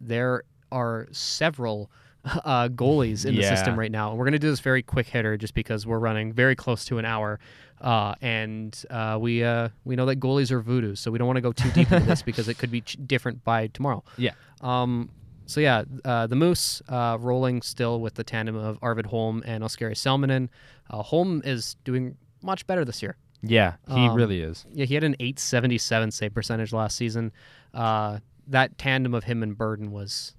there 0.00 0.44
are 0.70 1.08
several 1.10 1.90
uh, 2.24 2.68
goalies 2.68 3.26
in 3.26 3.34
the 3.34 3.42
system 3.56 3.78
right 3.78 3.90
now. 3.90 4.10
And 4.10 4.18
we're 4.18 4.24
going 4.24 4.32
to 4.32 4.38
do 4.38 4.50
this 4.50 4.60
very 4.60 4.82
quick 4.82 5.08
hitter 5.08 5.36
just 5.36 5.54
because 5.54 5.86
we're 5.86 5.98
running 5.98 6.32
very 6.32 6.54
close 6.54 6.84
to 6.86 6.98
an 6.98 7.04
hour. 7.04 7.40
Uh, 7.80 8.14
and 8.22 8.84
uh, 8.90 9.18
we 9.20 9.42
uh, 9.44 9.68
we 9.84 9.94
know 9.96 10.04
that 10.06 10.18
goalies 10.18 10.50
are 10.50 10.60
voodoo, 10.60 10.94
so 10.96 11.10
we 11.12 11.18
don't 11.18 11.28
want 11.28 11.36
to 11.36 11.40
go 11.40 11.52
too 11.52 11.70
deep 11.70 11.90
into 11.92 12.06
this 12.06 12.22
because 12.30 12.48
it 12.48 12.58
could 12.58 12.70
be 12.72 12.80
ch- 12.80 12.96
different 13.06 13.44
by 13.44 13.68
tomorrow. 13.68 14.02
Yeah. 14.16 14.32
Um, 14.60 15.10
so 15.48 15.60
yeah, 15.60 15.82
uh, 16.04 16.26
the 16.28 16.36
Moose 16.36 16.80
uh, 16.88 17.16
rolling 17.18 17.62
still 17.62 18.00
with 18.00 18.14
the 18.14 18.22
tandem 18.22 18.54
of 18.54 18.78
Arvid 18.82 19.06
Holm 19.06 19.42
and 19.44 19.64
Oskari 19.64 19.94
Salminen. 19.96 20.48
Uh, 20.90 21.02
Holm 21.02 21.42
is 21.44 21.74
doing 21.84 22.16
much 22.42 22.64
better 22.68 22.84
this 22.84 23.02
year. 23.02 23.16
yeah, 23.42 23.74
he 23.88 24.06
Um, 24.08 24.14
really 24.14 24.40
is. 24.40 24.64
Yeah, 24.72 24.84
he 24.84 24.94
had 24.94 25.02
an 25.04 25.16
877 25.18 26.10
save 26.12 26.34
percentage 26.34 26.72
last 26.72 26.96
season. 26.96 27.32
Uh, 27.74 28.18
that 28.46 28.78
tandem 28.78 29.14
of 29.14 29.24
him 29.24 29.42
and 29.42 29.56
Berdin 29.58 29.90
was 29.90 30.34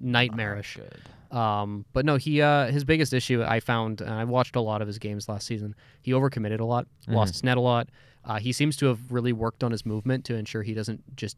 nightmarish. 0.00 0.76
Good. 0.76 1.36
Um, 1.36 1.84
but 1.92 2.04
no, 2.04 2.16
he 2.16 2.40
uh, 2.40 2.68
his 2.70 2.84
biggest 2.84 3.12
issue 3.12 3.42
I 3.42 3.58
found, 3.60 4.00
and 4.00 4.10
I 4.10 4.24
watched 4.24 4.54
a 4.56 4.60
lot 4.60 4.80
of 4.82 4.86
his 4.86 4.98
games 4.98 5.28
last 5.28 5.46
season. 5.46 5.74
He 6.02 6.12
overcommitted 6.12 6.60
a 6.60 6.64
lot, 6.64 6.86
lost 7.08 7.34
his 7.34 7.42
net 7.44 7.56
a 7.56 7.60
lot. 7.60 7.88
Uh, 8.24 8.38
he 8.38 8.52
seems 8.52 8.76
to 8.78 8.86
have 8.86 9.10
really 9.10 9.32
worked 9.32 9.64
on 9.64 9.70
his 9.72 9.84
movement 9.84 10.24
to 10.26 10.34
ensure 10.36 10.62
he 10.62 10.74
doesn't 10.74 11.16
just 11.16 11.36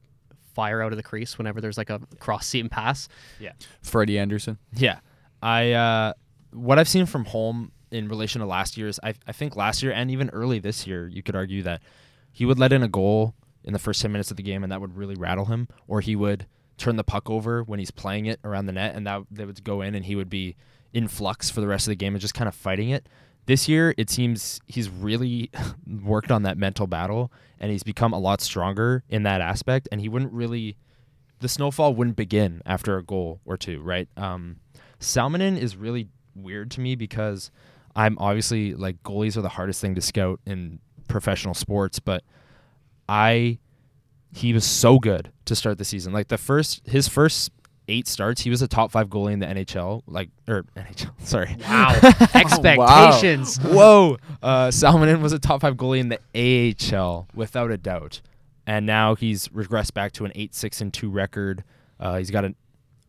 fire 0.57 0.81
out 0.83 0.93
of 0.93 0.97
the 0.97 1.03
crease 1.03 1.37
whenever 1.37 1.61
there's 1.61 1.77
like 1.77 1.91
a 1.91 2.01
cross 2.19 2.47
seam 2.47 2.69
pass. 2.71 3.09
Yeah. 3.39 3.53
Freddie 3.83 4.19
Andersen. 4.19 4.59
Yeah, 4.73 5.01
I 5.43 5.73
uh, 5.73 6.13
what 6.53 6.79
I've 6.79 6.89
seen 6.89 7.05
from 7.07 7.27
Holm 7.27 7.73
in 7.91 8.09
relation 8.09 8.41
to 8.41 8.47
last 8.47 8.77
year's, 8.77 8.99
I 9.03 9.15
I 9.27 9.33
think 9.33 9.55
last 9.55 9.83
year 9.83 9.93
and 9.93 10.11
even 10.11 10.31
early 10.31 10.59
this 10.59 10.87
year, 10.87 11.07
you 11.07 11.23
could 11.23 11.37
argue 11.37 11.63
that 11.63 11.83
he 12.33 12.47
would 12.47 12.59
let 12.59 12.73
in 12.73 12.83
a 12.83 12.89
goal 12.89 13.35
in 13.63 13.73
the 13.73 13.79
first 13.79 14.01
ten 14.01 14.11
minutes 14.13 14.31
of 14.31 14.37
the 14.37 14.43
game, 14.43 14.63
and 14.63 14.73
that 14.73 14.81
would 14.81 14.97
really 14.97 15.15
rattle 15.15 15.45
him, 15.45 15.69
or 15.87 16.01
he 16.01 16.17
would 16.17 16.47
turn 16.79 16.97
the 16.97 17.05
puck 17.05 17.31
over 17.31 17.63
when 17.63 17.79
he's 17.79 17.91
playing 17.91 18.27
it 18.27 18.41
around 18.43 18.67
the 18.67 18.73
net, 18.73 18.97
and 18.97 19.07
that 19.07 19.23
that 19.31 19.47
would 19.47 19.63
go 19.63 19.83
in, 19.83 19.95
and 19.95 20.07
he 20.07 20.17
would 20.17 20.31
be 20.31 20.57
in 20.93 21.07
flux 21.07 21.51
for 21.51 21.61
the 21.61 21.67
rest 21.67 21.87
of 21.87 21.93
the 21.93 21.97
game 21.97 22.15
and 22.15 22.21
just 22.21 22.35
kind 22.35 22.49
of 22.49 22.55
fighting 22.55 22.89
it. 22.89 23.07
This 23.47 23.69
year, 23.69 23.95
it 23.97 24.11
seems 24.11 24.61
he's 24.67 24.89
really 24.89 25.51
worked 26.03 26.31
on 26.31 26.43
that 26.43 26.59
mental 26.59 26.87
battle 26.87 27.33
and 27.61 27.71
he's 27.71 27.83
become 27.83 28.13
a 28.13 28.19
lot 28.19 28.41
stronger 28.41 29.05
in 29.09 29.23
that 29.23 29.41
aspect. 29.41 29.89
And 29.91 30.01
he 30.01 30.09
wouldn't 30.09 30.33
really, 30.33 30.77
the 31.41 31.49
snowfall 31.49 31.95
wouldn't 31.95 32.17
begin 32.17 32.61
after 32.67 32.99
a 32.99 33.03
goal 33.03 33.41
or 33.45 33.57
two, 33.57 33.81
right? 33.81 34.09
Um, 34.17 34.57
Salminen 35.01 35.59
is 35.59 35.77
really 35.77 36.09
weird 36.35 36.71
to 36.73 36.81
me 36.81 36.95
because 36.97 37.51
I'm 37.95 38.19
obviously 38.19 38.75
like 38.75 39.03
goalies 39.03 39.37
are 39.37 39.43
the 39.43 39.49
hardest 39.49 39.81
thing 39.81 39.95
to 39.95 40.01
scout 40.01 40.41
in 40.47 40.81
professional 41.09 41.55
sports, 41.55 41.99
but 41.99 42.25
I 43.09 43.59
he 44.33 44.53
was 44.53 44.65
so 44.65 44.99
good 44.99 45.33
to 45.47 45.57
start 45.57 45.79
the 45.79 45.85
season. 45.85 46.13
Like 46.13 46.29
the 46.29 46.39
first 46.39 46.83
his 46.87 47.09
first 47.09 47.51
eight 47.89 48.09
starts, 48.09 48.43
he 48.43 48.51
was 48.51 48.63
a 48.63 48.69
top 48.69 48.91
five 48.91 49.09
goalie 49.09 49.33
in 49.33 49.39
the 49.39 49.47
NHL. 49.47 50.03
Like 50.07 50.31
or 50.49 50.65
NHL, 50.77 51.11
sorry. 51.21 51.57
Wow. 51.61 51.99
Expectations. 52.35 53.57
Whoa. 53.63 54.19
Uh, 54.43 54.69
Salminen 54.69 55.21
was 55.21 55.33
a 55.33 55.39
top 55.39 55.61
five 55.61 55.77
goalie 55.77 56.01
in 56.01 56.09
the 56.09 56.21
AHL 56.95 57.29
without 57.35 57.71
a 57.71 57.77
doubt, 57.77 58.21
and 58.67 58.87
now 58.87 59.15
he's 59.15 59.49
regressed 59.49 59.95
back 59.95 60.13
to 60.13 60.25
an 60.25 60.33
eight 60.35 60.55
six 60.55 60.81
and 60.81 60.93
two 60.93 61.11
record. 61.11 61.65
Uh, 61.99 62.19
he's 62.19 62.31
got 62.31 62.45
an 62.45 62.55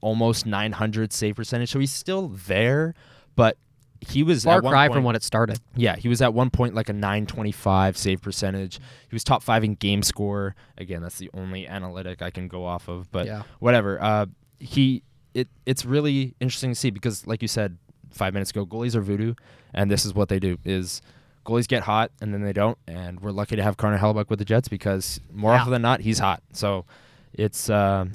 almost 0.01 0.45
900 0.45 1.11
save 1.11 1.35
percentage, 1.35 1.69
so 1.71 1.79
he's 1.79 1.91
still 1.91 2.29
there, 2.29 2.93
but 3.35 3.57
he 3.99 4.23
was 4.23 4.43
Far 4.43 4.57
at 4.57 4.63
one 4.63 4.71
cry 4.71 4.87
point, 4.87 4.97
from 4.97 5.03
when 5.03 5.15
it 5.15 5.23
started. 5.23 5.59
yeah, 5.75 5.95
he 5.95 6.07
was 6.07 6.21
at 6.21 6.33
one 6.33 6.49
point 6.49 6.75
like 6.75 6.89
a 6.89 6.93
925 6.93 7.97
save 7.97 8.21
percentage. 8.21 8.79
He 9.09 9.15
was 9.15 9.23
top 9.23 9.43
five 9.43 9.63
in 9.63 9.73
game 9.75 10.03
score. 10.03 10.55
Again, 10.77 11.01
that's 11.01 11.17
the 11.17 11.29
only 11.33 11.67
analytic 11.67 12.21
I 12.21 12.29
can 12.29 12.47
go 12.47 12.65
off 12.65 12.87
of, 12.87 13.11
but 13.11 13.25
yeah. 13.25 13.43
whatever. 13.59 14.01
Uh, 14.01 14.27
he 14.59 15.03
it 15.33 15.47
it's 15.65 15.85
really 15.85 16.35
interesting 16.39 16.71
to 16.71 16.75
see 16.75 16.89
because, 16.89 17.27
like 17.27 17.41
you 17.41 17.47
said 17.47 17.77
five 18.11 18.33
minutes 18.33 18.51
ago, 18.51 18.65
goalies 18.65 18.95
are 18.95 19.01
voodoo, 19.01 19.33
and 19.73 19.89
this 19.91 20.05
is 20.05 20.13
what 20.13 20.29
they 20.29 20.39
do: 20.39 20.57
is 20.65 21.01
goalies 21.45 21.67
get 21.67 21.83
hot 21.83 22.11
and 22.21 22.33
then 22.33 22.41
they 22.43 22.53
don't, 22.53 22.77
and 22.87 23.19
we're 23.21 23.31
lucky 23.31 23.55
to 23.55 23.63
have 23.63 23.77
Connor 23.77 23.97
Hellebuyck 23.97 24.29
with 24.29 24.39
the 24.39 24.45
Jets 24.45 24.67
because 24.67 25.19
more 25.31 25.53
Yeah. 25.53 25.59
often 25.61 25.71
than 25.73 25.81
not, 25.81 26.01
he's 26.01 26.19
hot. 26.19 26.41
So 26.53 26.85
it's 27.33 27.69
um 27.69 28.11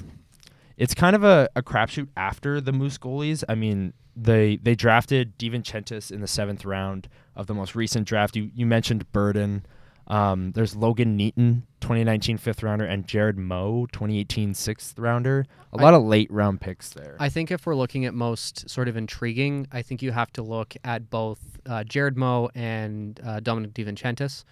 it's 0.77 0.93
kind 0.93 1.15
of 1.15 1.23
a, 1.23 1.47
a 1.55 1.61
crapshoot 1.61 2.07
after 2.17 2.59
the 2.59 2.71
Moose 2.73 2.97
goalies. 2.97 3.43
I 3.47 3.55
mean, 3.55 3.93
they 4.15 4.57
they 4.57 4.75
drafted 4.75 5.37
DiVincentiis 5.37 6.11
in 6.11 6.19
the 6.21 6.27
seventh 6.27 6.65
round 6.65 7.07
of 7.35 7.47
the 7.47 7.53
most 7.53 7.75
recent 7.75 8.07
draft. 8.07 8.35
You 8.35 8.49
you 8.53 8.65
mentioned 8.65 9.05
Berdin. 9.13 9.61
Um, 10.07 10.51
there's 10.51 10.75
Logan 10.75 11.17
Neaton, 11.17 11.63
2019 11.79 12.37
fifth 12.37 12.61
rounder, 12.63 12.85
and 12.85 13.07
Jared 13.07 13.37
Moe, 13.37 13.85
2018 13.91 14.53
sixth 14.53 14.99
rounder. 14.99 15.45
A 15.73 15.79
I- 15.79 15.81
lot 15.83 15.93
of 15.93 16.03
late 16.03 16.29
round 16.31 16.59
picks 16.61 16.89
there. 16.89 17.15
I 17.19 17.29
think 17.29 17.51
if 17.51 17.65
we're 17.65 17.75
looking 17.75 18.05
at 18.05 18.13
most 18.13 18.69
sort 18.69 18.87
of 18.87 18.97
intriguing, 18.97 19.67
I 19.71 19.81
think 19.81 20.01
you 20.01 20.11
have 20.11 20.31
to 20.33 20.43
look 20.43 20.75
at 20.83 21.09
both 21.09 21.39
uh, 21.65 21.83
Jared 21.85 22.17
Moe 22.17 22.49
and 22.53 23.19
uh, 23.25 23.39
Dominic 23.39 23.73
DiVincentiis. 23.73 24.43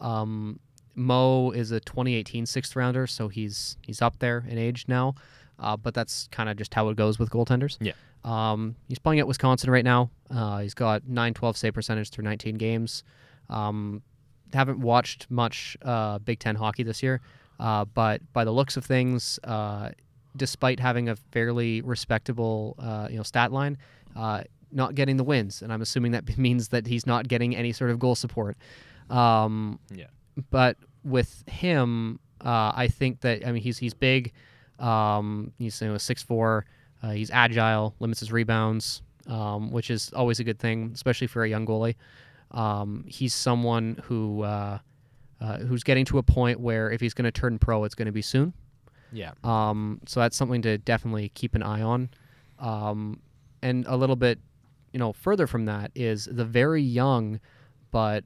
Um, 0.00 0.60
Moe 0.94 1.50
is 1.52 1.70
a 1.70 1.80
2018 1.80 2.46
sixth 2.46 2.76
rounder, 2.76 3.06
so 3.06 3.28
he's 3.28 3.76
he's 3.82 4.02
up 4.02 4.18
there 4.18 4.44
in 4.48 4.58
age 4.58 4.84
now. 4.88 5.14
Uh, 5.58 5.76
but 5.76 5.94
that's 5.94 6.28
kind 6.32 6.48
of 6.48 6.56
just 6.56 6.74
how 6.74 6.88
it 6.88 6.96
goes 6.96 7.18
with 7.18 7.30
goaltenders. 7.30 7.76
Yeah. 7.80 7.92
Um, 8.24 8.76
he's 8.88 8.98
playing 8.98 9.20
at 9.20 9.26
Wisconsin 9.28 9.70
right 9.70 9.84
now. 9.84 10.10
Uh, 10.30 10.58
he's 10.58 10.74
got 10.74 11.02
9-12 11.02 11.56
save 11.56 11.74
percentage 11.74 12.10
through 12.10 12.24
19 12.24 12.56
games. 12.56 13.04
Um, 13.48 14.02
haven't 14.54 14.78
watched 14.80 15.30
much 15.30 15.76
uh, 15.82 16.18
Big 16.18 16.38
Ten 16.38 16.56
hockey 16.56 16.82
this 16.82 17.02
year, 17.02 17.20
uh, 17.60 17.84
but 17.84 18.20
by 18.32 18.44
the 18.44 18.50
looks 18.52 18.76
of 18.76 18.84
things, 18.84 19.38
uh, 19.44 19.90
despite 20.36 20.80
having 20.80 21.08
a 21.08 21.16
fairly 21.16 21.80
respectable 21.82 22.76
uh, 22.78 23.08
you 23.10 23.16
know 23.16 23.22
stat 23.22 23.52
line, 23.52 23.78
uh, 24.16 24.42
not 24.70 24.94
getting 24.94 25.16
the 25.16 25.24
wins, 25.24 25.62
and 25.62 25.72
I'm 25.72 25.82
assuming 25.82 26.12
that 26.12 26.38
means 26.38 26.68
that 26.68 26.86
he's 26.86 27.06
not 27.06 27.28
getting 27.28 27.54
any 27.56 27.72
sort 27.72 27.90
of 27.90 27.98
goal 27.98 28.14
support. 28.14 28.56
Um, 29.10 29.78
Yeah. 29.90 30.06
But 30.50 30.78
with 31.04 31.44
him, 31.46 32.18
uh, 32.40 32.72
I 32.74 32.88
think 32.88 33.20
that 33.20 33.46
I 33.46 33.52
mean 33.52 33.62
he's 33.62 33.78
he's 33.78 33.94
big. 33.94 34.32
Um, 34.78 35.52
he's 35.58 35.80
you 35.80 35.88
know 35.88 35.98
six 35.98 36.22
four. 36.22 36.64
Uh, 37.02 37.10
he's 37.10 37.30
agile, 37.30 37.94
limits 37.98 38.20
his 38.20 38.30
rebounds, 38.32 39.02
um, 39.26 39.72
which 39.72 39.90
is 39.90 40.12
always 40.14 40.38
a 40.40 40.44
good 40.44 40.58
thing, 40.58 40.92
especially 40.94 41.26
for 41.26 41.42
a 41.42 41.48
young 41.48 41.66
goalie. 41.66 41.96
Um, 42.52 43.04
he's 43.08 43.34
someone 43.34 44.00
who 44.04 44.42
uh, 44.42 44.78
uh, 45.40 45.58
who's 45.58 45.82
getting 45.82 46.04
to 46.06 46.18
a 46.18 46.22
point 46.22 46.60
where 46.60 46.90
if 46.90 47.00
he's 47.00 47.14
going 47.14 47.24
to 47.24 47.32
turn 47.32 47.58
pro, 47.58 47.84
it's 47.84 47.94
going 47.94 48.06
to 48.06 48.12
be 48.12 48.22
soon. 48.22 48.52
yeah. 49.12 49.32
Um, 49.42 50.00
so 50.06 50.20
that's 50.20 50.36
something 50.36 50.62
to 50.62 50.78
definitely 50.78 51.30
keep 51.30 51.54
an 51.54 51.62
eye 51.62 51.82
on. 51.82 52.10
Um, 52.58 53.20
and 53.60 53.84
a 53.86 53.96
little 53.96 54.16
bit, 54.16 54.38
you 54.92 54.98
know, 54.98 55.12
further 55.12 55.46
from 55.46 55.64
that 55.66 55.90
is 55.94 56.28
the 56.30 56.44
very 56.44 56.82
young, 56.82 57.40
but 57.90 58.24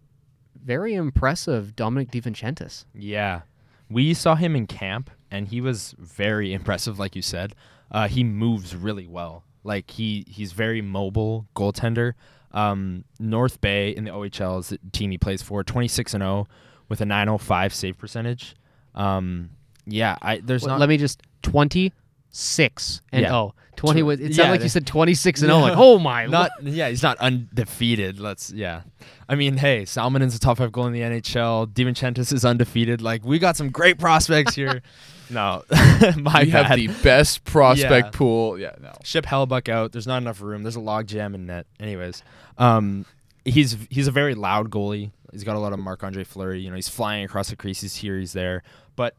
very 0.63 0.95
impressive 0.95 1.77
Dominic 1.77 2.11
DiVincentiis. 2.11 2.85
Yeah. 2.95 3.43
We 3.89 4.15
saw 4.15 4.35
him 4.35 4.57
in 4.57 4.67
camp 4.67 5.11
and 5.31 5.49
he 5.49 5.61
was 5.61 5.95
very 5.99 6.53
impressive 6.59 6.99
like 6.99 7.17
you 7.17 7.23
said. 7.23 7.55
Uh, 7.91 8.09
he 8.09 8.25
moves 8.25 8.75
really 8.75 9.07
well. 9.07 9.45
Like 9.63 9.91
he 9.91 10.25
he's 10.29 10.53
very 10.53 10.83
mobile 10.83 11.47
goaltender. 11.57 12.13
Um, 12.57 13.05
North 13.21 13.61
Bay 13.61 13.91
in 13.91 14.05
the 14.05 14.11
OHL 14.11 14.61
is 14.61 14.69
the 14.71 14.79
team 14.93 15.11
he 15.11 15.19
plays 15.19 15.43
for, 15.43 15.63
26 15.63 16.15
and 16.15 16.23
0 16.23 16.47
with 16.89 17.01
a 17.01 17.05
905 17.07 17.75
save 17.75 17.99
percentage. 17.99 18.55
Um, 18.95 19.51
yeah, 19.87 20.17
I 20.23 20.39
there's 20.39 20.63
Well, 20.63 20.71
not 20.75 20.81
Let 20.81 20.89
me 20.89 20.97
just 20.97 21.21
26 21.43 23.01
and 23.13 23.23
Yeah. 23.23 23.29
0. 23.29 23.55
20 23.77 24.01
Tw- 24.01 24.05
was, 24.07 24.21
it 24.21 24.31
yeah, 24.31 24.37
sounded 24.37 24.53
like 24.53 24.63
you 24.63 24.69
said 24.71 24.87
26 24.87 25.43
and 25.43 25.51
0. 25.51 25.59
Like, 25.61 25.75
oh 25.77 25.99
my. 25.99 26.25
not 26.31 26.51
lo- 26.63 26.71
yeah, 26.71 26.89
he's 26.89 27.03
not 27.03 27.19
undefeated. 27.19 28.19
Let's 28.19 28.51
yeah. 28.51 28.83
I 29.29 29.35
mean, 29.35 29.59
hey, 29.59 29.83
Salminen's 29.83 30.35
a 30.35 30.39
top 30.41 30.57
five 30.59 30.73
goal 30.73 30.87
in 30.87 30.93
the 30.95 31.01
NHL. 31.01 31.67
DiVincentiis 31.75 32.33
is 32.33 32.45
undefeated. 32.45 33.03
Like 33.03 33.23
we 33.25 33.39
got 33.39 33.57
some 33.57 33.69
great 33.71 33.99
prospects 33.99 34.55
here. 34.55 34.81
no, 35.31 35.63
my 36.17 36.45
we 36.45 36.51
bad. 36.53 36.67
have 36.67 36.77
the 36.77 36.89
best 37.03 37.45
prospect 37.45 38.07
Yeah. 38.07 38.11
pool. 38.13 38.59
Yeah, 38.59 38.75
no. 38.81 38.93
Ship 39.05 39.25
Hellebuyck 39.25 39.69
out. 39.69 39.93
There's 39.93 40.07
not 40.07 40.19
enough 40.23 40.41
room. 40.41 40.63
There's 40.63 40.77
a 40.77 40.81
log 40.81 41.07
jam 41.07 41.35
in 41.35 41.47
net. 41.47 41.67
Anyways, 41.81 42.23
um, 42.59 43.07
he's 43.45 43.77
he's 43.91 44.07
a 44.07 44.13
very 44.13 44.35
loud 44.35 44.71
goalie. 44.71 45.11
He's 45.33 45.45
got 45.45 45.57
a 45.57 45.59
lot 45.59 45.73
of 45.73 45.79
Marc 45.79 46.03
Andre 46.05 46.25
Fleury. 46.25 46.61
You 46.61 46.71
know, 46.71 46.77
he's 46.77 46.89
flying 46.89 47.25
across 47.25 47.51
the 47.51 47.57
crease. 47.57 47.81
He's 47.81 47.97
here. 47.97 48.19
He's 48.19 48.33
there. 48.33 48.63
But 48.95 49.15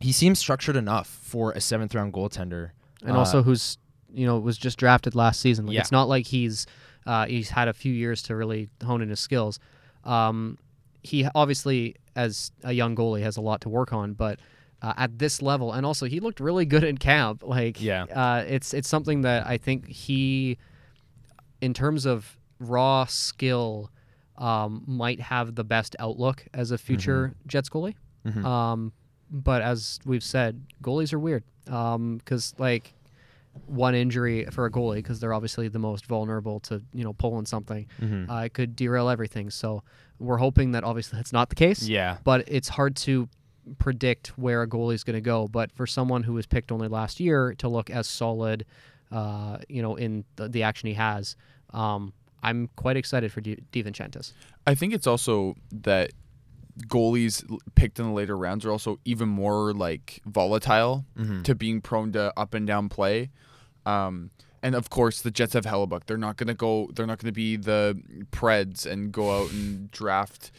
he 0.00 0.12
seems 0.12 0.38
structured 0.38 0.76
enough 0.76 1.06
for 1.06 1.52
a 1.52 1.60
seventh 1.60 1.94
round 1.94 2.12
goaltender. 2.12 2.70
and 3.02 3.12
Uh, 3.12 3.18
also 3.20 3.42
who's, 3.42 3.78
you 4.12 4.26
know, 4.26 4.38
was 4.38 4.58
just 4.58 4.78
drafted 4.78 5.14
last 5.14 5.40
season. 5.40 5.66
Like, 5.66 5.74
Yeah. 5.74 5.80
It's 5.80 5.92
not 5.92 6.08
like 6.08 6.26
he's 6.26 6.66
uh, 7.06 7.26
he's 7.26 7.50
had 7.50 7.68
a 7.68 7.72
few 7.72 7.92
years 7.92 8.22
to 8.22 8.34
really 8.36 8.68
hone 8.84 9.00
in 9.00 9.08
his 9.10 9.20
skills. 9.20 9.60
Um, 10.04 10.58
he 11.02 11.26
obviously, 11.36 11.94
as 12.16 12.50
a 12.64 12.72
young 12.72 12.96
goalie, 12.96 13.22
has 13.22 13.36
a 13.36 13.40
lot 13.40 13.60
to 13.60 13.68
work 13.68 13.92
on, 13.92 14.14
but 14.14 14.40
uh, 14.82 14.92
at 14.96 15.18
this 15.18 15.40
level, 15.42 15.72
and 15.72 15.84
also 15.86 16.06
he 16.06 16.20
looked 16.20 16.40
really 16.40 16.66
good 16.66 16.84
in 16.84 16.98
camp. 16.98 17.42
Like, 17.44 17.80
Yeah. 17.80 18.04
uh, 18.04 18.44
it's 18.46 18.74
it's 18.74 18.88
something 18.88 19.22
that 19.22 19.46
I 19.46 19.56
think 19.58 19.88
he, 19.88 20.58
in 21.60 21.72
terms 21.74 22.04
of 22.06 22.38
raw 22.60 23.04
skill, 23.06 23.90
um, 24.38 24.82
might 24.86 25.20
have 25.20 25.54
the 25.54 25.64
best 25.64 25.96
outlook 25.98 26.46
as 26.52 26.70
a 26.70 26.78
future 26.78 27.34
Jets 27.46 27.68
goalie. 27.70 27.94
Mhm. 28.26 28.44
Um, 28.44 28.92
but 29.30 29.62
as 29.62 29.98
we've 30.04 30.22
said, 30.24 30.62
goalies 30.82 31.12
are 31.12 31.18
weird 31.18 31.42
because 31.64 32.54
like 32.58 32.92
one 33.66 33.94
injury 33.94 34.44
for 34.50 34.66
a 34.66 34.70
goalie 34.70 34.96
because 34.96 35.18
they're 35.20 35.32
obviously 35.32 35.68
the 35.68 35.78
most 35.78 36.04
vulnerable 36.06 36.60
to 36.60 36.82
you 36.92 37.02
know 37.02 37.14
pulling 37.14 37.46
something. 37.46 37.86
Mhm. 38.00 38.28
Uh, 38.30 38.44
it 38.44 38.52
could 38.52 38.76
derail 38.76 39.08
everything. 39.08 39.48
So 39.50 39.82
we're 40.18 40.36
hoping 40.36 40.72
that 40.72 40.84
obviously 40.84 41.16
that's 41.18 41.32
not 41.32 41.48
the 41.48 41.54
case. 41.54 41.88
yeah. 41.88 42.18
But 42.24 42.44
it's 42.46 42.68
hard 42.68 42.94
to 42.96 43.28
predict 43.78 44.28
where 44.38 44.62
a 44.62 44.66
goalie 44.68 44.94
is 44.94 45.04
going 45.04 45.14
to 45.14 45.20
go. 45.20 45.48
But 45.48 45.72
for 45.72 45.86
someone 45.86 46.22
who 46.22 46.32
was 46.34 46.46
picked 46.46 46.70
only 46.72 46.88
last 46.88 47.20
year 47.20 47.54
to 47.58 47.68
look 47.68 47.90
as 47.90 48.06
solid, 48.06 48.64
uh, 49.12 49.58
you 49.68 49.82
know, 49.82 49.96
in 49.96 50.24
the, 50.36 50.48
the 50.48 50.62
action 50.62 50.86
he 50.88 50.94
has, 50.94 51.36
um, 51.70 52.12
I'm 52.42 52.68
quite 52.76 52.96
excited 52.96 53.32
for 53.32 53.40
Di- 53.40 53.58
DiVincentiis. 53.72 54.32
I 54.66 54.74
think 54.74 54.92
it's 54.94 55.06
also 55.06 55.54
that 55.72 56.12
goalies 56.88 57.42
picked 57.74 57.98
in 57.98 58.06
the 58.06 58.12
later 58.12 58.36
rounds 58.36 58.64
are 58.64 58.70
also 58.70 59.00
even 59.04 59.28
more 59.28 59.72
like 59.72 60.20
volatile 60.26 61.04
Mhm. 61.18 61.42
to 61.44 61.54
being 61.54 61.80
prone 61.80 62.12
to 62.12 62.32
up 62.36 62.52
and 62.54 62.66
down 62.66 62.88
play. 62.88 63.30
Um, 63.86 64.30
and 64.62 64.74
of 64.74 64.90
course, 64.90 65.22
the 65.22 65.30
Jets 65.30 65.54
have 65.54 65.64
Hellebuyck. 65.64 66.04
They're 66.06 66.16
not 66.18 66.36
gonna 66.36 66.54
go. 66.54 66.90
They're 66.94 67.06
not 67.06 67.18
gonna 67.18 67.32
be 67.32 67.56
the 67.56 67.98
Preds 68.30 68.84
and 68.84 69.10
go 69.12 69.42
out 69.44 69.52
and 69.52 69.90
draft 69.90 70.50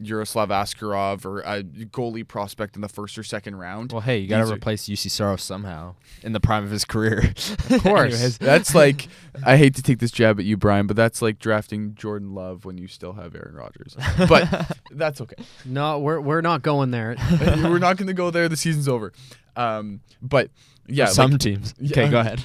Yaroslav 0.00 0.48
Askarov 0.48 1.24
or 1.26 1.40
a 1.40 1.62
goalie 1.62 2.26
prospect 2.26 2.76
in 2.76 2.82
the 2.82 2.88
first 2.88 3.18
or 3.18 3.22
second 3.22 3.56
round. 3.56 3.92
Well, 3.92 4.00
hey, 4.00 4.18
you 4.18 4.28
got 4.28 4.46
to 4.46 4.52
replace 4.52 4.88
Juuse 4.88 5.10
Saros 5.10 5.42
somehow 5.42 5.94
in 6.22 6.32
the 6.32 6.40
prime 6.40 6.64
of 6.64 6.70
his 6.70 6.84
career. 6.84 7.32
Of 7.68 7.82
course. 7.82 8.38
That's 8.38 8.74
like 8.74 9.08
I 9.44 9.56
hate 9.56 9.74
to 9.74 9.82
take 9.82 9.98
this 9.98 10.10
jab 10.10 10.38
at 10.38 10.44
you, 10.46 10.56
Brian, 10.56 10.86
but 10.86 10.96
that's 10.96 11.20
like 11.20 11.38
drafting 11.38 11.94
Jordan 11.94 12.34
Love 12.34 12.64
when 12.64 12.78
you 12.78 12.86
still 12.86 13.12
have 13.14 13.34
Aaron 13.34 13.54
Rodgers. 13.54 13.96
But 14.28 14.76
that's 14.92 15.20
okay. 15.20 15.36
No, 15.64 15.98
we're 15.98 16.20
we're 16.20 16.40
not 16.40 16.62
going 16.62 16.90
there. 16.92 17.16
We're 17.40 17.78
not 17.78 17.96
going 17.96 18.06
to 18.06 18.14
go 18.14 18.30
there. 18.30 18.48
The 18.48 18.56
season's 18.56 18.88
over. 18.88 19.12
Um, 19.56 20.00
but 20.22 20.50
yeah, 20.86 21.06
for 21.06 21.12
some 21.12 21.30
like- 21.32 21.40
teams. 21.40 21.74
Yeah. 21.78 21.90
Okay, 21.90 22.10
go 22.10 22.20
ahead. 22.20 22.40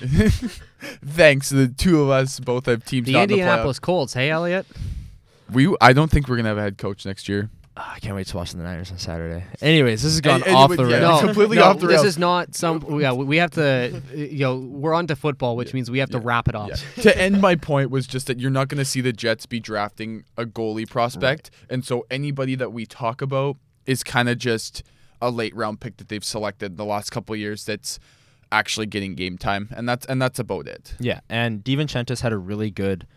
Thanks. 1.05 1.49
The 1.49 1.67
two 1.67 2.01
of 2.01 2.09
us 2.09 2.39
both 2.39 2.65
have 2.65 2.83
teams. 2.83 3.05
The 3.05 3.13
not 3.13 3.23
in 3.23 3.29
the 3.29 3.33
Indianapolis 3.35 3.79
Colts. 3.79 4.13
Hey, 4.13 4.29
Elliot. 4.29 4.65
Playoff. 5.51 5.55
We. 5.55 5.75
I 5.81 5.93
don't 5.93 6.09
think 6.09 6.27
we're 6.27 6.37
gonna 6.37 6.49
have 6.49 6.57
a 6.57 6.61
head 6.61 6.77
coach 6.77 7.05
next 7.05 7.27
year. 7.29 7.49
Ah, 7.77 7.93
I 7.95 7.99
can't 7.99 8.15
wait 8.17 8.27
to 8.27 8.35
watch 8.35 8.51
the 8.51 8.61
Niners 8.61 8.91
on 8.91 8.97
Saturday. 8.97 9.45
Anyways, 9.61 10.03
this 10.03 10.11
has 10.11 10.19
gone 10.19 10.41
And- 10.41 10.47
and 10.47 10.55
off 10.57 10.69
with- 10.71 10.79
the 10.79 10.87
yeah, 10.89 10.97
rails. 10.97 11.21
No, 11.21 11.27
completely 11.27 11.55
no, 11.57 11.63
off 11.63 11.79
the 11.79 11.87
rails. 11.87 12.01
This 12.01 12.09
is 12.15 12.17
not 12.19 12.53
some. 12.53 12.85
Yeah, 12.99 13.13
we 13.13 13.37
have 13.37 13.51
to. 13.51 14.01
You 14.13 14.39
know, 14.39 14.57
we're 14.57 14.93
on 14.93 15.07
to 15.07 15.15
football, 15.15 15.55
which 15.55 15.73
means 15.73 15.89
we 15.89 15.99
have 15.99 16.09
to 16.09 16.19
wrap 16.19 16.49
it 16.49 16.55
up. 16.55 16.69
Yeah. 16.69 16.75
to 17.03 17.17
end 17.17 17.39
my 17.39 17.55
point 17.55 17.89
was 17.89 18.07
just 18.07 18.27
that 18.27 18.39
you're 18.41 18.51
not 18.51 18.67
going 18.67 18.79
to 18.79 18.85
see 18.85 18.99
the 18.99 19.13
Jets 19.13 19.45
be 19.45 19.59
drafting 19.61 20.25
a 20.37 20.45
goalie 20.45 20.89
prospect, 20.89 21.49
and 21.69 21.85
so 21.85 22.05
anybody 22.11 22.55
that 22.55 22.73
we 22.73 22.85
talk 22.85 23.21
about 23.21 23.55
is 23.85 24.03
kind 24.03 24.27
of 24.27 24.37
just 24.37 24.83
a 25.21 25.29
late 25.31 25.55
round 25.55 25.79
pick 25.79 25.95
that 25.97 26.09
they've 26.09 26.25
selected 26.25 26.75
the 26.75 26.85
last 26.85 27.09
couple 27.11 27.33
of 27.33 27.39
years. 27.39 27.63
That's 27.65 27.99
actually 28.51 28.85
getting 28.87 29.15
game 29.15 29.37
time, 29.37 29.69
and 29.75 29.87
that's 29.87 30.05
and 30.07 30.21
that's 30.21 30.39
about 30.39 30.67
it. 30.67 30.93
Yeah, 30.99 31.21
and 31.29 31.63
DiVincentiis 31.63 32.19
had 32.19 32.33
a 32.33 32.37
really 32.37 32.69
good. 32.69 33.07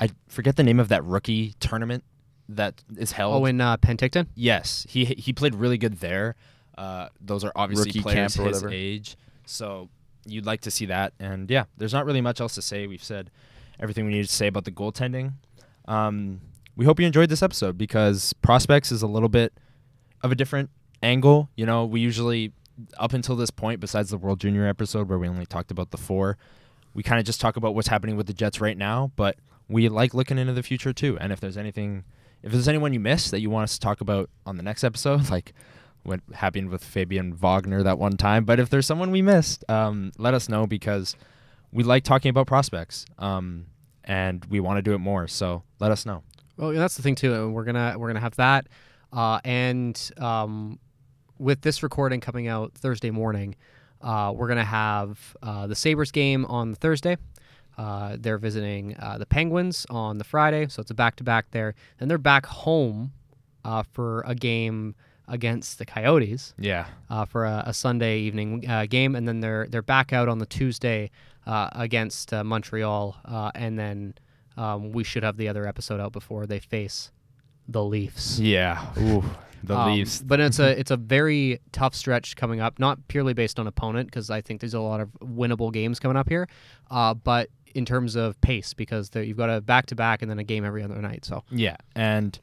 I 0.00 0.10
forget 0.28 0.56
the 0.56 0.62
name 0.62 0.80
of 0.80 0.88
that 0.88 1.04
rookie 1.04 1.54
tournament 1.60 2.02
that 2.48 2.82
is 2.96 3.12
held. 3.12 3.42
Oh, 3.42 3.44
in 3.44 3.60
uh, 3.60 3.76
Penticton. 3.76 4.26
yes, 4.34 4.86
he 4.88 5.04
he 5.04 5.32
played 5.32 5.54
really 5.54 5.78
good 5.78 5.98
there. 5.98 6.34
Uh, 6.76 7.08
those 7.20 7.44
are 7.44 7.52
obviously 7.54 7.90
Rookie 7.90 8.02
players 8.02 8.34
camp 8.36 8.46
his 8.48 8.62
whatever. 8.62 8.70
age, 8.72 9.16
so 9.44 9.88
you'd 10.24 10.46
like 10.46 10.62
to 10.62 10.70
see 10.70 10.86
that. 10.86 11.12
And 11.20 11.50
yeah, 11.50 11.64
there's 11.76 11.92
not 11.92 12.06
really 12.06 12.20
much 12.20 12.40
else 12.40 12.54
to 12.54 12.62
say. 12.62 12.86
We've 12.86 13.04
said 13.04 13.30
everything 13.78 14.06
we 14.06 14.12
needed 14.12 14.28
to 14.28 14.34
say 14.34 14.46
about 14.46 14.64
the 14.64 14.72
goaltending. 14.72 15.34
Um, 15.86 16.40
we 16.76 16.84
hope 16.84 16.98
you 16.98 17.06
enjoyed 17.06 17.28
this 17.28 17.42
episode 17.42 17.76
because 17.76 18.32
prospects 18.34 18.90
is 18.90 19.02
a 19.02 19.06
little 19.06 19.28
bit 19.28 19.52
of 20.22 20.32
a 20.32 20.34
different 20.34 20.70
angle. 21.02 21.50
You 21.56 21.66
know, 21.66 21.84
we 21.84 22.00
usually 22.00 22.52
up 22.98 23.12
until 23.12 23.36
this 23.36 23.50
point, 23.50 23.80
besides 23.80 24.10
the 24.10 24.18
World 24.18 24.40
Junior 24.40 24.66
episode 24.66 25.08
where 25.08 25.18
we 25.18 25.28
only 25.28 25.46
talked 25.46 25.70
about 25.70 25.90
the 25.90 25.98
four, 25.98 26.38
we 26.94 27.02
kind 27.02 27.18
of 27.18 27.26
just 27.26 27.40
talk 27.40 27.56
about 27.56 27.74
what's 27.74 27.88
happening 27.88 28.16
with 28.16 28.26
the 28.26 28.32
Jets 28.32 28.60
right 28.60 28.76
now. 28.76 29.12
But 29.16 29.36
we 29.70 29.88
like 29.88 30.12
looking 30.14 30.38
into 30.38 30.52
the 30.52 30.62
future 30.62 30.92
too. 30.92 31.18
And 31.18 31.32
if 31.32 31.40
there's 31.40 31.56
anything, 31.56 32.04
if 32.42 32.52
there's 32.52 32.68
anyone 32.68 32.92
you 32.92 33.00
missed 33.00 33.30
that 33.30 33.40
you 33.40 33.50
want 33.50 33.64
us 33.64 33.74
to 33.74 33.80
talk 33.80 34.00
about 34.00 34.28
on 34.44 34.56
the 34.56 34.62
next 34.62 34.84
episode, 34.84 35.30
like 35.30 35.52
what 36.02 36.20
happened 36.34 36.70
with 36.70 36.84
Fabian 36.84 37.32
Wagner 37.34 37.82
that 37.82 37.98
one 37.98 38.16
time, 38.16 38.44
but 38.44 38.58
if 38.58 38.70
there's 38.70 38.86
someone 38.86 39.10
we 39.10 39.22
missed, 39.22 39.64
um, 39.68 40.12
let 40.18 40.34
us 40.34 40.48
know 40.48 40.66
because 40.66 41.14
we 41.72 41.84
like 41.84 42.04
talking 42.04 42.30
about 42.30 42.46
prospects. 42.46 43.04
Um, 43.18 43.66
and 44.04 44.44
we 44.46 44.60
want 44.60 44.78
to 44.78 44.82
do 44.82 44.92
it 44.94 44.98
more. 44.98 45.28
So 45.28 45.62
let 45.78 45.92
us 45.92 46.04
know. 46.04 46.22
Well, 46.56 46.72
that's 46.72 46.96
the 46.96 47.02
thing 47.02 47.14
too. 47.14 47.48
We're 47.50 47.64
gonna 47.64 47.94
we're 47.96 48.08
gonna 48.08 48.20
have 48.20 48.36
that, 48.36 48.66
uh, 49.12 49.40
and 49.44 50.10
um, 50.18 50.78
with 51.38 51.62
this 51.62 51.82
recording 51.82 52.20
coming 52.20 52.48
out 52.48 52.74
Thursday 52.74 53.10
morning, 53.10 53.54
uh, 54.02 54.32
we're 54.34 54.48
gonna 54.48 54.64
have 54.64 55.36
uh, 55.42 55.66
the 55.66 55.74
Sabres 55.74 56.10
game 56.10 56.44
on 56.46 56.74
Thursday. 56.74 57.16
Uh, 57.80 58.16
they're 58.18 58.38
visiting 58.48 58.84
uh, 58.98 59.16
the 59.18 59.26
Penguins 59.26 59.86
on 59.88 60.18
the 60.18 60.24
Friday, 60.24 60.66
so 60.68 60.80
it's 60.82 60.90
a 60.90 60.94
back 60.94 61.16
to 61.16 61.24
back 61.24 61.44
there. 61.52 61.74
Then 61.98 62.08
they're 62.08 62.18
back 62.34 62.44
home 62.46 63.12
uh, 63.64 63.82
for 63.94 64.22
a 64.26 64.34
game 64.34 64.94
against 65.28 65.78
the 65.78 65.86
Coyotes 65.86 66.52
Yeah. 66.58 66.86
uh, 67.08 67.24
for 67.24 67.44
a, 67.46 67.62
a 67.66 67.72
Sunday 67.72 68.18
evening 68.20 68.68
uh, 68.68 68.84
game, 68.86 69.14
and 69.16 69.26
then 69.26 69.40
they're 69.40 69.66
they're 69.70 69.82
back 69.96 70.12
out 70.12 70.28
on 70.28 70.38
the 70.38 70.46
Tuesday 70.58 71.10
uh, 71.46 71.68
against 71.72 72.32
uh, 72.34 72.44
Montreal, 72.44 73.16
uh, 73.24 73.50
and 73.54 73.78
then 73.78 74.14
um, 74.56 74.92
we 74.92 75.02
should 75.04 75.22
have 75.22 75.36
the 75.38 75.48
other 75.48 75.66
episode 75.66 76.00
out 76.00 76.12
before 76.12 76.46
they 76.46 76.58
face 76.58 77.12
the 77.68 77.82
Leafs. 77.84 78.38
Yeah. 78.40 78.84
Ooh, 78.98 79.24
the 79.62 79.76
Um, 79.78 79.92
Leafs. 79.94 80.20
but 80.20 80.40
it's 80.40 80.58
a 80.58 80.70
it's 80.80 80.90
a 80.90 80.96
very 80.96 81.60
tough 81.72 81.94
stretch 81.94 82.34
coming 82.36 82.60
up. 82.60 82.78
Not 82.78 82.98
purely 83.08 83.32
based 83.32 83.58
on 83.60 83.66
opponent, 83.66 84.08
because 84.10 84.28
I 84.30 84.40
think 84.42 84.60
there's 84.60 84.74
a 84.74 84.80
lot 84.80 85.00
of 85.00 85.08
winnable 85.22 85.72
games 85.72 86.00
coming 86.00 86.16
up 86.16 86.28
here, 86.28 86.48
uh, 86.90 87.14
but 87.14 87.48
in 87.74 87.84
terms 87.84 88.16
of 88.16 88.40
pace, 88.40 88.74
because 88.74 89.10
you've 89.14 89.36
got 89.36 89.50
a 89.50 89.60
back 89.60 89.86
to 89.86 89.94
back 89.94 90.22
and 90.22 90.30
then 90.30 90.38
a 90.38 90.44
game 90.44 90.64
every 90.64 90.82
other 90.82 91.00
night. 91.00 91.24
So 91.24 91.44
Yeah, 91.50 91.76
and 91.94 92.38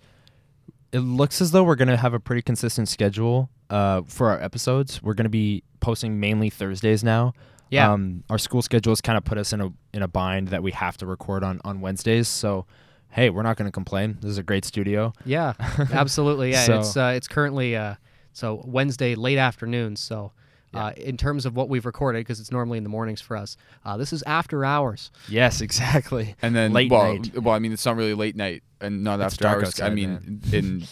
it 0.92 1.00
looks 1.00 1.42
as 1.42 1.52
though 1.52 1.64
we're 1.64 1.76
gonna 1.76 1.98
have 1.98 2.14
a 2.14 2.20
pretty 2.20 2.42
consistent 2.42 2.88
schedule 2.90 3.50
uh, 3.70 4.02
for 4.08 4.30
our 4.30 4.42
episodes. 4.42 5.02
We're 5.04 5.14
gonna 5.14 5.30
be 5.30 5.64
posting 5.80 6.20
mainly 6.20 6.50
Thursdays 6.50 7.04
now. 7.04 7.34
yeah, 7.70 7.92
Um, 7.92 8.24
our 8.30 8.38
school 8.38 8.62
schedules 8.62 9.02
kind 9.02 9.18
of 9.18 9.26
put 9.26 9.38
us 9.38 9.52
in 9.54 9.60
a 9.62 9.70
in 9.94 10.02
a 10.02 10.08
bind 10.08 10.48
that 10.50 10.64
we 10.64 10.72
have 10.72 10.96
to 10.98 11.06
record 11.06 11.44
on 11.44 11.60
on 11.66 11.82
Wednesdays. 11.82 12.28
So, 12.30 12.66
hey, 13.10 13.30
we're 13.30 13.44
not 13.44 13.58
gonna 13.58 13.72
complain. 13.72 14.18
This 14.22 14.32
is 14.32 14.38
a 14.38 14.44
great 14.44 14.64
studio. 14.64 15.12
Yeah, 15.26 15.54
absolutely. 15.92 16.52
Yeah, 16.52 16.64
So- 16.64 16.80
it's 16.80 16.96
uh, 16.98 17.14
it's 17.16 17.28
currently 17.28 17.76
uh, 17.76 17.96
so 18.32 18.62
Wednesday 18.66 19.16
late 19.16 19.38
afternoon. 19.38 19.98
So 19.98 20.32
uh, 20.74 20.92
in 20.98 21.18
terms 21.18 21.46
of 21.46 21.56
what 21.56 21.70
we've 21.70 21.86
recorded, 21.86 22.20
because 22.20 22.40
it's 22.40 22.52
normally 22.52 22.78
in 22.78 22.84
the 22.84 22.90
mornings 22.90 23.22
for 23.22 23.36
us, 23.38 23.58
uh, 23.86 23.98
this 23.98 24.12
is 24.14 24.24
after 24.24 24.64
hours. 24.66 25.12
Yes, 25.28 25.62
exactly. 25.68 26.36
And 26.42 26.56
then 26.56 26.74
Late 26.74 26.92
well, 26.92 27.14
night. 27.16 27.42
well, 27.42 27.56
I 27.56 27.60
mean, 27.60 27.72
it's 27.72 27.86
not 27.86 27.96
really 27.96 28.14
late 28.14 28.36
night 28.36 28.64
and 28.82 29.04
not 29.04 29.20
It's 29.20 29.34
after 29.34 29.44
dark 29.44 29.58
hours. 29.58 29.68
outside, 29.70 29.92
I 29.92 29.96
mean, 29.96 30.42
in 30.52 30.84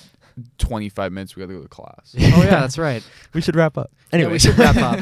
25 0.57 1.11
minutes 1.11 1.35
we 1.35 1.41
got 1.41 1.47
to 1.49 1.55
go 1.55 1.61
to 1.61 1.67
class. 1.67 2.13
oh 2.19 2.19
yeah, 2.19 2.59
that's 2.61 2.77
right. 2.77 3.03
We 3.33 3.41
should 3.41 3.55
wrap 3.55 3.77
up. 3.77 3.91
Yeah, 3.93 4.15
Anyway, 4.15 4.31
we 4.33 4.39
should 4.39 4.57
wrap 4.57 4.75
up. 4.77 4.99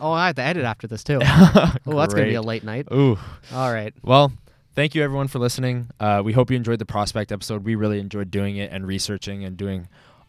Oh, 0.00 0.12
I 0.12 0.26
have 0.26 0.36
to 0.36 0.42
edit 0.42 0.64
after 0.64 0.86
this 0.86 1.04
too. 1.04 1.20
Oh, 1.22 1.74
that's 1.86 2.14
gonna 2.14 2.26
be 2.26 2.34
a 2.34 2.42
late 2.42 2.64
night. 2.64 2.86
Ooh. 2.92 3.18
All 3.52 3.72
right. 3.72 3.94
Well, 4.02 4.32
thank 4.74 4.94
you 4.94 5.02
everyone 5.02 5.28
for 5.28 5.38
listening. 5.38 5.88
Uh, 6.00 6.22
we 6.24 6.32
hope 6.32 6.50
you 6.50 6.56
enjoyed 6.56 6.78
the 6.78 6.86
prospect 6.86 7.32
episode. 7.32 7.64
We 7.64 7.74
really 7.74 7.98
enjoyed 7.98 8.30
doing 8.30 8.56
it 8.56 8.70
and 8.72 8.86
researching 8.86 9.44
and 9.44 9.56
doing 9.56 9.88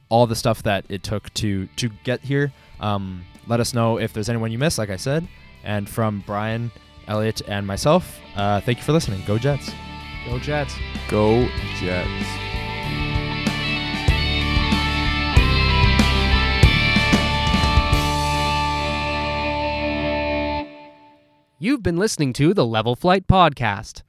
all 0.09 0.27
the 0.27 0.35
stuff 0.35 0.63
that 0.63 0.85
it 0.89 1.03
took 1.03 1.33
to 1.35 1.67
to 1.77 1.89
get 2.03 2.21
here. 2.21 2.53
Um, 2.79 3.25
let 3.47 3.59
us 3.59 3.73
know 3.73 3.99
if 3.99 4.13
there's 4.13 4.29
anyone 4.29 4.51
you 4.51 4.57
missed, 4.57 4.77
like 4.77 4.89
I 4.89 4.95
said. 4.97 5.27
And 5.63 5.87
from 5.89 6.23
Brian, 6.25 6.71
Elliot, 7.07 7.41
and 7.47 7.65
myself, 7.65 8.19
uh, 8.35 8.61
thank 8.61 8.77
you 8.79 8.83
for 8.83 8.91
listening. 8.91 9.23
Go 9.25 9.37
Jets. 9.37 9.71
Go 10.25 10.39
Jets. 10.39 10.75
Go 11.09 11.47
Jets. 11.79 12.27
You've 21.59 21.81
been 21.81 21.95
listening 21.95 22.33
to 22.33 22.53
the 22.53 22.65
Level 22.65 22.93
Flight 22.93 23.25
Podcast. 23.25 24.01